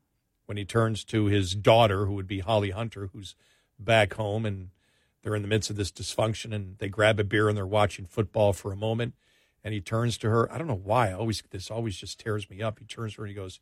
when 0.45 0.57
he 0.57 0.65
turns 0.65 1.03
to 1.05 1.25
his 1.25 1.55
daughter, 1.55 2.05
who 2.05 2.13
would 2.13 2.27
be 2.27 2.39
Holly 2.39 2.69
Hunter, 2.71 3.07
who's 3.13 3.35
back 3.79 4.13
home 4.13 4.45
and 4.45 4.69
they're 5.21 5.35
in 5.35 5.41
the 5.41 5.47
midst 5.47 5.69
of 5.69 5.75
this 5.75 5.91
dysfunction 5.91 6.53
and 6.53 6.77
they 6.77 6.89
grab 6.89 7.19
a 7.19 7.23
beer 7.23 7.47
and 7.49 7.57
they're 7.57 7.65
watching 7.65 8.05
football 8.05 8.53
for 8.53 8.71
a 8.71 8.75
moment. 8.77 9.15
And 9.63 9.73
he 9.73 9.79
turns 9.81 10.17
to 10.19 10.29
her. 10.29 10.51
I 10.51 10.57
don't 10.57 10.67
know 10.67 10.75
why. 10.75 11.09
I 11.09 11.13
always 11.13 11.41
this 11.49 11.71
always 11.71 11.95
just 11.97 12.19
tears 12.19 12.49
me 12.49 12.61
up. 12.61 12.79
He 12.79 12.85
turns 12.85 13.13
to 13.13 13.21
her 13.21 13.25
and 13.25 13.29
he 13.29 13.35
goes 13.35 13.59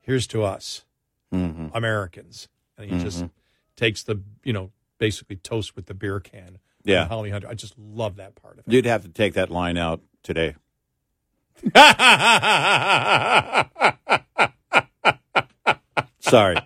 here's 0.00 0.26
to 0.28 0.42
us 0.44 0.84
Mm-hmm. 1.34 1.66
americans. 1.74 2.48
And 2.78 2.88
he 2.90 2.98
just 3.02 3.24
takes 3.74 4.02
the 4.04 4.22
you 4.44 4.52
know 4.52 4.70
basically 4.98 5.36
toast 5.36 5.74
with 5.76 5.86
the 5.86 5.94
beer 5.94 6.20
can 6.20 6.58
Yeah. 6.86 7.06
Holly 7.08 7.30
hunter 7.30 7.48
i 7.48 7.54
just 7.54 7.74
love 7.78 8.16
that 8.16 8.34
part 8.36 8.58
of 8.58 8.66
it 8.66 8.72
You'd 8.72 8.86
have 8.86 9.02
to 9.02 9.08
take 9.08 9.34
that 9.34 9.50
line 9.50 9.76
out 9.76 10.00
today. 10.22 10.54
Sorry. 16.20 16.56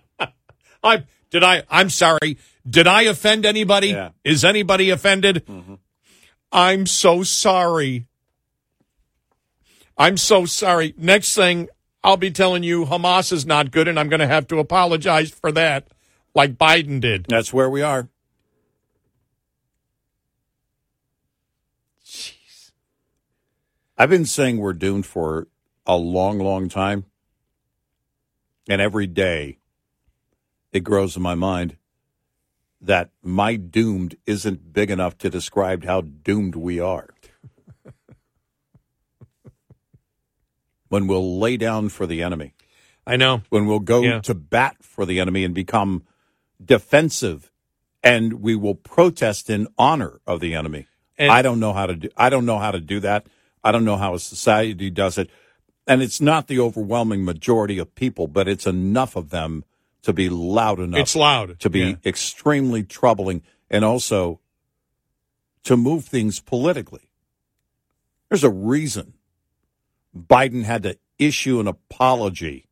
I 0.82 1.04
did 1.30 1.44
I 1.44 1.62
I'm 1.70 1.90
sorry. 1.90 2.38
Did 2.68 2.86
I 2.86 3.02
offend 3.02 3.44
anybody? 3.44 3.88
Yeah. 3.88 4.08
Mm-hmm. 4.08 4.14
Is 4.24 4.44
anybody 4.44 4.90
offended? 4.90 5.46
I'm 6.52 6.86
so 6.86 7.22
sorry. 7.22 8.06
I'm 9.96 10.16
so 10.16 10.46
sorry. 10.46 10.94
Next 10.96 11.34
thing 11.34 11.68
I'll 12.02 12.16
be 12.16 12.30
telling 12.30 12.62
you 12.62 12.86
Hamas 12.86 13.32
is 13.32 13.44
not 13.44 13.70
good 13.70 13.86
and 13.88 14.00
I'm 14.00 14.08
going 14.08 14.20
to 14.20 14.26
have 14.26 14.46
to 14.48 14.58
apologize 14.58 15.30
for 15.30 15.52
that 15.52 15.88
like 16.34 16.56
Biden 16.56 17.00
did. 17.00 17.26
That's 17.28 17.52
where 17.52 17.68
we 17.68 17.82
are. 17.82 18.08
I've 24.00 24.08
been 24.08 24.24
saying 24.24 24.56
we're 24.56 24.72
doomed 24.72 25.04
for 25.04 25.46
a 25.84 25.94
long, 25.94 26.38
long 26.38 26.70
time. 26.70 27.04
And 28.66 28.80
every 28.80 29.06
day 29.06 29.58
it 30.72 30.80
grows 30.80 31.16
in 31.18 31.22
my 31.22 31.34
mind 31.34 31.76
that 32.80 33.10
my 33.22 33.56
doomed 33.56 34.16
isn't 34.24 34.72
big 34.72 34.90
enough 34.90 35.18
to 35.18 35.28
describe 35.28 35.84
how 35.84 36.00
doomed 36.00 36.56
we 36.56 36.80
are. 36.80 37.10
when 40.88 41.06
we'll 41.06 41.38
lay 41.38 41.58
down 41.58 41.90
for 41.90 42.06
the 42.06 42.22
enemy, 42.22 42.54
I 43.06 43.16
know. 43.16 43.42
when 43.50 43.66
we'll 43.66 43.80
go 43.80 44.00
Yeah. 44.00 44.20
to 44.20 44.32
bat 44.32 44.76
for 44.80 45.04
the 45.04 45.20
enemy 45.20 45.44
and 45.44 45.54
become 45.54 46.04
defensive 46.64 47.52
and 48.02 48.40
we 48.40 48.56
will 48.56 48.76
protest 48.76 49.50
in 49.50 49.68
honor 49.76 50.22
of 50.26 50.40
the 50.40 50.54
enemy. 50.54 50.86
And- 51.18 51.30
I 51.30 51.42
don't 51.42 51.60
know 51.60 51.74
how 51.74 51.84
to 51.84 51.96
do 51.96 52.08
I 52.16 52.30
don't 52.30 52.46
know 52.46 52.58
how 52.58 52.70
to 52.70 52.80
do 52.80 53.00
that. 53.00 53.26
I 53.62 53.72
don't 53.72 53.84
know 53.84 53.96
how 53.96 54.14
a 54.14 54.18
society 54.18 54.90
does 54.90 55.18
it. 55.18 55.30
And 55.86 56.02
it's 56.02 56.20
not 56.20 56.46
the 56.46 56.60
overwhelming 56.60 57.24
majority 57.24 57.78
of 57.78 57.94
people, 57.94 58.26
but 58.26 58.48
it's 58.48 58.66
enough 58.66 59.16
of 59.16 59.30
them 59.30 59.64
to 60.02 60.12
be 60.12 60.28
loud 60.28 60.78
enough 60.78 61.00
It's 61.00 61.16
loud. 61.16 61.58
to 61.60 61.68
be 61.70 61.80
Yeah. 61.80 61.94
extremely 62.06 62.82
troubling 62.82 63.42
and 63.70 63.84
also 63.84 64.40
to 65.64 65.76
move 65.76 66.04
things 66.06 66.40
politically. 66.40 67.10
There's 68.28 68.44
a 68.44 68.50
reason 68.50 69.14
Biden 70.16 70.64
had 70.64 70.82
to 70.84 70.98
issue 71.18 71.60
an 71.60 71.66
apology 71.66 72.66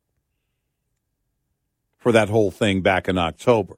for 1.97 2.11
that 2.11 2.29
whole 2.29 2.51
thing 2.51 2.81
back 2.81 3.07
in 3.07 3.17
October. 3.17 3.77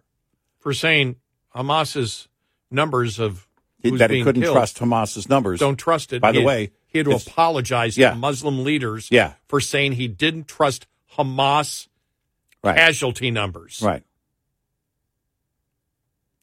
for 0.60 0.74
saying 0.76 1.16
Hamas's 1.56 2.28
numbers 2.70 3.18
of 3.18 3.48
that 3.82 4.12
he 4.12 4.22
couldn't 4.24 4.44
killed, 4.44 4.54
trust 4.56 4.78
Hamas's 4.78 5.28
numbers. 5.28 5.60
don't 5.60 5.76
trust 5.78 6.14
it. 6.14 6.22
By 6.22 6.32
the 6.32 6.40
He- 6.42 6.46
way, 6.46 6.72
he 6.92 7.00
had 7.00 7.06
to 7.06 7.12
it's- 7.12 7.26
apologize 7.28 7.98
Yeah. 7.98 8.12
to 8.12 8.16
Muslim 8.18 8.64
leaders 8.64 9.08
Yeah. 9.10 9.34
for 9.48 9.60
saying 9.60 9.94
he 9.94 10.08
didn't 10.08 10.48
trust 10.48 10.86
Hamas 11.18 11.88
Right. 12.64 12.76
casualty 12.76 13.32
numbers. 13.32 13.82
Right. 13.82 14.04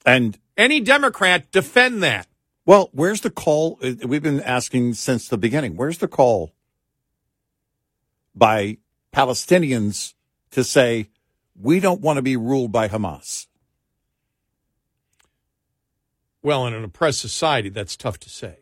And 0.04 0.38
Any 0.56 0.80
Democrat 0.80 1.50
defend 1.52 2.02
that. 2.02 2.26
well, 2.64 2.88
where's 2.92 3.20
the 3.20 3.30
call? 3.30 3.78
Uh, 3.82 3.92
We've 4.06 4.22
been 4.22 4.40
asking 4.40 4.94
since 4.94 5.28
the 5.28 5.38
beginning. 5.38 5.76
Where's 5.76 5.98
the 5.98 6.08
call 6.08 6.52
by 8.34 8.78
Palestinians 9.12 10.14
to 10.52 10.64
say 10.64 11.08
we 11.54 11.78
don't 11.78 12.00
want 12.00 12.16
to 12.16 12.22
be 12.22 12.36
ruled 12.36 12.72
by 12.72 12.88
Hamas? 12.88 13.46
Well, 16.42 16.66
in 16.66 16.72
an 16.74 16.84
oppressed 16.84 17.20
society, 17.20 17.68
that's 17.68 17.96
tough 17.96 18.18
to 18.20 18.30
say. 18.30 18.60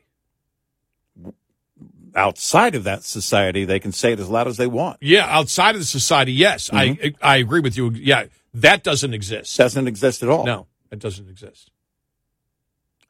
Outside 2.16 2.74
of 2.74 2.84
that 2.84 3.04
society, 3.04 3.66
they 3.66 3.78
can 3.78 3.92
say 3.92 4.12
it 4.12 4.20
as 4.20 4.28
loud 4.28 4.48
as 4.48 4.56
they 4.56 4.66
want. 4.66 4.96
Yeah, 5.02 5.26
outside 5.28 5.74
of 5.74 5.80
the 5.82 5.86
society, 5.86 6.32
yes, 6.32 6.70
I 6.72 7.14
I 7.22 7.36
agree 7.36 7.60
with 7.60 7.76
you. 7.76 7.90
Yeah, 7.90 8.24
that 8.54 8.82
doesn't 8.82 9.12
exist. 9.12 9.56
Doesn't 9.56 9.86
exist 9.86 10.22
at 10.22 10.30
all. 10.30 10.46
No, 10.46 10.66
it 10.90 10.98
doesn't 10.98 11.28
exist. 11.28 11.70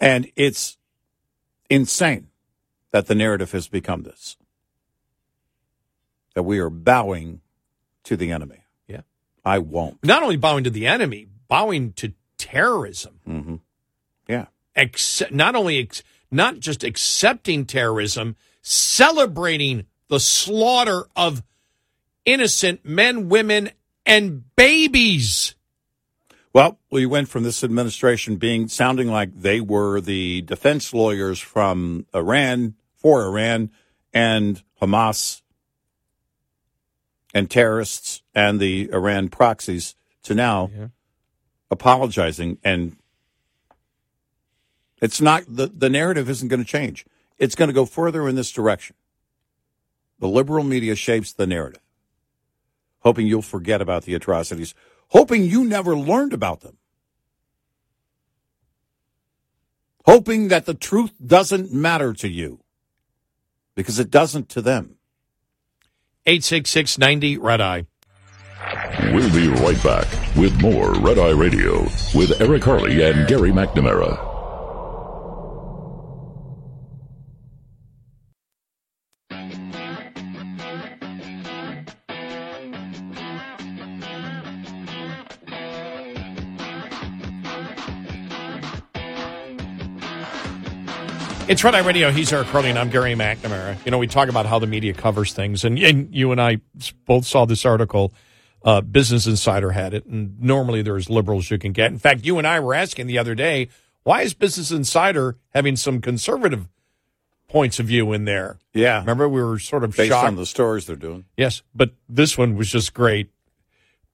And 0.01 0.31
it's 0.35 0.77
insane 1.71 2.29
that 2.91 3.07
the 3.07 3.15
narrative 3.15 3.53
has 3.53 3.69
become 3.69 4.03
this 4.03 4.37
that 6.37 6.43
we 6.43 6.59
are 6.59 6.71
bowing 6.71 7.41
to 8.05 8.15
the 8.15 8.31
enemy. 8.31 8.59
Yeah. 8.87 9.01
I 9.45 9.59
won't. 9.59 10.05
Not 10.05 10.23
only 10.23 10.37
bowing 10.37 10.65
to 10.65 10.71
the 10.71 10.87
enemy, 10.87 11.27
bowing 11.49 11.93
to 11.95 12.13
terrorism. 12.37 13.21
Mm-hmm. 13.27 13.55
Yeah. 14.29 14.47
Accept, 14.77 15.33
not 15.33 15.57
only 15.57 15.79
ex, 15.79 16.03
not 16.31 16.61
just 16.61 16.85
accepting 16.85 17.65
terrorism, 17.65 18.37
celebrating 18.69 19.87
the 20.09 20.19
slaughter 20.19 21.07
of 21.15 21.45
innocent 22.25 22.85
men, 22.85 23.29
women, 23.29 23.71
and 24.05 24.43
babies. 24.57 25.55
Well, 26.53 26.81
we 26.91 27.07
went 27.07 27.29
from 27.29 27.45
this 27.45 27.63
administration 27.63 28.37
being 28.37 28.67
sounding 28.67 29.09
like 29.09 29.33
they 29.33 29.61
were 29.61 30.01
the 30.01 30.43
defense 30.43 30.93
lawyers 30.93 31.39
from 31.39 32.07
Iran 32.13 32.75
for 32.97 33.25
Iran 33.25 33.71
and 34.13 34.61
Hamas 34.83 35.43
and 37.33 37.49
terrorists 37.49 38.23
and 38.35 38.59
the 38.59 38.91
Iran 38.93 39.29
proxies 39.29 39.95
to 40.25 40.35
now 40.35 40.71
Yeah. 40.77 40.89
apologizing 41.71 42.59
and 42.65 42.97
it's 45.01 45.21
not 45.21 45.45
the, 45.47 45.69
the 45.69 45.91
narrative 45.91 46.29
isn't 46.29 46.49
going 46.49 46.65
to 46.65 46.67
change. 46.67 47.05
It's 47.39 47.55
going 47.55 47.69
to 47.69 47.75
go 47.75 47.85
further 47.85 48.29
in 48.29 48.35
this 48.35 48.51
direction. 48.51 48.97
The 50.19 50.29
liberal 50.29 50.65
media 50.65 50.95
shapes 50.95 51.33
the 51.33 51.47
narrative, 51.47 51.83
hoping 53.01 53.27
you'll 53.27 53.43
forget 53.43 53.83
about 53.83 54.05
the 54.05 54.15
atrocities, 54.15 54.75
hoping 55.09 55.45
you 55.45 55.65
never 55.65 55.95
learned 55.95 56.33
about 56.33 56.61
them, 56.61 56.79
hoping 60.07 60.49
that 60.49 60.65
the 60.65 60.75
truth 60.75 61.13
doesn't 61.25 61.73
matter 61.73 62.15
to 62.15 62.29
you 62.29 62.61
because 63.75 63.99
it 63.99 64.11
doesn't 64.11 64.49
to 64.49 64.63
them. 64.63 64.97
86690 66.25 67.39
Red 67.39 67.61
Eye. 67.61 67.87
We'll 69.13 69.33
be 69.33 69.49
right 69.49 69.81
back 69.85 70.07
with 70.35 70.61
more 70.61 70.95
Red 70.95 71.19
Eye 71.19 71.31
Radio 71.31 71.83
with 72.15 72.41
Eric 72.41 72.65
Harley 72.65 73.03
and 73.05 73.29
Gary 73.29 73.51
McNamara. 73.51 74.36
It's 91.49 91.63
Red 91.63 91.77
Eye 91.77 91.87
Radio. 91.87 92.11
He's 92.11 92.33
Eric 92.33 92.49
Harley, 92.49 92.71
and 92.71 92.79
I'm 92.79 92.91
Gary 92.91 93.15
McNamara. 93.15 93.77
You 93.85 93.93
know, 93.93 93.99
we 93.99 94.09
talk 94.09 94.29
about 94.29 94.47
how 94.47 94.59
the 94.59 94.67
media 94.67 94.93
covers 94.93 95.33
things, 95.33 95.65
and, 95.65 95.79
and 95.79 96.13
you 96.13 96.33
and 96.33 96.41
I 96.41 96.61
both 97.05 97.25
saw 97.25 97.45
this 97.45 97.65
article. 97.65 98.13
Uh, 98.65 98.81
Business 98.81 99.29
Insider 99.29 99.71
had 99.71 99.95
it, 99.95 100.07
and 100.07 100.41
normally 100.41 100.83
there's 100.83 101.09
liberals 101.09 101.49
you 101.49 101.59
can 101.59 101.71
get. 101.71 101.93
In 101.93 101.99
fact, 102.01 102.25
you 102.25 102.39
and 102.39 102.49
I 102.49 102.59
were 102.59 102.75
asking 102.75 103.07
the 103.07 103.19
other 103.19 103.37
day, 103.37 103.69
why 104.03 104.23
is 104.23 104.35
Business 104.35 104.73
Insider 104.73 105.37
having 105.55 105.77
some 105.77 106.01
conservative 106.01 106.69
points 107.49 107.79
of 107.79 107.87
view 107.87 108.13
in 108.13 108.25
there? 108.25 108.59
Yeah. 108.75 108.99
Remember, 108.99 109.29
we 109.29 109.41
were 109.41 109.61
sort 109.61 109.85
of 109.85 109.97
Based 109.97 110.09
shocked. 110.11 110.27
on 110.27 110.35
the 110.35 110.47
stories 110.47 110.87
they're 110.87 110.97
doing. 110.97 111.27
Yes, 111.37 111.63
but 111.73 111.93
this 112.09 112.37
one 112.37 112.57
was 112.57 112.73
just 112.73 112.93
great. 112.93 113.31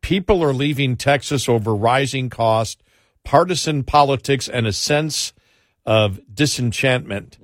People 0.03 0.45
are 0.45 0.53
leaving 0.53 0.97
Texas 0.97 1.49
over 1.49 1.75
rising 1.75 2.29
cost, 2.29 2.83
partisan 3.25 3.85
politics, 3.85 4.51
and 4.51 4.67
a 4.67 4.73
sense 4.73 5.33
of 5.85 6.21
disenchantment. 6.33 7.39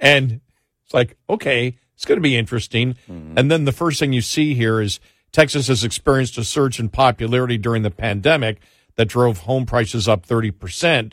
And 0.00 0.40
it's 0.84 0.92
like, 0.92 1.16
okay, 1.30 1.78
it's 1.94 2.04
going 2.04 2.18
to 2.18 2.22
be 2.22 2.36
interesting. 2.36 2.96
Mm-hmm. 3.08 3.38
And 3.38 3.50
then 3.50 3.64
the 3.64 3.72
first 3.72 4.00
thing 4.00 4.12
you 4.12 4.20
see 4.20 4.54
here 4.54 4.80
is 4.80 4.98
Texas 5.30 5.68
has 5.68 5.84
experienced 5.84 6.36
a 6.36 6.44
surge 6.44 6.80
in 6.80 6.88
popularity 6.88 7.56
during 7.56 7.82
the 7.82 7.90
pandemic 7.90 8.60
that 8.96 9.08
drove 9.08 9.38
home 9.38 9.64
prices 9.64 10.08
up 10.08 10.26
30%. 10.26 11.12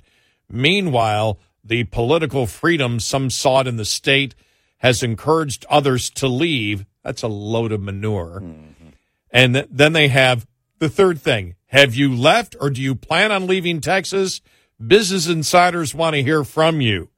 Meanwhile, 0.50 1.40
the 1.64 1.84
political 1.86 2.48
freedom 2.48 3.00
some 3.00 3.30
sought 3.30 3.68
in 3.68 3.78
the 3.78 3.86
state 3.86 4.34
has 4.78 5.04
encouraged 5.04 5.66
others 5.70 6.10
to 6.10 6.28
leave. 6.28 6.86
That's 7.04 7.22
a 7.22 7.28
load 7.28 7.72
of 7.72 7.82
manure. 7.82 8.42
Mm-hmm. 8.42 8.90
And 9.32 9.54
th- 9.54 9.68
then 9.70 9.94
they 9.94 10.08
have 10.08 10.48
the 10.80 10.90
third 10.90 11.22
thing. 11.22 11.56
Have 11.68 11.94
you 11.94 12.14
left 12.16 12.56
or 12.60 12.70
do 12.70 12.82
you 12.82 12.96
plan 12.96 13.32
on 13.32 13.46
leaving 13.46 13.80
Texas? 13.80 14.42
Business 14.86 15.28
insiders 15.28 15.94
want 15.94 16.16
to 16.16 16.24
hear 16.24 16.44
from 16.44 16.82
you. 16.82 17.10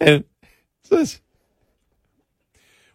And 0.00 0.24
says, 0.82 1.20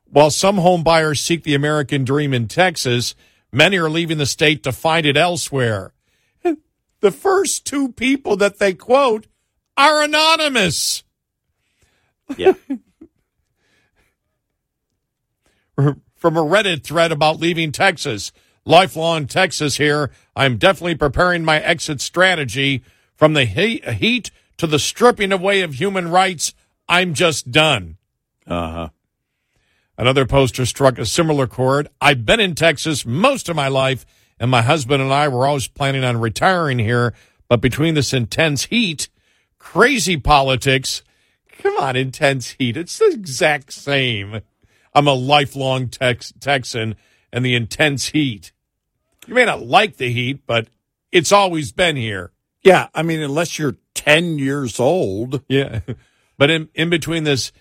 while 0.09 0.29
some 0.29 0.57
home 0.57 0.83
buyers 0.83 1.19
seek 1.19 1.43
the 1.43 1.55
American 1.55 2.03
dream 2.03 2.33
in 2.33 2.47
Texas, 2.47 3.15
many 3.51 3.77
are 3.77 3.89
leaving 3.89 4.17
the 4.17 4.25
state 4.25 4.63
to 4.63 4.71
find 4.71 5.05
it 5.05 5.17
elsewhere. 5.17 5.93
And 6.43 6.57
the 7.01 7.11
first 7.11 7.65
two 7.65 7.91
people 7.91 8.37
that 8.37 8.59
they 8.59 8.73
quote 8.73 9.27
are 9.75 10.03
anonymous. 10.03 11.03
Yeah. 12.35 12.53
from 15.75 16.35
a 16.35 16.41
Reddit 16.41 16.83
thread 16.83 17.11
about 17.11 17.39
leaving 17.39 17.71
Texas. 17.71 18.31
Lifelong 18.65 19.27
Texas 19.27 19.77
here. 19.77 20.11
I'm 20.35 20.57
definitely 20.57 20.95
preparing 20.95 21.45
my 21.45 21.59
exit 21.59 22.01
strategy 22.01 22.83
from 23.17 23.33
the 23.33 23.43
heat 23.45 24.31
to 24.57 24.67
the 24.67 24.79
stripping 24.79 25.33
away 25.33 25.61
of 25.61 25.73
human 25.73 26.09
rights. 26.09 26.53
I'm 26.87 27.13
just 27.13 27.51
done. 27.51 27.97
Uh 28.45 28.71
huh. 28.71 28.89
Another 29.97 30.25
poster 30.25 30.65
struck 30.65 30.99
a 30.99 31.05
similar 31.05 31.47
chord. 31.47 31.89
I've 31.99 32.25
been 32.25 32.39
in 32.39 32.53
Texas 32.55 33.05
most 33.05 33.49
of 33.49 33.55
my 33.55 33.67
life, 33.67 34.05
and 34.39 34.49
my 34.49 34.61
husband 34.61 35.01
and 35.01 35.11
I 35.11 35.27
were 35.27 35.47
always 35.47 35.67
planning 35.67 36.03
on 36.03 36.21
retiring 36.21 36.77
here. 36.79 37.13
But 37.49 37.61
between 37.61 37.95
this 37.95 38.13
intense 38.13 38.65
heat, 38.65 39.09
crazy 39.57 40.15
politics, 40.17 41.01
come 41.57 41.75
on, 41.77 41.95
intense 41.95 42.51
heat, 42.51 42.77
it's 42.77 42.99
the 42.99 43.09
exact 43.11 43.73
same. 43.73 44.41
I'm 44.93 45.07
a 45.07 45.13
lifelong 45.13 45.89
Tex- 45.89 46.33
Texan, 46.39 46.95
and 47.33 47.43
the 47.43 47.55
intense 47.55 48.07
heat. 48.07 48.51
You 49.25 49.33
may 49.33 49.45
not 49.45 49.65
like 49.65 49.97
the 49.97 50.11
heat, 50.11 50.45
but 50.45 50.67
it's 51.11 51.31
always 51.31 51.71
been 51.71 51.95
here. 51.95 52.31
Yeah. 52.63 52.87
I 52.93 53.03
mean, 53.03 53.21
unless 53.21 53.57
you're 53.57 53.75
10 53.93 54.39
years 54.39 54.79
old. 54.79 55.43
Yeah. 55.47 55.81
But 56.37 56.51
in, 56.51 56.69
in 56.75 56.91
between 56.91 57.23
this 57.23 57.51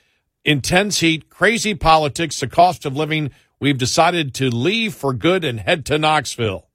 intense 0.45 1.01
heat, 1.01 1.31
crazy 1.31 1.75
politics, 1.75 2.39
the 2.39 2.47
cost 2.47 2.85
of 2.85 2.95
living, 2.95 3.31
we've 3.59 3.79
decided 3.79 4.35
to 4.35 4.51
leave 4.51 4.95
for 4.95 5.15
good 5.15 5.45
and 5.45 5.61
head 5.61 5.87
to 5.87 5.99
Knoxville. 5.99 6.69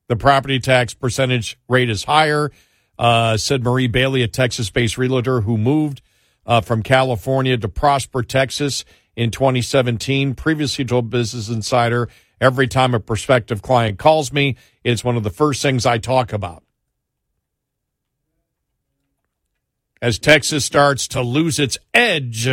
The 0.06 0.16
property 0.16 0.60
tax 0.60 0.94
percentage 0.94 1.58
rate 1.68 1.90
is 1.90 2.04
higher, 2.04 2.50
uh, 2.98 3.36
said 3.36 3.62
Marie 3.64 3.88
Bailey, 3.88 4.22
a 4.22 4.28
Texas 4.28 4.70
based 4.70 4.96
realtor 4.96 5.40
who 5.42 5.58
moved 5.58 6.00
uh, 6.46 6.60
from 6.60 6.82
California 6.82 7.56
to 7.56 7.68
Prosper, 7.68 8.22
Texas 8.22 8.84
in 9.16 9.30
2017. 9.30 10.34
Previously 10.34 10.84
told 10.84 11.10
Business 11.10 11.48
Insider, 11.48 12.08
every 12.40 12.68
time 12.68 12.94
a 12.94 13.00
prospective 13.00 13.62
client 13.62 13.98
calls 13.98 14.32
me, 14.32 14.56
it's 14.82 15.04
one 15.04 15.16
of 15.16 15.22
the 15.22 15.30
first 15.30 15.62
things 15.62 15.86
I 15.86 15.98
talk 15.98 16.32
about. 16.32 16.62
As 20.02 20.18
Texas 20.18 20.64
starts 20.64 21.08
to 21.08 21.22
lose 21.22 21.58
its 21.58 21.78
edge 21.94 22.48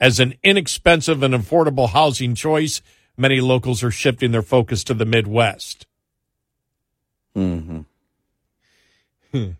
as 0.00 0.18
an 0.18 0.34
inexpensive 0.42 1.22
and 1.22 1.34
affordable 1.34 1.90
housing 1.90 2.34
choice, 2.34 2.82
many 3.16 3.40
locals 3.40 3.84
are 3.84 3.92
shifting 3.92 4.32
their 4.32 4.42
focus 4.42 4.82
to 4.84 4.94
the 4.94 5.04
Midwest. 5.04 5.86
Mm-hmm. 7.36 7.82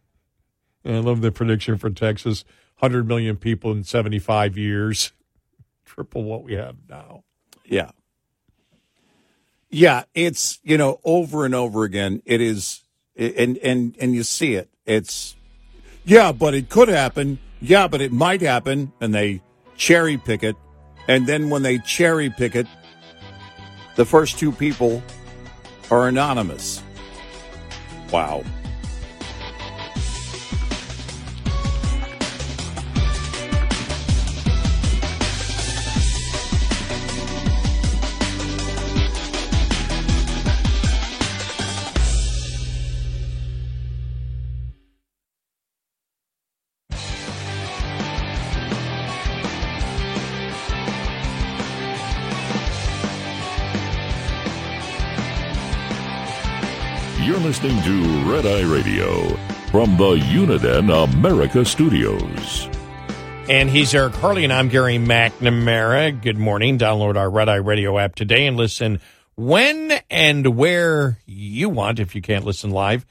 I 0.85 0.99
love 0.99 1.21
the 1.21 1.31
prediction 1.31 1.79
for 1.79 1.91
Texas 1.91 2.45
100 2.79 3.07
million 3.07 3.37
people 3.37 3.73
in 3.73 3.85
75 3.85 4.57
years, 4.59 5.13
triple 5.85 6.25
what 6.25 6.43
we 6.43 6.55
have 6.55 6.77
now. 6.89 7.25
Yeah. 7.65 7.91
Yeah, 9.69 10.05
it's, 10.15 10.61
you 10.63 10.79
know, 10.79 11.01
over 11.05 11.45
and 11.45 11.55
over 11.55 11.85
again, 11.85 12.23
it 12.25 12.41
is 12.41 12.83
and 13.17 13.57
and 13.59 13.97
and 14.01 14.15
you 14.15 14.23
see 14.23 14.55
it. 14.55 14.69
It's 14.85 15.35
yeah, 16.05 16.33
but 16.33 16.55
it 16.55 16.69
could 16.69 16.89
happen. 16.89 17.39
Yeah, 17.61 17.89
but 17.89 18.01
it 18.01 18.13
might 18.13 18.43
happen 18.43 18.93
and 19.01 19.15
they 19.15 19.43
cherry 19.77 20.19
pick 20.19 20.43
it. 20.43 20.57
And 21.09 21.27
then 21.27 21.51
when 21.51 21.63
they 21.63 21.79
cherry 21.79 22.31
pick 22.31 22.55
it, 22.55 22.67
the 23.97 24.05
first 24.05 24.39
two 24.39 24.53
people 24.53 25.03
are 25.91 26.09
anonymous. 26.09 26.83
Wow. 28.13 28.45
Listening 57.67 57.83
to 57.83 58.31
Red 58.31 58.47
Eye 58.47 58.63
Radio 58.63 59.27
from 59.71 59.97
the 59.97 60.15
Uniden 60.17 61.05
America 61.05 61.65
Studios. 61.65 62.69
And 63.49 63.69
he's 63.69 63.93
Eric 63.93 64.15
Harley, 64.15 64.45
and 64.45 64.53
I'm 64.53 64.69
Gary 64.69 64.99
McNamara. 64.99 66.23
Good 66.23 66.39
morning. 66.39 66.79
Download 66.79 67.17
our 67.17 67.29
Red 67.29 67.49
Eye 67.49 67.57
Radio 67.57 67.99
app 67.99 68.15
today 68.15 68.47
and 68.47 68.57
listen 68.57 69.01
when 69.35 69.93
and 70.09 70.57
where 70.57 71.19
you 71.27 71.69
want 71.69 71.99
if 71.99 72.15
you 72.15 72.23
can't 72.23 72.45
listen 72.45 72.71
live 72.71 73.05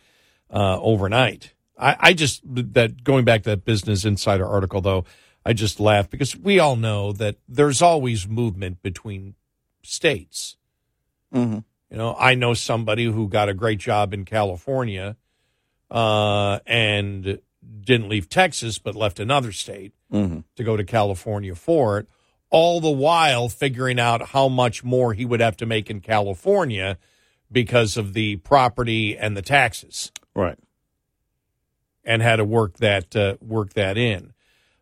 uh, 0.50 0.80
overnight. 0.80 1.54
I, 1.78 1.98
I 2.00 2.14
just, 2.14 2.42
that 2.46 3.04
going 3.04 3.26
back 3.26 3.44
to 3.44 3.50
that 3.52 3.66
Business 3.66 4.06
Insider 4.06 4.46
article, 4.46 4.80
though, 4.80 5.04
I 5.46 5.52
just 5.52 5.82
laugh 5.82 6.10
because 6.10 6.36
we 6.36 6.60
all 6.60 6.78
know 6.78 7.12
that 7.12 7.36
there's 7.50 7.82
always 7.82 8.26
movement 8.26 8.82
between 8.82 9.36
states. 9.84 10.56
Mm-hmm. 11.34 11.60
You 11.96 12.00
know, 12.02 12.16
I 12.20 12.36
know 12.36 12.54
somebody 12.54 13.06
who 13.06 13.30
got 13.30 13.48
a 13.48 13.54
great 13.54 13.80
job 13.80 14.14
in 14.14 14.26
California 14.26 15.16
uh, 15.90 16.60
and 16.66 17.40
didn't 17.80 18.10
leave 18.10 18.28
Texas, 18.28 18.80
but 18.80 18.96
left 18.96 19.18
another 19.20 19.54
state 19.54 19.94
Mm-hmm. 20.14 20.42
to 20.56 20.64
go 20.64 20.78
to 20.78 20.84
California 20.84 21.56
for 21.56 21.98
it, 21.98 22.08
all 22.52 22.80
the 22.80 22.92
while 22.92 23.50
figuring 23.50 24.00
out 24.00 24.28
how 24.30 24.48
much 24.48 24.84
more 24.84 25.14
he 25.14 25.26
would 25.26 25.40
have 25.40 25.58
to 25.58 25.66
make 25.66 25.90
in 25.90 26.00
California 26.00 26.98
because 27.52 27.98
of 27.98 28.14
the 28.14 28.36
property 28.38 29.18
and 29.18 29.36
the 29.36 29.42
taxes, 29.42 30.12
Right. 30.36 30.60
and 32.04 32.22
had 32.22 32.36
to 32.36 32.46
work 32.46 32.78
that 32.78 33.16
uh, 33.16 33.38
work 33.42 33.74
that 33.74 33.98
in. 33.98 34.34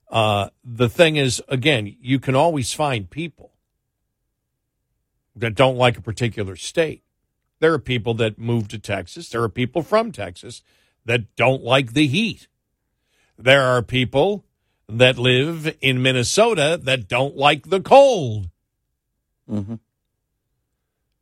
Uh, 0.10 0.50
the 0.64 0.90
thing 0.90 1.16
is, 1.16 1.42
again, 1.48 1.96
you 2.02 2.20
can 2.20 2.36
always 2.36 2.74
find 2.74 3.10
people 3.10 3.53
that 5.36 5.56
don't 5.56 5.78
like 5.78 5.98
a 5.98 6.02
particular 6.02 6.56
state. 6.56 7.04
There 7.60 7.74
are 7.74 7.80
people 7.80 8.14
that 8.16 8.38
move 8.38 8.68
to 8.70 8.80
Texas. 8.80 9.30
There 9.30 9.42
are 9.42 9.50
people 9.50 9.84
from 9.84 10.12
Texas 10.12 10.62
that 11.06 11.36
don't 11.36 11.64
like 11.64 11.94
the 11.94 12.08
heat. 12.08 12.48
There 13.38 13.64
are 13.64 13.82
people 13.82 14.46
that 14.88 15.18
live 15.18 15.76
in 15.82 16.02
Minnesota 16.02 16.80
that 16.84 17.08
don't 17.08 17.36
like 17.36 17.70
the 17.70 17.82
cold. 17.82 18.50
Mm-hmm. 19.50 19.76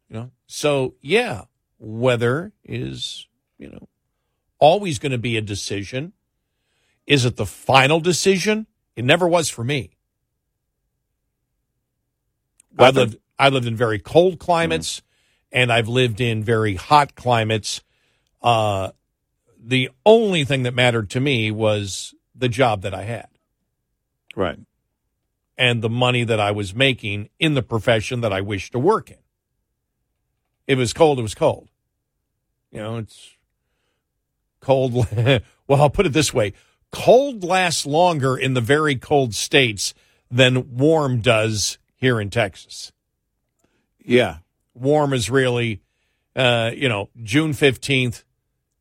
You 0.10 0.16
know, 0.16 0.32
so 0.48 0.96
yeah, 1.02 1.44
weather 1.80 2.52
is 2.64 3.28
you 3.58 3.70
know 3.70 3.88
always 4.60 5.00
going 5.00 5.12
to 5.12 5.18
be 5.18 5.38
a 5.38 5.42
decision. 5.42 6.14
Is 7.08 7.26
it 7.26 7.36
the 7.36 7.46
final 7.46 8.00
decision? 8.00 8.68
It 8.96 9.06
never 9.06 9.28
was 9.28 9.50
for 9.50 9.64
me. 9.64 9.92
Lived 12.78 13.18
I 13.42 13.50
lived 13.50 13.66
in 13.66 13.76
very 13.76 14.00
cold 14.00 14.40
climates, 14.40 15.02
and 15.52 15.74
I've 15.74 15.88
lived 15.88 16.22
in 16.22 16.44
very 16.44 16.76
hot 16.76 17.16
climates. 17.16 17.82
Uh, 18.42 18.92
the 19.60 19.90
only 20.06 20.46
thing 20.46 20.64
that 20.64 20.74
mattered 20.74 21.10
to 21.12 21.20
me 21.20 21.52
was 21.52 22.14
the 22.36 22.48
job 22.50 22.84
that 22.84 22.94
I 22.94 23.04
had. 23.04 23.28
Right. 24.36 24.60
and 25.58 25.82
the 25.82 25.90
money 25.90 26.24
that 26.24 26.40
I 26.40 26.52
was 26.52 26.74
making 26.74 27.30
in 27.38 27.54
the 27.54 27.62
profession 27.62 28.22
that 28.22 28.34
I 28.34 28.42
wished 28.42 28.72
to 28.72 28.80
work 28.80 29.12
in. 29.12 29.18
It 30.66 30.76
was 30.76 30.94
cold, 30.94 31.20
it 31.20 31.22
was 31.22 31.36
cold. 31.36 31.70
You 32.72 32.80
know, 32.80 32.98
it's 32.98 33.32
cold. 34.62 34.94
well, 35.68 35.82
I'll 35.82 35.90
put 35.90 36.06
it 36.06 36.14
this 36.14 36.34
way 36.34 36.54
cold 36.92 37.44
lasts 37.44 37.86
longer 37.86 38.38
in 38.38 38.54
the 38.54 38.62
very 38.62 38.96
cold 38.96 39.34
states 39.36 39.94
than 40.30 40.78
warm 40.78 41.20
does 41.20 41.78
here 41.96 42.20
in 42.20 42.30
Texas. 42.30 42.92
Yeah. 44.04 44.38
Warm 44.74 45.14
is 45.14 45.30
really, 45.30 45.82
uh, 46.36 46.72
you 46.74 46.90
know, 46.90 47.10
June 47.24 47.52
15th 47.52 48.24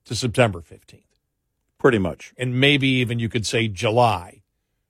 to 0.05 0.15
September 0.15 0.61
15th. 0.61 1.03
Pretty 1.79 1.99
much. 1.99 2.35
and 2.37 2.61
maybe 2.61 2.89
even 2.89 3.19
you 3.19 3.29
could 3.31 3.47
say 3.47 3.67
July. 3.67 4.43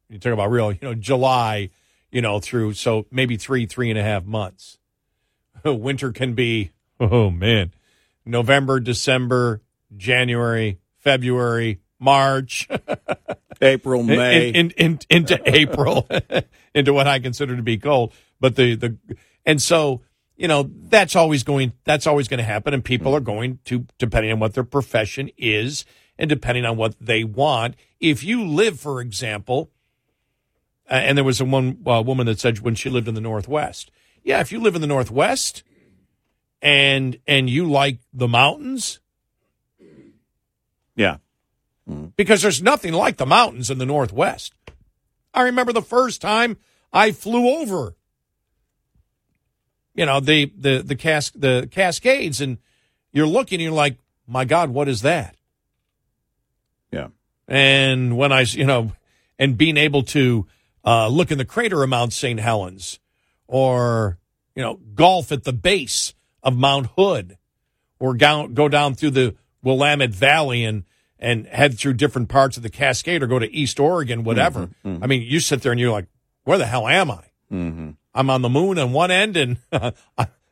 You 0.09 0.19
talk 0.19 0.33
about 0.33 0.51
real, 0.51 0.73
you 0.73 0.79
know, 0.83 0.95
July, 0.95 1.71
you 2.11 2.21
know, 2.21 2.41
through 2.41 2.75
so 2.75 3.07
maybe 3.13 3.37
three, 3.37 3.65
three 3.67 3.91
and 3.91 3.99
a 3.99 4.03
half 4.03 4.25
months. 4.25 4.79
Winter 5.65 6.11
can 6.11 6.35
be, 6.35 6.73
oh 6.99 7.31
man, 7.31 7.73
November, 8.27 8.81
December, 8.81 9.63
January, 9.97 10.81
February, 10.99 11.81
March, 12.01 12.69
April, 13.61 14.03
May. 14.03 14.49
in, 14.49 14.71
in, 14.71 14.73
in, 14.73 14.99
into 15.11 15.41
April, 15.45 16.09
into 16.75 16.93
what 16.93 17.07
I 17.07 17.21
consider 17.21 17.55
to 17.57 17.63
be 17.63 17.79
cold. 17.79 18.13
But 18.41 18.57
the 18.57 18.75
the 18.75 18.97
and 19.47 19.63
so 19.63 20.01
you 20.41 20.49
know 20.49 20.71
that's 20.85 21.15
always 21.15 21.43
going 21.43 21.75
that's 21.85 22.07
always 22.07 22.27
going 22.27 22.39
to 22.39 22.45
happen, 22.45 22.73
and 22.73 22.83
people 22.83 23.15
are 23.15 23.21
going 23.21 23.59
to 23.67 23.87
depending 23.99 24.33
on 24.33 24.39
what 24.39 24.55
their 24.55 24.65
profession 24.65 25.31
is 25.37 25.85
and 26.19 26.31
depending 26.31 26.65
on 26.65 26.79
what 26.79 26.95
they 26.99 27.25
want. 27.25 27.75
If 28.01 28.25
you 28.25 28.47
live, 28.47 28.81
for 28.81 29.03
example, 29.03 29.71
uh, 30.91 30.95
and 30.95 31.19
there 31.19 31.27
was 31.27 31.43
a 31.43 31.45
one 31.45 31.83
uh, 31.87 32.03
woman 32.05 32.25
that 32.27 32.41
said 32.41 32.61
when 32.61 32.75
she 32.75 32.89
lived 32.89 33.07
in 33.07 33.15
the 33.15 33.21
Northwest, 33.21 33.91
yeah, 34.25 34.41
if 34.41 34.51
you 34.51 34.61
live 34.61 34.75
in 34.75 34.81
the 34.81 34.87
Northwest 34.87 35.63
and 36.63 37.19
and 37.27 37.51
you 37.51 37.71
like 37.71 37.99
the 38.11 38.27
mountains, 38.27 38.99
yeah. 40.97 41.19
because 42.17 42.41
there's 42.41 42.63
nothing 42.63 42.95
like 42.95 43.19
the 43.19 43.27
mountains 43.27 43.71
in 43.71 43.77
the 43.77 43.85
Northwest. 43.85 44.55
I 45.35 45.43
remember 45.43 45.75
the 45.75 45.83
first 45.83 46.23
time 46.23 46.57
I 46.95 47.13
flew 47.13 47.47
over, 47.61 47.95
you 50.01 50.07
know, 50.07 50.19
the 50.19 50.51
the 50.57 50.83
the 50.83 50.97
cas- 50.97 51.29
the 51.35 51.69
Cascades, 51.71 52.41
and 52.41 52.57
you're 53.13 53.27
looking, 53.27 53.57
and 53.57 53.65
you're 53.65 53.73
like, 53.73 53.99
my 54.27 54.47
God, 54.47 54.71
what 54.71 54.89
is 54.89 55.03
that? 55.03 55.37
Yeah. 56.91 57.09
And 57.47 58.17
when 58.17 58.33
I, 58.33 58.41
you 58.41 58.65
know, 58.65 58.93
and 59.39 59.59
being 59.59 59.77
able 59.77 60.03
to 60.05 60.47
uh, 60.87 61.09
look 61.09 61.31
in 61.31 61.37
the 61.37 61.45
crater 61.45 61.83
of 61.83 61.91
Mount 61.91 62.15
St. 62.15 62.41
Helens, 62.41 62.99
or 63.47 64.17
you 64.57 64.63
know, 64.63 64.81
golf 64.95 65.33
at 65.33 65.45
the 65.45 65.53
base 65.53 66.15
of 66.43 66.57
Mount 66.57 66.87
Hood, 66.97 67.37
or 67.99 68.15
go, 68.15 68.49
go 68.49 68.71
down 68.71 68.95
through 68.95 69.11
the 69.11 69.37
Willamette 69.63 70.15
Valley 70.15 70.65
and 70.65 70.85
and 71.19 71.47
head 71.47 71.79
through 71.79 71.93
different 71.93 72.31
parts 72.31 72.57
of 72.57 72.63
the 72.63 72.71
Cascade, 72.71 73.23
or 73.23 73.27
go 73.27 73.39
to 73.39 73.53
East 73.53 73.79
Oregon, 73.79 74.25
whatever. 74.25 74.71
I 75.03 75.07
mean, 75.07 75.21
you 75.21 75.41
sit 75.41 75.61
there 75.61 75.73
and 75.73 75.79
you're 75.79 75.93
like, 75.93 76.07
where 76.45 76.57
the 76.57 76.65
hell 76.65 76.89
am 76.89 77.11
I? 77.11 77.25
Mm-hmm. 77.53 77.91
I'm 78.15 78.31
on 78.31 78.43
the 78.43 78.49
moon 78.49 78.79
on 78.79 78.93
one 78.93 79.11
end, 79.11 79.37
and 79.37 79.59
it 79.73 79.95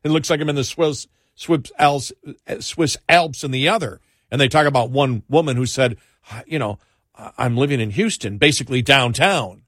looks 0.04 0.30
like 0.30 0.40
I'm 0.40 0.48
in 0.48 0.56
the 0.56 0.64
Swiss 0.64 1.06
Swiss 1.34 1.70
Alps, 1.78 2.12
Swiss 2.60 2.96
Alps 3.08 3.44
in 3.44 3.52
the 3.52 3.68
other. 3.68 4.00
And 4.30 4.40
they 4.40 4.48
talk 4.48 4.66
about 4.66 4.90
one 4.90 5.22
woman 5.28 5.56
who 5.56 5.66
said, 5.66 5.96
you 6.46 6.58
know, 6.58 6.78
I'm 7.14 7.56
living 7.56 7.80
in 7.80 7.90
Houston, 7.90 8.38
basically 8.38 8.82
downtown. 8.82 9.62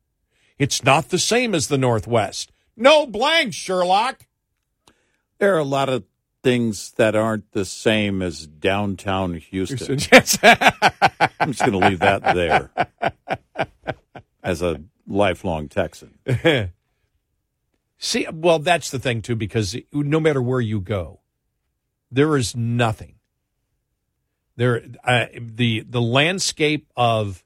It's 0.59 0.85
not 0.85 1.09
the 1.09 1.19
same 1.19 1.55
as 1.55 1.69
the 1.69 1.79
Northwest. 1.79 2.53
No 2.77 3.07
blank, 3.07 3.55
Sherlock. 3.55 4.27
There 5.39 5.55
are 5.55 5.59
a 5.59 5.65
lot 5.65 5.89
of 5.89 6.05
things 6.43 6.93
that 6.93 7.15
aren't 7.15 7.53
the 7.53 7.65
same 7.65 8.21
as 8.21 8.47
downtown 8.47 9.35
Houston. 9.35 9.99
Yes. 10.13 10.39
I'm 10.43 11.53
just 11.53 11.61
going 11.61 11.81
to 11.81 11.89
leave 11.89 12.01
that 12.01 12.23
there 12.35 12.71
as 14.43 14.61
a 14.61 14.83
lifelong 15.07 15.69
Texan. 15.69 16.19
See, 18.03 18.27
well, 18.33 18.59
that's 18.59 18.91
the 18.91 18.99
thing 18.99 19.21
too, 19.21 19.37
because 19.37 19.77
no 19.93 20.19
matter 20.19 20.41
where 20.41 20.61
you 20.61 20.81
go, 20.81 21.21
there 22.11 22.35
is 22.35 22.57
nothing. 22.57 23.17
There, 24.57 24.83
uh, 25.05 25.27
the 25.39 25.81
the 25.81 26.01
landscape 26.01 26.87
of 26.97 27.45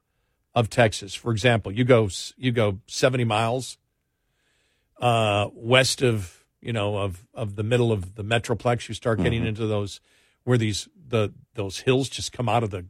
of 0.55 0.70
Texas, 0.70 1.12
for 1.12 1.32
example, 1.32 1.72
you 1.72 1.82
go 1.82 2.09
you 2.36 2.52
go 2.52 2.78
seventy 2.86 3.24
miles 3.24 3.78
uh, 5.01 5.48
west 5.52 6.02
of 6.02 6.44
you 6.60 6.72
know 6.72 6.98
of 6.98 7.26
of 7.35 7.56
the 7.56 7.64
middle 7.64 7.90
of 7.90 8.14
the 8.14 8.22
metroplex, 8.22 8.89
you 8.89 8.94
start 8.94 9.20
getting 9.20 9.44
into 9.44 9.66
those 9.66 10.01
where 10.44 10.56
these 10.56 10.89
the 11.09 11.35
those 11.55 11.81
hills 11.81 12.09
just 12.09 12.31
come 12.31 12.48
out 12.48 12.62
of 12.62 12.70
the 12.70 12.86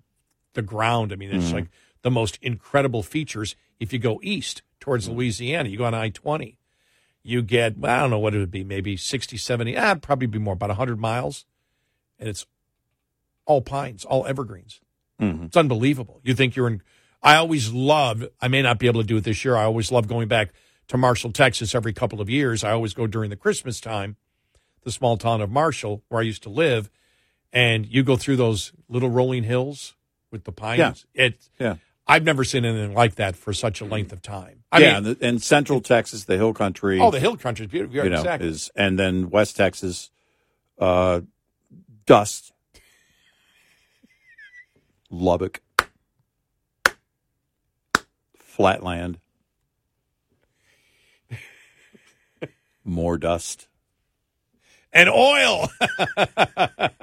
the 0.53 0.63
ground. 0.63 1.15
I 1.15 1.17
mean, 1.17 1.31
it's 1.35 1.51
like 1.53 1.69
the 2.03 2.11
most 2.11 2.39
incredible 2.43 3.03
features. 3.03 3.57
If 3.81 3.91
you 3.95 3.99
go 3.99 4.21
east 4.23 4.61
towards 4.81 5.09
Louisiana, 5.09 5.71
you 5.71 5.79
go 5.79 5.85
on 5.87 5.95
I 5.95 6.11
twenty 6.11 6.59
you 7.25 7.43
get 7.43 7.75
I 7.83 7.99
don't 8.01 8.11
know 8.11 8.19
what 8.19 8.35
it 8.35 8.39
would 8.39 8.51
be, 8.51 8.63
maybe 8.63 8.97
60, 8.97 9.37
70, 9.37 9.77
ah, 9.77 9.95
probably 9.97 10.27
be 10.29 10.39
more, 10.39 10.55
about 10.55 10.69
100 10.69 11.01
miles. 11.01 11.45
And 12.19 12.29
it's 12.29 12.47
all 13.47 13.61
pines, 13.63 14.05
all 14.05 14.25
evergreens. 14.27 14.81
Mhm. 15.21 15.47
It's 15.47 15.57
unbelievable. 15.57 16.21
You 16.23 16.35
think 16.35 16.55
you're 16.55 16.69
in. 16.69 16.83
I 17.23 17.37
always 17.37 17.73
love, 17.73 18.25
I 18.41 18.49
may 18.49 18.61
not 18.63 18.79
be 18.79 18.87
able 18.87 19.01
to 19.01 19.07
do 19.07 19.17
it 19.17 19.25
this 19.25 19.45
year. 19.45 19.57
I 19.57 19.65
always 19.65 19.91
love 19.91 20.07
going 20.07 20.29
back 20.29 20.53
to 20.89 20.99
Marshall, 20.99 21.33
Texas 21.33 21.75
every 21.75 21.95
couple 21.95 22.21
of 22.21 22.29
years. 22.29 22.63
I 22.63 22.73
always 22.73 22.93
go 22.95 23.07
during 23.07 23.31
the 23.31 23.37
Christmas 23.37 23.81
time, 23.81 24.17
the 24.83 24.93
small 24.93 25.17
town 25.17 25.41
of 25.41 25.51
Marshall, 25.51 26.03
where 26.09 26.21
I 26.21 26.25
used 26.25 26.43
to 26.43 26.51
live. 26.51 26.91
And 27.53 27.87
you 27.87 28.03
go 28.03 28.17
through 28.17 28.37
those 28.37 28.73
little 28.89 29.09
rolling 29.09 29.45
hills 29.45 29.95
with 30.31 30.45
the 30.45 30.53
pines. 30.53 31.07
It, 31.15 31.49
Yeah. 31.59 31.77
I've 32.07 32.25
never 32.25 32.45
seen 32.45 32.65
anything 32.65 32.95
like 32.95 33.15
that 33.15 33.35
for 33.35 33.53
such 33.53 33.81
a 33.81 33.85
length 33.85 34.13
of 34.13 34.21
time. 34.21 34.65
I 34.71 34.79
yeah, 34.79 34.87
mean, 34.87 34.97
and, 34.97 35.07
the, 35.07 35.27
and 35.27 35.43
Central 35.43 35.81
Texas, 35.81 36.25
the 36.25 36.37
Hill 36.37 36.53
Country, 36.53 37.01
oh, 37.01 37.11
the 37.11 37.21
hill 37.21 37.37
country 37.37 37.65
is 37.67 37.73
beautiful. 37.73 38.05
You 38.05 38.11
know, 38.11 38.19
exactly. 38.19 38.49
is 38.49 38.71
and 38.77 38.99
then 38.99 39.31
West 39.31 39.57
Texas, 39.57 40.11
uh, 40.79 41.21
dust. 42.07 42.51
Lubbock, 45.11 45.61
Flatland, 48.37 49.21
more 52.85 53.17
dust, 53.17 53.69
And 54.93 55.09
oil. 55.09 55.69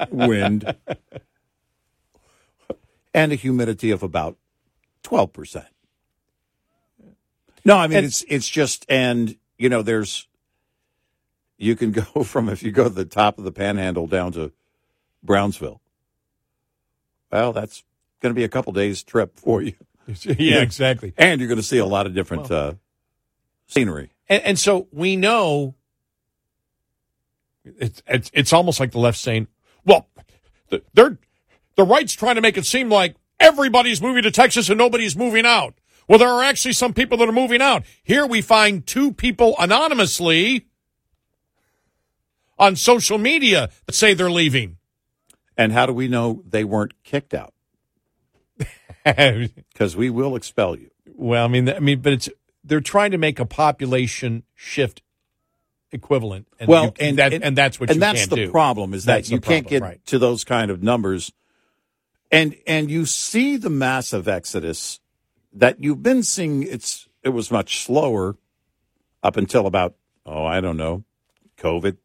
wind, 0.09 0.75
and 3.13 3.31
a 3.31 3.35
humidity 3.35 3.91
of 3.91 4.03
about 4.03 4.37
12%. 5.03 5.65
No, 7.63 7.77
I 7.77 7.87
mean 7.87 7.99
And- 7.99 8.07
it's 8.07 8.23
it's 8.27 8.49
just 8.49 8.85
and 8.89 9.35
you 9.57 9.69
know 9.69 9.81
there's 9.81 10.27
you 11.57 11.75
can 11.75 11.91
go 12.13 12.23
from 12.23 12.49
if 12.49 12.63
you 12.63 12.71
go 12.71 12.85
to 12.85 12.89
the 12.89 13.05
top 13.05 13.37
of 13.37 13.43
the 13.43 13.51
panhandle 13.51 14.07
down 14.07 14.31
to 14.33 14.51
Brownsville. 15.23 15.79
Well, 17.31 17.53
that's 17.53 17.83
going 18.19 18.33
to 18.33 18.35
be 18.37 18.43
a 18.43 18.49
couple 18.49 18.73
days 18.73 19.03
trip 19.03 19.39
for 19.39 19.61
you. 19.61 19.73
yeah, 20.07 20.57
exactly. 20.61 21.13
And 21.17 21.39
you're 21.39 21.47
going 21.47 21.59
to 21.59 21.63
see 21.63 21.77
a 21.77 21.85
lot 21.85 22.05
of 22.07 22.13
different 22.13 22.49
uh, 22.51 22.73
scenery. 23.67 24.11
And, 24.27 24.43
and 24.43 24.59
so 24.59 24.87
we 24.91 25.15
know 25.15 25.75
it's, 27.63 28.01
it's 28.07 28.31
it's 28.33 28.53
almost 28.53 28.79
like 28.79 28.91
the 28.91 28.99
left 28.99 29.19
saying, 29.19 29.47
"Well, 29.85 30.07
the- 30.69 30.81
they're 30.93 31.17
the 31.75 31.83
right's 31.83 32.13
trying 32.13 32.35
to 32.35 32.41
make 32.41 32.57
it 32.57 32.65
seem 32.65 32.89
like 32.89 33.15
everybody's 33.41 34.01
moving 34.01 34.23
to 34.23 34.31
Texas 34.31 34.69
and 34.69 34.77
nobody's 34.77 35.15
moving 35.17 35.45
out." 35.45 35.73
Well, 36.07 36.19
there 36.19 36.29
are 36.29 36.43
actually 36.43 36.73
some 36.73 36.93
people 36.93 37.17
that 37.19 37.27
are 37.29 37.33
moving 37.33 37.61
out. 37.61 37.83
Here 38.03 38.25
we 38.25 38.41
find 38.41 38.85
two 38.85 39.11
people 39.13 39.55
anonymously 39.59 40.67
on 42.59 42.75
social 42.75 43.17
media 43.17 43.69
that 43.85 43.93
say 43.95 44.13
they're 44.13 44.29
leaving. 44.31 44.77
And 45.57 45.71
how 45.71 45.85
do 45.85 45.93
we 45.93 46.07
know 46.07 46.43
they 46.47 46.63
weren't 46.63 46.93
kicked 47.03 47.33
out? 47.33 47.53
Because 49.03 49.95
we 49.95 50.11
will 50.11 50.35
expel 50.35 50.77
you. 50.77 50.91
Well, 51.15 51.43
I 51.43 51.47
mean, 51.47 51.67
I 51.67 51.79
mean, 51.79 52.01
but 52.01 52.13
it's 52.13 52.29
they're 52.63 52.81
trying 52.81 53.09
to 53.11 53.17
make 53.17 53.39
a 53.39 53.45
population 53.47 54.43
shift 54.53 55.01
equivalent. 55.91 56.47
And 56.59 56.67
well, 56.69 56.85
you- 56.85 56.91
and, 56.99 57.17
that, 57.17 57.33
and 57.33 57.43
and 57.43 57.57
that's 57.57 57.79
what 57.79 57.89
and 57.89 57.99
that's 57.99 58.27
the 58.27 58.35
do. 58.35 58.51
problem 58.51 58.93
is 58.93 59.05
that 59.05 59.15
That's 59.15 59.31
you 59.31 59.39
can't 59.39 59.65
problem, 59.65 59.69
get 59.69 59.81
right. 59.81 60.05
to 60.05 60.19
those 60.19 60.43
kind 60.43 60.69
of 60.69 60.83
numbers, 60.83 61.31
and 62.31 62.55
and 62.65 62.89
you 62.89 63.05
see 63.05 63.57
the 63.57 63.69
massive 63.69 64.27
exodus 64.27 64.99
that 65.53 65.83
you've 65.83 66.01
been 66.01 66.23
seeing. 66.23 66.63
It's 66.63 67.07
it 67.23 67.29
was 67.29 67.51
much 67.51 67.83
slower 67.83 68.37
up 69.21 69.37
until 69.37 69.67
about 69.67 69.95
oh 70.25 70.45
I 70.45 70.61
don't 70.61 70.77
know, 70.77 71.03
COVID, 71.57 71.97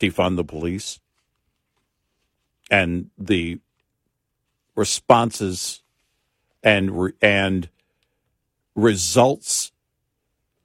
defund 0.00 0.36
the 0.36 0.44
police, 0.44 0.98
and 2.70 3.10
the 3.16 3.60
responses 4.74 5.82
and 6.62 7.02
re- 7.02 7.12
and 7.20 7.68
results 8.74 9.72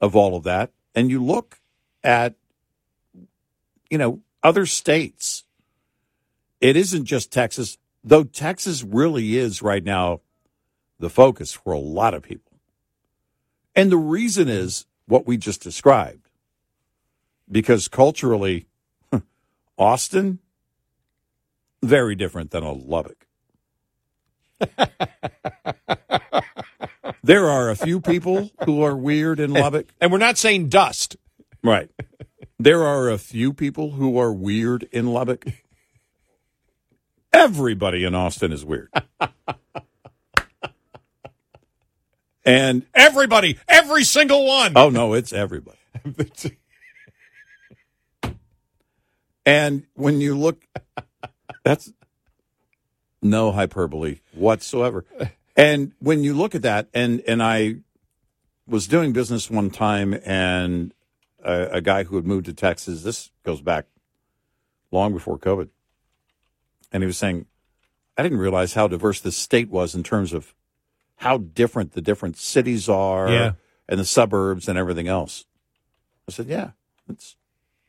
of 0.00 0.16
all 0.16 0.36
of 0.36 0.44
that, 0.44 0.70
and 0.94 1.10
you 1.10 1.22
look 1.22 1.60
at 2.02 2.34
you 3.90 3.98
know 3.98 4.20
other 4.42 4.66
states. 4.66 5.44
It 6.60 6.76
isn't 6.76 7.04
just 7.04 7.32
Texas, 7.32 7.78
though. 8.02 8.24
Texas 8.24 8.82
really 8.82 9.36
is 9.36 9.62
right 9.62 9.84
now 9.84 10.20
the 10.98 11.10
focus 11.10 11.52
for 11.52 11.72
a 11.72 11.78
lot 11.78 12.14
of 12.14 12.22
people, 12.22 12.58
and 13.74 13.92
the 13.92 13.96
reason 13.96 14.48
is 14.48 14.86
what 15.06 15.26
we 15.26 15.36
just 15.36 15.62
described. 15.62 16.28
Because 17.50 17.88
culturally, 17.88 18.66
Austin 19.78 20.40
very 21.82 22.14
different 22.14 22.50
than 22.50 22.62
a 22.62 22.72
Lubbock. 22.72 23.26
there 27.22 27.48
are 27.48 27.70
a 27.70 27.76
few 27.76 28.00
people 28.00 28.50
who 28.64 28.82
are 28.82 28.96
weird 28.96 29.38
in 29.40 29.52
Lubbock. 29.52 29.88
And 30.00 30.10
we're 30.10 30.18
not 30.18 30.38
saying 30.38 30.68
dust. 30.68 31.16
Right. 31.62 31.90
There 32.58 32.82
are 32.84 33.08
a 33.08 33.18
few 33.18 33.52
people 33.52 33.92
who 33.92 34.18
are 34.18 34.32
weird 34.32 34.88
in 34.90 35.06
Lubbock. 35.06 35.44
Everybody 37.38 38.04
in 38.04 38.14
Austin 38.14 38.52
is 38.52 38.64
weird. 38.64 38.90
And 42.44 42.86
Everybody, 42.94 43.58
every 43.68 44.04
single 44.04 44.46
one. 44.46 44.72
oh 44.74 44.88
no, 44.88 45.12
it's 45.12 45.32
everybody. 45.34 45.76
And 49.44 49.84
when 49.94 50.20
you 50.20 50.36
look 50.36 50.62
that's 51.62 51.90
no 53.22 53.50
hyperbole 53.52 54.20
whatsoever. 54.34 55.06
And 55.56 55.92
when 56.00 56.22
you 56.22 56.34
look 56.34 56.54
at 56.54 56.62
that 56.62 56.88
and 56.92 57.22
and 57.26 57.42
I 57.42 57.76
was 58.66 58.86
doing 58.86 59.12
business 59.12 59.50
one 59.50 59.70
time 59.70 60.14
and 60.24 60.92
a, 61.42 61.68
a 61.72 61.80
guy 61.80 62.04
who 62.04 62.16
had 62.16 62.26
moved 62.26 62.46
to 62.46 62.52
Texas, 62.52 63.02
this 63.02 63.30
goes 63.42 63.60
back 63.62 63.86
long 64.90 65.12
before 65.14 65.38
COVID. 65.38 65.68
And 66.92 67.02
he 67.02 67.06
was 67.06 67.18
saying, 67.18 67.46
I 68.16 68.22
didn't 68.22 68.38
realize 68.38 68.74
how 68.74 68.88
diverse 68.88 69.20
this 69.20 69.36
state 69.36 69.68
was 69.68 69.94
in 69.94 70.02
terms 70.02 70.32
of 70.32 70.54
how 71.16 71.38
different 71.38 71.92
the 71.92 72.00
different 72.00 72.36
cities 72.36 72.88
are 72.88 73.28
Yeah. 73.28 73.52
and 73.88 74.00
the 74.00 74.04
suburbs 74.04 74.68
and 74.68 74.78
everything 74.78 75.08
else. 75.08 75.44
I 76.28 76.32
said, 76.32 76.46
Yeah, 76.46 76.70
it's, 77.08 77.36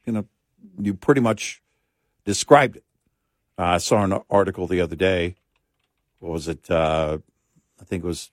you 0.05 0.13
know, 0.13 0.25
you 0.79 0.93
pretty 0.93 1.21
much 1.21 1.61
described 2.25 2.77
it. 2.77 2.83
Uh, 3.57 3.63
I 3.63 3.77
saw 3.77 4.03
an 4.03 4.19
article 4.29 4.67
the 4.67 4.81
other 4.81 4.95
day. 4.95 5.35
What 6.19 6.31
was 6.31 6.47
it? 6.47 6.69
Uh, 6.69 7.19
I 7.79 7.83
think 7.85 8.03
it 8.03 8.07
was, 8.07 8.31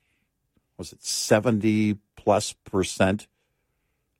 was 0.77 0.91
it 0.93 1.03
70 1.03 1.97
plus 2.15 2.53
percent 2.53 3.27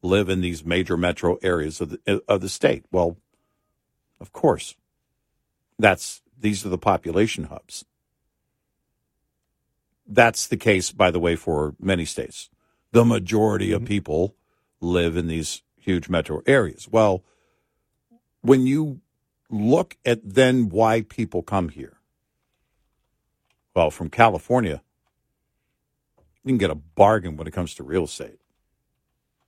live 0.01 0.29
in 0.29 0.41
these 0.41 0.63
major 0.65 0.95
metro 0.97 1.37
areas 1.41 1.81
of 1.81 1.89
the, 1.89 2.23
of 2.27 2.41
the 2.41 2.49
state? 2.49 2.85
Well, 2.91 3.17
of 4.19 4.31
course. 4.31 4.75
That's, 5.79 6.21
these 6.39 6.65
are 6.65 6.69
the 6.69 6.77
population 6.77 7.45
hubs. 7.45 7.85
That's 10.05 10.47
the 10.47 10.57
case, 10.57 10.91
by 10.91 11.11
the 11.11 11.19
way, 11.19 11.35
for 11.35 11.75
many 11.79 12.05
states. 12.05 12.49
The 12.91 13.03
majority 13.03 13.71
of 13.71 13.81
mm-hmm. 13.81 13.87
people 13.87 14.35
live 14.79 15.17
in 15.17 15.27
these 15.27 15.63
huge 15.77 16.07
metro 16.09 16.41
areas. 16.45 16.87
Well, 16.89 17.23
when 18.41 18.65
you 18.65 19.01
look 19.49 19.97
at 20.05 20.19
then 20.23 20.69
why 20.69 21.01
people 21.01 21.41
come 21.41 21.69
here, 21.69 21.97
well, 23.75 23.91
from 23.91 24.09
California, 24.09 24.81
you 26.43 26.49
can 26.49 26.57
get 26.57 26.71
a 26.71 26.75
bargain 26.75 27.35
when 27.35 27.47
it 27.47 27.51
comes 27.51 27.75
to 27.75 27.83
real 27.83 28.05
estate 28.05 28.39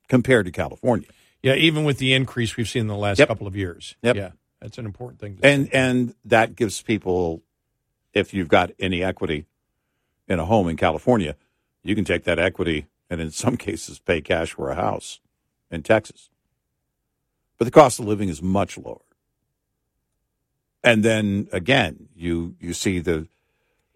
compared 0.07 0.45
to 0.45 0.51
California. 0.51 1.07
Yeah, 1.41 1.55
even 1.55 1.85
with 1.85 1.97
the 1.97 2.13
increase 2.13 2.57
we've 2.57 2.67
seen 2.67 2.81
in 2.81 2.87
the 2.87 2.95
last 2.95 3.19
Yep. 3.19 3.27
couple 3.29 3.47
of 3.47 3.55
years. 3.55 3.95
Yep. 4.01 4.15
Yeah, 4.15 4.31
that's 4.61 4.77
an 4.77 4.85
important 4.85 5.19
thing. 5.19 5.37
To 5.37 5.45
and 5.45 5.65
say. 5.65 5.71
and 5.73 6.15
that 6.25 6.55
gives 6.55 6.81
people 6.81 7.41
if 8.13 8.33
you've 8.33 8.47
got 8.47 8.71
any 8.79 9.03
equity 9.03 9.45
in 10.27 10.39
a 10.39 10.45
home 10.45 10.67
in 10.67 10.77
California, 10.77 11.35
you 11.83 11.95
can 11.95 12.05
take 12.05 12.23
that 12.25 12.39
equity 12.39 12.87
and 13.09 13.21
in 13.21 13.31
some 13.31 13.57
cases 13.67 13.99
pay 13.99 14.21
cash 14.21 14.53
for 14.53 14.69
a 14.69 14.75
house 14.75 15.19
in 15.71 15.83
Texas. 15.83 16.29
But 17.57 17.65
the 17.65 17.71
cost 17.71 17.99
of 17.99 18.05
living 18.05 18.29
is 18.29 18.41
much 18.41 18.77
lower. 18.77 19.01
And 20.83 21.03
then 21.03 21.49
again, 21.51 22.07
you 22.15 22.55
you 22.59 22.73
see 22.73 22.99
the 22.99 23.27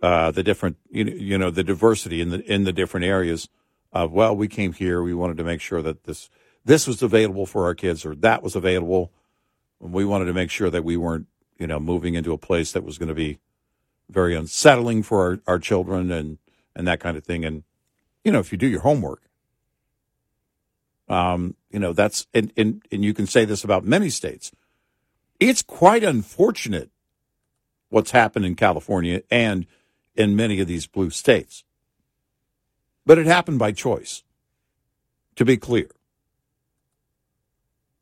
uh, 0.02 0.32
the 0.32 0.44
different 0.44 0.78
you 0.90 1.06
you 1.06 1.38
know 1.38 1.50
the 1.50 1.64
diversity 1.64 2.20
in 2.20 2.30
the 2.30 2.44
in 2.52 2.66
the 2.66 2.74
different 2.74 3.06
areas 3.06 3.48
of 3.94 4.12
well 4.12 4.36
we 4.36 4.50
came 4.50 4.74
here 4.74 5.02
we 5.02 5.14
wanted 5.14 5.38
to 5.38 5.46
make 5.46 5.62
sure 5.62 5.82
that 5.82 6.04
this 6.04 6.30
this 6.66 6.86
was 6.88 7.02
available 7.02 7.46
for 7.46 7.64
our 7.64 7.74
kids 7.74 8.06
or 8.06 8.14
that 8.16 8.44
was 8.44 8.54
available 8.56 9.14
we 9.92 10.06
wanted 10.06 10.26
to 10.26 10.34
make 10.34 10.50
sure 10.50 10.70
that 10.70 10.84
we 10.84 10.98
weren't, 10.98 11.28
you 11.58 11.68
know, 11.68 11.80
moving 11.80 12.16
into 12.16 12.34
a 12.34 12.38
place 12.38 12.72
that 12.72 12.84
was 12.84 12.98
going 12.98 13.10
to 13.10 13.16
be 13.16 13.40
very 14.10 14.36
unsettling 14.36 15.04
for 15.04 15.22
our, 15.22 15.40
our 15.48 15.60
children 15.60 16.12
and, 16.12 16.38
and 16.76 16.88
that 16.88 17.00
kind 17.00 17.18
of 17.18 17.24
thing. 17.24 17.46
And, 17.46 17.64
you 18.24 18.32
know, 18.32 18.40
if 18.40 18.52
you 18.52 18.58
do 18.58 18.68
your 18.68 18.82
homework, 18.82 19.22
um, 21.10 21.56
you 21.70 21.80
know, 21.80 21.94
that's, 21.94 22.28
and, 22.34 22.52
and, 22.56 22.82
and 22.92 23.04
you 23.04 23.14
can 23.14 23.28
say 23.28 23.46
this 23.46 23.64
about 23.64 23.84
many 23.84 24.10
states. 24.10 24.52
It's 25.40 25.62
quite 25.62 26.04
unfortunate 26.04 26.90
what's 27.90 28.12
happened 28.12 28.46
in 28.46 28.56
California 28.56 29.22
and 29.30 29.66
in 30.16 30.36
many 30.36 30.60
of 30.60 30.68
these 30.68 30.88
blue 30.88 31.10
states. 31.10 31.64
But 33.06 33.18
it 33.18 33.26
happened 33.26 33.60
by 33.60 33.74
choice, 33.74 34.24
to 35.36 35.44
be 35.44 35.58
clear 35.58 35.90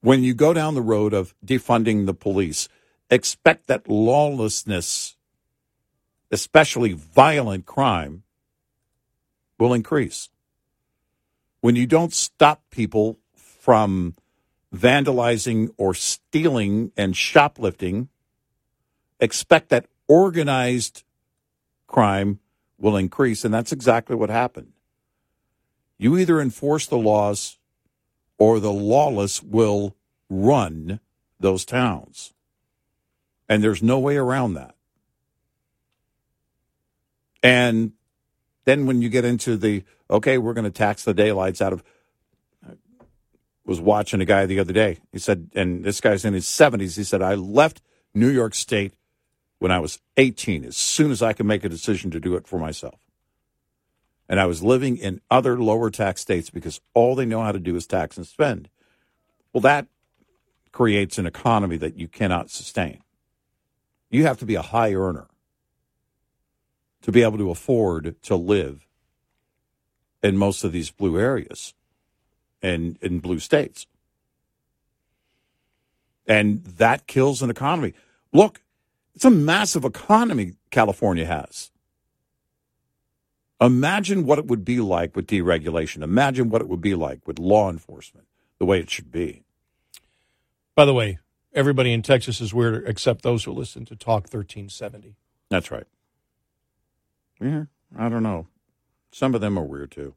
when 0.01 0.23
you 0.23 0.33
go 0.33 0.53
down 0.53 0.73
the 0.73 0.81
road 0.81 1.13
of 1.13 1.33
defunding 1.45 2.05
the 2.05 2.13
police, 2.13 2.67
expect 3.09 3.67
that 3.67 3.87
lawlessness, 3.87 5.15
especially 6.31 6.93
violent 6.93 7.65
crime, 7.65 8.23
will 9.59 9.73
increase. 9.73 10.29
When 11.61 11.75
you 11.75 11.85
don't 11.85 12.13
stop 12.13 12.63
people 12.71 13.19
from 13.35 14.15
vandalizing 14.75 15.69
or 15.77 15.93
stealing 15.93 16.91
and 16.97 17.15
shoplifting, 17.15 18.09
expect 19.19 19.69
that 19.69 19.85
organized 20.07 21.03
crime 21.85 22.39
will 22.79 22.97
increase. 22.97 23.45
And 23.45 23.53
that's 23.53 23.71
exactly 23.71 24.15
what 24.15 24.31
happened. 24.31 24.71
You 25.99 26.17
either 26.17 26.41
enforce 26.41 26.87
the 26.87 26.97
laws 26.97 27.59
or 28.41 28.59
the 28.59 28.73
lawless 28.73 29.43
will 29.43 29.95
run 30.27 30.99
those 31.39 31.63
towns. 31.63 32.33
And 33.47 33.63
there's 33.63 33.83
no 33.83 33.99
way 33.99 34.17
around 34.17 34.55
that. 34.55 34.73
And 37.43 37.91
then 38.65 38.87
when 38.87 39.03
you 39.03 39.09
get 39.09 39.25
into 39.25 39.57
the, 39.57 39.83
okay, 40.09 40.39
we're 40.39 40.55
going 40.55 40.65
to 40.65 40.71
tax 40.71 41.03
the 41.03 41.13
daylights 41.13 41.61
out 41.61 41.71
of, 41.71 41.83
I 42.67 42.73
was 43.63 43.79
watching 43.79 44.21
a 44.21 44.25
guy 44.25 44.47
the 44.47 44.59
other 44.59 44.73
day. 44.73 44.97
He 45.11 45.19
said, 45.19 45.51
and 45.53 45.83
this 45.83 46.01
guy's 46.01 46.25
in 46.25 46.33
his 46.33 46.47
70s. 46.47 46.97
He 46.97 47.03
said, 47.03 47.21
I 47.21 47.35
left 47.35 47.79
New 48.15 48.29
York 48.29 48.55
State 48.55 48.95
when 49.59 49.71
I 49.71 49.77
was 49.77 49.99
18, 50.17 50.65
as 50.65 50.77
soon 50.77 51.11
as 51.11 51.21
I 51.21 51.33
could 51.33 51.45
make 51.45 51.63
a 51.63 51.69
decision 51.69 52.09
to 52.09 52.19
do 52.19 52.35
it 52.35 52.47
for 52.47 52.57
myself. 52.57 53.00
And 54.31 54.39
I 54.39 54.45
was 54.45 54.63
living 54.63 54.95
in 54.95 55.19
other 55.29 55.59
lower 55.59 55.91
tax 55.91 56.21
states 56.21 56.49
because 56.49 56.79
all 56.93 57.15
they 57.15 57.25
know 57.25 57.43
how 57.43 57.51
to 57.51 57.59
do 57.59 57.75
is 57.75 57.85
tax 57.85 58.15
and 58.15 58.25
spend. 58.25 58.69
Well, 59.51 59.59
that 59.59 59.87
creates 60.71 61.17
an 61.17 61.25
economy 61.25 61.75
that 61.75 61.97
you 61.97 62.07
cannot 62.07 62.49
sustain. 62.49 63.03
You 64.09 64.23
have 64.23 64.37
to 64.37 64.45
be 64.45 64.55
a 64.55 64.61
high 64.61 64.93
earner 64.93 65.27
to 67.01 67.11
be 67.11 67.23
able 67.23 67.39
to 67.39 67.51
afford 67.51 68.15
to 68.21 68.37
live 68.37 68.87
in 70.23 70.37
most 70.37 70.63
of 70.63 70.71
these 70.71 70.91
blue 70.91 71.19
areas 71.19 71.73
and 72.61 72.97
in 73.01 73.19
blue 73.19 73.39
states. 73.39 73.85
And 76.25 76.63
that 76.63 77.05
kills 77.05 77.41
an 77.41 77.49
economy. 77.49 77.95
Look, 78.31 78.61
it's 79.13 79.25
a 79.25 79.29
massive 79.29 79.83
economy 79.83 80.53
California 80.69 81.25
has. 81.25 81.69
Imagine 83.61 84.25
what 84.25 84.39
it 84.39 84.47
would 84.47 84.65
be 84.65 84.79
like 84.79 85.15
with 85.15 85.27
deregulation. 85.27 86.01
Imagine 86.01 86.49
what 86.49 86.61
it 86.61 86.67
would 86.67 86.81
be 86.81 86.95
like 86.95 87.19
with 87.27 87.37
law 87.37 87.69
enforcement, 87.69 88.25
the 88.57 88.65
way 88.65 88.79
it 88.79 88.89
should 88.89 89.11
be. 89.11 89.43
By 90.73 90.85
the 90.85 90.95
way, 90.95 91.19
everybody 91.53 91.93
in 91.93 92.01
Texas 92.01 92.41
is 92.41 92.55
weird 92.55 92.87
except 92.87 93.21
those 93.21 93.43
who 93.43 93.51
listen 93.51 93.85
to 93.85 93.95
Talk 93.95 94.23
1370. 94.23 95.15
That's 95.49 95.69
right. 95.69 95.85
Yeah, 97.39 97.65
I 97.95 98.09
don't 98.09 98.23
know. 98.23 98.47
Some 99.11 99.35
of 99.35 99.41
them 99.41 99.59
are 99.59 99.63
weird 99.63 99.91
too. 99.91 100.15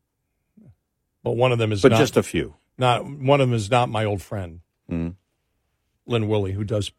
But 1.23 1.33
one 1.33 1.53
of 1.53 1.59
them 1.59 1.73
is 1.73 1.83
but 1.83 1.93
not, 1.93 1.99
just 1.99 2.17
a 2.17 2.23
few. 2.23 2.55
Not 2.79 3.05
one 3.05 3.41
of 3.41 3.49
them 3.49 3.55
is 3.55 3.71
not 3.71 3.89
my 3.89 4.05
old 4.05 4.23
friend, 4.23 4.61
mm. 4.91 5.15
Lynn 6.07 6.29
Woolley, 6.29 6.53
who 6.53 6.65
does 6.65 6.93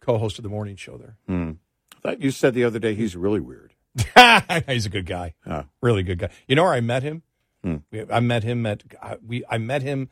co-host 0.00 0.38
of 0.38 0.42
the 0.44 0.48
morning 0.48 0.76
show 0.76 0.96
there. 0.96 1.16
Mm. 1.28 1.56
I 1.96 2.00
thought 2.00 2.22
you 2.22 2.30
said 2.30 2.54
the 2.54 2.64
other 2.64 2.78
day 2.78 2.94
he's 2.94 3.16
really 3.16 3.40
weird. 3.40 3.74
he's 4.66 4.86
a 4.86 4.90
good 4.90 5.06
guy. 5.06 5.34
Really 5.80 6.02
good 6.02 6.18
guy. 6.18 6.30
You 6.46 6.56
know 6.56 6.64
where 6.64 6.72
I 6.74 6.80
met 6.80 7.02
him? 7.02 7.22
Hmm. 7.64 7.76
I 8.12 8.20
met 8.20 8.44
him 8.44 8.64
at 8.66 8.82
we. 9.26 9.44
I 9.48 9.58
met 9.58 9.82
him. 9.82 10.10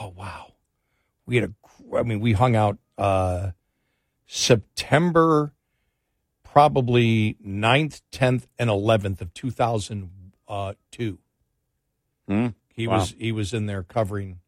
Oh 0.00 0.14
wow, 0.16 0.52
we 1.26 1.36
had 1.36 1.44
a. 1.50 1.96
I 1.96 2.02
mean, 2.04 2.20
we 2.20 2.32
hung 2.32 2.56
out 2.56 2.78
uh, 2.96 3.50
September, 4.26 5.52
probably 6.42 7.36
9th, 7.46 8.00
tenth, 8.10 8.46
and 8.58 8.70
eleventh 8.70 9.20
of 9.20 9.34
two 9.34 9.50
thousand 9.50 10.10
two. 10.90 11.18
Hmm. 12.26 12.48
He 12.74 12.86
Wow. 12.86 12.98
was 12.98 13.14
he 13.18 13.32
was 13.32 13.52
in 13.52 13.66
there 13.66 13.82
covering 13.82 14.40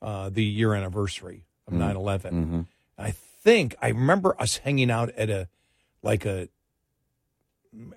uh, 0.00 0.30
the 0.30 0.44
year 0.44 0.74
anniversary 0.74 1.44
of 1.66 1.72
Hmm. 1.74 1.80
9 1.80 1.96
11. 1.96 2.34
Mm-hmm. 2.34 2.60
I 2.98 3.10
think 3.10 3.74
I 3.82 3.88
remember 3.88 4.34
us 4.40 4.58
hanging 4.58 4.90
out 4.90 5.10
at 5.10 5.28
a 5.28 5.48
like 6.02 6.24
a 6.24 6.48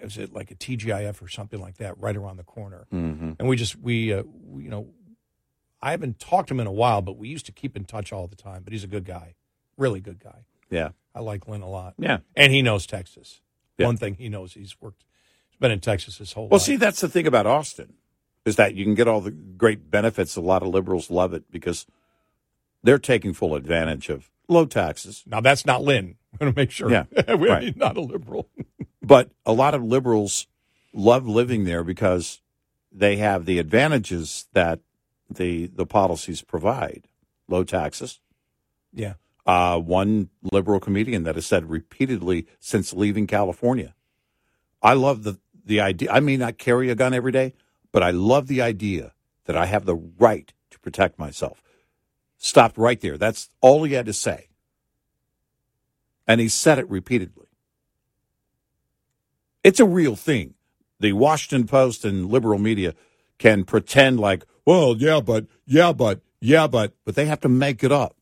is 0.01 0.17
it 0.17 0.33
like 0.33 0.51
a 0.51 0.55
TGIF 0.55 1.21
or 1.21 1.27
something 1.27 1.59
like 1.59 1.77
that 1.77 1.97
right 1.99 2.15
around 2.15 2.37
the 2.37 2.43
corner. 2.43 2.87
Mm-hmm. 2.93 3.31
And 3.39 3.47
we 3.47 3.55
just 3.55 3.75
we, 3.77 4.13
uh, 4.13 4.23
we 4.47 4.63
you 4.63 4.69
know 4.69 4.87
I 5.81 5.91
haven't 5.91 6.19
talked 6.19 6.49
to 6.49 6.53
him 6.53 6.59
in 6.59 6.67
a 6.67 6.71
while, 6.71 7.01
but 7.01 7.17
we 7.17 7.29
used 7.29 7.45
to 7.45 7.51
keep 7.51 7.75
in 7.77 7.85
touch 7.85 8.11
all 8.11 8.27
the 8.27 8.35
time. 8.35 8.63
But 8.63 8.73
he's 8.73 8.83
a 8.83 8.87
good 8.87 9.05
guy, 9.05 9.35
really 9.77 9.99
good 10.01 10.19
guy. 10.23 10.45
Yeah. 10.69 10.89
I 11.15 11.21
like 11.21 11.47
Lynn 11.47 11.61
a 11.61 11.69
lot. 11.69 11.95
Yeah. 11.97 12.19
and 12.35 12.53
he 12.53 12.61
knows 12.61 12.85
Texas. 12.85 13.41
Yeah. 13.77 13.85
One 13.87 13.97
thing 13.97 14.15
he 14.15 14.29
knows, 14.29 14.53
he's 14.53 14.79
worked, 14.81 15.03
he's 15.49 15.57
been 15.59 15.71
in 15.71 15.79
Texas 15.79 16.17
his 16.17 16.33
whole 16.33 16.47
Well, 16.49 16.57
life. 16.59 16.65
see, 16.65 16.75
that's 16.75 17.01
the 17.01 17.09
thing 17.09 17.25
about 17.25 17.47
Austin 17.47 17.93
is 18.45 18.57
that 18.57 18.75
you 18.75 18.83
can 18.85 18.93
get 18.93 19.07
all 19.07 19.21
the 19.21 19.31
great 19.31 19.89
benefits. 19.89 20.35
A 20.35 20.41
lot 20.41 20.61
of 20.61 20.67
liberals 20.69 21.09
love 21.09 21.33
it 21.33 21.49
because 21.51 21.85
they're 22.83 22.99
taking 22.99 23.33
full 23.33 23.55
advantage 23.55 24.09
of 24.09 24.29
low 24.47 24.65
taxes. 24.65 25.23
now 25.25 25.39
that's 25.41 25.65
not 25.65 25.81
Lynn. 25.83 26.15
I'm 26.33 26.39
going 26.39 26.53
to 26.53 26.59
make 26.59 26.71
sure. 26.71 26.91
Yeah, 26.91 27.05
we, 27.35 27.49
right. 27.49 27.75
not 27.77 27.97
a 27.97 28.01
liberal. 28.01 28.47
But 29.01 29.31
a 29.45 29.53
lot 29.53 29.73
of 29.73 29.83
liberals 29.83 30.45
love 30.93 31.25
living 31.27 31.63
there 31.63 31.83
because 31.83 32.41
they 32.91 33.17
have 33.17 33.45
the 33.45 33.57
advantages 33.57 34.47
that 34.53 34.81
the 35.29 35.67
the 35.67 35.85
policies 35.87 36.41
provide. 36.43 37.07
Low 37.47 37.63
taxes. 37.63 38.19
yeah, 38.93 39.13
Uh, 39.47 39.79
one 39.79 40.29
liberal 40.51 40.79
comedian 40.79 41.23
that 41.23 41.35
has 41.35 41.47
said 41.47 41.69
repeatedly 41.71 42.45
since 42.59 42.93
leaving 42.93 43.25
California, 43.25 43.95
I 44.83 44.93
love 44.93 45.23
the 45.23 45.39
the 45.65 45.79
idea. 45.81 46.11
I 46.11 46.19
may 46.19 46.37
not 46.37 46.59
carry 46.59 46.89
a 46.91 46.95
gun 46.95 47.13
every 47.15 47.31
day, 47.31 47.53
but 47.91 48.03
I 48.03 48.11
love 48.11 48.45
the 48.47 48.61
idea 48.61 49.13
that 49.45 49.57
I 49.57 49.65
have 49.65 49.85
the 49.85 49.95
right 49.95 50.53
to 50.69 50.79
protect 50.79 51.17
myself. 51.17 51.63
Stopped 52.37 52.77
right 52.77 53.01
there. 53.01 53.17
That's 53.17 53.49
all 53.61 53.83
he 53.85 53.93
had 53.93 54.05
to 54.05 54.13
say. 54.13 54.48
And 56.29 56.39
he 56.39 56.47
said 56.47 56.77
it 56.77 56.89
repeatedly. 56.89 57.47
It's 59.63 59.79
a 59.79 59.85
real 59.85 60.15
thing. 60.15 60.53
The 60.99 61.13
Washington 61.13 61.67
Post 61.67 62.05
and 62.05 62.29
liberal 62.29 62.59
media 62.59 62.93
can 63.39 63.63
pretend 63.65 64.19
like, 64.19 64.45
well, 64.63 64.95
yeah, 64.95 65.21
but, 65.21 65.47
yeah, 65.65 65.91
but, 65.91 66.21
yeah, 66.39 66.67
but, 66.67 66.93
but 67.03 67.15
they 67.15 67.25
have 67.25 67.39
to 67.39 67.49
make 67.49 67.83
it 67.83 67.91
up. 67.91 68.15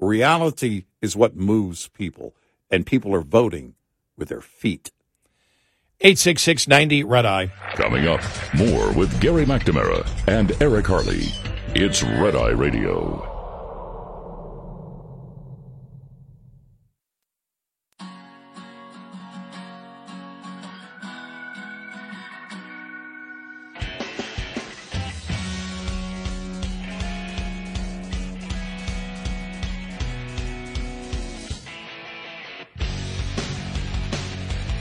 Reality 0.00 0.84
is 1.02 1.14
what 1.14 1.36
moves 1.36 1.88
people, 1.88 2.34
and 2.70 2.86
people 2.86 3.14
are 3.14 3.20
voting 3.20 3.74
with 4.16 4.28
their 4.28 4.40
feet. 4.40 4.90
eight 6.00 6.18
six 6.18 6.42
six 6.42 6.66
ninety 6.66 7.04
red 7.04 7.26
eye. 7.26 7.52
Coming 7.74 8.06
up, 8.06 8.22
more 8.54 8.90
with 8.92 9.20
Gary 9.20 9.44
McNamara 9.44 10.08
and 10.26 10.56
Eric 10.62 10.86
Harley. 10.86 11.26
It's 11.74 12.02
Red 12.02 12.34
Eye 12.34 12.50
Radio. 12.50 13.27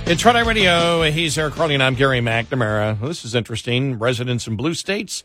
It's 0.09 0.25
Eye 0.25 0.39
Radio. 0.39 1.03
He's 1.11 1.37
Eric 1.37 1.55
Harley, 1.55 1.73
and 1.73 1.83
I'm 1.83 1.93
Gary 1.93 2.21
McNamara. 2.21 2.97
Well, 2.97 3.09
this 3.09 3.25
is 3.25 3.35
interesting. 3.35 3.99
Residents 3.99 4.47
in 4.47 4.55
blue 4.55 4.73
states 4.73 5.21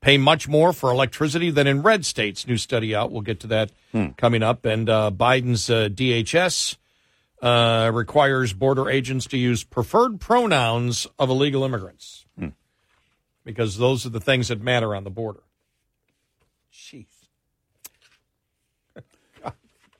pay 0.00 0.18
much 0.18 0.48
more 0.48 0.72
for 0.72 0.90
electricity 0.90 1.52
than 1.52 1.68
in 1.68 1.82
red 1.82 2.04
states. 2.04 2.44
New 2.44 2.56
study 2.56 2.96
out. 2.96 3.12
We'll 3.12 3.20
get 3.22 3.38
to 3.40 3.46
that 3.46 3.70
coming 4.16 4.42
up. 4.42 4.64
And 4.64 4.90
uh, 4.90 5.12
Biden's 5.14 5.70
uh, 5.70 5.88
DHS 5.88 6.76
uh, 7.42 7.92
requires 7.94 8.52
border 8.52 8.90
agents 8.90 9.26
to 9.28 9.38
use 9.38 9.62
preferred 9.62 10.18
pronouns 10.18 11.06
of 11.16 11.30
illegal 11.30 11.62
immigrants 11.62 12.26
because 13.44 13.78
those 13.78 14.04
are 14.04 14.10
the 14.10 14.20
things 14.20 14.48
that 14.48 14.60
matter 14.60 14.96
on 14.96 15.04
the 15.04 15.10
border. 15.10 15.44
Jeez. 16.72 17.06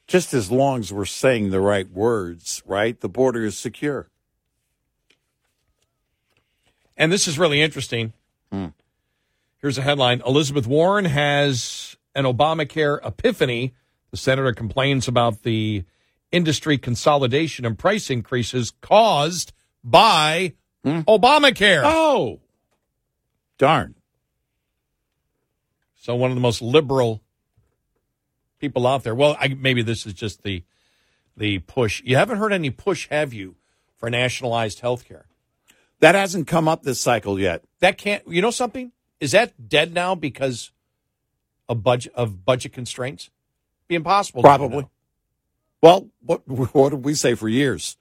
Just 0.09 0.35
as 0.35 0.51
long 0.51 0.81
as 0.81 0.93
we're 0.93 1.05
saying 1.05 1.51
the 1.51 1.61
right 1.61 1.89
words, 1.89 2.65
right? 2.67 2.99
The 2.99 3.09
border 3.09 3.45
is 3.45 3.57
secure. 3.57 4.09
And 6.97 7.11
this 7.11 7.27
is 7.27 7.39
really 7.39 7.61
interesting. 7.61 8.13
Hmm. 8.51 8.69
Here's 9.59 9.79
a 9.79 9.83
headline 9.83 10.23
Elizabeth 10.27 10.67
Warren 10.67 11.07
has 11.07 11.97
an 12.15 12.25
Obamacare 12.25 13.05
epiphany. 13.05 13.75
The 14.11 14.17
senator 14.17 14.53
complains 14.53 15.09
about 15.09 15.43
the 15.43 15.85
industry 16.31 16.79
consolidation 16.79 17.65
and 17.65 17.79
price 17.79 18.11
increases 18.11 18.73
caused 18.81 19.53
by 19.83 20.55
hmm. 20.83 21.01
Obamacare. 21.01 21.83
Oh, 21.85 22.41
darn. 23.59 23.95
So, 25.97 26.15
one 26.15 26.31
of 26.31 26.37
the 26.37 26.43
most 26.43 26.61
liberal 26.61 27.23
people 28.61 28.87
out 28.87 29.05
there. 29.05 29.15
Well, 29.15 29.37
I, 29.41 29.49
maybe 29.49 29.83
this 29.83 30.07
is 30.07 30.13
just 30.13 30.43
the 30.43 30.65
the 31.37 31.59
push. 31.61 32.03
You 32.05 32.17
haven't 32.17 32.39
heard 32.39 32.53
any 32.53 32.71
push, 32.71 33.09
have 33.09 33.33
you, 33.33 33.57
for 33.97 34.09
nationalized 34.09 34.81
health 34.81 35.05
care? 35.05 35.27
That 36.01 36.15
hasn't 36.15 36.47
come 36.47 36.69
up 36.69 36.83
this 36.83 37.01
cycle 37.01 37.39
yet. 37.39 37.65
That 37.81 37.99
can't. 37.99 38.23
You 38.27 38.43
know 38.43 38.51
something? 38.51 38.93
Is 39.21 39.33
that 39.33 39.69
dead 39.69 39.95
now 39.95 40.15
because 40.15 40.71
of 41.69 41.83
budget 41.83 42.13
of 42.15 42.45
budget 42.45 42.73
constraints? 42.73 43.31
Be 43.89 43.95
impossible. 43.95 44.43
Probably. 44.43 44.87
Well, 45.81 46.09
what 46.21 46.47
what 46.75 46.91
did 46.91 47.05
we 47.05 47.15
say 47.15 47.35
for 47.35 47.49
years? 47.49 47.97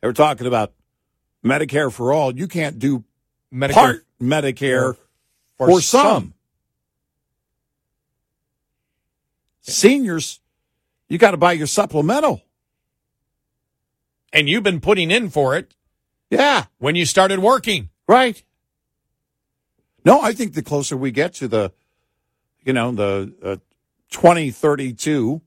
They 0.00 0.08
were 0.08 0.14
talking 0.14 0.46
about 0.46 0.72
Medicare 1.44 1.92
for 1.92 2.12
all. 2.12 2.34
You 2.36 2.48
can't 2.48 2.78
do 2.78 3.04
Medicare 3.52 3.72
part 3.72 4.06
Medicare 4.20 4.96
for, 5.56 5.68
for 5.68 5.80
some. 5.80 6.34
Seniors, 9.62 10.40
you 11.08 11.18
got 11.18 11.30
to 11.32 11.36
buy 11.36 11.52
your 11.52 11.66
supplemental. 11.66 12.42
And 14.32 14.48
you've 14.48 14.62
been 14.62 14.80
putting 14.80 15.10
in 15.10 15.28
for 15.28 15.56
it 15.56 15.74
Yeah, 16.30 16.66
when 16.78 16.94
you 16.94 17.04
started 17.04 17.40
working. 17.40 17.90
right. 18.06 18.42
No, 20.02 20.22
I 20.22 20.32
think 20.32 20.54
the 20.54 20.62
closer 20.62 20.96
we 20.96 21.10
get 21.10 21.34
to 21.34 21.48
the, 21.48 21.72
you 22.64 22.72
know, 22.72 22.90
the 22.90 23.34
uh, 23.42 23.56
2032 24.10 25.42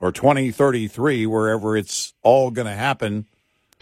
or 0.00 0.12
2033, 0.12 1.24
wherever 1.24 1.78
it's 1.78 2.12
all 2.22 2.50
going 2.50 2.66
to 2.66 2.74
happen 2.74 3.26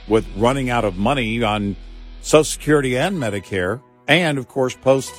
with 0.07 0.25
running 0.37 0.71
out 0.71 0.85
of 0.85 0.97
money 0.97 1.43
on 1.43 1.75
Social 2.21 2.45
Security 2.45 2.97
and 2.97 3.17
Medicare, 3.17 3.83
and 4.07 4.39
of 4.39 4.47
course, 4.47 4.77
post 4.77 5.13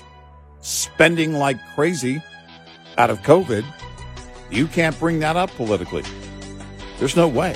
spending 0.62 1.34
like 1.34 1.58
crazy 1.76 2.22
out 2.98 3.10
of 3.10 3.20
COVID, 3.20 3.66
you 4.50 4.68
can't 4.68 4.98
bring 4.98 5.20
that 5.20 5.36
up 5.36 5.50
politically. 5.52 6.04
There's 7.00 7.16
no 7.18 7.28
way. 7.28 7.56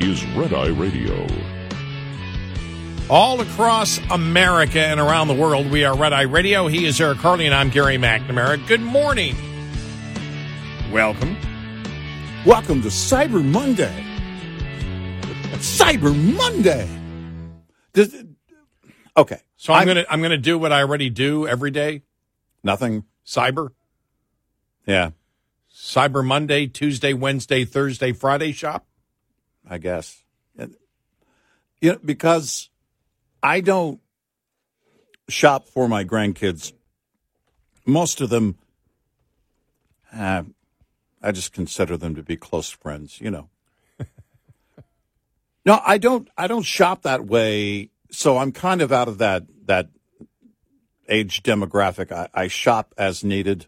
is 0.00 0.24
Red 0.36 0.52
Eye 0.54 0.68
Radio. 0.68 1.26
All 3.08 3.40
across 3.40 3.98
America 4.10 4.80
and 4.80 5.00
around 5.00 5.28
the 5.28 5.34
world, 5.34 5.70
we 5.70 5.84
are 5.84 5.96
Red 5.96 6.12
Eye 6.12 6.22
Radio. 6.22 6.68
He 6.68 6.86
is 6.86 7.00
Eric 7.00 7.18
Harley, 7.18 7.46
and 7.46 7.54
I'm 7.54 7.70
Gary 7.70 7.96
McNamara. 7.96 8.64
Good 8.66 8.80
morning. 8.80 9.34
Welcome. 10.92 11.36
Welcome 12.46 12.82
to 12.82 12.88
Cyber 12.88 13.44
Monday. 13.44 14.04
Cyber 15.58 16.14
Monday. 16.36 16.88
Does- 17.92 18.24
okay, 19.16 19.40
So 19.56 19.72
I'm, 19.72 19.80
I'm- 19.80 19.86
gonna 19.88 20.04
I'm 20.08 20.22
gonna 20.22 20.38
do 20.38 20.58
what 20.58 20.72
I 20.72 20.80
already 20.80 21.10
do 21.10 21.46
every 21.46 21.70
day. 21.70 22.02
nothing. 22.62 23.04
Cyber, 23.26 23.68
Yeah, 24.86 25.10
Cyber 25.72 26.24
Monday, 26.24 26.66
Tuesday, 26.66 27.12
Wednesday, 27.12 27.64
Thursday, 27.64 28.12
Friday 28.12 28.50
shop. 28.52 28.86
I 29.70 29.78
guess. 29.78 30.24
And, 30.58 30.74
You 31.80 31.92
know, 31.92 31.98
because 32.04 32.68
I 33.42 33.60
don't 33.60 34.00
shop 35.28 35.68
for 35.68 35.88
my 35.88 36.04
grandkids. 36.04 36.72
Most 37.86 38.20
of 38.20 38.28
them, 38.28 38.58
uh, 40.12 40.42
I 41.22 41.32
just 41.32 41.52
consider 41.52 41.96
them 41.96 42.16
to 42.16 42.22
be 42.22 42.36
close 42.36 42.68
friends. 42.68 43.20
You 43.20 43.30
know. 43.30 43.48
no, 45.64 45.80
I 45.86 45.98
don't. 45.98 46.28
I 46.36 46.48
don't 46.48 46.64
shop 46.64 47.02
that 47.02 47.26
way. 47.26 47.90
So 48.10 48.38
I'm 48.38 48.52
kind 48.52 48.82
of 48.82 48.90
out 48.92 49.08
of 49.08 49.18
that 49.18 49.44
that 49.66 49.88
age 51.08 51.42
demographic. 51.42 52.12
I, 52.12 52.28
I 52.34 52.48
shop 52.48 52.92
as 52.98 53.22
needed, 53.22 53.66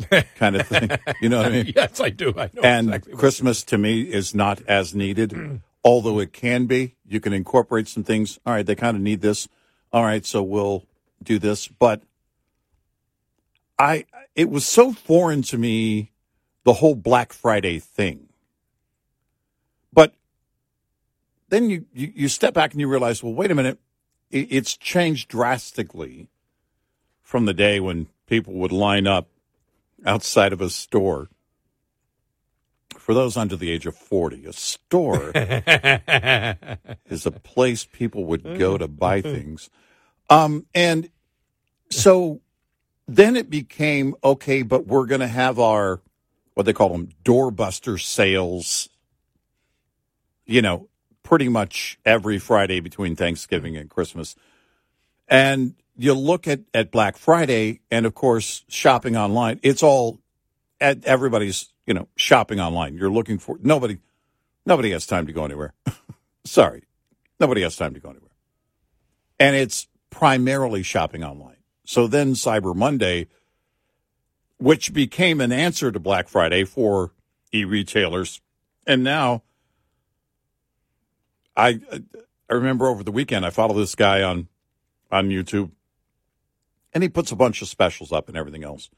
kind 0.36 0.56
of 0.56 0.66
thing. 0.66 0.90
You 1.20 1.28
know 1.28 1.38
what 1.38 1.46
I 1.46 1.50
mean? 1.50 1.72
Yes, 1.76 2.00
I 2.00 2.10
do. 2.10 2.34
I 2.36 2.50
know 2.52 2.62
and 2.62 2.88
exactly. 2.88 3.14
Christmas 3.14 3.62
to 3.64 3.78
me 3.78 4.02
is 4.02 4.34
not 4.34 4.62
as 4.66 4.94
needed, 4.94 5.60
although 5.84 6.18
it 6.18 6.32
can 6.32 6.66
be. 6.66 6.96
You 7.06 7.20
can 7.20 7.32
incorporate 7.32 7.88
some 7.88 8.04
things. 8.04 8.38
All 8.46 8.54
right, 8.54 8.64
they 8.64 8.74
kind 8.74 8.96
of 8.96 9.02
need 9.02 9.20
this. 9.20 9.48
All 9.92 10.04
right, 10.04 10.24
so 10.24 10.42
we'll 10.42 10.84
do 11.22 11.38
this. 11.38 11.68
But 11.68 12.02
I, 13.78 14.06
it 14.34 14.48
was 14.48 14.64
so 14.66 14.92
foreign 14.92 15.42
to 15.42 15.58
me, 15.58 16.12
the 16.64 16.74
whole 16.74 16.94
Black 16.94 17.32
Friday 17.32 17.78
thing. 17.78 18.28
But 19.92 20.14
then 21.48 21.68
you, 21.68 21.84
you, 21.92 22.12
you 22.14 22.28
step 22.28 22.54
back 22.54 22.72
and 22.72 22.80
you 22.80 22.88
realize, 22.88 23.22
well, 23.22 23.34
wait 23.34 23.50
a 23.50 23.54
minute, 23.54 23.78
it, 24.30 24.48
it's 24.50 24.76
changed 24.76 25.28
drastically 25.28 26.28
from 27.20 27.44
the 27.44 27.54
day 27.54 27.80
when 27.80 28.08
people 28.26 28.54
would 28.54 28.72
line 28.72 29.06
up 29.06 29.28
outside 30.04 30.52
of 30.52 30.60
a 30.60 30.70
store 30.70 31.28
for 33.02 33.14
those 33.14 33.36
under 33.36 33.56
the 33.56 33.70
age 33.70 33.84
of 33.86 33.96
40, 33.96 34.46
a 34.46 34.52
store 34.52 35.32
is 37.06 37.26
a 37.26 37.32
place 37.32 37.84
people 37.84 38.24
would 38.26 38.58
go 38.58 38.78
to 38.78 38.86
buy 38.86 39.20
things. 39.20 39.70
Um, 40.30 40.66
and 40.72 41.10
so 41.90 42.40
then 43.08 43.34
it 43.34 43.50
became 43.50 44.14
okay, 44.22 44.62
but 44.62 44.86
we're 44.86 45.06
going 45.06 45.20
to 45.20 45.26
have 45.26 45.58
our, 45.58 46.00
what 46.54 46.64
they 46.64 46.72
call 46.72 46.90
them, 46.90 47.08
doorbuster 47.24 48.00
sales, 48.00 48.88
you 50.46 50.62
know, 50.62 50.88
pretty 51.24 51.48
much 51.48 51.98
every 52.04 52.38
Friday 52.38 52.78
between 52.78 53.16
Thanksgiving 53.16 53.76
and 53.76 53.90
Christmas. 53.90 54.36
And 55.26 55.74
you 55.96 56.14
look 56.14 56.48
at, 56.48 56.60
at 56.72 56.90
Black 56.90 57.16
Friday 57.16 57.80
and, 57.90 58.06
of 58.06 58.14
course, 58.14 58.64
shopping 58.68 59.16
online, 59.16 59.60
it's 59.62 59.82
all 59.82 60.20
at 60.80 61.04
everybody's 61.04 61.72
you 61.86 61.94
know 61.94 62.08
shopping 62.16 62.60
online. 62.60 62.94
You're 62.94 63.10
looking 63.10 63.38
for 63.38 63.56
nobody 63.62 63.98
nobody 64.66 64.90
has 64.90 65.06
time 65.06 65.26
to 65.26 65.32
go 65.32 65.44
anywhere. 65.44 65.72
Sorry. 66.44 66.82
Nobody 67.40 67.62
has 67.62 67.76
time 67.76 67.94
to 67.94 68.00
go 68.00 68.10
anywhere. 68.10 68.30
And 69.38 69.56
it's 69.56 69.88
primarily 70.10 70.82
shopping 70.82 71.24
online. 71.24 71.56
So 71.84 72.06
then 72.06 72.34
cyber 72.34 72.74
monday 72.74 73.28
which 74.58 74.92
became 74.92 75.40
an 75.40 75.50
answer 75.50 75.90
to 75.90 75.98
black 75.98 76.28
friday 76.28 76.62
for 76.62 77.10
e-retailers 77.52 78.40
and 78.86 79.02
now 79.02 79.42
i 81.56 81.80
i 82.48 82.54
remember 82.54 82.86
over 82.86 83.02
the 83.02 83.10
weekend 83.10 83.44
i 83.44 83.50
follow 83.50 83.74
this 83.74 83.96
guy 83.96 84.22
on 84.22 84.46
on 85.10 85.30
youtube 85.30 85.72
and 86.94 87.02
he 87.02 87.08
puts 87.08 87.32
a 87.32 87.36
bunch 87.36 87.62
of 87.62 87.68
specials 87.68 88.12
up 88.12 88.28
and 88.28 88.36
everything 88.36 88.64
else 88.64 88.90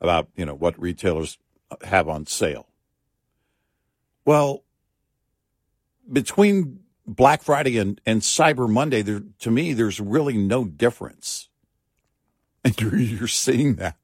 about 0.00 0.28
you 0.36 0.44
know 0.44 0.54
what 0.54 0.80
retailers 0.80 1.38
have 1.82 2.08
on 2.08 2.26
sale. 2.26 2.66
Well, 4.24 4.64
between 6.10 6.80
Black 7.06 7.42
Friday 7.42 7.78
and, 7.78 8.00
and 8.04 8.20
Cyber 8.20 8.68
Monday, 8.68 9.02
there, 9.02 9.22
to 9.40 9.50
me, 9.50 9.72
there's 9.72 10.00
really 10.00 10.36
no 10.36 10.64
difference. 10.64 11.48
And 12.66 12.80
you're, 12.80 12.98
you're 12.98 13.28
seeing 13.28 13.76
that. 13.76 13.96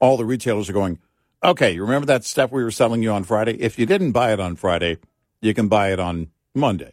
All 0.00 0.18
the 0.18 0.26
retailers 0.26 0.68
are 0.68 0.74
going, 0.74 0.98
okay, 1.42 1.72
you 1.72 1.80
remember 1.80 2.04
that 2.04 2.26
stuff 2.26 2.52
we 2.52 2.62
were 2.62 2.70
selling 2.70 3.02
you 3.02 3.10
on 3.10 3.24
Friday? 3.24 3.58
If 3.58 3.78
you 3.78 3.86
didn't 3.86 4.12
buy 4.12 4.34
it 4.34 4.38
on 4.38 4.54
Friday, 4.54 4.98
you 5.40 5.54
can 5.54 5.66
buy 5.66 5.90
it 5.94 5.98
on 5.98 6.28
Monday. 6.54 6.92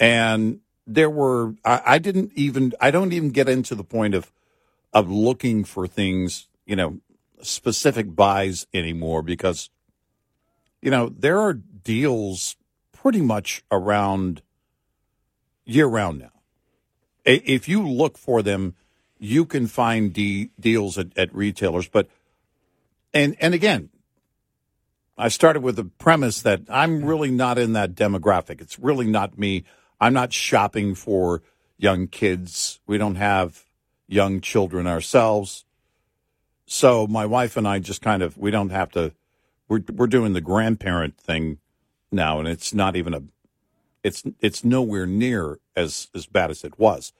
And 0.00 0.61
there 0.86 1.10
were, 1.10 1.54
I, 1.64 1.82
I 1.86 1.98
didn't 1.98 2.32
even, 2.34 2.72
I 2.80 2.90
don't 2.90 3.12
even 3.12 3.30
get 3.30 3.48
into 3.48 3.74
the 3.74 3.84
point 3.84 4.14
of, 4.14 4.32
of 4.92 5.10
looking 5.10 5.64
for 5.64 5.86
things, 5.86 6.48
you 6.66 6.76
know, 6.76 7.00
specific 7.40 8.14
buys 8.14 8.66
anymore 8.72 9.22
because, 9.22 9.70
you 10.80 10.90
know, 10.90 11.08
there 11.08 11.40
are 11.40 11.54
deals 11.54 12.56
pretty 12.92 13.20
much 13.20 13.64
around 13.70 14.42
year 15.64 15.86
round 15.86 16.18
now. 16.18 16.30
If 17.24 17.68
you 17.68 17.86
look 17.86 18.18
for 18.18 18.42
them, 18.42 18.74
you 19.18 19.44
can 19.44 19.68
find 19.68 20.12
de- 20.12 20.50
deals 20.58 20.98
at, 20.98 21.16
at 21.16 21.34
retailers. 21.34 21.88
But, 21.88 22.08
and, 23.14 23.36
and 23.40 23.54
again, 23.54 23.90
I 25.16 25.28
started 25.28 25.62
with 25.62 25.76
the 25.76 25.84
premise 25.84 26.42
that 26.42 26.62
I'm 26.68 27.04
really 27.04 27.30
not 27.30 27.58
in 27.58 27.74
that 27.74 27.94
demographic. 27.94 28.60
It's 28.60 28.78
really 28.78 29.06
not 29.06 29.38
me. 29.38 29.64
I'm 30.02 30.12
not 30.12 30.32
shopping 30.32 30.96
for 30.96 31.42
young 31.78 32.08
kids. 32.08 32.80
We 32.88 32.98
don't 32.98 33.14
have 33.14 33.64
young 34.08 34.40
children 34.40 34.88
ourselves. 34.88 35.64
So 36.66 37.06
my 37.06 37.24
wife 37.24 37.56
and 37.56 37.68
I 37.68 37.78
just 37.78 38.02
kind 38.02 38.20
of 38.20 38.36
we 38.36 38.50
don't 38.50 38.70
have 38.70 38.90
to 38.92 39.12
we're 39.68 39.82
we're 39.92 40.08
doing 40.08 40.32
the 40.32 40.40
grandparent 40.40 41.16
thing 41.18 41.58
now, 42.10 42.40
and 42.40 42.48
it's 42.48 42.74
not 42.74 42.96
even 42.96 43.14
a. 43.14 43.22
It's 44.02 44.24
it's 44.40 44.64
nowhere 44.64 45.06
near 45.06 45.60
as 45.76 46.08
as 46.16 46.26
bad 46.26 46.50
as 46.50 46.64
it 46.64 46.80
was. 46.80 47.12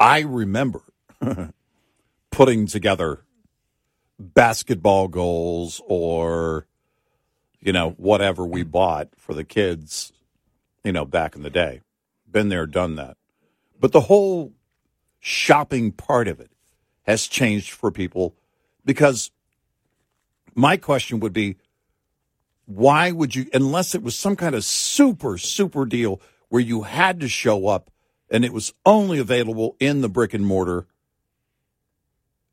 I 0.00 0.20
remember 0.20 0.82
putting 2.32 2.66
together 2.66 3.22
basketball 4.18 5.06
goals 5.06 5.80
or 5.86 6.66
you 7.60 7.72
know 7.72 7.90
whatever 7.90 8.44
we 8.44 8.64
bought 8.64 9.10
for 9.16 9.32
the 9.32 9.44
kids 9.44 10.12
you 10.82 10.90
know 10.90 11.04
back 11.04 11.36
in 11.36 11.42
the 11.42 11.50
day 11.50 11.82
been 12.30 12.48
there 12.48 12.66
done 12.66 12.96
that 12.96 13.16
but 13.78 13.92
the 13.92 14.00
whole 14.00 14.52
shopping 15.18 15.92
part 15.92 16.28
of 16.28 16.40
it 16.40 16.50
has 17.02 17.26
changed 17.26 17.70
for 17.70 17.90
people 17.90 18.34
because 18.84 19.30
my 20.54 20.76
question 20.76 21.20
would 21.20 21.32
be 21.32 21.56
why 22.66 23.10
would 23.10 23.34
you 23.34 23.46
unless 23.52 23.94
it 23.94 24.02
was 24.02 24.16
some 24.16 24.36
kind 24.36 24.54
of 24.54 24.64
super 24.64 25.38
super 25.38 25.84
deal 25.86 26.20
where 26.48 26.62
you 26.62 26.82
had 26.82 27.20
to 27.20 27.28
show 27.28 27.68
up 27.68 27.90
and 28.30 28.44
it 28.44 28.52
was 28.52 28.72
only 28.84 29.18
available 29.18 29.76
in 29.78 30.00
the 30.00 30.08
brick 30.08 30.34
and 30.34 30.44
mortar 30.44 30.86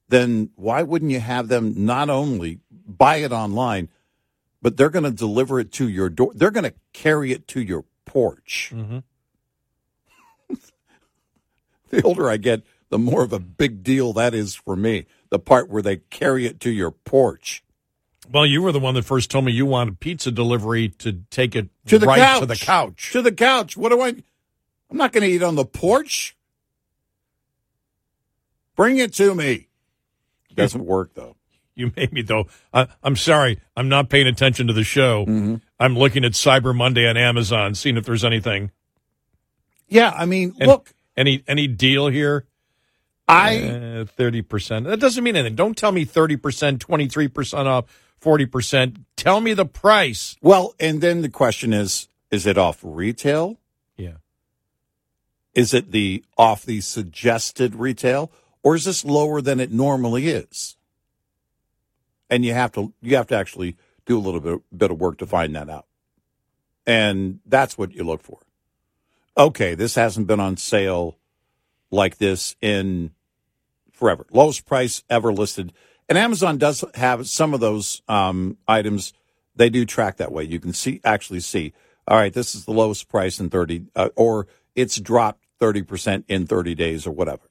then 0.10 0.50
why 0.56 0.84
wouldn't 0.84 1.12
you 1.12 1.20
have 1.20 1.48
them 1.48 1.74
not 1.86 2.10
only 2.10 2.60
buy 2.88 3.18
it 3.18 3.32
online 3.32 3.90
but 4.62 4.78
they're 4.78 4.90
going 4.90 5.04
to 5.04 5.12
deliver 5.12 5.60
it 5.60 5.72
to 5.72 5.88
your 5.88 6.10
door 6.10 6.32
they're 6.36 6.52
going 6.52 6.64
to 6.64 6.74
carry 6.94 7.32
it 7.32 7.48
to 7.48 7.62
your 7.62 7.86
porch 8.06 8.72
Mm-hmm. 8.74 9.00
The 11.94 12.02
older 12.04 12.30
i 12.30 12.38
get 12.38 12.62
the 12.90 12.98
more 13.00 13.24
of 13.24 13.34
a 13.34 13.40
big 13.40 13.84
deal 13.84 14.14
that 14.14 14.34
is 14.34 14.56
for 14.56 14.76
me 14.76 15.06
the 15.30 15.40
part 15.40 15.70
where 15.70 15.82
they 15.82 15.98
carry 15.98 16.46
it 16.46 16.60
to 16.60 16.70
your 16.70 16.92
porch 16.92 17.64
Well, 18.32 18.46
you 18.46 18.62
were 18.62 18.72
the 18.72 18.80
one 18.80 18.94
that 18.96 19.06
first 19.06 19.32
told 19.32 19.46
me 19.46 19.52
you 19.52 19.66
wanted 19.66 20.00
pizza 20.00 20.32
delivery 20.32 20.90
to 20.90 21.24
take 21.30 21.56
it 21.56 21.70
to 21.88 21.98
the 21.98 22.06
right 22.08 22.20
couch 22.20 22.40
to 22.42 22.46
the 22.46 22.56
couch. 22.56 23.10
to 23.14 23.22
the 23.22 23.32
couch 23.32 23.76
what 23.78 23.90
do 23.90 24.02
i 24.02 24.10
i'm 24.10 24.98
not 24.98 25.12
going 25.12 25.24
to 25.24 25.30
eat 25.30 25.44
on 25.44 25.56
the 25.56 25.66
porch 25.66 26.36
bring 28.76 28.98
it 28.98 29.14
to 29.14 29.34
me 29.36 29.68
It 30.50 30.56
doesn't 30.56 30.86
work 30.86 31.14
though 31.16 31.36
You 31.76 31.92
made 31.96 32.14
me 32.14 32.22
though. 32.22 32.46
I, 32.72 32.88
I'm 33.04 33.16
sorry, 33.16 33.60
I'm 33.76 33.90
not 33.90 34.10
paying 34.10 34.28
attention 34.28 34.68
to 34.68 34.74
the 34.74 34.84
show. 34.84 35.26
Mm-hmm. 35.26 35.56
I'm 35.80 35.98
looking 35.98 36.24
at 36.24 36.34
Cyber 36.34 36.76
Monday 36.76 37.08
on 37.10 37.18
Amazon, 37.18 37.74
seeing 37.74 37.98
if 37.98 38.06
there's 38.06 38.24
anything. 38.24 38.70
yeah 39.88 40.14
i 40.16 40.26
mean 40.26 40.54
And 40.60 40.68
look 40.70 40.94
any 41.16 41.44
any 41.48 41.68
deal 41.68 42.08
here? 42.08 42.46
i 43.28 43.56
eh, 43.56 44.06
Thirty 44.06 44.42
percent. 44.42 44.86
That 44.86 45.00
doesn't 45.00 45.24
mean 45.24 45.36
anything. 45.36 45.56
Don't 45.56 45.78
tell 45.78 45.92
me 45.92 46.06
thirty 46.06 46.36
percent, 46.38 46.82
twenty 46.82 47.08
three 47.08 47.28
percent 47.28 47.68
off, 47.68 47.86
forty 48.20 48.46
percent. 48.46 48.98
Tell 49.16 49.40
me 49.40 49.54
the 49.54 49.66
price. 49.66 50.36
well 50.42 50.76
and 50.80 51.02
then 51.02 51.22
the 51.22 51.30
question 51.30 51.74
is 51.74 52.08
is 52.32 52.46
it 52.46 52.58
off 52.58 52.80
retail 52.84 53.60
Yeah. 53.96 54.18
Is 55.54 55.74
it 55.74 55.92
the 55.92 56.24
off 56.38 56.66
the 56.66 56.82
suggested 56.82 57.76
retail, 57.76 58.32
or 58.64 58.76
is 58.76 58.86
this 58.86 59.06
lower 59.06 59.40
than 59.40 59.60
it 59.60 59.72
normally 59.72 60.28
is? 60.28 60.78
And 62.30 62.44
you 62.44 62.54
have 62.54 62.72
to 62.74 62.94
you 63.02 63.16
have 63.16 63.28
to 63.28 63.36
actually 63.36 63.78
do 64.06 64.18
a 64.18 64.22
little 64.22 64.40
bit 64.42 64.60
bit 64.76 64.92
of 64.92 65.00
work 65.00 65.20
to 65.20 65.28
find 65.28 65.56
that 65.56 65.70
out, 65.70 65.86
and 66.86 67.40
that's 67.46 67.78
what 67.78 67.94
you 67.94 68.04
look 68.04 68.24
for. 68.24 68.40
Okay, 69.36 69.74
this 69.74 69.96
hasn't 69.96 70.28
been 70.28 70.40
on 70.40 70.58
sale 70.58 71.18
like 71.90 72.18
this 72.18 72.56
in 72.62 73.12
forever. 73.92 74.26
Lowest 74.32 74.66
price 74.66 75.04
ever 75.10 75.34
listed, 75.34 75.74
and 76.08 76.18
Amazon 76.18 76.58
does 76.58 76.84
have 76.96 77.28
some 77.28 77.54
of 77.54 77.60
those 77.60 78.02
um, 78.08 78.58
items. 78.68 79.14
They 79.56 79.70
do 79.70 79.86
track 79.86 80.18
that 80.18 80.32
way. 80.32 80.44
You 80.44 80.60
can 80.60 80.74
see 80.74 81.02
actually 81.04 81.40
see. 81.40 81.74
All 82.08 82.18
right, 82.18 82.34
this 82.34 82.54
is 82.54 82.66
the 82.66 82.74
lowest 82.74 83.10
price 83.10 83.40
in 83.40 83.50
thirty, 83.50 83.86
uh, 83.96 84.10
or 84.16 84.48
it's 84.76 85.00
dropped 85.00 85.46
thirty 85.60 85.82
percent 85.82 86.26
in 86.28 86.46
thirty 86.46 86.76
days, 86.76 87.08
or 87.08 87.12
whatever. 87.12 87.50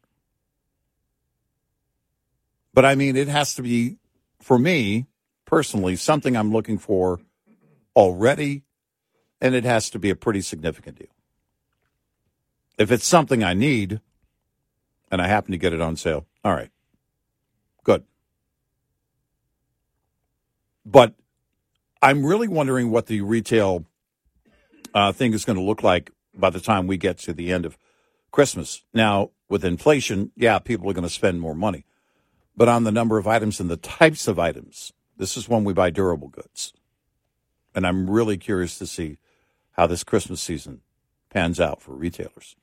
But 2.74 2.84
I 2.84 2.94
mean, 2.94 3.16
it 3.16 3.28
has 3.28 3.54
to 3.56 3.62
be 3.62 3.96
for 4.40 4.58
me 4.58 5.06
personally 5.46 5.96
something 5.96 6.36
I'm 6.36 6.52
looking 6.52 6.78
for 6.78 7.20
already, 7.96 8.62
and 9.40 9.54
it 9.54 9.64
has 9.64 9.90
to 9.90 9.98
be 9.98 10.10
a 10.10 10.16
pretty 10.16 10.42
significant 10.42 10.98
deal. 10.98 11.08
If 12.82 12.90
it's 12.90 13.06
something 13.06 13.44
I 13.44 13.54
need, 13.54 14.00
and 15.08 15.22
I 15.22 15.28
happen 15.28 15.52
to 15.52 15.56
get 15.56 15.72
it 15.72 15.80
on 15.80 15.94
sale, 15.94 16.26
all 16.44 16.52
right, 16.52 16.70
good. 17.84 18.02
But 20.84 21.14
I'm 22.02 22.26
really 22.26 22.48
wondering 22.48 22.90
what 22.90 23.06
the 23.06 23.20
retail 23.20 23.84
uh, 24.92 25.12
thing 25.12 25.32
is 25.32 25.44
going 25.44 25.58
to 25.58 25.62
look 25.62 25.84
like 25.84 26.10
by 26.34 26.50
the 26.50 26.58
time 26.58 26.88
we 26.88 26.96
get 26.96 27.18
to 27.18 27.32
the 27.32 27.52
end 27.52 27.64
of 27.64 27.78
Christmas. 28.32 28.82
Now, 28.92 29.30
with 29.48 29.64
inflation, 29.64 30.32
yeah, 30.34 30.58
people 30.58 30.90
are 30.90 30.94
going 30.94 31.04
to 31.04 31.08
spend 31.08 31.40
more 31.40 31.54
money. 31.54 31.86
But 32.56 32.68
on 32.68 32.82
the 32.82 32.90
number 32.90 33.16
of 33.16 33.28
items 33.28 33.60
and 33.60 33.70
the 33.70 33.76
types 33.76 34.26
of 34.26 34.40
items, 34.40 34.92
this 35.16 35.36
is 35.36 35.48
when 35.48 35.62
we 35.62 35.72
buy 35.72 35.90
durable 35.90 36.28
goods. 36.28 36.72
And 37.76 37.86
I'm 37.86 38.10
really 38.10 38.38
curious 38.38 38.76
to 38.78 38.88
see 38.88 39.18
how 39.74 39.86
this 39.86 40.02
Christmas 40.02 40.42
season 40.42 40.80
pans 41.30 41.60
out 41.60 41.80
for 41.80 41.94
retailers 41.94 42.56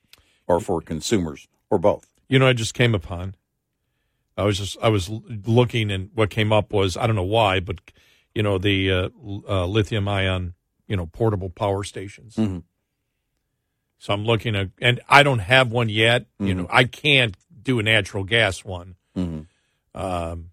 or 0.50 0.58
for 0.60 0.80
consumers 0.80 1.46
or 1.70 1.78
both. 1.78 2.06
You 2.28 2.38
know, 2.38 2.46
I 2.48 2.52
just 2.52 2.74
came 2.74 2.94
upon. 2.94 3.36
I 4.36 4.42
was 4.44 4.58
just 4.58 4.76
I 4.82 4.88
was 4.88 5.08
looking, 5.08 5.90
and 5.90 6.10
what 6.14 6.30
came 6.30 6.52
up 6.52 6.72
was 6.72 6.96
I 6.96 7.06
don't 7.06 7.16
know 7.16 7.22
why, 7.22 7.60
but 7.60 7.76
you 8.34 8.42
know 8.42 8.58
the 8.58 8.90
uh, 8.90 9.08
uh, 9.48 9.66
lithium 9.66 10.08
ion, 10.08 10.54
you 10.88 10.96
know, 10.96 11.06
portable 11.06 11.50
power 11.50 11.84
stations. 11.84 12.34
Mhm. 12.36 12.64
So 13.98 14.12
I'm 14.14 14.24
looking 14.24 14.56
at, 14.56 14.70
and 14.80 15.00
I 15.08 15.22
don't 15.22 15.40
have 15.40 15.70
one 15.70 15.88
yet. 15.90 16.26
You 16.38 16.54
know, 16.54 16.66
I 16.70 16.84
can't 16.84 17.36
do 17.62 17.78
a 17.78 17.82
natural 17.82 18.24
gas 18.24 18.64
one 18.64 18.96
Mhm. 19.14 19.46
um, 19.94 20.50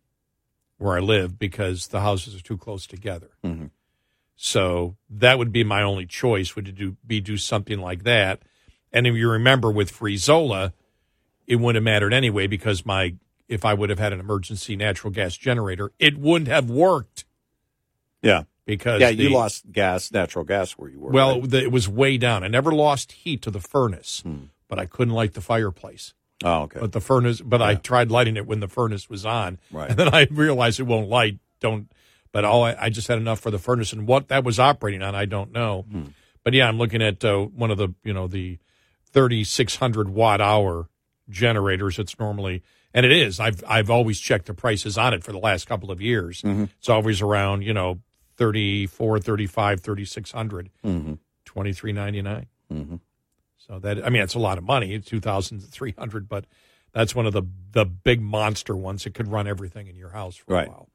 where 0.78 0.98
I 0.98 0.99
live 0.99 1.40
because 1.40 1.88
the 1.88 2.02
houses 2.02 2.36
are 2.36 2.41
too 2.44 2.57
close 2.57 2.86
together. 2.86 3.30
Mhm. 3.45 3.72
So 4.36 4.98
that 5.10 5.38
would 5.38 5.52
be 5.53 5.64
my 5.64 5.82
only 5.82 6.06
choice 6.06 6.56
would 6.56 6.65
to 6.65 6.72
do 6.74 6.98
be 7.06 7.22
do 7.22 7.38
something 7.38 7.80
like 7.80 8.03
that. 8.03 8.41
And 8.93 9.05
if 9.07 9.15
you 9.15 9.30
remember 9.30 9.69
with 9.72 9.91
Frizola, 9.91 10.73
it 11.45 11.57
wouldn't 11.57 11.76
have 11.76 11.84
mattered 11.84 12.14
anyway 12.14 12.47
because 12.47 12.85
my 12.85 13.15
if 13.47 13.64
I 13.64 13.73
would 13.73 13.89
have 13.89 13.99
had 13.99 14.11
an 14.14 14.19
emergency 14.19 14.76
natural 14.76 15.11
gas 15.14 15.38
generator, 15.38 15.91
it 15.99 16.18
wouldn't 16.18 16.49
have 16.49 16.69
worked 16.69 17.23
Yeah. 18.22 18.43
because 18.65 18.99
Yeah, 18.99 19.09
you 19.09 19.30
lost 19.30 19.72
gas, 19.72 20.11
natural 20.11 20.43
gas 20.43 20.73
where 20.73 20.89
you 20.89 20.99
were. 20.99 21.11
well, 21.11 21.39
right? 21.41 21.49
the, 21.49 21.61
it 21.64 21.72
was 21.72 21.88
way 21.88 22.18
down. 22.18 22.43
I 22.43 22.47
never 22.49 22.72
lost 22.73 23.11
heat 23.14 23.41
to 23.43 23.51
the 23.51 23.61
furnace, 23.61 24.22
Hmm. 24.26 24.45
but 24.68 24.80
I 24.80 24.85
couldn't 24.85 25.14
light 25.14 25.34
the 25.34 25.41
fireplace. 25.41 26.14
oh, 26.43 26.64
okay. 26.64 26.80
But 26.81 26.91
the 26.91 26.99
furnace, 27.01 27.39
but 27.41 27.61
I 27.61 27.76
tried 27.76 28.11
lighting 28.11 28.35
it 28.38 28.45
when 28.45 28.59
the 28.59 28.68
furnace 28.68 29.09
was 29.09 29.26
on, 29.26 29.59
Right. 29.72 29.89
and 29.91 29.97
then 29.97 30.14
I 30.14 30.27
realized 30.30 30.80
it 30.80 30.84
won't 30.84 31.07
light. 31.09 31.39
Don't. 31.61 31.89
But 32.34 32.43
all 32.43 32.64
I, 32.65 32.76
I 32.80 32.89
just 32.89 33.07
had 33.07 33.18
enough 33.18 33.39
for 33.39 33.49
the 33.49 33.57
furnace, 33.57 33.93
and 33.93 34.05
what 34.07 34.27
that 34.27 34.43
was 34.43 34.59
operating 34.59 35.01
on, 35.01 35.15
I 35.15 35.26
don't 35.26 35.51
know. 35.53 35.85
Hmm. 35.89 36.03
But 36.43 36.53
yeah, 36.53 36.68
I'm 36.68 36.77
looking 36.77 37.01
at 37.01 37.23
uh, 37.23 37.38
one 37.39 37.72
of 37.72 37.77
the 37.77 37.93
you 38.03 38.14
know 38.14 38.27
the 38.27 38.59
3600 39.18 40.10
watt 40.10 40.41
hour 40.41 40.89
generators. 41.27 41.98
It's 41.98 42.18
normally 42.19 42.61
and 42.94 43.03
it 43.03 43.11
is. 43.11 43.39
I've 43.39 43.64
I've 43.68 43.89
always 43.89 44.19
checked 44.19 44.45
the 44.45 44.53
prices 44.53 44.95
on 44.95 45.14
it 45.15 45.23
for 45.23 45.31
the 45.31 45.39
last 45.39 45.65
couple 45.65 45.89
of 45.89 45.99
years. 45.99 46.44
Mm-hmm. 46.44 46.65
It's 46.77 46.88
always 46.88 47.19
around 47.19 47.64
you 47.64 47.73
know 47.73 47.99
34, 48.35 49.19
35, 49.19 49.81
3600, 49.81 50.69
mm-hmm. 50.85 51.14
2399. 51.45 52.45
Mm-hmm. 52.72 52.95
So 53.57 53.80
that 53.80 54.06
I 54.06 54.10
mean, 54.10 54.22
it's 54.22 54.35
a 54.35 54.39
lot 54.39 54.60
of 54.60 54.64
money, 54.64 54.99
two 54.99 55.19
thousand 55.19 55.61
three 55.61 55.95
hundred, 55.98 56.30
but 56.30 56.45
that's 56.94 57.15
one 57.15 57.26
of 57.26 57.34
the 57.34 57.44
the 57.72 57.85
big 57.85 58.22
monster 58.22 58.76
ones 58.76 59.03
that 59.03 59.15
could 59.15 59.27
run 59.27 59.48
everything 59.48 59.88
in 59.88 59.95
your 59.95 60.11
house 60.11 60.35
for 60.35 60.53
Right. 60.53 60.68
a 60.68 60.69
while. 60.72 60.89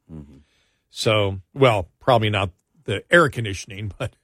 So, 0.90 1.40
well, 1.54 1.88
probably 1.98 2.30
not 2.30 2.50
the 2.84 3.02
air 3.12 3.28
conditioning, 3.28 3.92
but 3.98 4.14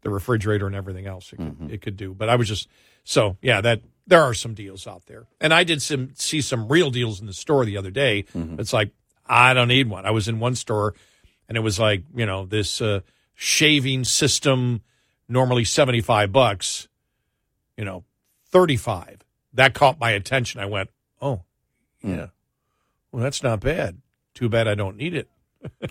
the 0.00 0.10
refrigerator 0.10 0.66
and 0.66 0.74
everything 0.74 1.06
else 1.06 1.32
it 1.32 1.36
could, 1.36 1.70
it 1.70 1.82
could 1.82 1.96
do. 1.96 2.14
But 2.14 2.28
I 2.28 2.36
was 2.36 2.48
just 2.48 2.68
so 3.04 3.36
yeah 3.40 3.60
that 3.60 3.82
there 4.06 4.22
are 4.22 4.34
some 4.34 4.54
deals 4.54 4.86
out 4.86 5.06
there, 5.06 5.26
and 5.40 5.54
I 5.54 5.64
did 5.64 5.80
some 5.80 6.10
see 6.14 6.40
some 6.40 6.68
real 6.68 6.90
deals 6.90 7.20
in 7.20 7.26
the 7.26 7.32
store 7.32 7.64
the 7.64 7.76
other 7.76 7.90
day. 7.90 8.24
It's 8.58 8.72
like 8.72 8.90
I 9.26 9.54
don't 9.54 9.68
need 9.68 9.88
one. 9.88 10.04
I 10.04 10.10
was 10.10 10.28
in 10.28 10.40
one 10.40 10.56
store, 10.56 10.94
and 11.48 11.56
it 11.56 11.62
was 11.62 11.78
like 11.78 12.02
you 12.14 12.26
know 12.26 12.44
this 12.44 12.80
uh, 12.82 13.00
shaving 13.34 14.04
system 14.04 14.82
normally 15.28 15.64
seventy 15.64 16.00
five 16.00 16.32
bucks 16.32 16.88
you 17.76 17.84
know, 17.84 18.04
35. 18.50 19.20
That 19.54 19.74
caught 19.74 20.00
my 20.00 20.10
attention. 20.10 20.60
I 20.60 20.66
went, 20.66 20.90
oh, 21.20 21.42
yeah. 22.02 22.28
Well, 23.12 23.22
that's 23.22 23.42
not 23.42 23.60
bad. 23.60 24.00
Too 24.34 24.48
bad 24.48 24.66
I 24.68 24.74
don't 24.74 24.96
need 24.96 25.14
it. 25.14 25.28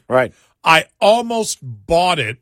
Right. 0.08 0.34
I 0.64 0.86
almost 1.02 1.58
bought 1.64 2.20
it 2.20 2.38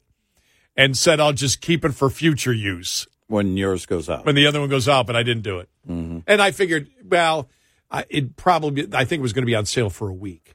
and 0.75 0.97
said 0.97 1.21
I'll 1.21 1.31
just 1.31 1.61
keep 1.61 1.85
it 1.85 1.93
for 1.93 2.09
future 2.09 2.51
use 2.51 3.07
When 3.31 3.55
yours 3.57 3.85
goes 3.85 4.09
out. 4.09 4.25
when 4.25 4.35
the 4.35 4.45
other 4.47 4.59
one 4.59 4.69
goes 4.69 4.89
out, 4.89 5.07
but 5.07 5.15
I 5.15 5.23
didn't 5.23 5.43
do 5.43 5.59
it. 5.59 5.69
And 5.87 6.23
I 6.41 6.51
figured, 6.51 6.89
well, 7.03 7.49
I, 7.89 8.05
it 8.09 8.35
probably, 8.35 8.87
I 8.93 9.05
think 9.05 9.19
it 9.19 9.23
was 9.23 9.33
going 9.33 9.43
to 9.43 9.47
be 9.47 9.55
on 9.55 9.65
sale 9.65 9.89
for 9.89 10.09
a 10.09 10.13
week. 10.13 10.53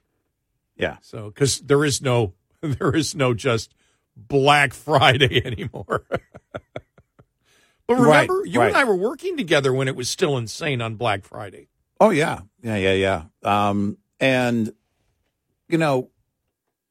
yeah. 0.77 0.97
So, 1.01 1.27
because 1.31 1.61
there 1.61 1.85
is 1.85 2.01
no, 2.03 2.35
there 2.61 2.95
is 2.95 3.15
no 3.15 3.33
just 3.35 3.75
Black 4.17 4.73
Friday 4.75 5.43
anymore. 5.45 6.05
but 7.87 7.95
Right, 7.99 8.29
remember, 8.29 8.47
you 8.47 8.61
right. 8.61 8.69
and 8.69 8.77
I 8.77 8.85
were 8.85 8.97
working 8.97 9.37
together 9.37 9.73
when 9.73 9.89
it 9.89 9.97
was 9.97 10.09
still 10.11 10.37
insane 10.37 10.81
on 10.83 10.97
Black 10.97 11.25
Friday. 11.25 11.69
Oh 12.01 12.11
yeah, 12.11 12.41
yeah, 12.63 12.77
yeah, 12.77 12.93
yeah. 12.93 13.23
Um, 13.69 13.97
and 14.21 14.73
you 15.69 15.79
know, 15.79 16.11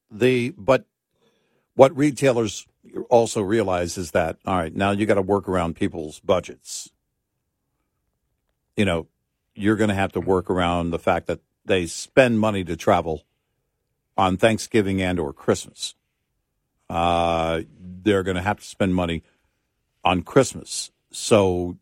the 0.10 0.50
but 0.58 0.86
what 1.76 1.96
retailers 1.96 2.66
also 3.10 3.42
realize 3.42 3.98
is 3.98 4.12
that 4.12 4.38
all 4.46 4.58
right, 4.58 4.76
now 4.76 4.92
you 4.92 5.06
got 5.06 5.16
to 5.16 5.22
work 5.22 5.48
around 5.48 5.76
people's 5.76 6.20
budgets. 6.20 6.90
You 8.76 8.86
know, 8.86 9.08
you're 9.56 9.76
going 9.76 9.90
to 9.90 9.96
have 9.96 10.12
to 10.14 10.20
work 10.20 10.50
around 10.50 10.92
the 10.92 11.00
fact 11.00 11.28
that 11.28 11.40
they 11.66 11.86
spend 11.86 12.40
money 12.40 12.64
to 12.64 12.76
travel 12.76 13.24
on 14.18 14.38
Thanksgiving 14.38 15.02
and 15.02 15.20
or 15.20 15.34
Christmas. 15.34 15.96
Uh, 16.90 17.62
they're 17.80 18.24
going 18.24 18.36
to 18.36 18.42
have 18.42 18.60
to 18.60 18.66
spend 18.66 18.94
money 18.94 19.24
on 20.04 20.22
Christmas. 20.22 20.92
So 21.12 21.78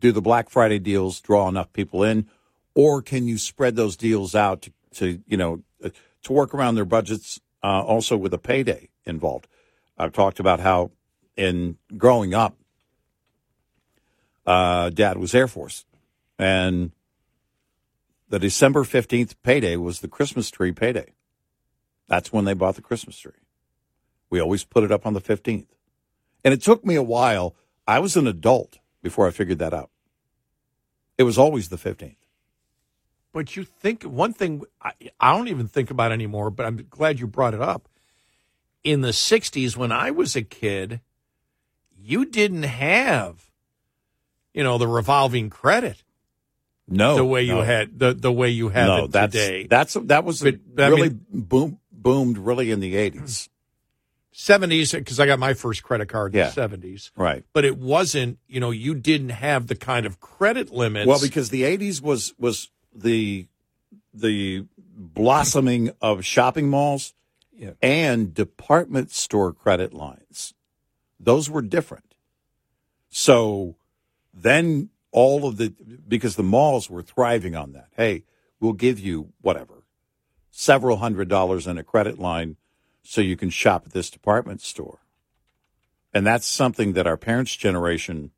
do 0.00 0.12
the 0.12 0.22
Black 0.22 0.48
Friday 0.48 0.78
deals 0.78 1.20
draw 1.20 1.48
enough 1.48 1.72
people 1.72 2.02
in, 2.02 2.28
or 2.74 3.02
can 3.02 3.26
you 3.26 3.38
spread 3.38 3.76
those 3.76 3.96
deals 3.96 4.34
out 4.34 4.62
to, 4.62 4.72
to 4.94 5.22
you 5.26 5.36
know 5.36 5.62
uh, 5.84 5.90
to 6.22 6.32
work 6.32 6.54
around 6.54 6.74
their 6.74 6.84
budgets? 6.84 7.40
Uh, 7.62 7.82
also 7.82 8.14
with 8.14 8.34
a 8.34 8.38
payday 8.38 8.90
involved. 9.06 9.48
I've 9.98 10.12
talked 10.12 10.40
about 10.40 10.60
how 10.60 10.90
in 11.36 11.76
growing 11.96 12.34
up, 12.34 12.56
uh, 14.46 14.90
Dad 14.90 15.18
was 15.18 15.34
Air 15.34 15.48
Force, 15.48 15.84
and 16.38 16.92
the 18.28 18.38
December 18.38 18.84
fifteenth 18.84 19.40
payday 19.42 19.76
was 19.76 20.00
the 20.00 20.08
Christmas 20.08 20.50
tree 20.50 20.72
payday. 20.72 21.12
That's 22.08 22.32
when 22.32 22.44
they 22.44 22.54
bought 22.54 22.76
the 22.76 22.82
Christmas 22.82 23.18
tree. 23.18 23.32
We 24.30 24.40
always 24.40 24.64
put 24.64 24.84
it 24.84 24.92
up 24.92 25.06
on 25.06 25.14
the 25.14 25.20
fifteenth, 25.20 25.74
and 26.44 26.52
it 26.52 26.62
took 26.62 26.84
me 26.84 26.94
a 26.94 27.02
while. 27.02 27.54
I 27.86 27.98
was 27.98 28.16
an 28.16 28.26
adult 28.26 28.78
before 29.02 29.26
I 29.26 29.30
figured 29.30 29.58
that 29.58 29.74
out. 29.74 29.90
It 31.16 31.22
was 31.22 31.38
always 31.38 31.68
the 31.68 31.76
15th. 31.76 32.16
But 33.32 33.56
you 33.56 33.64
think 33.64 34.02
one 34.04 34.32
thing 34.32 34.62
I, 34.80 34.92
I 35.20 35.36
don't 35.36 35.48
even 35.48 35.68
think 35.68 35.90
about 35.90 36.12
anymore, 36.12 36.50
but 36.50 36.66
I'm 36.66 36.86
glad 36.88 37.20
you 37.20 37.26
brought 37.26 37.54
it 37.54 37.60
up. 37.60 37.88
In 38.84 39.00
the 39.00 39.08
60s, 39.08 39.76
when 39.76 39.90
I 39.90 40.10
was 40.10 40.36
a 40.36 40.42
kid, 40.42 41.00
you 41.98 42.26
didn't 42.26 42.64
have, 42.64 43.50
you 44.52 44.62
know, 44.62 44.76
the 44.78 44.86
revolving 44.86 45.48
credit 45.50 46.04
No, 46.86 47.16
the 47.16 47.24
way 47.24 47.42
you 47.42 47.54
no. 47.54 47.62
had 47.62 47.98
the, 47.98 48.12
the 48.12 48.30
way 48.30 48.50
you 48.50 48.68
have 48.68 48.86
no, 48.86 49.04
it 49.06 49.10
that's, 49.12 49.32
today. 49.32 49.66
That's 49.68 49.94
that 49.94 50.24
was 50.24 50.42
But, 50.42 50.56
I 50.78 50.88
really 50.88 51.08
mean- 51.10 51.24
boom, 51.32 51.78
boomed 51.90 52.36
really 52.36 52.70
in 52.70 52.80
the 52.80 52.94
80s. 52.94 53.48
70s 54.34 54.92
because 54.92 55.18
I 55.20 55.26
got 55.26 55.38
my 55.38 55.54
first 55.54 55.82
credit 55.82 56.08
card 56.08 56.34
Yeah. 56.34 56.48
in 56.48 56.54
the 56.54 56.76
70s. 56.76 57.10
Right. 57.16 57.44
But 57.52 57.64
it 57.64 57.78
wasn't, 57.78 58.38
you 58.48 58.58
know, 58.60 58.70
you 58.72 58.94
didn't 58.94 59.28
have 59.30 59.68
the 59.68 59.76
kind 59.76 60.04
of 60.04 60.20
credit 60.20 60.70
limits. 60.72 61.06
Well, 61.06 61.20
because 61.20 61.50
the 61.50 61.62
80s 61.62 62.02
was 62.02 62.34
was 62.38 62.68
the 62.94 63.46
the 64.12 64.66
blossoming 64.96 65.90
of 66.02 66.24
shopping 66.24 66.68
malls 66.68 67.14
Yeah. 67.56 67.72
and 67.82 68.34
department 68.34 69.10
store 69.10 69.52
credit 69.52 69.94
lines. 69.94 70.54
Those 71.20 71.48
were 71.48 71.62
different. 71.62 72.14
So 73.08 73.76
then 74.32 74.90
all 75.12 75.46
of 75.46 75.56
the 75.56 75.72
because 76.08 76.36
the 76.36 76.42
malls 76.42 76.90
were 76.90 77.02
thriving 77.02 77.54
on 77.54 77.72
that. 77.72 77.88
Hey, 77.96 78.24
we'll 78.60 78.72
give 78.72 78.98
you 78.98 79.32
whatever 79.40 79.84
several 80.50 80.98
hundred 80.98 81.28
dollars 81.28 81.66
in 81.66 81.78
a 81.78 81.84
credit 81.84 82.18
line 82.18 82.56
so 83.02 83.20
you 83.20 83.36
can 83.36 83.50
shop 83.50 83.84
at 83.86 83.92
this 83.92 84.10
department 84.10 84.60
store. 84.60 85.00
And 86.12 86.26
that's 86.26 86.46
something 86.46 86.92
that 86.92 87.06
our 87.06 87.16
parents' 87.16 87.56
generation 87.56 88.30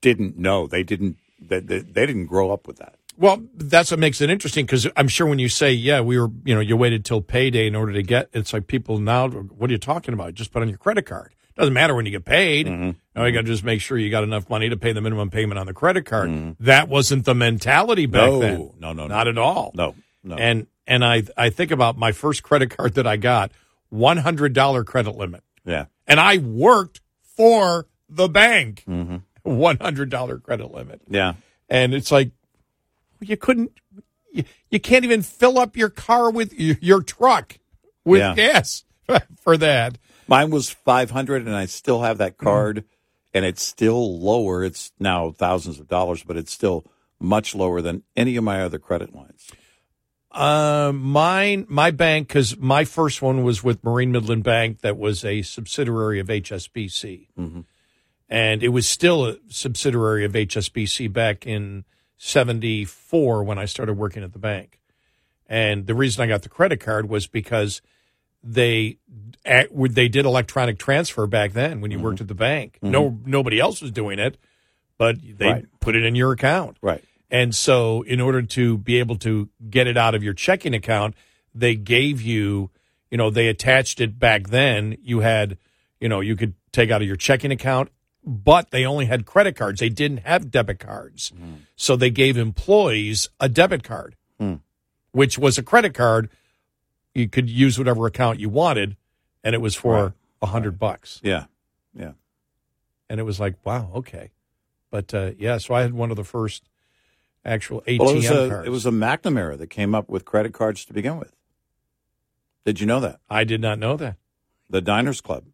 didn't 0.00 0.38
know. 0.38 0.66
They 0.66 0.82
didn't 0.82 1.18
they, 1.40 1.60
they, 1.60 1.80
they 1.80 2.06
didn't 2.06 2.26
grow 2.26 2.50
up 2.50 2.66
with 2.66 2.76
that. 2.78 2.96
Well, 3.16 3.42
that's 3.54 3.90
what 3.90 4.00
makes 4.00 4.20
it 4.20 4.28
interesting 4.30 4.66
because 4.66 4.88
I'm 4.96 5.08
sure 5.08 5.26
when 5.26 5.38
you 5.38 5.48
say, 5.48 5.72
yeah, 5.72 6.00
we 6.00 6.18
were, 6.18 6.30
you 6.44 6.54
know, 6.54 6.60
you 6.60 6.76
waited 6.76 7.04
till 7.04 7.20
payday 7.20 7.66
in 7.66 7.76
order 7.76 7.92
to 7.92 8.02
get, 8.02 8.28
it's 8.32 8.52
like 8.52 8.66
people 8.66 8.98
now, 8.98 9.28
what 9.28 9.70
are 9.70 9.72
you 9.72 9.78
talking 9.78 10.14
about? 10.14 10.34
Just 10.34 10.52
put 10.52 10.62
on 10.62 10.68
your 10.68 10.78
credit 10.78 11.02
card. 11.06 11.32
Doesn't 11.56 11.72
matter 11.74 11.94
when 11.94 12.04
you 12.06 12.10
get 12.10 12.24
paid. 12.24 12.66
Mm-hmm. 12.66 12.90
Now 13.14 13.24
you 13.24 13.32
got 13.32 13.42
to 13.42 13.46
just 13.46 13.62
make 13.62 13.80
sure 13.80 13.96
you 13.96 14.10
got 14.10 14.24
enough 14.24 14.50
money 14.50 14.68
to 14.68 14.76
pay 14.76 14.92
the 14.92 15.00
minimum 15.00 15.30
payment 15.30 15.56
on 15.60 15.66
the 15.66 15.72
credit 15.74 16.04
card. 16.04 16.56
That 16.58 16.88
wasn't 16.88 17.24
the 17.24 17.34
mentality 17.34 18.06
back 18.06 18.28
No, 18.28 18.40
then. 18.40 18.58
no, 18.80 18.92
no, 18.92 18.92
no. 18.92 19.06
not 19.06 19.28
at 19.28 19.38
all. 19.38 19.70
No, 19.76 19.94
no. 20.24 20.34
And 20.34 20.66
and 20.88 21.04
I 21.04 21.22
I 21.36 21.50
think 21.50 21.70
about 21.70 21.96
my 21.96 22.10
first 22.10 22.42
credit 22.42 22.76
card 22.76 22.94
that 22.94 23.06
I 23.06 23.16
got, 23.16 23.52
one 23.90 24.16
hundred 24.16 24.52
dollar 24.52 24.82
credit 24.82 25.14
limit, 25.16 25.44
yeah. 25.64 25.84
and 26.08 26.18
I 26.18 26.38
worked 26.38 27.00
for 27.36 27.86
the 28.08 28.28
bank, 28.28 28.82
Mm-hmm. 28.88 29.16
one 29.44 29.78
hundred 29.80 30.10
dollar 30.10 30.38
credit 30.40 30.72
limit 30.72 31.02
Yeah. 31.08 31.34
and 31.68 31.94
it's 31.94 32.10
like 32.10 32.32
you 33.20 33.36
couldn't 33.36 33.72
you, 34.32 34.44
you 34.70 34.80
can't 34.80 35.04
even 35.04 35.22
fill 35.22 35.58
up 35.58 35.76
your 35.76 35.88
car 35.90 36.30
with 36.30 36.52
your, 36.58 36.76
your 36.80 37.02
truck 37.02 37.58
with 38.04 38.20
Yeah. 38.20 38.34
gas 38.34 38.84
for 39.40 39.56
that 39.56 39.98
Mine 40.26 40.50
was 40.50 40.70
500 40.70 41.46
and 41.46 41.54
I 41.54 41.66
still 41.66 42.00
have 42.02 42.18
that 42.18 42.38
card 42.38 42.84
and 43.34 43.44
it's 43.44 43.62
still 43.62 44.18
lower. 44.18 44.64
It's 44.64 44.90
now 44.98 45.30
thousands 45.32 45.78
of 45.80 45.86
dollars, 45.88 46.22
but 46.22 46.36
it's 46.38 46.52
still 46.52 46.84
much 47.20 47.54
lower 47.54 47.82
than 47.82 48.04
any 48.16 48.36
of 48.36 48.44
my 48.44 48.62
other 48.62 48.78
credit 48.78 49.14
lines. 49.14 49.50
uh, 50.32 50.92
mine 50.94 51.66
my 51.68 51.90
bank 51.90 52.28
because 52.28 52.56
my 52.58 52.84
first 52.84 53.22
one 53.22 53.44
was 53.44 53.62
with 53.62 53.84
marine 53.84 54.10
midland 54.12 54.42
bank 54.44 54.80
that 54.80 54.96
was 54.96 55.24
a 55.24 55.42
subsidiary 55.42 56.18
of 56.18 56.26
hsbc 56.28 57.28
and 58.28 58.62
it 58.62 58.68
was 58.70 58.88
still 58.88 59.26
a 59.26 59.36
subsidiary 59.48 60.24
of 60.24 60.32
hsbc 60.32 61.12
back 61.12 61.46
in 61.46 61.84
74 62.16 63.44
when 63.44 63.58
i 63.58 63.64
started 63.64 63.94
working 63.94 64.22
at 64.22 64.32
the 64.32 64.38
bank 64.38 64.80
and 65.46 65.86
the 65.86 65.94
reason 65.94 66.22
i 66.22 66.26
got 66.26 66.42
the 66.42 66.48
credit 66.48 66.80
card 66.80 67.08
was 67.08 67.26
because 67.26 67.82
they 68.44 68.98
they 69.44 70.08
did 70.08 70.26
electronic 70.26 70.78
transfer 70.78 71.26
back 71.26 71.52
then 71.52 71.80
when 71.80 71.90
you 71.90 71.98
worked 71.98 72.16
mm-hmm. 72.16 72.24
at 72.24 72.28
the 72.28 72.34
bank. 72.34 72.74
Mm-hmm. 72.76 72.90
No, 72.90 73.18
nobody 73.24 73.58
else 73.58 73.80
was 73.80 73.90
doing 73.90 74.18
it, 74.18 74.36
but 74.98 75.16
they 75.22 75.46
Right. 75.46 75.66
put 75.80 75.96
it 75.96 76.04
in 76.04 76.14
your 76.14 76.32
account. 76.32 76.76
Right. 76.82 77.02
And 77.30 77.54
so, 77.54 78.02
in 78.02 78.20
order 78.20 78.42
to 78.42 78.78
be 78.78 78.98
able 78.98 79.16
to 79.16 79.48
get 79.70 79.86
it 79.86 79.96
out 79.96 80.14
of 80.14 80.22
your 80.22 80.34
checking 80.34 80.74
account, 80.74 81.14
they 81.54 81.74
gave 81.74 82.20
you, 82.20 82.70
you 83.10 83.18
know, 83.18 83.30
they 83.30 83.48
attached 83.48 84.00
it 84.00 84.18
back 84.18 84.48
then. 84.48 84.96
You 85.02 85.20
had, 85.20 85.56
you 86.00 86.08
know, 86.08 86.20
you 86.20 86.36
could 86.36 86.54
take 86.70 86.90
out 86.90 87.00
of 87.00 87.08
your 87.08 87.16
checking 87.16 87.50
account, 87.50 87.90
but 88.26 88.70
they 88.70 88.84
only 88.86 89.06
had 89.06 89.26
credit 89.26 89.54
cards. 89.56 89.80
They 89.80 89.88
didn't 89.88 90.18
have 90.18 90.50
debit 90.50 90.78
cards. 90.78 91.32
So 91.76 91.96
they 91.96 92.10
gave 92.10 92.36
employees 92.36 93.28
a 93.40 93.48
debit 93.48 93.82
card, 93.84 94.16
which 95.12 95.38
was 95.38 95.58
a 95.58 95.62
credit 95.62 95.94
card. 95.94 96.30
You 97.14 97.28
could 97.28 97.48
use 97.48 97.78
whatever 97.78 98.06
account 98.06 98.40
you 98.40 98.48
wanted, 98.48 98.96
and 99.44 99.54
it 99.54 99.58
was 99.60 99.74
for 99.74 100.14
a 100.42 100.46
hundred 100.46 100.78
bucks. 100.78 101.20
Yeah. 101.22 101.44
Yeah. 101.94 102.12
And 103.08 103.20
it 103.20 103.22
was 103.24 103.38
like, 103.38 103.54
wow, 103.64 103.90
okay. 103.96 104.30
But 104.90 105.12
uh, 105.14 105.30
yeah, 105.38 105.58
so 105.58 105.74
I 105.74 105.82
had 105.82 105.92
one 105.92 106.10
of 106.10 106.16
the 106.16 106.24
first 106.24 106.64
actual 107.44 107.82
ATM 107.82 107.98
Well, 107.98 108.10
it 108.10 108.14
was, 108.16 108.30
a, 108.30 108.48
cards. 108.48 108.66
it 108.66 108.70
was 108.70 108.86
a 108.86 108.90
McNamara 108.90 109.58
that 109.58 109.68
came 109.68 109.94
up 109.94 110.08
with 110.08 110.24
credit 110.24 110.52
cards 110.54 110.84
to 110.86 110.92
begin 110.92 111.18
with. 111.18 111.32
Did 112.64 112.80
you 112.80 112.86
know 112.86 113.00
that? 113.00 113.20
I 113.28 113.44
did 113.44 113.60
not 113.60 113.78
know 113.78 113.96
that. 113.98 114.16
The 114.70 114.80
Diners 114.80 115.20
Club. 115.20 115.44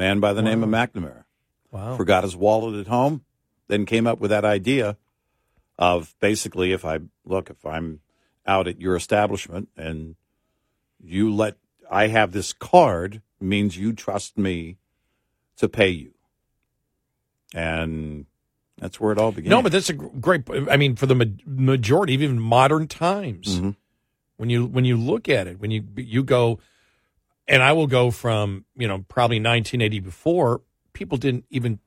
Man 0.00 0.18
by 0.18 0.32
the 0.32 0.40
name 0.42 0.62
of 0.62 0.70
McNamara. 0.70 1.24
Wow. 1.70 1.96
forgot 1.96 2.24
his 2.24 2.34
wallet 2.34 2.80
at 2.80 2.86
home, 2.88 3.22
then 3.68 3.86
came 3.86 4.06
up 4.06 4.18
with 4.18 4.30
that 4.30 4.44
idea 4.44 4.96
of 5.78 6.14
basically 6.20 6.72
if 6.72 6.84
I 6.84 6.98
look, 7.24 7.50
if 7.50 7.64
I'm 7.64 8.00
out 8.46 8.66
at 8.66 8.80
your 8.80 8.96
establishment 8.96 9.68
and 9.76 10.16
you 10.98 11.32
let 11.32 11.56
I 11.90 12.08
have 12.08 12.32
this 12.32 12.52
card 12.52 13.20
means 13.40 13.76
you 13.76 13.92
trust 13.92 14.36
me 14.38 14.78
to 15.58 15.68
pay 15.68 15.90
you. 15.90 16.12
And 17.54 18.26
that's 18.78 19.00
where 19.00 19.12
it 19.12 19.18
all 19.18 19.32
began. 19.32 19.50
No, 19.50 19.62
but 19.62 19.72
that's 19.72 19.90
a 19.90 19.94
great. 19.94 20.42
I 20.70 20.76
mean, 20.76 20.96
for 20.96 21.06
the 21.06 21.14
ma- 21.14 21.24
majority, 21.46 22.12
even 22.14 22.40
modern 22.40 22.86
times, 22.88 23.56
Mm-hmm. 23.58 23.70
when 24.36 24.50
you 24.50 24.66
when 24.66 24.84
you 24.84 24.96
look 24.96 25.28
at 25.28 25.46
it, 25.46 25.60
when 25.60 25.70
you 25.70 25.84
you 25.96 26.22
go, 26.22 26.58
and 27.48 27.62
I 27.62 27.72
will 27.72 27.86
go 27.86 28.10
from 28.10 28.64
you 28.76 28.88
know 28.88 29.04
probably 29.08 29.36
1980 29.36 30.00
before 30.00 30.62
people 30.92 31.18
didn't 31.18 31.44
even, 31.50 31.78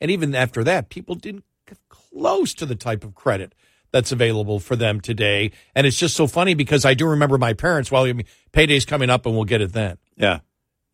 and 0.00 0.10
even 0.10 0.34
after 0.34 0.64
that, 0.64 0.88
people 0.88 1.14
didn't 1.14 1.44
get 1.66 1.78
close 1.88 2.54
to 2.54 2.66
the 2.66 2.74
type 2.74 3.04
of 3.04 3.14
credit 3.14 3.54
that's 3.92 4.12
available 4.12 4.58
for 4.58 4.76
them 4.76 5.00
today. 5.00 5.52
And 5.74 5.86
it's 5.86 5.98
just 5.98 6.16
so 6.16 6.26
funny 6.26 6.54
because 6.54 6.84
I 6.84 6.94
do 6.94 7.06
remember 7.06 7.38
my 7.38 7.52
parents. 7.52 7.90
Well, 7.90 8.04
I 8.04 8.12
mean, 8.12 8.26
payday's 8.52 8.84
coming 8.84 9.10
up, 9.10 9.26
and 9.26 9.34
we'll 9.34 9.44
get 9.44 9.60
it 9.60 9.72
then. 9.72 9.98
yeah. 10.16 10.40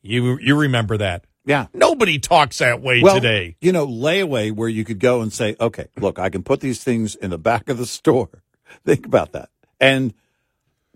You 0.01 0.39
you 0.39 0.55
remember 0.57 0.97
that? 0.99 1.25
Yeah. 1.45 1.67
Nobody 1.75 2.19
talks 2.19 2.59
that 2.59 2.81
way 2.81 3.01
well, 3.03 3.17
today. 3.17 3.57
You 3.61 3.73
know, 3.73 3.87
layaway 3.87 4.53
where 4.53 4.69
you 4.69 4.85
could 4.85 5.01
go 5.01 5.23
and 5.23 5.33
say, 5.33 5.57
okay, 5.59 5.87
look, 5.97 6.19
I 6.19 6.29
can 6.29 6.43
put 6.43 6.61
these 6.61 6.85
things 6.85 7.15
in 7.17 7.31
the 7.31 7.39
back 7.39 7.69
of 7.69 7.79
the 7.79 7.87
store. 7.87 8.43
Think 8.85 9.07
about 9.07 9.33
that. 9.33 9.49
And 9.81 10.15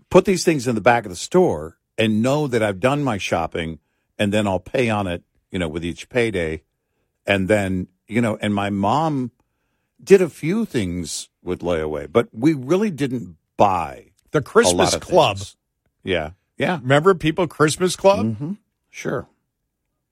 put 0.09 0.25
these 0.25 0.45
things 0.45 0.67
in 0.67 0.75
the 0.75 0.81
back 0.81 1.05
of 1.05 1.09
the 1.09 1.17
store 1.17 1.77
and 1.97 2.21
know 2.21 2.47
that 2.47 2.63
I've 2.63 2.79
done 2.79 3.03
my 3.03 3.17
shopping 3.17 3.79
and 4.17 4.31
then 4.33 4.47
I'll 4.47 4.59
pay 4.59 4.89
on 4.89 5.07
it, 5.07 5.23
you 5.51 5.59
know, 5.59 5.67
with 5.67 5.83
each 5.85 6.09
payday. 6.09 6.63
And 7.25 7.47
then, 7.47 7.87
you 8.07 8.21
know, 8.21 8.37
and 8.41 8.53
my 8.53 8.69
mom 8.69 9.31
did 10.03 10.21
a 10.21 10.29
few 10.29 10.65
things 10.65 11.29
with 11.43 11.59
layaway, 11.61 12.11
but 12.11 12.27
we 12.33 12.53
really 12.53 12.91
didn't 12.91 13.37
buy 13.57 14.11
The 14.31 14.41
Christmas 14.41 14.95
Club. 14.97 15.37
things. 15.37 15.55
Yeah. 16.03 16.31
Yeah. 16.57 16.79
Remember 16.81 17.13
people 17.15 17.47
Christmas 17.47 17.95
Club? 17.95 18.25
Mm-hmm. 18.25 18.51
Sure. 18.89 19.27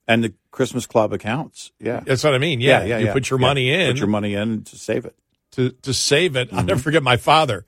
And 0.08 0.24
the 0.24 0.34
Christmas 0.50 0.86
Club 0.86 1.12
accounts. 1.12 1.72
Yeah. 1.78 2.00
That's 2.04 2.24
what 2.24 2.34
I 2.34 2.38
mean. 2.38 2.60
Yeah, 2.60 2.82
yeah, 2.84 2.98
you 2.98 3.06
yeah, 3.06 3.12
put 3.12 3.30
your 3.30 3.38
yeah. 3.40 3.46
money 3.46 3.70
in 3.72 3.90
Put 3.92 3.98
your 3.98 4.08
money 4.08 4.34
in 4.34 4.64
to 4.64 4.76
save 4.76 5.04
it. 5.04 5.14
to 5.52 5.70
to 5.70 5.94
save 5.94 6.34
it. 6.36 6.52
I'll 6.52 6.64
never 6.64 6.72
Mm-hmm. 6.78 6.82
forget 6.82 7.02
my 7.02 7.16
father. 7.16 7.66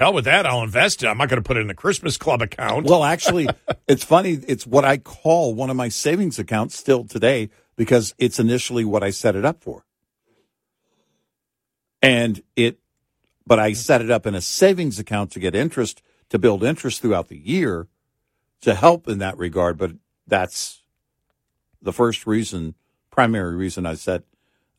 Hell 0.00 0.14
with 0.14 0.24
that, 0.24 0.46
I'll 0.46 0.62
invest 0.62 1.02
it. 1.02 1.08
I'm 1.08 1.18
not 1.18 1.28
going 1.28 1.42
to 1.42 1.46
put 1.46 1.58
it 1.58 1.60
in 1.60 1.66
the 1.66 1.74
Christmas 1.74 2.16
Club 2.16 2.40
account. 2.40 2.86
Well, 2.86 3.04
actually, 3.04 3.48
it's 3.86 4.02
funny. 4.02 4.32
It's 4.48 4.66
what 4.66 4.82
I 4.82 4.96
call 4.96 5.54
one 5.54 5.68
of 5.68 5.76
my 5.76 5.90
savings 5.90 6.38
accounts 6.38 6.74
still 6.74 7.04
today 7.04 7.50
because 7.76 8.14
it's 8.16 8.40
initially 8.40 8.82
what 8.82 9.02
I 9.02 9.10
set 9.10 9.36
it 9.36 9.44
up 9.44 9.62
for. 9.62 9.84
And 12.00 12.42
it, 12.56 12.78
but 13.46 13.58
I 13.58 13.74
set 13.74 14.00
it 14.00 14.10
up 14.10 14.26
in 14.26 14.34
a 14.34 14.40
savings 14.40 14.98
account 14.98 15.32
to 15.32 15.38
get 15.38 15.54
interest, 15.54 16.00
to 16.30 16.38
build 16.38 16.64
interest 16.64 17.02
throughout 17.02 17.28
the 17.28 17.36
year 17.36 17.86
to 18.62 18.74
help 18.74 19.06
in 19.06 19.18
that 19.18 19.36
regard. 19.36 19.76
But 19.76 19.92
that's 20.26 20.80
the 21.82 21.92
first 21.92 22.26
reason, 22.26 22.74
primary 23.10 23.54
reason 23.54 23.84
I 23.84 23.96
set 23.96 24.22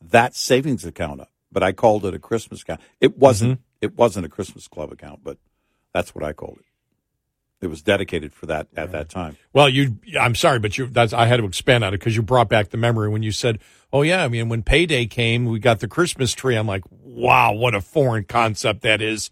that 0.00 0.34
savings 0.34 0.84
account 0.84 1.20
up. 1.20 1.30
But 1.52 1.62
I 1.62 1.70
called 1.70 2.04
it 2.06 2.12
a 2.12 2.18
Christmas 2.18 2.62
account. 2.62 2.80
It 3.00 3.16
wasn't, 3.16 3.60
mm-hmm. 3.60 3.62
It 3.82 3.96
wasn't 3.96 4.24
a 4.24 4.28
Christmas 4.30 4.66
club 4.68 4.90
account, 4.92 5.20
but 5.22 5.36
that's 5.92 6.14
what 6.14 6.24
I 6.24 6.32
called 6.32 6.58
it. 6.60 6.64
It 7.60 7.68
was 7.68 7.82
dedicated 7.82 8.32
for 8.32 8.46
that 8.46 8.66
at 8.76 8.90
that 8.90 9.08
time. 9.08 9.36
Well, 9.52 9.68
you, 9.68 9.98
I'm 10.18 10.34
sorry, 10.34 10.58
but 10.58 10.76
you, 10.78 10.86
that's, 10.86 11.12
I 11.12 11.26
had 11.26 11.36
to 11.36 11.44
expand 11.44 11.84
on 11.84 11.94
it 11.94 11.98
because 11.98 12.16
you 12.16 12.22
brought 12.22 12.48
back 12.48 12.70
the 12.70 12.76
memory 12.76 13.08
when 13.08 13.22
you 13.22 13.30
said, 13.30 13.60
oh, 13.92 14.02
yeah, 14.02 14.24
I 14.24 14.28
mean, 14.28 14.48
when 14.48 14.64
payday 14.64 15.06
came, 15.06 15.44
we 15.44 15.60
got 15.60 15.78
the 15.78 15.86
Christmas 15.86 16.32
tree. 16.32 16.56
I'm 16.56 16.66
like, 16.66 16.82
wow, 16.90 17.52
what 17.52 17.74
a 17.76 17.80
foreign 17.80 18.24
concept 18.24 18.80
that 18.82 19.00
is 19.00 19.30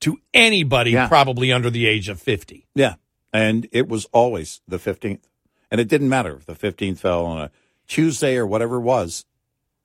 to 0.00 0.18
anybody 0.32 0.92
Yeah. 0.92 1.08
probably 1.08 1.50
under 1.50 1.70
the 1.70 1.86
age 1.86 2.08
of 2.08 2.20
50. 2.20 2.68
Yeah. 2.74 2.94
And 3.32 3.66
it 3.72 3.88
was 3.88 4.04
always 4.12 4.60
the 4.68 4.78
15th. 4.78 5.24
And 5.68 5.80
it 5.80 5.88
didn't 5.88 6.08
matter 6.08 6.36
if 6.36 6.46
the 6.46 6.54
15th 6.54 6.98
fell 6.98 7.24
on 7.24 7.40
a 7.40 7.50
Tuesday 7.88 8.36
or 8.36 8.46
whatever 8.46 8.76
it 8.76 8.82
was. 8.82 9.24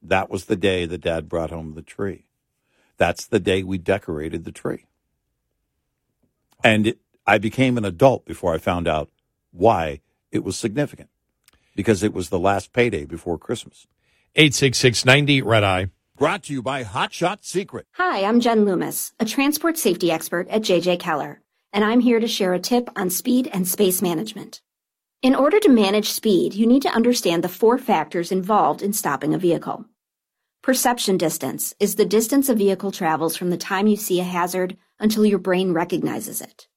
That 0.03 0.29
was 0.29 0.45
the 0.45 0.55
day 0.55 0.85
that 0.85 0.99
dad 1.01 1.27
brought 1.27 1.49
home 1.49 1.73
the 1.73 1.81
tree. 1.81 2.25
That's 2.97 3.25
the 3.25 3.39
day 3.39 3.63
we 3.63 3.77
decorated 3.77 4.43
the 4.43 4.51
tree. 4.51 4.85
And 6.63 6.87
it, 6.87 6.99
I 7.25 7.37
became 7.37 7.77
an 7.77 7.85
adult 7.85 8.25
before 8.25 8.53
I 8.53 8.57
found 8.57 8.87
out 8.87 9.09
why 9.51 10.01
it 10.31 10.43
was 10.43 10.57
significant 10.57 11.09
because 11.75 12.03
it 12.03 12.13
was 12.13 12.29
the 12.29 12.39
last 12.39 12.73
payday 12.73 13.05
before 13.05 13.37
Christmas. 13.37 13.87
86690 14.35 15.41
Red 15.41 15.63
Eye. 15.63 15.87
Brought 16.17 16.43
to 16.43 16.53
you 16.53 16.63
by 16.63 16.81
Hot 16.81 17.13
Shot 17.13 17.45
Secret. 17.45 17.85
Hi, 17.93 18.23
I'm 18.23 18.39
Jen 18.39 18.65
Loomis, 18.65 19.13
a 19.19 19.25
transport 19.25 19.77
safety 19.77 20.11
expert 20.11 20.47
at 20.49 20.63
JJ 20.63 20.99
Keller, 20.99 21.41
and 21.71 21.83
I'm 21.83 21.99
here 21.99 22.19
to 22.19 22.27
share 22.27 22.55
a 22.55 22.59
tip 22.59 22.89
on 22.95 23.11
speed 23.11 23.47
and 23.53 23.67
space 23.67 24.01
management. 24.01 24.61
In 25.21 25.35
order 25.35 25.59
to 25.59 25.69
manage 25.69 26.09
speed, 26.09 26.55
you 26.55 26.65
need 26.65 26.81
to 26.83 26.89
understand 26.89 27.43
the 27.43 27.49
four 27.49 27.77
factors 27.77 28.31
involved 28.31 28.81
in 28.81 28.93
stopping 28.93 29.35
a 29.35 29.37
vehicle. 29.37 29.85
Perception 30.61 31.17
distance 31.17 31.73
is 31.79 31.95
the 31.95 32.05
distance 32.05 32.49
a 32.49 32.55
vehicle 32.55 32.91
travels 32.91 33.37
from 33.37 33.49
the 33.49 33.57
time 33.57 33.87
you 33.87 33.95
see 33.95 34.19
a 34.19 34.23
hazard 34.23 34.75
until 34.99 35.25
your 35.25 35.39
brain 35.39 35.71
recognizes 35.71 36.41
it. 36.41 36.67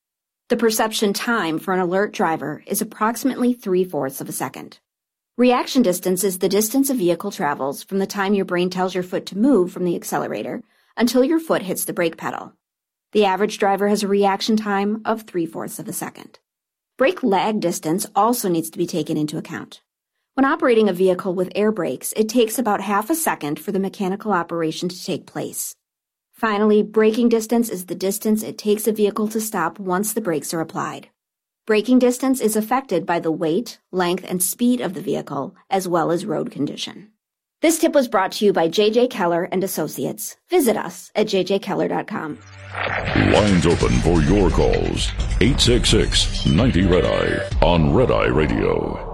The 0.49 0.57
perception 0.57 1.13
time 1.13 1.59
for 1.59 1.75
an 1.75 1.81
alert 1.81 2.13
driver 2.13 2.63
is 2.67 2.81
approximately 2.81 3.53
three 3.53 3.85
fourths 3.85 4.21
of 4.21 4.29
a 4.29 4.33
second. 4.33 4.79
Reaction 5.37 5.83
distance 5.83 6.23
is 6.23 6.39
the 6.39 6.49
distance 6.49 6.91
a 6.91 6.95
vehicle 6.95 7.31
travels 7.31 7.83
from 7.83 7.99
the 7.99 8.07
time 8.07 8.35
your 8.35 8.45
brain 8.45 8.71
tells 8.71 8.95
your 8.95 9.03
foot 9.03 9.27
to 9.27 9.39
move 9.39 9.73
from 9.73 9.85
the 9.85 9.97
accelerator 9.97 10.63
until 10.97 11.25
your 11.25 11.41
foot 11.41 11.63
hits 11.63 11.85
the 11.85 11.93
brake 11.93 12.17
pedal. 12.17 12.53
The 13.13 13.25
average 13.25 13.59
driver 13.59 13.89
has 13.89 14.03
a 14.03 14.09
reaction 14.09 14.57
time 14.57 15.03
of 15.05 15.23
three 15.23 15.47
fourths 15.47 15.79
of 15.79 15.89
a 15.89 15.93
second. 15.93 16.39
Brake 16.97 17.23
lag 17.23 17.59
distance 17.61 18.07
also 18.15 18.49
needs 18.49 18.71
to 18.71 18.79
be 18.79 18.87
taken 18.87 19.17
into 19.17 19.39
account. 19.39 19.81
When 20.35 20.45
operating 20.45 20.89
a 20.89 20.93
vehicle 20.93 21.35
with 21.35 21.51
air 21.55 21.73
brakes, 21.73 22.15
it 22.17 22.29
takes 22.29 22.59
about 22.59 22.81
half 22.81 23.11
a 23.11 23.15
second 23.15 23.59
for 23.59 23.73
the 23.73 23.81
mechanical 23.81 24.33
operation 24.33 24.89
to 24.89 25.05
take 25.05 25.27
place. 25.27 25.75
Finally, 26.33 26.83
braking 26.83 27.29
distance 27.29 27.69
is 27.69 27.87
the 27.87 27.95
distance 27.95 28.43
it 28.43 28.57
takes 28.57 28.87
a 28.87 28.93
vehicle 28.93 29.29
to 29.29 29.41
stop 29.41 29.79
once 29.79 30.13
the 30.13 30.21
brakes 30.21 30.55
are 30.55 30.61
applied. 30.61 31.09
Braking 31.67 31.99
distance 31.99 32.41
is 32.41 32.57
affected 32.57 33.05
by 33.05 33.19
the 33.21 33.33
weight, 33.33 33.81
length, 33.91 34.25
and 34.27 34.43
speed 34.43 34.81
of 34.81 34.95
the 34.95 35.03
vehicle, 35.03 35.55
as 35.69 35.89
well 35.89 36.11
as 36.11 36.25
road 36.25 36.51
condition. 36.51 37.11
This 37.61 37.79
tip 37.79 37.93
was 37.93 38.09
brought 38.09 38.33
to 38.33 38.47
you 38.47 38.53
by 38.53 38.69
JJ 38.69 39.11
Keller 39.11 39.49
and 39.53 39.63
Associates. 39.63 40.37
Visit 40.49 40.77
us 40.77 41.11
at 41.15 41.27
jjkeller.com. 41.27 42.39
Lines 43.33 43.67
open 43.67 43.93
for 44.01 44.23
your 44.23 44.49
calls. 44.49 45.11
866 45.43 46.47
90 46.47 46.87
Red 46.87 47.05
Eye 47.05 47.49
on 47.61 47.93
Red 47.93 48.11
Eye 48.11 48.29
Radio. 48.29 49.10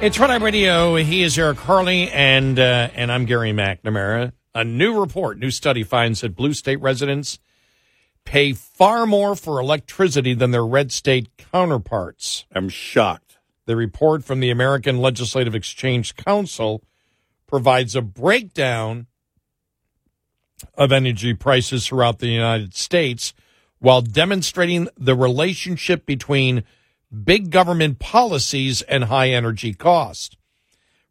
It's 0.00 0.16
Red 0.16 0.30
Eye 0.30 0.36
Radio. 0.36 0.94
He 0.94 1.24
is 1.24 1.36
Eric 1.36 1.58
Harley, 1.58 2.08
and 2.12 2.56
uh, 2.56 2.88
and 2.94 3.10
I'm 3.10 3.24
Gary 3.24 3.50
McNamara. 3.50 4.30
A 4.54 4.62
new 4.62 5.00
report, 5.00 5.38
new 5.38 5.50
study 5.50 5.82
finds 5.82 6.20
that 6.20 6.36
blue 6.36 6.52
state 6.52 6.80
residents 6.80 7.40
pay 8.24 8.52
far 8.52 9.06
more 9.06 9.34
for 9.34 9.58
electricity 9.58 10.34
than 10.34 10.52
their 10.52 10.64
red 10.64 10.92
state 10.92 11.36
counterparts. 11.36 12.46
I'm 12.54 12.68
shocked. 12.68 13.38
The 13.66 13.74
report 13.74 14.22
from 14.22 14.38
the 14.38 14.50
American 14.50 14.98
Legislative 14.98 15.56
Exchange 15.56 16.14
Council 16.14 16.84
provides 17.48 17.96
a 17.96 18.00
breakdown 18.00 19.08
of 20.74 20.92
energy 20.92 21.34
prices 21.34 21.88
throughout 21.88 22.20
the 22.20 22.28
United 22.28 22.72
States 22.72 23.34
while 23.80 24.02
demonstrating 24.02 24.88
the 24.96 25.16
relationship 25.16 26.06
between 26.06 26.62
big 27.24 27.50
government 27.50 27.98
policies 27.98 28.82
and 28.82 29.04
high 29.04 29.30
energy 29.30 29.72
cost. 29.74 30.36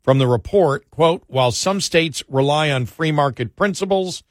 From 0.02 0.19
the 0.19 0.28
report, 0.28 0.90
quote, 0.90 1.24
while 1.28 1.52
some 1.52 1.82
states 1.82 2.24
rely 2.30 2.72
on 2.72 2.86
free 2.86 3.11
market 3.11 3.56
principles 3.56 4.24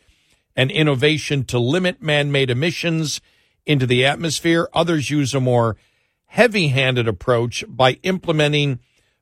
and 0.54 0.70
innovation 0.70 1.44
to 1.44 1.58
limit 1.58 2.00
man-made 2.00 2.50
emissions 2.50 3.20
into 3.66 3.86
the 3.86 4.04
atmosphere, 4.04 4.68
others 4.72 5.10
use 5.10 5.34
a 5.34 5.40
more 5.40 5.76
heavy-handed 6.26 7.06
approach 7.06 7.64
by 7.68 7.92
implementing 8.02 8.78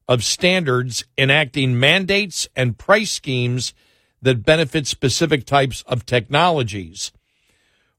of 0.07 0.23
standards, 0.23 1.05
enacting 1.17 1.79
mandates 1.79 2.47
and 2.55 2.79
price 2.79 3.11
schemes 3.11 3.75
that 4.23 4.45
benefit 4.45 4.87
specific 4.87 5.45
types 5.45 5.83
of 5.87 6.07
technologies. 6.07 7.11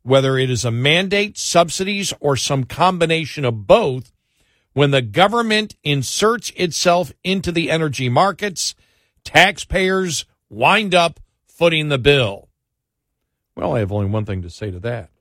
Whether 0.04 0.38
it 0.38 0.50
is 0.50 0.64
a 0.64 0.72
mandate, 0.72 1.38
subsidies, 1.38 2.14
or 2.20 2.38
some 2.38 2.64
combination 2.64 3.44
of 3.44 3.68
both, 3.68 4.12
when 4.76 4.92
the 4.92 5.02
government 5.02 5.74
inserts 5.86 6.52
itself 6.58 7.14
into 7.24 7.50
the 7.50 7.72
energy 7.72 8.10
markets, 8.10 8.76
taxpayers 9.24 10.26
wind 10.50 10.94
up 10.94 11.22
footing 11.48 11.88
the 11.88 11.98
bill. 11.98 12.50
Well, 13.56 13.74
I 13.74 13.80
have 13.80 13.94
only 13.94 14.08
one 14.08 14.26
thing 14.26 14.42
to 14.42 14.50
say 14.50 14.72
to 14.72 14.80
that. 14.82 15.12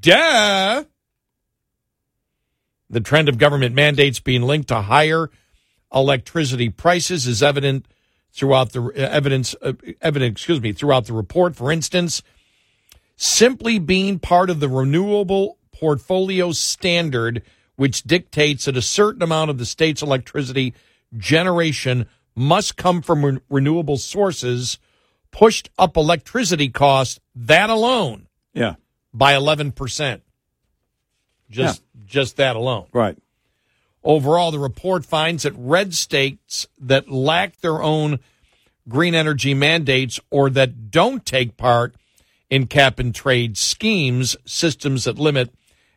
Duh! 0.00 0.82
The 2.90 3.00
trend 3.00 3.28
of 3.28 3.38
government 3.38 3.76
mandates 3.76 4.18
being 4.18 4.42
linked 4.42 4.68
to 4.68 4.82
higher 4.82 5.30
electricity 5.94 6.68
prices 6.68 7.28
is 7.28 7.40
evident 7.40 7.86
throughout 8.32 8.72
the 8.72 8.90
evidence 8.96 9.54
uh, 9.62 9.74
evident 10.00 10.32
excuse 10.32 10.60
me 10.60 10.72
throughout 10.72 11.04
the 11.04 11.12
report 11.12 11.54
for 11.54 11.70
instance 11.70 12.22
simply 13.14 13.78
being 13.78 14.18
part 14.18 14.48
of 14.48 14.58
the 14.58 14.70
renewable 14.70 15.58
portfolio 15.70 16.50
standard 16.50 17.42
which 17.76 18.02
dictates 18.02 18.66
that 18.66 18.76
a 18.76 18.82
certain 18.82 19.22
amount 19.22 19.50
of 19.50 19.58
the 19.58 19.64
state's 19.66 20.02
electricity 20.02 20.74
generation 21.16 22.06
must 22.34 22.76
come 22.76 23.02
from 23.02 23.24
re- 23.24 23.38
renewable 23.50 23.96
sources 23.96 24.78
pushed 25.30 25.70
up 25.78 25.96
electricity 25.96 26.68
costs 26.68 27.18
that 27.34 27.70
alone 27.70 28.26
Yeah. 28.54 28.74
by 29.14 29.32
11% 29.34 30.22
just 31.50 31.82
just 32.06 32.36
that 32.36 32.56
alone 32.56 32.86
Right. 32.92 33.16
Overall, 34.04 34.50
the 34.50 34.58
report 34.58 35.04
finds 35.04 35.44
that 35.44 35.52
red 35.56 35.94
states 35.94 36.66
that 36.80 37.08
lack 37.08 37.58
their 37.60 37.80
own 37.80 38.18
green 38.88 39.14
energy 39.14 39.54
mandates 39.54 40.18
or 40.28 40.50
that 40.50 40.90
don't 40.90 41.24
take 41.24 41.56
part 41.56 41.94
in 42.50 42.66
cap 42.66 42.98
and 42.98 43.14
trade 43.14 43.56
schemes, 43.56 44.36
systems 44.44 45.04
that 45.04 45.18
limit 45.20 45.54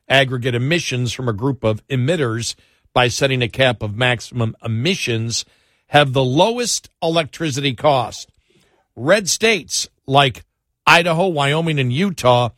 aggregate 0.08 0.56
emissions 0.56 1.14
from 1.14 1.28
a 1.28 1.34
group 1.34 1.64
of 1.64 1.86
emitters 1.88 2.56
by 2.94 3.08
setting 3.08 3.42
a 3.42 3.50
cap 3.50 3.82
of 3.82 3.96
maximum 3.96 4.56
emissions 4.64 5.46
have 5.88 6.14
the 6.14 6.24
lowest 6.24 6.90
electricity 7.02 7.74
cost. 7.74 8.30
Red 8.96 9.30
states 9.30 9.88
like 10.08 10.44
Idaho, 10.88 11.28
Wyoming, 11.28 11.80
and 11.80 11.92
Utah 11.92 12.50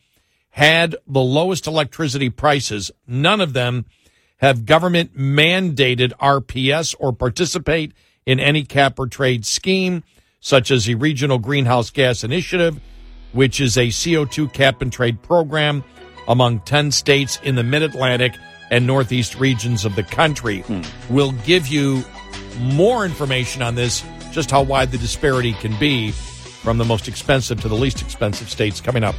had 0.50 0.96
the 1.06 1.20
lowest 1.20 1.66
electricity 1.66 2.30
prices. 2.30 2.90
None 3.06 3.40
of 3.40 3.52
them 3.52 3.86
have 4.38 4.66
government 4.66 5.16
mandated 5.16 6.12
RPS 6.14 6.94
or 6.98 7.12
participate 7.12 7.92
in 8.24 8.38
any 8.38 8.64
cap 8.64 8.98
or 8.98 9.06
trade 9.06 9.44
scheme, 9.44 10.04
such 10.40 10.70
as 10.70 10.84
the 10.84 10.94
Regional 10.94 11.38
Greenhouse 11.38 11.90
Gas 11.90 12.22
Initiative, 12.22 12.80
which 13.32 13.60
is 13.60 13.76
a 13.76 13.88
CO2 13.88 14.52
cap 14.52 14.80
and 14.82 14.92
trade 14.92 15.22
program 15.22 15.82
among 16.28 16.60
10 16.60 16.92
states 16.92 17.40
in 17.42 17.56
the 17.56 17.64
mid 17.64 17.82
Atlantic 17.82 18.34
and 18.70 18.86
Northeast 18.86 19.34
regions 19.40 19.84
of 19.84 19.96
the 19.96 20.02
country. 20.02 20.60
Hmm. 20.60 20.82
We'll 21.10 21.32
give 21.32 21.66
you 21.66 22.04
more 22.60 23.04
information 23.04 23.62
on 23.62 23.74
this, 23.74 24.04
just 24.30 24.50
how 24.50 24.62
wide 24.62 24.92
the 24.92 24.98
disparity 24.98 25.54
can 25.54 25.76
be 25.78 26.12
from 26.12 26.78
the 26.78 26.84
most 26.84 27.08
expensive 27.08 27.60
to 27.62 27.68
the 27.68 27.74
least 27.74 28.02
expensive 28.02 28.50
states 28.50 28.80
coming 28.80 29.04
up. 29.04 29.14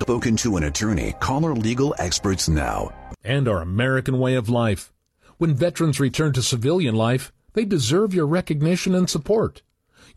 Spoken 0.00 0.36
to 0.36 0.56
an 0.56 0.62
attorney, 0.62 1.14
call 1.20 1.44
our 1.44 1.54
legal 1.54 1.94
experts 1.98 2.48
now. 2.48 2.90
And 3.24 3.46
our 3.46 3.60
American 3.60 4.18
way 4.18 4.36
of 4.36 4.48
life. 4.48 4.90
When 5.38 5.54
veterans 5.54 6.00
return 6.00 6.32
to 6.32 6.42
civilian 6.42 6.96
life, 6.96 7.32
they 7.52 7.64
deserve 7.64 8.12
your 8.12 8.26
recognition 8.26 8.92
and 8.92 9.08
support. 9.08 9.62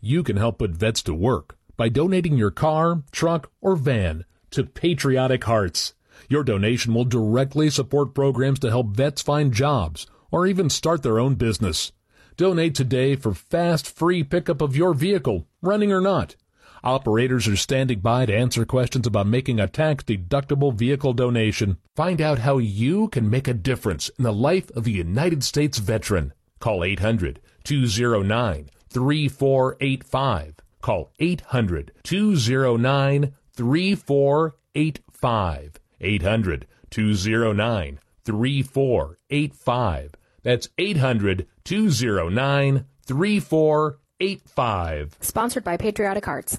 You 0.00 0.24
can 0.24 0.36
help 0.36 0.58
put 0.58 0.72
vets 0.72 1.00
to 1.04 1.14
work 1.14 1.56
by 1.76 1.90
donating 1.90 2.36
your 2.36 2.50
car, 2.50 3.04
truck, 3.12 3.48
or 3.60 3.76
van 3.76 4.24
to 4.50 4.64
Patriotic 4.64 5.44
Hearts. 5.44 5.94
Your 6.28 6.42
donation 6.42 6.92
will 6.92 7.04
directly 7.04 7.70
support 7.70 8.16
programs 8.16 8.58
to 8.60 8.70
help 8.70 8.96
vets 8.96 9.22
find 9.22 9.54
jobs 9.54 10.08
or 10.32 10.48
even 10.48 10.68
start 10.68 11.04
their 11.04 11.20
own 11.20 11.36
business. 11.36 11.92
Donate 12.36 12.74
today 12.74 13.14
for 13.14 13.32
fast, 13.32 13.86
free 13.86 14.24
pickup 14.24 14.60
of 14.60 14.74
your 14.74 14.92
vehicle, 14.92 15.46
running 15.60 15.92
or 15.92 16.00
not. 16.00 16.34
Operators 16.84 17.46
are 17.46 17.54
standing 17.54 18.00
by 18.00 18.26
to 18.26 18.36
answer 18.36 18.64
questions 18.64 19.06
about 19.06 19.28
making 19.28 19.60
a 19.60 19.68
tax 19.68 20.02
deductible 20.02 20.74
vehicle 20.74 21.12
donation. 21.12 21.76
Find 21.94 22.20
out 22.20 22.40
how 22.40 22.58
you 22.58 23.06
can 23.06 23.30
make 23.30 23.46
a 23.46 23.54
difference 23.54 24.08
in 24.18 24.24
the 24.24 24.32
life 24.32 24.68
of 24.72 24.86
a 24.86 24.90
United 24.90 25.44
States 25.44 25.78
veteran. 25.78 26.32
Call 26.58 26.82
800 26.82 27.40
209 27.62 28.68
3485. 28.90 30.54
Call 30.80 31.12
800 31.20 31.92
209 32.02 33.32
3485. 33.52 35.78
800 36.00 36.66
209 36.90 38.00
3485. 38.24 40.14
That's 40.42 40.68
800 40.78 41.46
209 41.62 42.84
3485. 43.06 45.16
Sponsored 45.20 45.62
by 45.62 45.76
Patriotic 45.76 46.24
Hearts. 46.24 46.58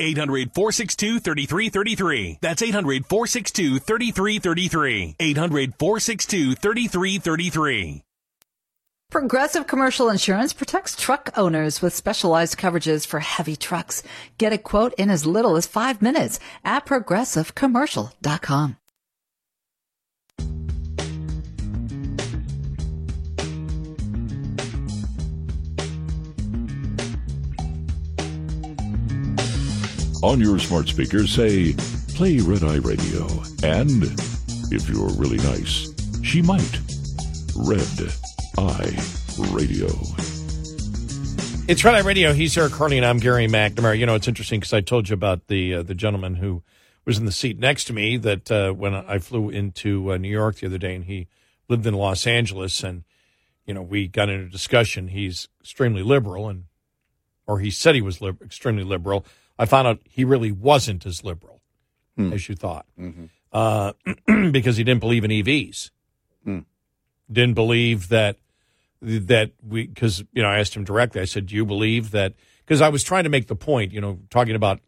800 0.00 0.54
462 0.54 1.20
3333. 1.20 2.38
That's 2.40 2.62
800 2.62 3.06
462 3.06 3.78
3333. 3.78 5.16
800 5.18 5.74
462 5.78 6.54
3333. 6.54 8.02
Progressive 9.10 9.66
Commercial 9.66 10.10
Insurance 10.10 10.52
protects 10.52 10.94
truck 10.94 11.30
owners 11.34 11.80
with 11.80 11.94
specialized 11.94 12.58
coverages 12.58 13.06
for 13.06 13.20
heavy 13.20 13.56
trucks. 13.56 14.02
Get 14.36 14.52
a 14.52 14.58
quote 14.58 14.92
in 14.98 15.08
as 15.08 15.24
little 15.24 15.56
as 15.56 15.66
five 15.66 16.02
minutes 16.02 16.38
at 16.62 16.84
progressivecommercial.com. 16.84 18.76
On 30.20 30.40
your 30.40 30.58
smart 30.58 30.88
speaker, 30.88 31.28
say, 31.28 31.74
play 32.08 32.38
Red 32.38 32.64
Eye 32.64 32.78
Radio. 32.78 33.24
And, 33.62 34.02
if 34.72 34.88
you're 34.88 35.10
really 35.10 35.36
nice, 35.36 35.94
she 36.24 36.42
might. 36.42 36.80
Red 37.54 37.86
Eye 38.58 38.98
Radio. 39.52 39.86
It's 41.68 41.84
Red 41.84 41.94
Eye 41.94 42.00
Radio. 42.00 42.32
He's 42.32 42.58
Eric 42.58 42.72
Harley, 42.72 42.96
and 42.96 43.06
I'm 43.06 43.18
Gary 43.18 43.46
McNamara. 43.46 43.96
You 43.96 44.06
know, 44.06 44.16
it's 44.16 44.26
interesting 44.26 44.58
because 44.58 44.72
I 44.72 44.80
told 44.80 45.08
you 45.08 45.14
about 45.14 45.46
the 45.46 45.74
uh, 45.74 45.82
the 45.84 45.94
gentleman 45.94 46.34
who 46.34 46.64
was 47.04 47.16
in 47.18 47.24
the 47.24 47.30
seat 47.30 47.60
next 47.60 47.84
to 47.84 47.92
me 47.92 48.16
that 48.16 48.50
uh, 48.50 48.72
when 48.72 48.94
I 48.94 49.18
flew 49.18 49.50
into 49.50 50.10
uh, 50.10 50.16
New 50.16 50.30
York 50.30 50.56
the 50.56 50.66
other 50.66 50.78
day, 50.78 50.96
and 50.96 51.04
he 51.04 51.28
lived 51.68 51.86
in 51.86 51.94
Los 51.94 52.26
Angeles, 52.26 52.82
and 52.82 53.04
you 53.66 53.72
know, 53.72 53.82
we 53.82 54.08
got 54.08 54.28
into 54.28 54.46
a 54.46 54.50
discussion. 54.50 55.08
He's 55.08 55.46
extremely 55.60 56.02
liberal, 56.02 56.48
and 56.48 56.64
or 57.46 57.60
he 57.60 57.70
said 57.70 57.94
he 57.94 58.02
was 58.02 58.20
extremely 58.20 58.82
liberal. 58.82 59.24
I 59.58 59.66
found 59.66 59.88
out 59.88 60.00
he 60.04 60.24
really 60.24 60.52
wasn't 60.52 61.04
as 61.04 61.24
liberal 61.24 61.60
hmm. 62.16 62.32
as 62.32 62.48
you 62.48 62.54
thought 62.54 62.86
mm-hmm. 62.98 63.26
uh, 63.52 63.92
because 64.50 64.76
he 64.76 64.84
didn't 64.84 65.00
believe 65.00 65.24
in 65.24 65.30
EVs. 65.30 65.90
Hmm. 66.44 66.60
Didn't 67.30 67.54
believe 67.54 68.08
that 68.08 68.36
that 69.00 69.52
we 69.66 69.86
because 69.86 70.24
you 70.32 70.42
know 70.42 70.48
I 70.48 70.58
asked 70.58 70.74
him 70.74 70.84
directly. 70.84 71.20
I 71.20 71.24
said, 71.24 71.46
"Do 71.46 71.54
you 71.54 71.64
believe 71.64 72.10
that?" 72.12 72.34
Because 72.64 72.80
I 72.80 72.88
was 72.88 73.02
trying 73.02 73.24
to 73.24 73.30
make 73.30 73.46
the 73.46 73.56
point, 73.56 73.92
you 73.92 74.00
know, 74.00 74.18
talking 74.30 74.54
about 74.54 74.80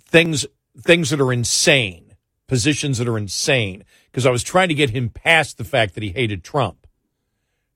things 0.00 0.46
things 0.78 1.10
that 1.10 1.20
are 1.20 1.32
insane, 1.32 2.14
positions 2.46 2.98
that 2.98 3.08
are 3.08 3.18
insane. 3.18 3.84
Because 4.10 4.26
I 4.26 4.30
was 4.30 4.42
trying 4.42 4.68
to 4.68 4.74
get 4.74 4.90
him 4.90 5.08
past 5.08 5.58
the 5.58 5.64
fact 5.64 5.94
that 5.94 6.02
he 6.02 6.10
hated 6.10 6.44
Trump. 6.44 6.86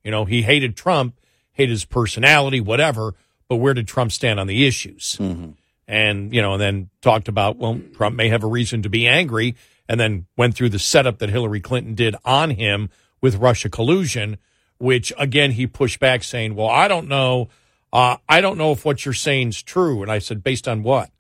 You 0.05 0.13
know, 0.13 0.25
he 0.25 0.43
hated 0.43 0.77
Trump, 0.77 1.19
hated 1.53 1.73
his 1.73 1.85
personality, 1.85 2.61
whatever. 2.61 3.15
But 3.49 3.57
where 3.57 3.75
did 3.75 3.89
Trump 3.89 4.13
stand 4.13 4.39
on 4.39 4.47
the 4.47 4.67
issues? 4.67 5.17
Mm-hmm 5.21 5.51
and 5.89 6.35
you 6.35 6.43
know, 6.43 6.55
and 6.55 6.61
then 6.61 6.91
talked 7.01 7.29
about 7.29 7.57
well, 7.57 7.81
Trump 7.95 8.17
may 8.17 8.29
have 8.29 8.43
a 8.43 8.49
reason 8.49 8.83
to 8.83 8.89
be 8.89 9.07
angry, 9.07 9.57
and 9.89 10.01
then 10.01 10.27
went 10.37 10.55
through 10.55 10.71
the 10.71 10.79
setup 10.79 11.19
that 11.19 11.29
Hillary 11.29 11.61
Clinton 11.61 11.95
did 11.95 12.17
on 12.25 12.51
him 12.51 12.91
with 13.21 13.37
Russia 13.37 13.69
collusion, 13.69 14.39
which 14.79 15.13
again 15.19 15.53
he 15.53 15.67
pushed 15.67 16.01
back, 16.01 16.23
saying, 16.25 16.55
"Well, 16.55 16.69
I 16.69 16.89
don't 16.89 17.09
know, 17.09 17.49
uh, 17.93 18.17
I 18.29 18.41
don't 18.41 18.59
know 18.59 18.73
if 18.73 18.85
what 18.85 19.05
you're 19.05 19.15
saying 19.15 19.51
is 19.51 19.63
true." 19.63 20.03
And 20.03 20.11
I 20.11 20.19
said, 20.19 20.43
"Based 20.43 20.67
on 20.67 20.83
what? 20.83 21.11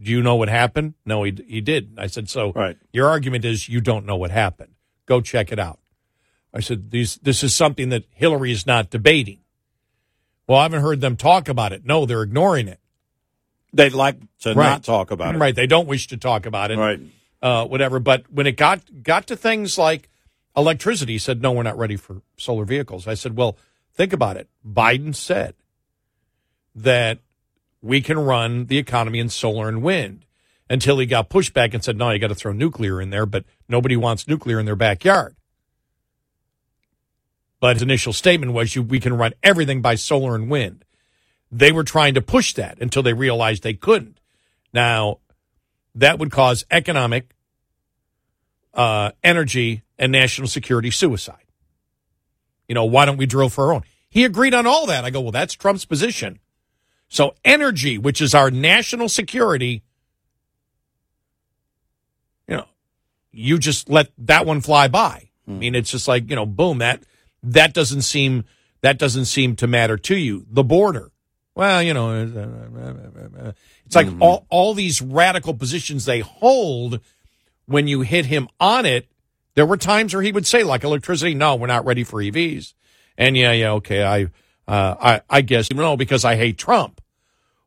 Do 0.00 0.10
you 0.10 0.22
know 0.22 0.36
what 0.36 0.48
happened?" 0.48 0.94
No, 1.04 1.24
he 1.24 1.36
he 1.46 1.60
did. 1.60 1.94
I 1.98 2.06
said, 2.06 2.28
"So 2.28 2.52
right. 2.52 2.76
your 2.92 3.08
argument 3.08 3.44
is 3.44 3.68
you 3.68 3.80
don't 3.80 4.06
know 4.06 4.16
what 4.16 4.30
happened. 4.30 4.74
Go 5.06 5.20
check 5.20 5.50
it 5.50 5.58
out." 5.58 5.80
I 6.54 6.60
said, 6.60 6.90
"These 6.90 7.16
this 7.16 7.42
is 7.42 7.54
something 7.54 7.88
that 7.88 8.04
Hillary 8.10 8.52
is 8.52 8.66
not 8.66 8.90
debating." 8.90 9.40
Well, 10.46 10.58
I 10.58 10.64
haven't 10.64 10.82
heard 10.82 11.00
them 11.00 11.16
talk 11.16 11.48
about 11.48 11.72
it. 11.72 11.84
No, 11.84 12.04
they're 12.04 12.22
ignoring 12.22 12.68
it. 12.68 12.80
They'd 13.72 13.94
like 13.94 14.18
to 14.40 14.54
right. 14.54 14.70
not 14.70 14.84
talk 14.84 15.10
about 15.10 15.34
it. 15.34 15.38
Right. 15.38 15.54
They 15.54 15.66
don't 15.66 15.88
wish 15.88 16.08
to 16.08 16.16
talk 16.16 16.46
about 16.46 16.70
it. 16.70 16.78
Right. 16.78 17.00
Uh, 17.40 17.66
whatever. 17.66 17.98
But 17.98 18.30
when 18.30 18.46
it 18.46 18.56
got 18.56 19.02
got 19.02 19.26
to 19.28 19.36
things 19.36 19.78
like 19.78 20.08
electricity, 20.56 21.14
he 21.14 21.18
said, 21.18 21.40
no, 21.40 21.52
we're 21.52 21.62
not 21.62 21.78
ready 21.78 21.96
for 21.96 22.22
solar 22.36 22.64
vehicles. 22.64 23.06
I 23.08 23.14
said, 23.14 23.36
well, 23.36 23.56
think 23.94 24.12
about 24.12 24.36
it. 24.36 24.48
Biden 24.66 25.14
said 25.14 25.54
that 26.74 27.18
we 27.80 28.00
can 28.00 28.18
run 28.18 28.66
the 28.66 28.78
economy 28.78 29.18
in 29.18 29.28
solar 29.28 29.68
and 29.68 29.82
wind 29.82 30.26
until 30.70 30.98
he 30.98 31.06
got 31.06 31.28
pushback 31.30 31.74
and 31.74 31.82
said, 31.82 31.96
no, 31.96 32.10
you 32.10 32.18
got 32.18 32.28
to 32.28 32.34
throw 32.34 32.52
nuclear 32.52 33.00
in 33.00 33.10
there, 33.10 33.26
but 33.26 33.44
nobody 33.68 33.96
wants 33.96 34.28
nuclear 34.28 34.60
in 34.60 34.66
their 34.66 34.76
backyard. 34.76 35.34
But 37.60 37.76
his 37.76 37.82
initial 37.82 38.12
statement 38.12 38.52
was, 38.52 38.74
you, 38.74 38.82
we 38.82 39.00
can 39.00 39.16
run 39.16 39.34
everything 39.42 39.82
by 39.82 39.96
solar 39.96 40.34
and 40.34 40.50
wind. 40.50 40.84
They 41.52 41.70
were 41.70 41.84
trying 41.84 42.14
to 42.14 42.22
push 42.22 42.54
that 42.54 42.80
until 42.80 43.02
they 43.02 43.12
realized 43.12 43.62
they 43.62 43.74
couldn't. 43.74 44.18
Now, 44.72 45.18
that 45.94 46.18
would 46.18 46.30
cause 46.30 46.64
economic, 46.70 47.34
uh, 48.72 49.12
energy, 49.22 49.82
and 49.98 50.10
national 50.10 50.48
security 50.48 50.90
suicide. 50.90 51.44
You 52.66 52.74
know, 52.74 52.86
why 52.86 53.04
don't 53.04 53.18
we 53.18 53.26
drill 53.26 53.50
for 53.50 53.66
our 53.66 53.74
own? 53.74 53.82
He 54.08 54.24
agreed 54.24 54.54
on 54.54 54.66
all 54.66 54.86
that. 54.86 55.04
I 55.04 55.10
go, 55.10 55.20
well, 55.20 55.30
that's 55.30 55.52
Trump's 55.54 55.84
position. 55.84 56.38
So 57.08 57.34
energy, 57.44 57.98
which 57.98 58.22
is 58.22 58.34
our 58.34 58.50
national 58.50 59.10
security, 59.10 59.82
you 62.48 62.56
know, 62.56 62.66
you 63.30 63.58
just 63.58 63.90
let 63.90 64.10
that 64.16 64.46
one 64.46 64.62
fly 64.62 64.88
by. 64.88 65.28
I 65.46 65.50
mean, 65.50 65.74
it's 65.74 65.90
just 65.90 66.08
like, 66.08 66.30
you 66.30 66.36
know, 66.36 66.46
boom, 66.46 66.78
that 66.78 67.02
that 67.42 67.74
doesn't 67.74 68.02
seem 68.02 68.44
that 68.80 68.98
doesn't 68.98 69.26
seem 69.26 69.56
to 69.56 69.66
matter 69.66 69.96
to 69.96 70.16
you. 70.16 70.46
The 70.50 70.64
border. 70.64 71.11
Well, 71.54 71.82
you 71.82 71.92
know, 71.92 72.22
it's 72.22 72.34
uh, 72.34 72.40
uh, 72.40 73.48
uh, 73.48 73.52
like 73.94 74.06
mm-hmm. 74.06 74.22
all 74.22 74.46
all 74.48 74.74
these 74.74 75.02
radical 75.02 75.54
positions 75.54 76.04
they 76.04 76.20
hold 76.20 77.00
when 77.66 77.86
you 77.86 78.00
hit 78.00 78.26
him 78.26 78.48
on 78.58 78.86
it. 78.86 79.06
There 79.54 79.66
were 79.66 79.76
times 79.76 80.14
where 80.14 80.22
he 80.22 80.32
would 80.32 80.46
say, 80.46 80.64
like 80.64 80.82
electricity, 80.82 81.34
no, 81.34 81.56
we're 81.56 81.66
not 81.66 81.84
ready 81.84 82.04
for 82.04 82.20
EVs. 82.20 82.72
And 83.18 83.36
yeah, 83.36 83.52
yeah, 83.52 83.72
okay, 83.72 84.02
I 84.02 84.22
uh, 84.66 84.96
I 84.98 85.20
I 85.28 85.40
guess 85.42 85.70
no, 85.70 85.96
because 85.96 86.24
I 86.24 86.36
hate 86.36 86.56
Trump. 86.56 87.02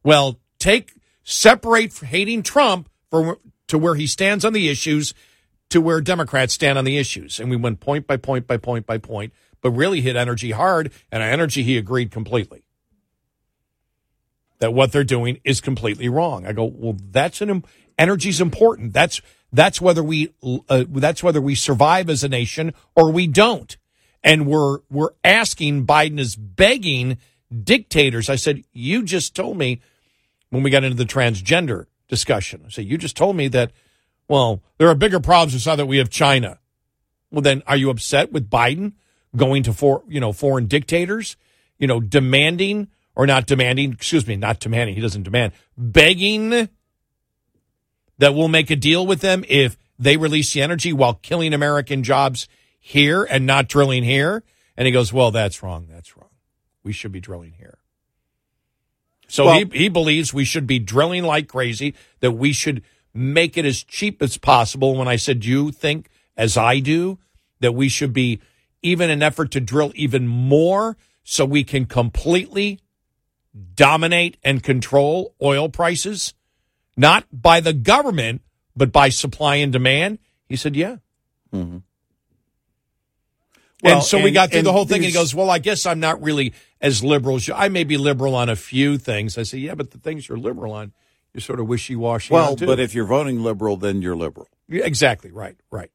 Well, 0.03 0.39
take 0.57 0.93
separate 1.23 1.93
hating 1.93 2.41
Trump 2.41 2.89
for 3.11 3.37
to 3.67 3.77
where 3.77 3.95
he 3.95 4.07
stands 4.07 4.43
on 4.43 4.53
the 4.53 4.67
issues 4.67 5.13
to 5.69 5.79
where 5.79 6.01
Democrats 6.01 6.53
stand 6.53 6.77
on 6.77 6.85
the 6.85 6.97
issues. 6.97 7.39
And 7.39 7.49
we 7.49 7.55
went 7.55 7.79
point 7.79 8.07
by 8.07 8.17
point 8.17 8.47
by 8.47 8.57
point 8.57 8.87
by 8.87 8.97
point, 8.97 9.31
but 9.61 9.71
really 9.71 10.01
hit 10.01 10.15
energy 10.15 10.51
hard. 10.51 10.91
And 11.11 11.21
on 11.21 11.29
energy, 11.29 11.61
he 11.61 11.77
agreed 11.77 12.09
completely 12.09 12.64
that 14.59 14.73
what 14.73 14.91
they're 14.91 15.03
doing 15.03 15.39
is 15.43 15.61
completely 15.61 16.09
wrong. 16.09 16.45
I 16.45 16.53
go, 16.53 16.65
well, 16.65 16.97
that's 17.11 17.41
an 17.41 17.63
energy's 17.97 18.41
important. 18.41 18.93
That's 18.93 19.21
that's 19.51 19.79
whether 19.79 20.03
we 20.03 20.33
uh, 20.69 20.85
that's 20.89 21.23
whether 21.23 21.41
we 21.41 21.55
survive 21.55 22.09
as 22.09 22.23
a 22.23 22.29
nation 22.29 22.73
or 22.95 23.11
we 23.11 23.27
don't. 23.27 23.75
And 24.23 24.47
we're 24.47 24.79
we're 24.89 25.11
asking 25.23 25.85
Biden 25.85 26.19
is 26.19 26.35
begging 26.35 27.17
dictators. 27.63 28.29
I 28.29 28.35
said, 28.35 28.63
you 28.73 29.03
just 29.03 29.35
told 29.35 29.57
me 29.57 29.81
when 30.49 30.63
we 30.63 30.69
got 30.69 30.83
into 30.83 30.97
the 30.97 31.05
transgender 31.05 31.85
discussion. 32.07 32.63
I 32.65 32.69
said, 32.69 32.85
you 32.85 32.97
just 32.97 33.15
told 33.15 33.35
me 33.35 33.47
that 33.49 33.71
well, 34.27 34.63
there 34.77 34.89
are 34.89 34.95
bigger 34.95 35.19
problems 35.19 35.53
inside 35.53 35.75
that 35.75 35.85
we 35.85 35.97
have 35.97 36.09
China. 36.09 36.59
Well, 37.31 37.41
then 37.41 37.63
are 37.67 37.77
you 37.77 37.89
upset 37.89 38.31
with 38.31 38.49
Biden 38.49 38.93
going 39.35 39.63
to 39.63 39.73
for, 39.73 40.03
you 40.07 40.19
know, 40.19 40.31
foreign 40.31 40.67
dictators, 40.67 41.37
you 41.77 41.87
know, 41.87 41.99
demanding 41.99 42.87
or 43.15 43.25
not 43.25 43.45
demanding, 43.45 43.93
excuse 43.93 44.27
me, 44.27 44.35
not 44.35 44.59
demanding, 44.59 44.95
he 44.95 45.01
doesn't 45.01 45.23
demand, 45.23 45.53
begging 45.77 46.69
that 48.17 48.33
we'll 48.33 48.47
make 48.47 48.69
a 48.69 48.75
deal 48.75 49.05
with 49.05 49.21
them 49.21 49.43
if 49.47 49.77
they 49.97 50.17
release 50.17 50.53
the 50.53 50.61
energy 50.61 50.93
while 50.93 51.13
killing 51.13 51.53
American 51.53 52.03
jobs 52.03 52.47
here 52.79 53.23
and 53.23 53.45
not 53.45 53.67
drilling 53.67 54.03
here? 54.03 54.43
And 54.77 54.85
he 54.85 54.91
goes, 54.91 55.13
well, 55.13 55.31
that's 55.31 55.63
wrong. 55.63 55.87
That's 55.89 56.15
wrong. 56.17 56.29
We 56.83 56.91
should 56.91 57.11
be 57.11 57.21
drilling 57.21 57.53
here. 57.57 57.77
So 59.27 59.45
Well- 59.45 59.59
he, 59.59 59.65
he 59.73 59.89
believes 59.89 60.33
we 60.33 60.45
should 60.45 60.67
be 60.67 60.79
drilling 60.79 61.23
like 61.23 61.47
crazy, 61.47 61.95
that 62.19 62.31
we 62.31 62.53
should 62.53 62.83
make 63.13 63.57
it 63.57 63.65
as 63.65 63.83
cheap 63.83 64.21
as 64.21 64.37
possible. 64.37 64.95
When 64.95 65.07
I 65.07 65.15
said, 65.15 65.45
you 65.45 65.71
think, 65.71 66.09
as 66.37 66.57
I 66.57 66.79
do, 66.79 67.19
that 67.61 67.71
we 67.71 67.87
should 67.87 68.13
be 68.13 68.41
even 68.81 69.09
an 69.09 69.23
effort 69.23 69.51
to 69.51 69.61
drill 69.61 69.91
even 69.95 70.27
more 70.27 70.97
so 71.23 71.45
we 71.45 71.63
can 71.63 71.85
completely 71.85 72.79
dominate 73.75 74.37
and 74.43 74.61
control 74.63 75.33
oil 75.41 75.69
prices, 75.69 76.33
not 76.97 77.25
by 77.31 77.59
the 77.59 77.73
government, 77.73 78.41
but 78.75 78.91
by 78.91 79.09
supply 79.09 79.55
and 79.57 79.71
demand? 79.71 80.19
He 80.49 80.55
said, 80.55 80.75
yeah. 80.75 80.97
Mm-hmm. 81.53 81.77
Well, 83.83 83.95
and 83.95 84.03
so 84.03 84.21
we 84.21 84.31
got 84.31 84.51
through 84.51 84.63
the 84.63 84.71
whole 84.71 84.85
thing, 84.85 84.97
and 84.97 85.05
he 85.05 85.11
goes, 85.11 85.35
"Well, 85.35 85.49
I 85.49 85.59
guess 85.59 85.85
I'm 85.85 85.99
not 85.99 86.21
really 86.23 86.53
as 86.81 87.03
liberal. 87.03 87.35
as 87.35 87.47
you. 87.47 87.53
I 87.53 87.67
may 87.69 87.83
be 87.83 87.97
liberal 87.97 88.33
on 88.33 88.49
a 88.49 88.55
few 88.55 88.97
things." 88.97 89.37
I 89.37 89.43
say, 89.43 89.59
"Yeah, 89.59 89.75
but 89.75 89.91
the 89.91 89.99
things 89.99 90.27
you're 90.27 90.39
liberal 90.39 90.71
on, 90.73 90.93
you're 91.33 91.41
sort 91.41 91.59
of 91.59 91.67
wishy 91.67 91.95
washy." 91.95 92.33
Well, 92.33 92.55
but 92.55 92.79
if 92.79 92.95
you're 92.95 93.05
voting 93.05 93.43
liberal, 93.43 93.77
then 93.77 94.01
you're 94.01 94.15
liberal. 94.15 94.47
exactly 94.69 95.29
right, 95.29 95.57
right. 95.69 95.91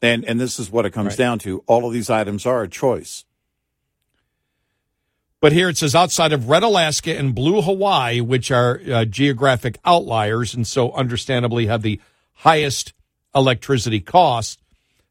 And 0.00 0.24
and 0.24 0.40
this 0.40 0.58
is 0.58 0.70
what 0.70 0.86
it 0.86 0.90
comes 0.92 1.08
Right. 1.08 1.18
down 1.18 1.38
to. 1.40 1.62
All 1.66 1.86
of 1.86 1.92
these 1.92 2.08
items 2.08 2.46
are 2.46 2.62
a 2.62 2.68
choice. 2.68 3.24
But 5.44 5.52
here 5.52 5.68
it 5.68 5.76
says 5.76 5.94
outside 5.94 6.32
of 6.32 6.48
red 6.48 6.62
Alaska 6.62 7.14
and 7.14 7.34
blue 7.34 7.60
Hawaii, 7.60 8.22
which 8.22 8.50
are 8.50 8.80
uh, 8.90 9.04
geographic 9.04 9.76
outliers 9.84 10.54
and 10.54 10.66
so 10.66 10.90
understandably 10.92 11.66
have 11.66 11.82
the 11.82 12.00
highest 12.32 12.94
electricity 13.34 14.00
costs, 14.00 14.56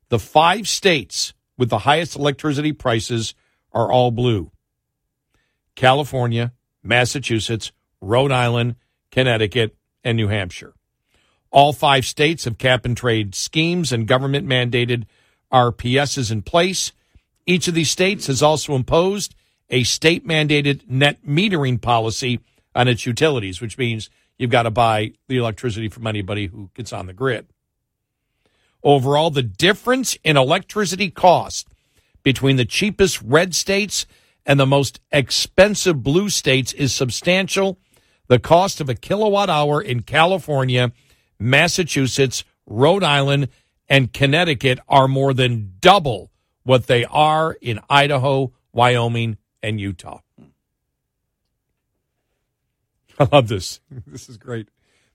the 0.09 0.17
five 0.17 0.67
states 0.67 1.35
with 1.55 1.69
the 1.69 1.77
highest 1.77 2.15
electricity 2.15 2.73
prices 2.73 3.35
are 3.73 3.91
all 3.91 4.09
blue 4.09 4.49
California, 5.75 6.51
Massachusetts, 6.81 7.71
Rhode 8.01 8.31
Island, 8.31 8.73
Connecticut, 9.11 9.77
and 10.03 10.17
New 10.17 10.29
Hampshire. 10.29 10.73
All 11.51 11.73
five 11.73 12.07
states 12.07 12.45
have 12.45 12.57
cap 12.57 12.85
and 12.85 12.97
trade 12.97 13.35
schemes 13.35 13.91
and 13.91 14.07
government 14.07 14.47
mandated 14.47 15.03
RPSs 15.51 16.31
in 16.31 16.41
place. 16.41 16.91
Each 17.45 17.67
of 17.67 17.75
these 17.75 17.91
states 17.91 18.25
has 18.25 18.41
also 18.41 18.73
imposed 18.73 19.35
a 19.69 19.83
state 19.83 20.27
mandated 20.27 20.89
net 20.89 21.25
metering 21.25 21.81
policy 21.81 22.39
on 22.75 22.87
its 22.87 23.05
utilities, 23.05 23.61
which 23.61 23.77
means 23.77 24.09
you've 24.37 24.51
got 24.51 24.63
to 24.63 24.71
buy 24.71 25.13
the 25.27 25.37
electricity 25.37 25.89
from 25.89 26.07
anybody 26.07 26.47
who 26.47 26.69
gets 26.73 26.93
on 26.93 27.07
the 27.07 27.13
grid. 27.13 27.47
Overall, 28.83 29.29
the 29.29 29.43
difference 29.43 30.17
in 30.23 30.35
electricity 30.35 31.09
cost 31.09 31.67
between 32.23 32.57
the 32.57 32.65
cheapest 32.65 33.21
red 33.21 33.55
states 33.55 34.05
and 34.45 34.59
the 34.59 34.65
most 34.65 34.99
expensive 35.11 36.03
blue 36.03 36.29
states 36.29 36.73
is 36.73 36.93
substantial. 36.93 37.79
The 38.27 38.39
cost 38.39 38.81
of 38.81 38.89
a 38.89 38.95
kilowatt 38.95 39.49
hour 39.49 39.81
in 39.81 40.01
California, 40.01 40.91
Massachusetts, 41.39 42.43
Rhode 42.65 43.03
Island, 43.03 43.49
and 43.87 44.11
Connecticut 44.11 44.79
are 44.87 45.07
more 45.07 45.33
than 45.33 45.73
double 45.79 46.31
what 46.63 46.87
they 46.87 47.05
are 47.05 47.53
in 47.61 47.79
Idaho, 47.89 48.53
Wyoming, 48.71 49.37
and 49.63 49.79
Utah. 49.79 50.19
I 53.19 53.27
love 53.31 53.47
this. 53.47 53.79
This 54.05 54.29
is 54.29 54.37
great. 54.37 54.67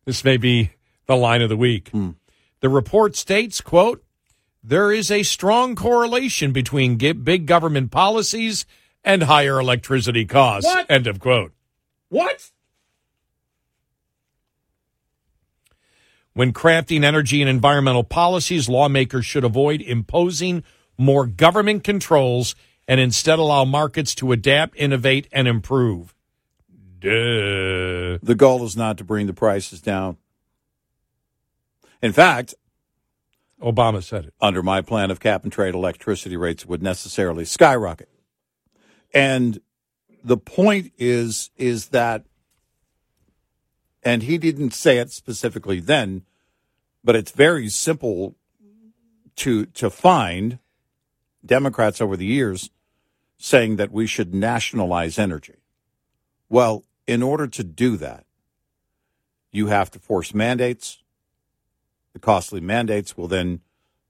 This 0.05 0.25
may 0.25 0.39
be 0.39 0.73
the 1.07 1.17
line 1.17 1.43
of 1.43 1.49
the 1.49 1.57
week. 1.57 1.91
Hmm. 1.91 2.11
The 2.61 2.69
report 2.69 3.15
states, 3.15 3.61
quote, 3.61 4.03
there 4.63 4.91
is 4.91 5.11
a 5.11 5.23
strong 5.23 5.77
correlation 5.77 6.53
between 6.53 6.97
big 6.97 7.47
government 7.47 7.91
policies 7.91 8.67
and 9.05 9.23
higher 9.23 9.61
electricity 9.61 10.25
costs. 10.25 10.67
What? 10.67 10.91
End 10.91 11.07
of 11.07 11.21
quote. 11.21 11.53
What? 12.09 12.51
When 16.35 16.53
crafting 16.53 17.05
energy 17.05 17.41
and 17.41 17.49
environmental 17.49 18.05
policies, 18.05 18.69
lawmakers 18.69 19.27
should 19.27 19.45
avoid 19.45 19.81
imposing 19.81 20.65
more 20.97 21.27
government 21.27 21.85
controls 21.85 22.55
and 22.89 22.99
instead 22.99 23.39
allow 23.39 23.67
markets 23.67 24.15
to 24.17 24.33
adapt, 24.33 24.75
innovate, 24.77 25.29
and 25.31 25.47
improve. 25.47 26.15
Duh. 26.99 28.19
The 28.23 28.35
goal 28.37 28.65
is 28.65 28.77
not 28.77 28.97
to 28.99 29.05
bring 29.05 29.27
the 29.27 29.35
prices 29.35 29.83
down. 29.83 30.17
In 32.03 32.13
fact, 32.13 32.55
Obama 33.63 34.03
said 34.03 34.25
it. 34.25 34.35
Under 34.41 34.63
my 34.63 34.81
plan 34.81 35.11
of 35.11 35.21
cap 35.21 35.45
and 35.45 35.53
trade, 35.53 35.75
electricity 35.75 36.37
rates 36.37 36.65
would 36.65 36.83
necessarily 36.83 37.45
skyrocket. 37.45 38.09
And 39.13 39.61
the 40.25 40.39
point 40.39 40.93
is 40.99 41.51
is 41.57 41.89
that 41.89 42.25
and 44.03 44.23
he 44.23 44.39
didn't 44.39 44.73
say 44.73 44.99
it 44.99 45.11
specifically 45.11 45.81
then, 45.81 46.23
but 47.05 47.17
it's 47.17 47.33
very 47.33 47.69
simple 47.69 48.37
to 49.37 49.67
to 49.67 49.91
find 49.91 50.59
Democrats 51.45 52.01
over 52.01 52.17
the 52.17 52.27
years 52.27 52.71
saying 53.39 53.77
that 53.77 53.93
we 53.93 54.07
should 54.07 54.35
nationalize 54.35 55.19
energy. 55.19 55.57
Well, 56.49 56.85
in 57.07 57.23
order 57.23 57.47
to 57.47 57.65
do 57.65 57.97
that, 57.97 58.25
you 59.51 59.69
have 59.69 59.91
to 59.93 59.99
force 59.99 60.35
mandates. 60.35 61.03
The 62.13 62.19
costly 62.19 62.61
mandates 62.61 63.17
will 63.17 63.29
then 63.29 63.61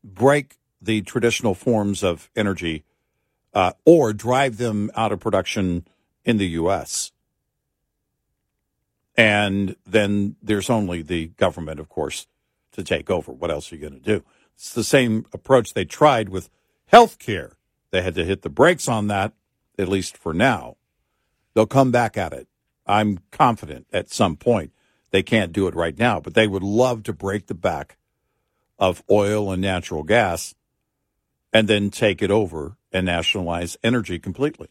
break 0.03 0.57
the 0.81 1.03
traditional 1.03 1.55
forms 1.55 2.03
of 2.03 2.31
energy 2.35 2.85
uh, 3.53 3.73
or 3.85 4.13
drive 4.13 4.57
them 4.57 4.91
out 4.95 5.13
of 5.13 5.21
production 5.21 5.87
in 6.25 6.39
the 6.39 6.49
U.S. 6.49 7.13
And 9.17 9.77
then 9.87 10.37
there's 10.43 10.71
only 10.71 11.03
the 11.03 11.29
government, 11.29 11.81
of 11.81 11.89
course, 11.89 12.27
to 12.73 12.85
take 12.85 13.11
over. 13.11 13.33
What 13.33 13.51
else 13.51 13.73
are 13.73 13.77
you 13.77 13.81
going 13.81 14.01
to 14.01 14.19
do? 14.19 14.25
It's 14.55 14.73
the 14.73 14.85
same 14.85 15.27
approach 15.33 15.75
they 15.75 15.85
tried 15.85 16.29
with 16.29 16.49
health 16.87 17.19
care. 17.19 17.58
They 17.91 18.02
had 18.02 18.15
to 18.17 18.25
hit 18.25 18.42
the 18.42 18.50
brakes 18.50 18.89
on 18.89 19.07
that, 19.08 19.33
at 19.78 19.89
least 19.89 20.17
for 20.17 20.34
now. 20.34 20.76
They'll 21.55 21.67
come 21.67 21.91
back 21.91 22.17
at 22.17 22.33
it. 22.33 22.49
I'm 22.86 23.20
confident 23.31 23.86
at 23.92 24.10
some 24.10 24.36
point. 24.36 24.73
They 25.10 25.23
can't 25.23 25.52
do 25.52 25.67
it 25.67 25.75
right 25.75 25.99
now, 25.99 26.20
but 26.20 26.34
they 26.34 26.47
would 26.47 26.62
love 26.62 27.02
to 27.05 27.12
break 27.12 27.47
the 27.47 27.55
back 27.55 27.97
of 28.78 29.02
oil 29.10 29.50
and 29.50 29.62
natural 29.62 30.02
gas 30.02 30.55
and 31.52 31.67
then 31.67 31.91
take 31.91 32.23
it 32.23 32.31
over 32.31 32.76
and 32.92 33.07
nationalize 33.07 33.76
energy 33.83 34.18
completely. 34.18 34.68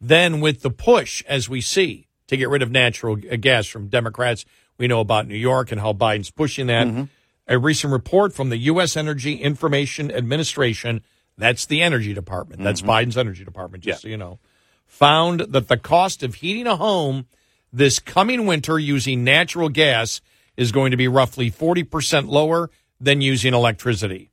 Then, 0.00 0.40
with 0.40 0.62
the 0.62 0.70
push, 0.70 1.22
as 1.28 1.48
we 1.48 1.60
see, 1.60 2.08
to 2.26 2.36
get 2.36 2.48
rid 2.48 2.62
of 2.62 2.70
natural 2.70 3.16
gas 3.16 3.66
from 3.66 3.88
Democrats, 3.88 4.44
we 4.78 4.88
know 4.88 5.00
about 5.00 5.28
New 5.28 5.36
York 5.36 5.70
and 5.70 5.80
how 5.80 5.92
Biden's 5.92 6.30
pushing 6.30 6.66
that. 6.66 6.86
Mm-hmm. 6.86 7.04
A 7.48 7.58
recent 7.58 7.92
report 7.92 8.32
from 8.32 8.48
the 8.48 8.56
U.S. 8.56 8.96
Energy 8.96 9.34
Information 9.34 10.10
Administration, 10.10 11.02
that's 11.42 11.66
the 11.66 11.82
Energy 11.82 12.14
Department, 12.14 12.62
that's 12.62 12.80
Mhm. 12.82 12.86
Biden's 12.86 13.18
Energy 13.18 13.44
Department, 13.44 13.84
just 13.84 14.02
so 14.02 14.08
you 14.08 14.16
know, 14.16 14.38
found 14.86 15.40
that 15.40 15.68
the 15.68 15.76
cost 15.76 16.22
of 16.22 16.36
heating 16.36 16.66
a 16.66 16.76
home 16.76 17.26
this 17.72 17.98
coming 17.98 18.46
winter 18.46 18.78
using 18.78 19.24
natural 19.24 19.70
gas 19.70 20.20
is 20.56 20.72
going 20.72 20.90
to 20.90 20.96
be 20.96 21.08
roughly 21.08 21.50
40% 21.50 22.28
lower 22.28 22.70
than 23.00 23.20
using 23.22 23.54
electricity. 23.54 24.30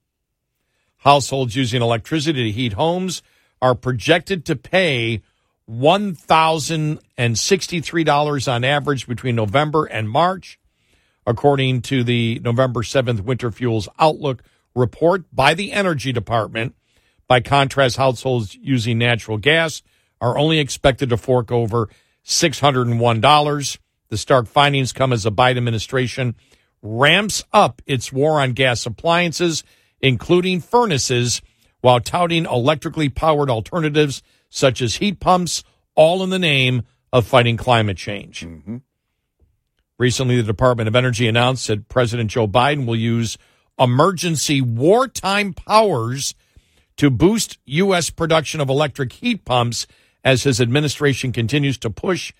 Households 0.97 1.55
using 1.55 1.81
electricity 1.81 2.43
to 2.43 2.51
heat 2.51 2.73
homes 2.73 3.23
are 3.61 3.75
projected 3.75 4.45
to 4.45 4.57
pay 4.57 5.21
$1,063 5.69 8.47
on 8.47 8.63
average 8.65 9.07
between 9.07 9.35
November 9.35 9.85
and 9.85 10.09
March, 10.09 10.59
according 11.25 11.81
to 11.83 12.03
the 12.03 12.41
November 12.43 12.83
7th 12.83 13.21
Winter 13.21 13.51
Fuels 13.51 13.88
Outlook 13.97 14.43
report 14.75 15.23
by 15.33 15.53
the 15.53 15.71
Energy 15.71 16.11
Department. 16.11 16.75
By 17.30 17.41
contrast, 17.41 17.95
households 17.95 18.58
using 18.59 18.98
natural 18.98 19.38
gas 19.38 19.83
are 20.19 20.38
only 20.38 20.58
expected 20.58 21.09
to 21.09 21.17
fork 21.17 21.51
over 21.51 21.88
$601. 22.25 23.77
The 24.09 24.17
stark 24.17 24.48
findings 24.48 24.91
come 24.91 25.14
as 25.14 25.24
the 25.24 25.32
Biden 25.32 25.58
administration 25.58 26.35
ramps 26.82 27.43
up 27.53 27.83
its 27.85 28.11
war 28.11 28.41
on 28.41 28.53
gas 28.53 28.83
appliances, 28.88 29.64
including 30.01 30.59
furnaces, 30.59 31.43
while 31.82 31.99
touting 31.99 32.45
electrically 32.45 33.09
powered 33.09 33.51
alternatives 33.51 34.24
such 34.49 34.82
as 34.82 34.95
heat 34.95 35.19
pumps, 35.19 35.64
all 35.93 36.24
in 36.24 36.32
the 36.32 36.40
name 36.40 36.82
of 37.14 37.27
fighting 37.27 37.58
climate 37.58 37.98
change. 37.98 38.41
Mm-hmm. 38.41 38.77
Recently, 39.99 40.38
the 40.38 40.43
Department 40.43 40.88
of 40.88 40.95
Energy 40.95 41.27
announced 41.27 41.67
that 41.67 41.90
President 41.90 42.32
Joe 42.32 42.48
Biden 42.48 42.88
will 42.88 42.95
use 42.95 43.38
emergency 43.77 44.61
wartime 44.61 45.53
powers 45.53 46.33
to 47.00 47.10
boost 47.10 47.58
U.S. 47.66 48.10
production 48.10 48.61
of 48.61 48.69
electric 48.69 49.11
heat 49.14 49.44
pumps 49.45 49.88
as 50.24 50.44
his 50.44 50.61
administration 50.61 51.32
continues 51.32 51.78
to 51.80 51.90
push 51.90 52.32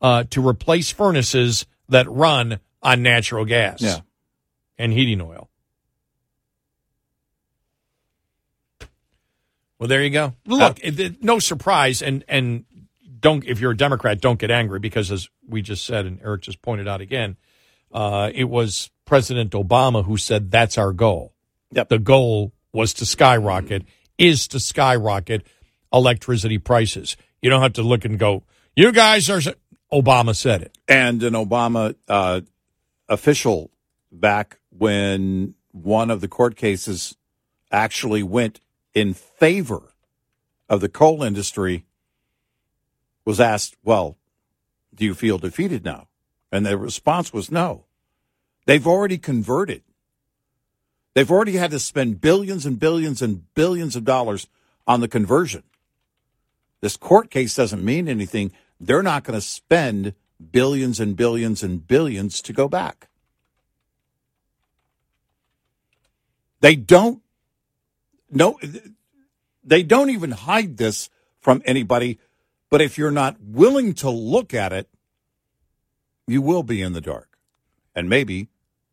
uh, 0.00 0.24
to 0.30 0.46
replace 0.46 0.90
furnaces 0.90 1.66
that 1.88 2.08
run 2.10 2.60
on 2.82 3.02
natural 3.02 3.44
gas 3.44 3.80
Yeah. 3.82 3.98
and 4.78 4.92
heating 4.92 5.20
oil. 5.20 5.48
Well, 9.78 9.88
there 9.88 10.02
you 10.02 10.10
go. 10.10 10.34
Look, 10.46 10.78
it- 10.82 11.22
no 11.22 11.38
surprise, 11.38 12.02
and 12.02 12.24
and 12.28 12.64
don't 13.20 13.44
if 13.44 13.60
you're 13.60 13.72
a 13.72 13.76
Democrat, 13.76 14.20
don't 14.20 14.38
get 14.38 14.50
angry 14.50 14.78
because 14.78 15.10
as 15.10 15.28
we 15.48 15.62
just 15.62 15.84
said, 15.84 16.06
and 16.06 16.20
Eric 16.22 16.42
just 16.42 16.62
pointed 16.62 16.86
out 16.86 17.00
again, 17.00 17.36
uh, 17.92 18.30
it 18.34 18.44
was 18.44 18.90
President 19.04 19.52
Obama 19.52 20.04
who 20.04 20.16
said 20.16 20.50
that's 20.50 20.78
our 20.78 20.92
goal. 20.92 21.32
Yep. 21.72 21.88
The 21.88 21.98
goal 21.98 22.52
was 22.72 22.94
to 22.94 23.06
skyrocket, 23.06 23.84
is 24.18 24.48
to 24.48 24.60
skyrocket 24.60 25.46
electricity 25.92 26.58
prices. 26.58 27.16
You 27.40 27.50
don't 27.50 27.62
have 27.62 27.74
to 27.74 27.82
look 27.82 28.04
and 28.04 28.18
go, 28.18 28.44
you 28.76 28.92
guys 28.92 29.28
are. 29.28 29.40
Obama 29.92 30.34
said 30.34 30.62
it. 30.62 30.78
And 30.88 31.22
an 31.22 31.34
Obama 31.34 31.94
uh, 32.08 32.40
official 33.08 33.70
back 34.10 34.58
when 34.70 35.54
one 35.70 36.10
of 36.10 36.20
the 36.20 36.28
court 36.28 36.56
cases 36.56 37.16
actually 37.70 38.22
went 38.22 38.60
in 38.94 39.14
favor 39.14 39.94
of 40.68 40.80
the 40.80 40.88
coal 40.88 41.22
industry 41.22 41.84
was 43.24 43.40
asked, 43.40 43.76
Well, 43.84 44.16
do 44.94 45.04
you 45.04 45.14
feel 45.14 45.38
defeated 45.38 45.84
now? 45.84 46.08
And 46.50 46.66
the 46.66 46.76
response 46.76 47.32
was 47.32 47.50
no. 47.50 47.84
They've 48.66 48.86
already 48.86 49.18
converted. 49.18 49.82
They've 51.14 51.30
already 51.30 51.56
had 51.56 51.70
to 51.72 51.78
spend 51.78 52.20
billions 52.20 52.64
and 52.64 52.78
billions 52.78 53.20
and 53.20 53.52
billions 53.54 53.96
of 53.96 54.04
dollars 54.04 54.46
on 54.86 55.00
the 55.00 55.08
conversion. 55.08 55.62
This 56.80 56.96
court 56.96 57.30
case 57.30 57.54
doesn't 57.54 57.84
mean 57.84 58.08
anything. 58.08 58.52
They're 58.80 59.02
not 59.02 59.24
going 59.24 59.38
to 59.38 59.46
spend 59.46 60.14
billions 60.50 60.98
and 60.98 61.16
billions 61.16 61.62
and 61.62 61.86
billions 61.86 62.42
to 62.42 62.52
go 62.52 62.68
back. 62.68 63.08
They 66.60 66.76
don't 66.76 67.22
no 68.30 68.58
they 69.64 69.82
don't 69.82 70.10
even 70.10 70.30
hide 70.30 70.76
this 70.76 71.10
from 71.40 71.62
anybody, 71.64 72.18
but 72.70 72.80
if 72.80 72.96
you're 72.96 73.10
not 73.10 73.40
willing 73.40 73.94
to 73.94 74.10
look 74.10 74.54
at 74.54 74.72
it, 74.72 74.88
you 76.26 76.40
will 76.40 76.62
be 76.62 76.80
in 76.80 76.92
the 76.92 77.00
dark. 77.00 77.38
And 77.94 78.08
maybe 78.08 78.48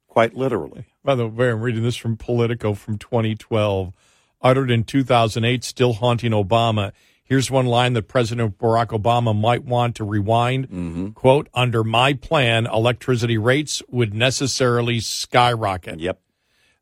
quite 0.07 0.35
literally. 0.35 0.85
By 1.03 1.15
the 1.15 1.27
way, 1.27 1.49
I'm 1.49 1.61
reading 1.61 1.83
this 1.83 1.95
from 1.95 2.17
Politico 2.17 2.73
from 2.73 2.97
2012, 2.97 3.93
uttered 4.41 4.69
in 4.71 4.83
2008, 4.83 5.63
still 5.63 5.93
haunting 5.93 6.31
Obama. 6.31 6.91
Here's 7.23 7.49
one 7.51 7.67
line 7.67 7.93
that 7.93 8.07
President 8.07 8.57
Barack 8.57 8.87
Obama 8.87 9.39
might 9.39 9.63
want 9.63 9.95
to 9.97 10.03
rewind. 10.03 10.67
Mm-hmm. 10.69 11.09
Quote, 11.09 11.47
under 11.53 11.83
my 11.83 12.13
plan, 12.13 12.65
electricity 12.65 13.37
rates 13.37 13.81
would 13.89 14.13
necessarily 14.13 14.99
skyrocket. 14.99 15.99
Yep. 15.99 16.19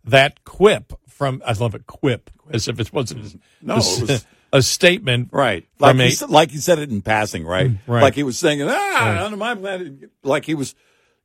That 0.06 0.44
quip 0.46 0.94
from, 1.08 1.42
I 1.46 1.52
love 1.54 1.76
it, 1.76 1.86
quip, 1.86 2.30
as 2.50 2.68
if 2.68 2.80
it 2.80 2.94
wasn't 2.94 3.24
mm-hmm. 3.26 3.68
No, 3.68 3.76
a, 3.76 3.78
it 3.78 4.02
was- 4.10 4.26
a 4.54 4.62
statement. 4.62 5.30
Right. 5.34 5.68
Like 5.80 5.92
From 5.92 6.00
he, 6.00 6.12
said, 6.12 6.30
like 6.30 6.52
he 6.52 6.58
said 6.58 6.80
it 6.80 6.90
in 6.90 7.02
passing, 7.02 7.46
right? 7.46 7.68
Mm, 7.72 7.80
right. 7.86 8.02
Like 8.02 8.16
he 8.16 8.24
was 8.24 8.40
saying, 8.40 8.62
ah, 8.64 8.66
Right. 8.68 9.18
under 9.22 9.36
my 9.38 9.54
plan, 9.54 10.10
like 10.24 10.46
he 10.46 10.56
was, 10.56 10.74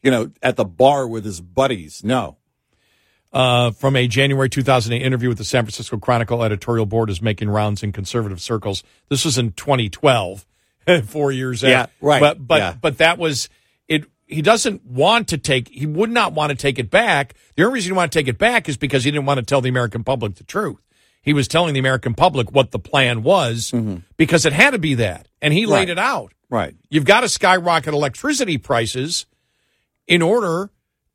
you 0.02 0.10
know, 0.10 0.32
at 0.42 0.56
the 0.56 0.64
bar 0.64 1.06
with 1.06 1.24
his 1.24 1.40
buddies. 1.40 2.02
No. 2.02 2.38
Uh, 3.32 3.70
from 3.70 3.96
a 3.96 4.06
January 4.06 4.48
2008 4.48 5.04
interview 5.04 5.28
with 5.28 5.38
the 5.38 5.44
San 5.44 5.64
Francisco 5.64 5.96
Chronicle 5.98 6.42
editorial 6.44 6.86
board 6.86 7.08
is 7.10 7.22
making 7.22 7.48
rounds 7.50 7.82
in 7.82 7.92
conservative 7.92 8.40
circles. 8.40 8.82
This 9.08 9.24
was 9.24 9.38
in 9.38 9.52
2012, 9.52 10.46
four 11.06 11.32
years 11.32 11.62
Yeah, 11.62 11.82
after. 11.82 11.92
right, 12.00 12.20
But 12.20 12.46
but 12.46 12.58
yeah. 12.58 12.74
but 12.80 12.98
that 12.98 13.18
was 13.18 13.48
it. 13.88 14.04
He 14.26 14.42
doesn't 14.42 14.84
want 14.84 15.28
to 15.28 15.38
take. 15.38 15.68
He 15.68 15.86
would 15.86 16.10
not 16.10 16.32
want 16.32 16.50
to 16.50 16.56
take 16.56 16.78
it 16.78 16.90
back. 16.90 17.34
The 17.56 17.64
only 17.64 17.74
reason 17.74 17.92
he 17.92 17.96
wanted 17.96 18.12
to 18.12 18.18
take 18.18 18.28
it 18.28 18.38
back 18.38 18.68
is 18.68 18.76
because 18.76 19.04
he 19.04 19.10
didn't 19.10 19.26
want 19.26 19.38
to 19.38 19.44
tell 19.44 19.60
the 19.60 19.68
American 19.68 20.04
public 20.04 20.36
the 20.36 20.44
truth. 20.44 20.78
He 21.22 21.32
was 21.32 21.46
telling 21.46 21.72
the 21.74 21.78
American 21.80 22.14
public 22.14 22.50
what 22.50 22.70
the 22.72 22.78
plan 22.80 23.22
was 23.22 23.72
because 24.16 24.44
it 24.44 24.52
had 24.52 24.70
to 24.72 24.78
be 24.78 24.94
that, 24.94 25.28
and 25.40 25.54
he 25.54 25.66
laid 25.66 25.84
Mm-hmm. 25.88 25.92
It 25.92 25.98
out. 25.98 26.32
Right. 26.50 26.74
You've 26.90 27.04
got 27.06 27.20
to 27.20 27.28
skyrocket 27.28 27.94
electricity 27.94 28.58
prices 28.58 29.24
in 30.06 30.20
order 30.20 30.70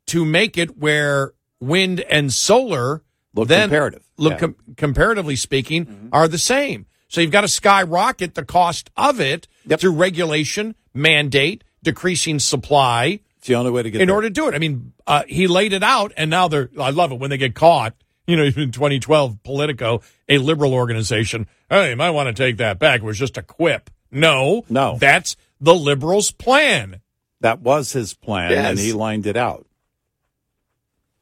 to 0.06 0.24
make 0.24 0.56
it 0.58 0.78
where 0.78 1.32
wind 1.60 2.00
and 2.00 2.32
solar 2.32 3.02
Look 3.34 3.48
then 3.48 3.68
comparative. 3.68 4.04
look 4.16 4.32
Yeah. 4.32 4.36
Mm-hmm. 4.36 4.44
com- 4.66 4.74
comparatively 4.76 5.36
speaking 5.36 6.08
are 6.12 6.28
the 6.28 6.38
same. 6.38 6.86
So 7.08 7.20
you've 7.20 7.30
got 7.30 7.40
to 7.42 7.48
skyrocket 7.48 8.34
the 8.34 8.44
cost 8.44 8.90
of 8.96 9.20
it 9.20 9.48
through 9.78 9.92
regulation, 9.92 10.74
mandate, 10.92 11.64
decreasing 11.82 12.38
supply. 12.38 13.20
It's 13.38 13.46
the 13.46 13.54
only 13.54 13.70
way 13.70 13.82
to 13.82 13.90
get 13.90 14.00
in 14.00 14.08
there. 14.08 14.14
order 14.16 14.28
to 14.28 14.34
do 14.34 14.48
it. 14.48 14.54
I 14.54 14.58
mean, 14.58 14.92
uh, 15.06 15.22
he 15.26 15.46
laid 15.46 15.72
it 15.72 15.82
out, 15.82 16.12
and 16.16 16.28
now 16.30 16.48
they're. 16.48 16.68
I 16.78 16.90
love 16.90 17.12
it 17.12 17.18
when 17.18 17.30
they 17.30 17.38
get 17.38 17.54
caught. 17.54 17.94
You 18.26 18.36
know, 18.36 18.42
in 18.56 18.72
2012, 18.72 19.42
Politico, 19.42 20.02
a 20.28 20.36
liberal 20.38 20.74
organization, 20.74 21.46
hey, 21.70 21.90
you 21.90 21.96
might 21.96 22.10
want 22.10 22.26
to 22.34 22.34
take 22.34 22.58
that 22.58 22.78
back. 22.78 23.00
It 23.00 23.04
was 23.04 23.18
just 23.18 23.38
a 23.38 23.42
quip. 23.42 23.88
No, 24.10 24.64
No. 24.68 24.98
that's 24.98 25.36
the 25.60 25.74
liberals' 25.74 26.30
plan. 26.30 27.00
That 27.40 27.60
was 27.60 27.92
his 27.92 28.12
plan, 28.12 28.52
and 28.52 28.78
he 28.78 28.92
lined 28.92 29.26
it 29.26 29.36
out 29.36 29.66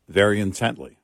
very 0.09 0.41
intently. 0.41 0.99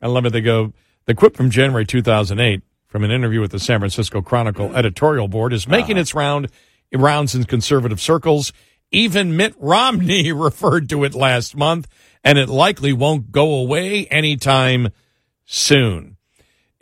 I 0.00 0.08
love 0.08 0.26
it. 0.26 0.32
They 0.32 0.40
go, 0.40 0.72
the 1.06 1.14
quip 1.14 1.36
from 1.36 1.50
January 1.50 1.86
2008 1.86 2.62
from 2.86 3.04
an 3.04 3.10
interview 3.10 3.40
with 3.40 3.50
the 3.50 3.58
San 3.58 3.80
Francisco 3.80 4.22
Chronicle 4.22 4.74
editorial 4.74 5.28
board 5.28 5.52
is 5.52 5.68
making 5.68 5.96
uh-huh. 5.96 6.00
its 6.00 6.14
round 6.14 6.48
rounds 6.94 7.34
in 7.34 7.44
conservative 7.44 8.00
circles. 8.00 8.52
Even 8.90 9.36
Mitt 9.36 9.54
Romney 9.58 10.32
referred 10.32 10.88
to 10.90 11.04
it 11.04 11.14
last 11.14 11.56
month, 11.56 11.88
and 12.22 12.38
it 12.38 12.48
likely 12.48 12.92
won't 12.92 13.32
go 13.32 13.54
away 13.54 14.06
anytime 14.06 14.88
soon. 15.44 16.16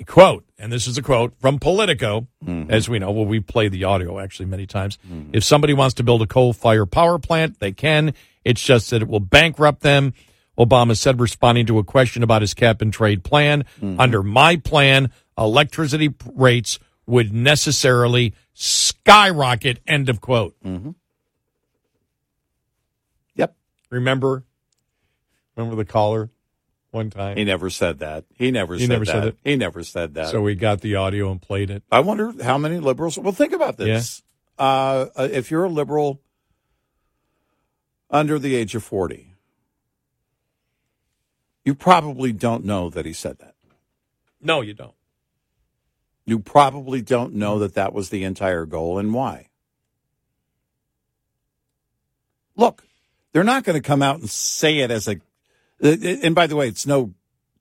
Quote, 0.07 0.45
and 0.59 0.73
this 0.73 0.87
is 0.87 0.99
a 0.99 1.03
quote 1.03 1.35
from 1.39 1.59
Politico, 1.59 2.27
mm-hmm. 2.45 2.71
as 2.71 2.89
we 2.89 2.99
know. 2.99 3.11
Well, 3.11 3.27
we 3.27 3.41
play 3.41 3.69
the 3.69 3.85
audio 3.85 4.19
actually 4.19 4.47
many 4.47 4.67
times. 4.67 4.99
Mm-hmm. 5.07 5.31
If 5.33 5.45
somebody 5.45 5.73
wants 5.73 5.95
to 5.95 6.03
build 6.03 6.21
a 6.23 6.27
coal 6.27 6.53
fired 6.53 6.87
power 6.87 7.19
plant, 7.19 7.61
they 7.61 7.73
can. 7.73 8.13
It's 8.45 8.63
just 8.63 8.91
that 8.91 9.03
it 9.03 9.09
will 9.09 9.21
bankrupt 9.21 9.81
them. 9.81 10.13
Obama 10.59 10.97
said, 10.97 11.21
responding 11.21 11.67
to 11.67 11.79
a 11.79 11.85
question 11.85 12.23
about 12.23 12.43
his 12.43 12.55
cap 12.55 12.81
and 12.81 12.93
trade 12.93 13.25
plan. 13.25 13.65
Under 13.99 14.23
my 14.23 14.57
plan, 14.57 15.11
electricity 15.37 16.15
rates 16.33 16.79
would 17.07 17.33
necessarily 17.33 18.35
skyrocket. 18.55 19.81
End 19.87 20.09
of 20.09 20.21
quote. 20.21 20.55
Yep. 23.35 23.57
Remember? 23.91 24.45
Remember 25.57 25.77
the 25.77 25.85
caller 25.85 26.31
one 26.93 27.11
time? 27.11 27.37
He 27.37 27.45
never 27.45 27.69
said 27.71 27.99
that. 27.99 28.25
He 28.35 28.51
never 28.51 28.75
He 28.75 28.81
said 28.87 28.89
never 28.91 29.05
that. 29.05 29.11
said 29.13 29.25
it? 29.25 29.37
He 29.45 29.57
never 29.57 29.83
said 29.83 30.15
that. 30.15 30.29
So 30.29 30.41
we 30.41 30.55
got 30.55 30.81
the 30.81 30.95
audio 30.97 31.31
and 31.31 31.43
played 31.43 31.71
it. 31.71 31.83
I 31.91 32.01
wonder 32.01 32.33
how 32.43 32.59
many 32.59 32.79
liberals. 32.79 33.19
Well, 33.19 33.33
think 33.33 33.53
about 33.53 33.77
this. 33.77 34.23
Uh, 34.59 35.07
uh, 35.17 35.29
if 35.33 35.51
you're 35.51 35.65
a 35.65 35.69
liberal 35.69 36.21
under 38.11 38.39
the 38.39 38.55
age 38.55 38.77
of 38.77 38.85
40, 38.85 39.34
you 41.65 41.75
probably 41.75 42.33
don't 42.33 42.65
know 42.65 42.91
that 42.91 43.07
he 43.07 43.13
said 43.13 43.39
that. 43.39 43.55
No, 44.41 44.61
you 44.61 44.75
don't. 44.75 44.95
You 46.27 46.39
probably 46.39 47.03
don't 47.03 47.35
know 47.35 47.59
that 47.59 47.75
that 47.75 47.93
was 47.93 48.11
the 48.11 48.25
entire 48.25 48.67
goal 48.67 48.99
and 48.99 49.13
why. 49.13 49.49
Look, 52.57 52.85
they're 53.33 53.45
not 53.45 53.65
going 53.65 53.81
to 53.81 53.87
come 53.87 54.03
out 54.03 54.21
and 54.21 54.31
say 54.31 54.79
it 54.79 54.91
as 54.91 55.09
a. 55.09 55.21
And 55.81 56.35
by 56.35 56.47
the 56.47 56.57
way, 56.57 56.69
it's 56.69 56.87
no 56.87 57.15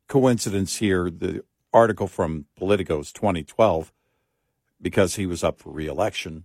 coincidence 0.07 0.77
here. 0.77 1.09
The 1.09 1.43
article 1.73 2.07
from 2.07 2.45
Politico 2.55 2.99
is 2.99 3.11
2012 3.11 3.91
because 4.81 5.15
he 5.15 5.25
was 5.25 5.43
up 5.43 5.59
for 5.59 5.71
reelection 5.71 6.43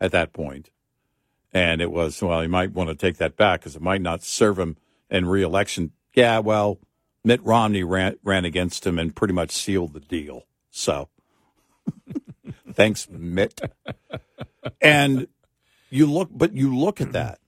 at 0.00 0.12
that 0.12 0.32
point. 0.32 0.70
And 1.52 1.80
it 1.80 1.90
was, 1.90 2.22
well, 2.22 2.42
he 2.42 2.46
might 2.46 2.72
want 2.72 2.90
to 2.90 2.94
take 2.94 3.16
that 3.16 3.36
back 3.36 3.60
because 3.60 3.74
it 3.74 3.82
might 3.82 4.02
not 4.02 4.22
serve 4.22 4.58
him 4.58 4.76
in 5.10 5.26
reelection. 5.26 5.92
Yeah, 6.14 6.38
well, 6.38 6.78
Mitt 7.24 7.42
Romney 7.44 7.82
ran, 7.82 8.16
ran 8.22 8.44
against 8.44 8.86
him 8.86 8.98
and 8.98 9.14
pretty 9.14 9.34
much 9.34 9.50
sealed 9.50 9.92
the 9.92 10.00
deal. 10.00 10.46
So 10.70 11.08
thanks, 12.72 13.08
Mitt. 13.10 13.60
And 14.80 15.28
you 15.90 16.06
look, 16.10 16.28
but 16.32 16.54
you 16.54 16.76
look 16.76 17.00
at 17.00 17.12
that 17.12 17.40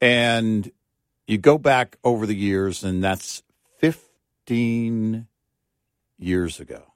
and 0.00 0.70
you 1.26 1.38
go 1.38 1.58
back 1.58 1.96
over 2.04 2.26
the 2.26 2.36
years, 2.36 2.84
and 2.84 3.02
that's 3.02 3.42
15 3.78 5.26
years 6.18 6.60
ago. 6.60 6.92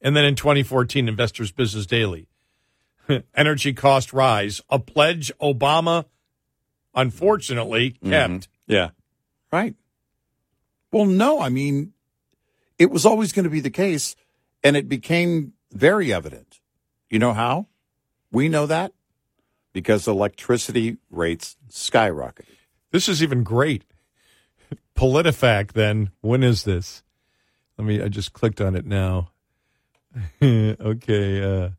And 0.00 0.16
then 0.16 0.24
in 0.24 0.36
2014, 0.36 1.08
Investors 1.08 1.50
Business 1.50 1.86
Daily, 1.86 2.28
energy 3.34 3.72
cost 3.72 4.12
rise, 4.12 4.60
a 4.70 4.78
pledge 4.78 5.32
Obama 5.40 6.04
unfortunately 6.94 7.90
kept. 7.90 8.32
Mm-hmm. 8.32 8.72
Yeah. 8.72 8.90
Right. 9.52 9.74
Well, 10.90 11.06
no, 11.06 11.40
I 11.40 11.48
mean, 11.48 11.92
it 12.78 12.90
was 12.90 13.04
always 13.04 13.32
going 13.32 13.44
to 13.44 13.50
be 13.50 13.60
the 13.60 13.70
case, 13.70 14.16
and 14.62 14.76
it 14.76 14.88
became 14.88 15.52
very 15.72 16.12
evident. 16.12 16.60
You 17.10 17.18
know 17.18 17.32
how? 17.32 17.66
We 18.30 18.48
know 18.48 18.66
that 18.66 18.92
because 19.72 20.08
electricity 20.08 20.98
rates 21.10 21.56
skyrocketed. 21.70 22.56
This 22.90 23.08
is 23.08 23.22
even 23.22 23.42
great. 23.42 23.84
PolitiFact, 24.96 25.72
then, 25.72 26.10
when 26.20 26.42
is 26.42 26.64
this? 26.64 27.02
Let 27.76 27.86
me, 27.86 28.02
I 28.02 28.08
just 28.08 28.32
clicked 28.32 28.60
on 28.60 28.74
it 28.74 28.84
now. 28.84 29.30
okay, 30.42 31.42
uh, 31.42 31.70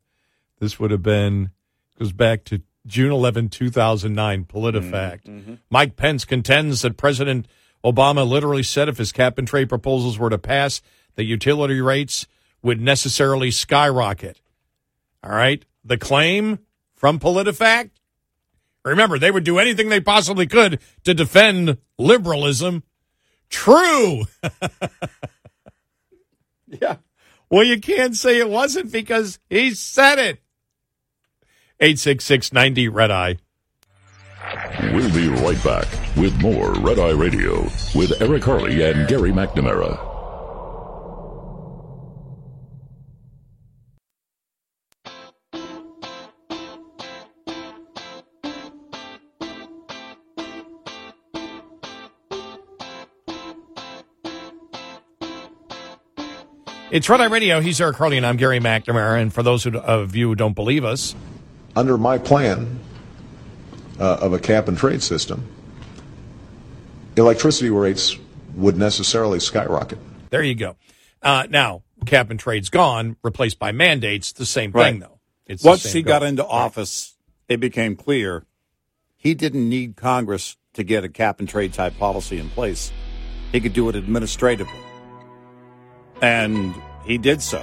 this 0.58 0.78
would 0.78 0.90
have 0.90 1.02
been, 1.02 1.50
goes 1.98 2.12
back 2.12 2.44
to 2.44 2.62
June 2.86 3.12
11, 3.12 3.50
2009, 3.50 4.44
PolitiFact. 4.44 5.58
Mike 5.68 5.96
Pence 5.96 6.24
contends 6.24 6.82
that 6.82 6.96
President 6.96 7.46
Obama 7.84 8.28
literally 8.28 8.62
said 8.62 8.88
if 8.88 8.98
his 8.98 9.12
cap 9.12 9.38
and 9.38 9.48
trade 9.48 9.68
proposals 9.68 10.18
were 10.18 10.30
to 10.30 10.38
pass, 10.38 10.82
the 11.16 11.24
utility 11.24 11.80
rates 11.80 12.26
would 12.62 12.80
necessarily 12.80 13.50
skyrocket. 13.50 14.40
All 15.22 15.30
right. 15.30 15.64
The 15.84 15.96
claim 15.96 16.58
from 16.94 17.18
PolitiFact 17.18 17.90
Remember, 18.84 19.18
they 19.18 19.30
would 19.30 19.44
do 19.44 19.58
anything 19.58 19.88
they 19.88 20.00
possibly 20.00 20.46
could 20.46 20.80
to 21.04 21.12
defend 21.12 21.78
liberalism. 21.98 22.82
True. 23.50 24.22
yeah. 26.66 26.96
Well, 27.50 27.64
you 27.64 27.80
can't 27.80 28.16
say 28.16 28.38
it 28.38 28.48
wasn't 28.48 28.92
because 28.92 29.38
he 29.50 29.72
said 29.72 30.18
it. 30.18 30.40
866 31.80 32.52
90 32.52 32.88
Red 32.88 33.10
Eye. 33.10 33.36
We'll 34.92 35.12
be 35.12 35.28
right 35.28 35.62
back 35.62 35.86
with 36.16 36.40
more 36.40 36.72
Red 36.74 36.98
Eye 36.98 37.10
Radio 37.10 37.62
with 37.94 38.20
Eric 38.20 38.44
Harley 38.44 38.82
and 38.82 39.06
Gary 39.08 39.30
McNamara. 39.30 40.06
It's 56.90 57.08
Red 57.08 57.20
Eye 57.20 57.26
Radio. 57.26 57.60
He's 57.60 57.80
Eric 57.80 57.98
Harley, 57.98 58.16
and 58.16 58.26
I'm 58.26 58.36
Gary 58.36 58.58
McNamara. 58.58 59.22
And 59.22 59.32
for 59.32 59.44
those 59.44 59.64
of 59.64 60.16
you 60.16 60.28
who 60.30 60.34
don't 60.34 60.54
believe 60.54 60.84
us, 60.84 61.14
under 61.76 61.96
my 61.96 62.18
plan 62.18 62.80
uh, 64.00 64.16
of 64.20 64.32
a 64.32 64.38
cap 64.38 64.66
and 64.66 64.76
trade 64.78 65.02
system, 65.02 65.46
electricity 67.16 67.70
rates 67.70 68.16
would 68.54 68.76
necessarily 68.76 69.38
skyrocket. 69.40 69.98
there 70.30 70.42
you 70.42 70.54
go. 70.54 70.76
Uh, 71.22 71.46
now, 71.50 71.82
cap 72.06 72.30
and 72.30 72.40
trade's 72.40 72.68
gone, 72.70 73.16
replaced 73.22 73.58
by 73.58 73.72
mandates. 73.72 74.32
The 74.32 74.46
same 74.46 74.70
Right. 74.72 74.92
thing, 74.92 75.00
though. 75.00 75.18
It's 75.46 75.62
the 75.62 75.68
Once 75.68 75.92
he 75.92 76.02
goal. 76.02 76.12
got 76.18 76.22
into 76.22 76.46
office, 76.46 77.14
it 77.48 77.58
became 77.60 77.94
clear 77.96 78.44
he 79.16 79.34
didn't 79.34 79.68
need 79.68 79.96
Congress 79.96 80.56
to 80.74 80.82
get 80.84 81.04
a 81.04 81.08
cap 81.08 81.40
and 81.40 81.48
trade 81.48 81.72
type 81.74 81.98
policy 81.98 82.38
in 82.38 82.48
place. 82.50 82.90
He 83.52 83.60
could 83.60 83.72
do 83.74 83.88
it 83.88 83.96
administratively. 83.96 84.72
And 86.22 86.74
he 87.04 87.18
did 87.18 87.42
so. 87.42 87.62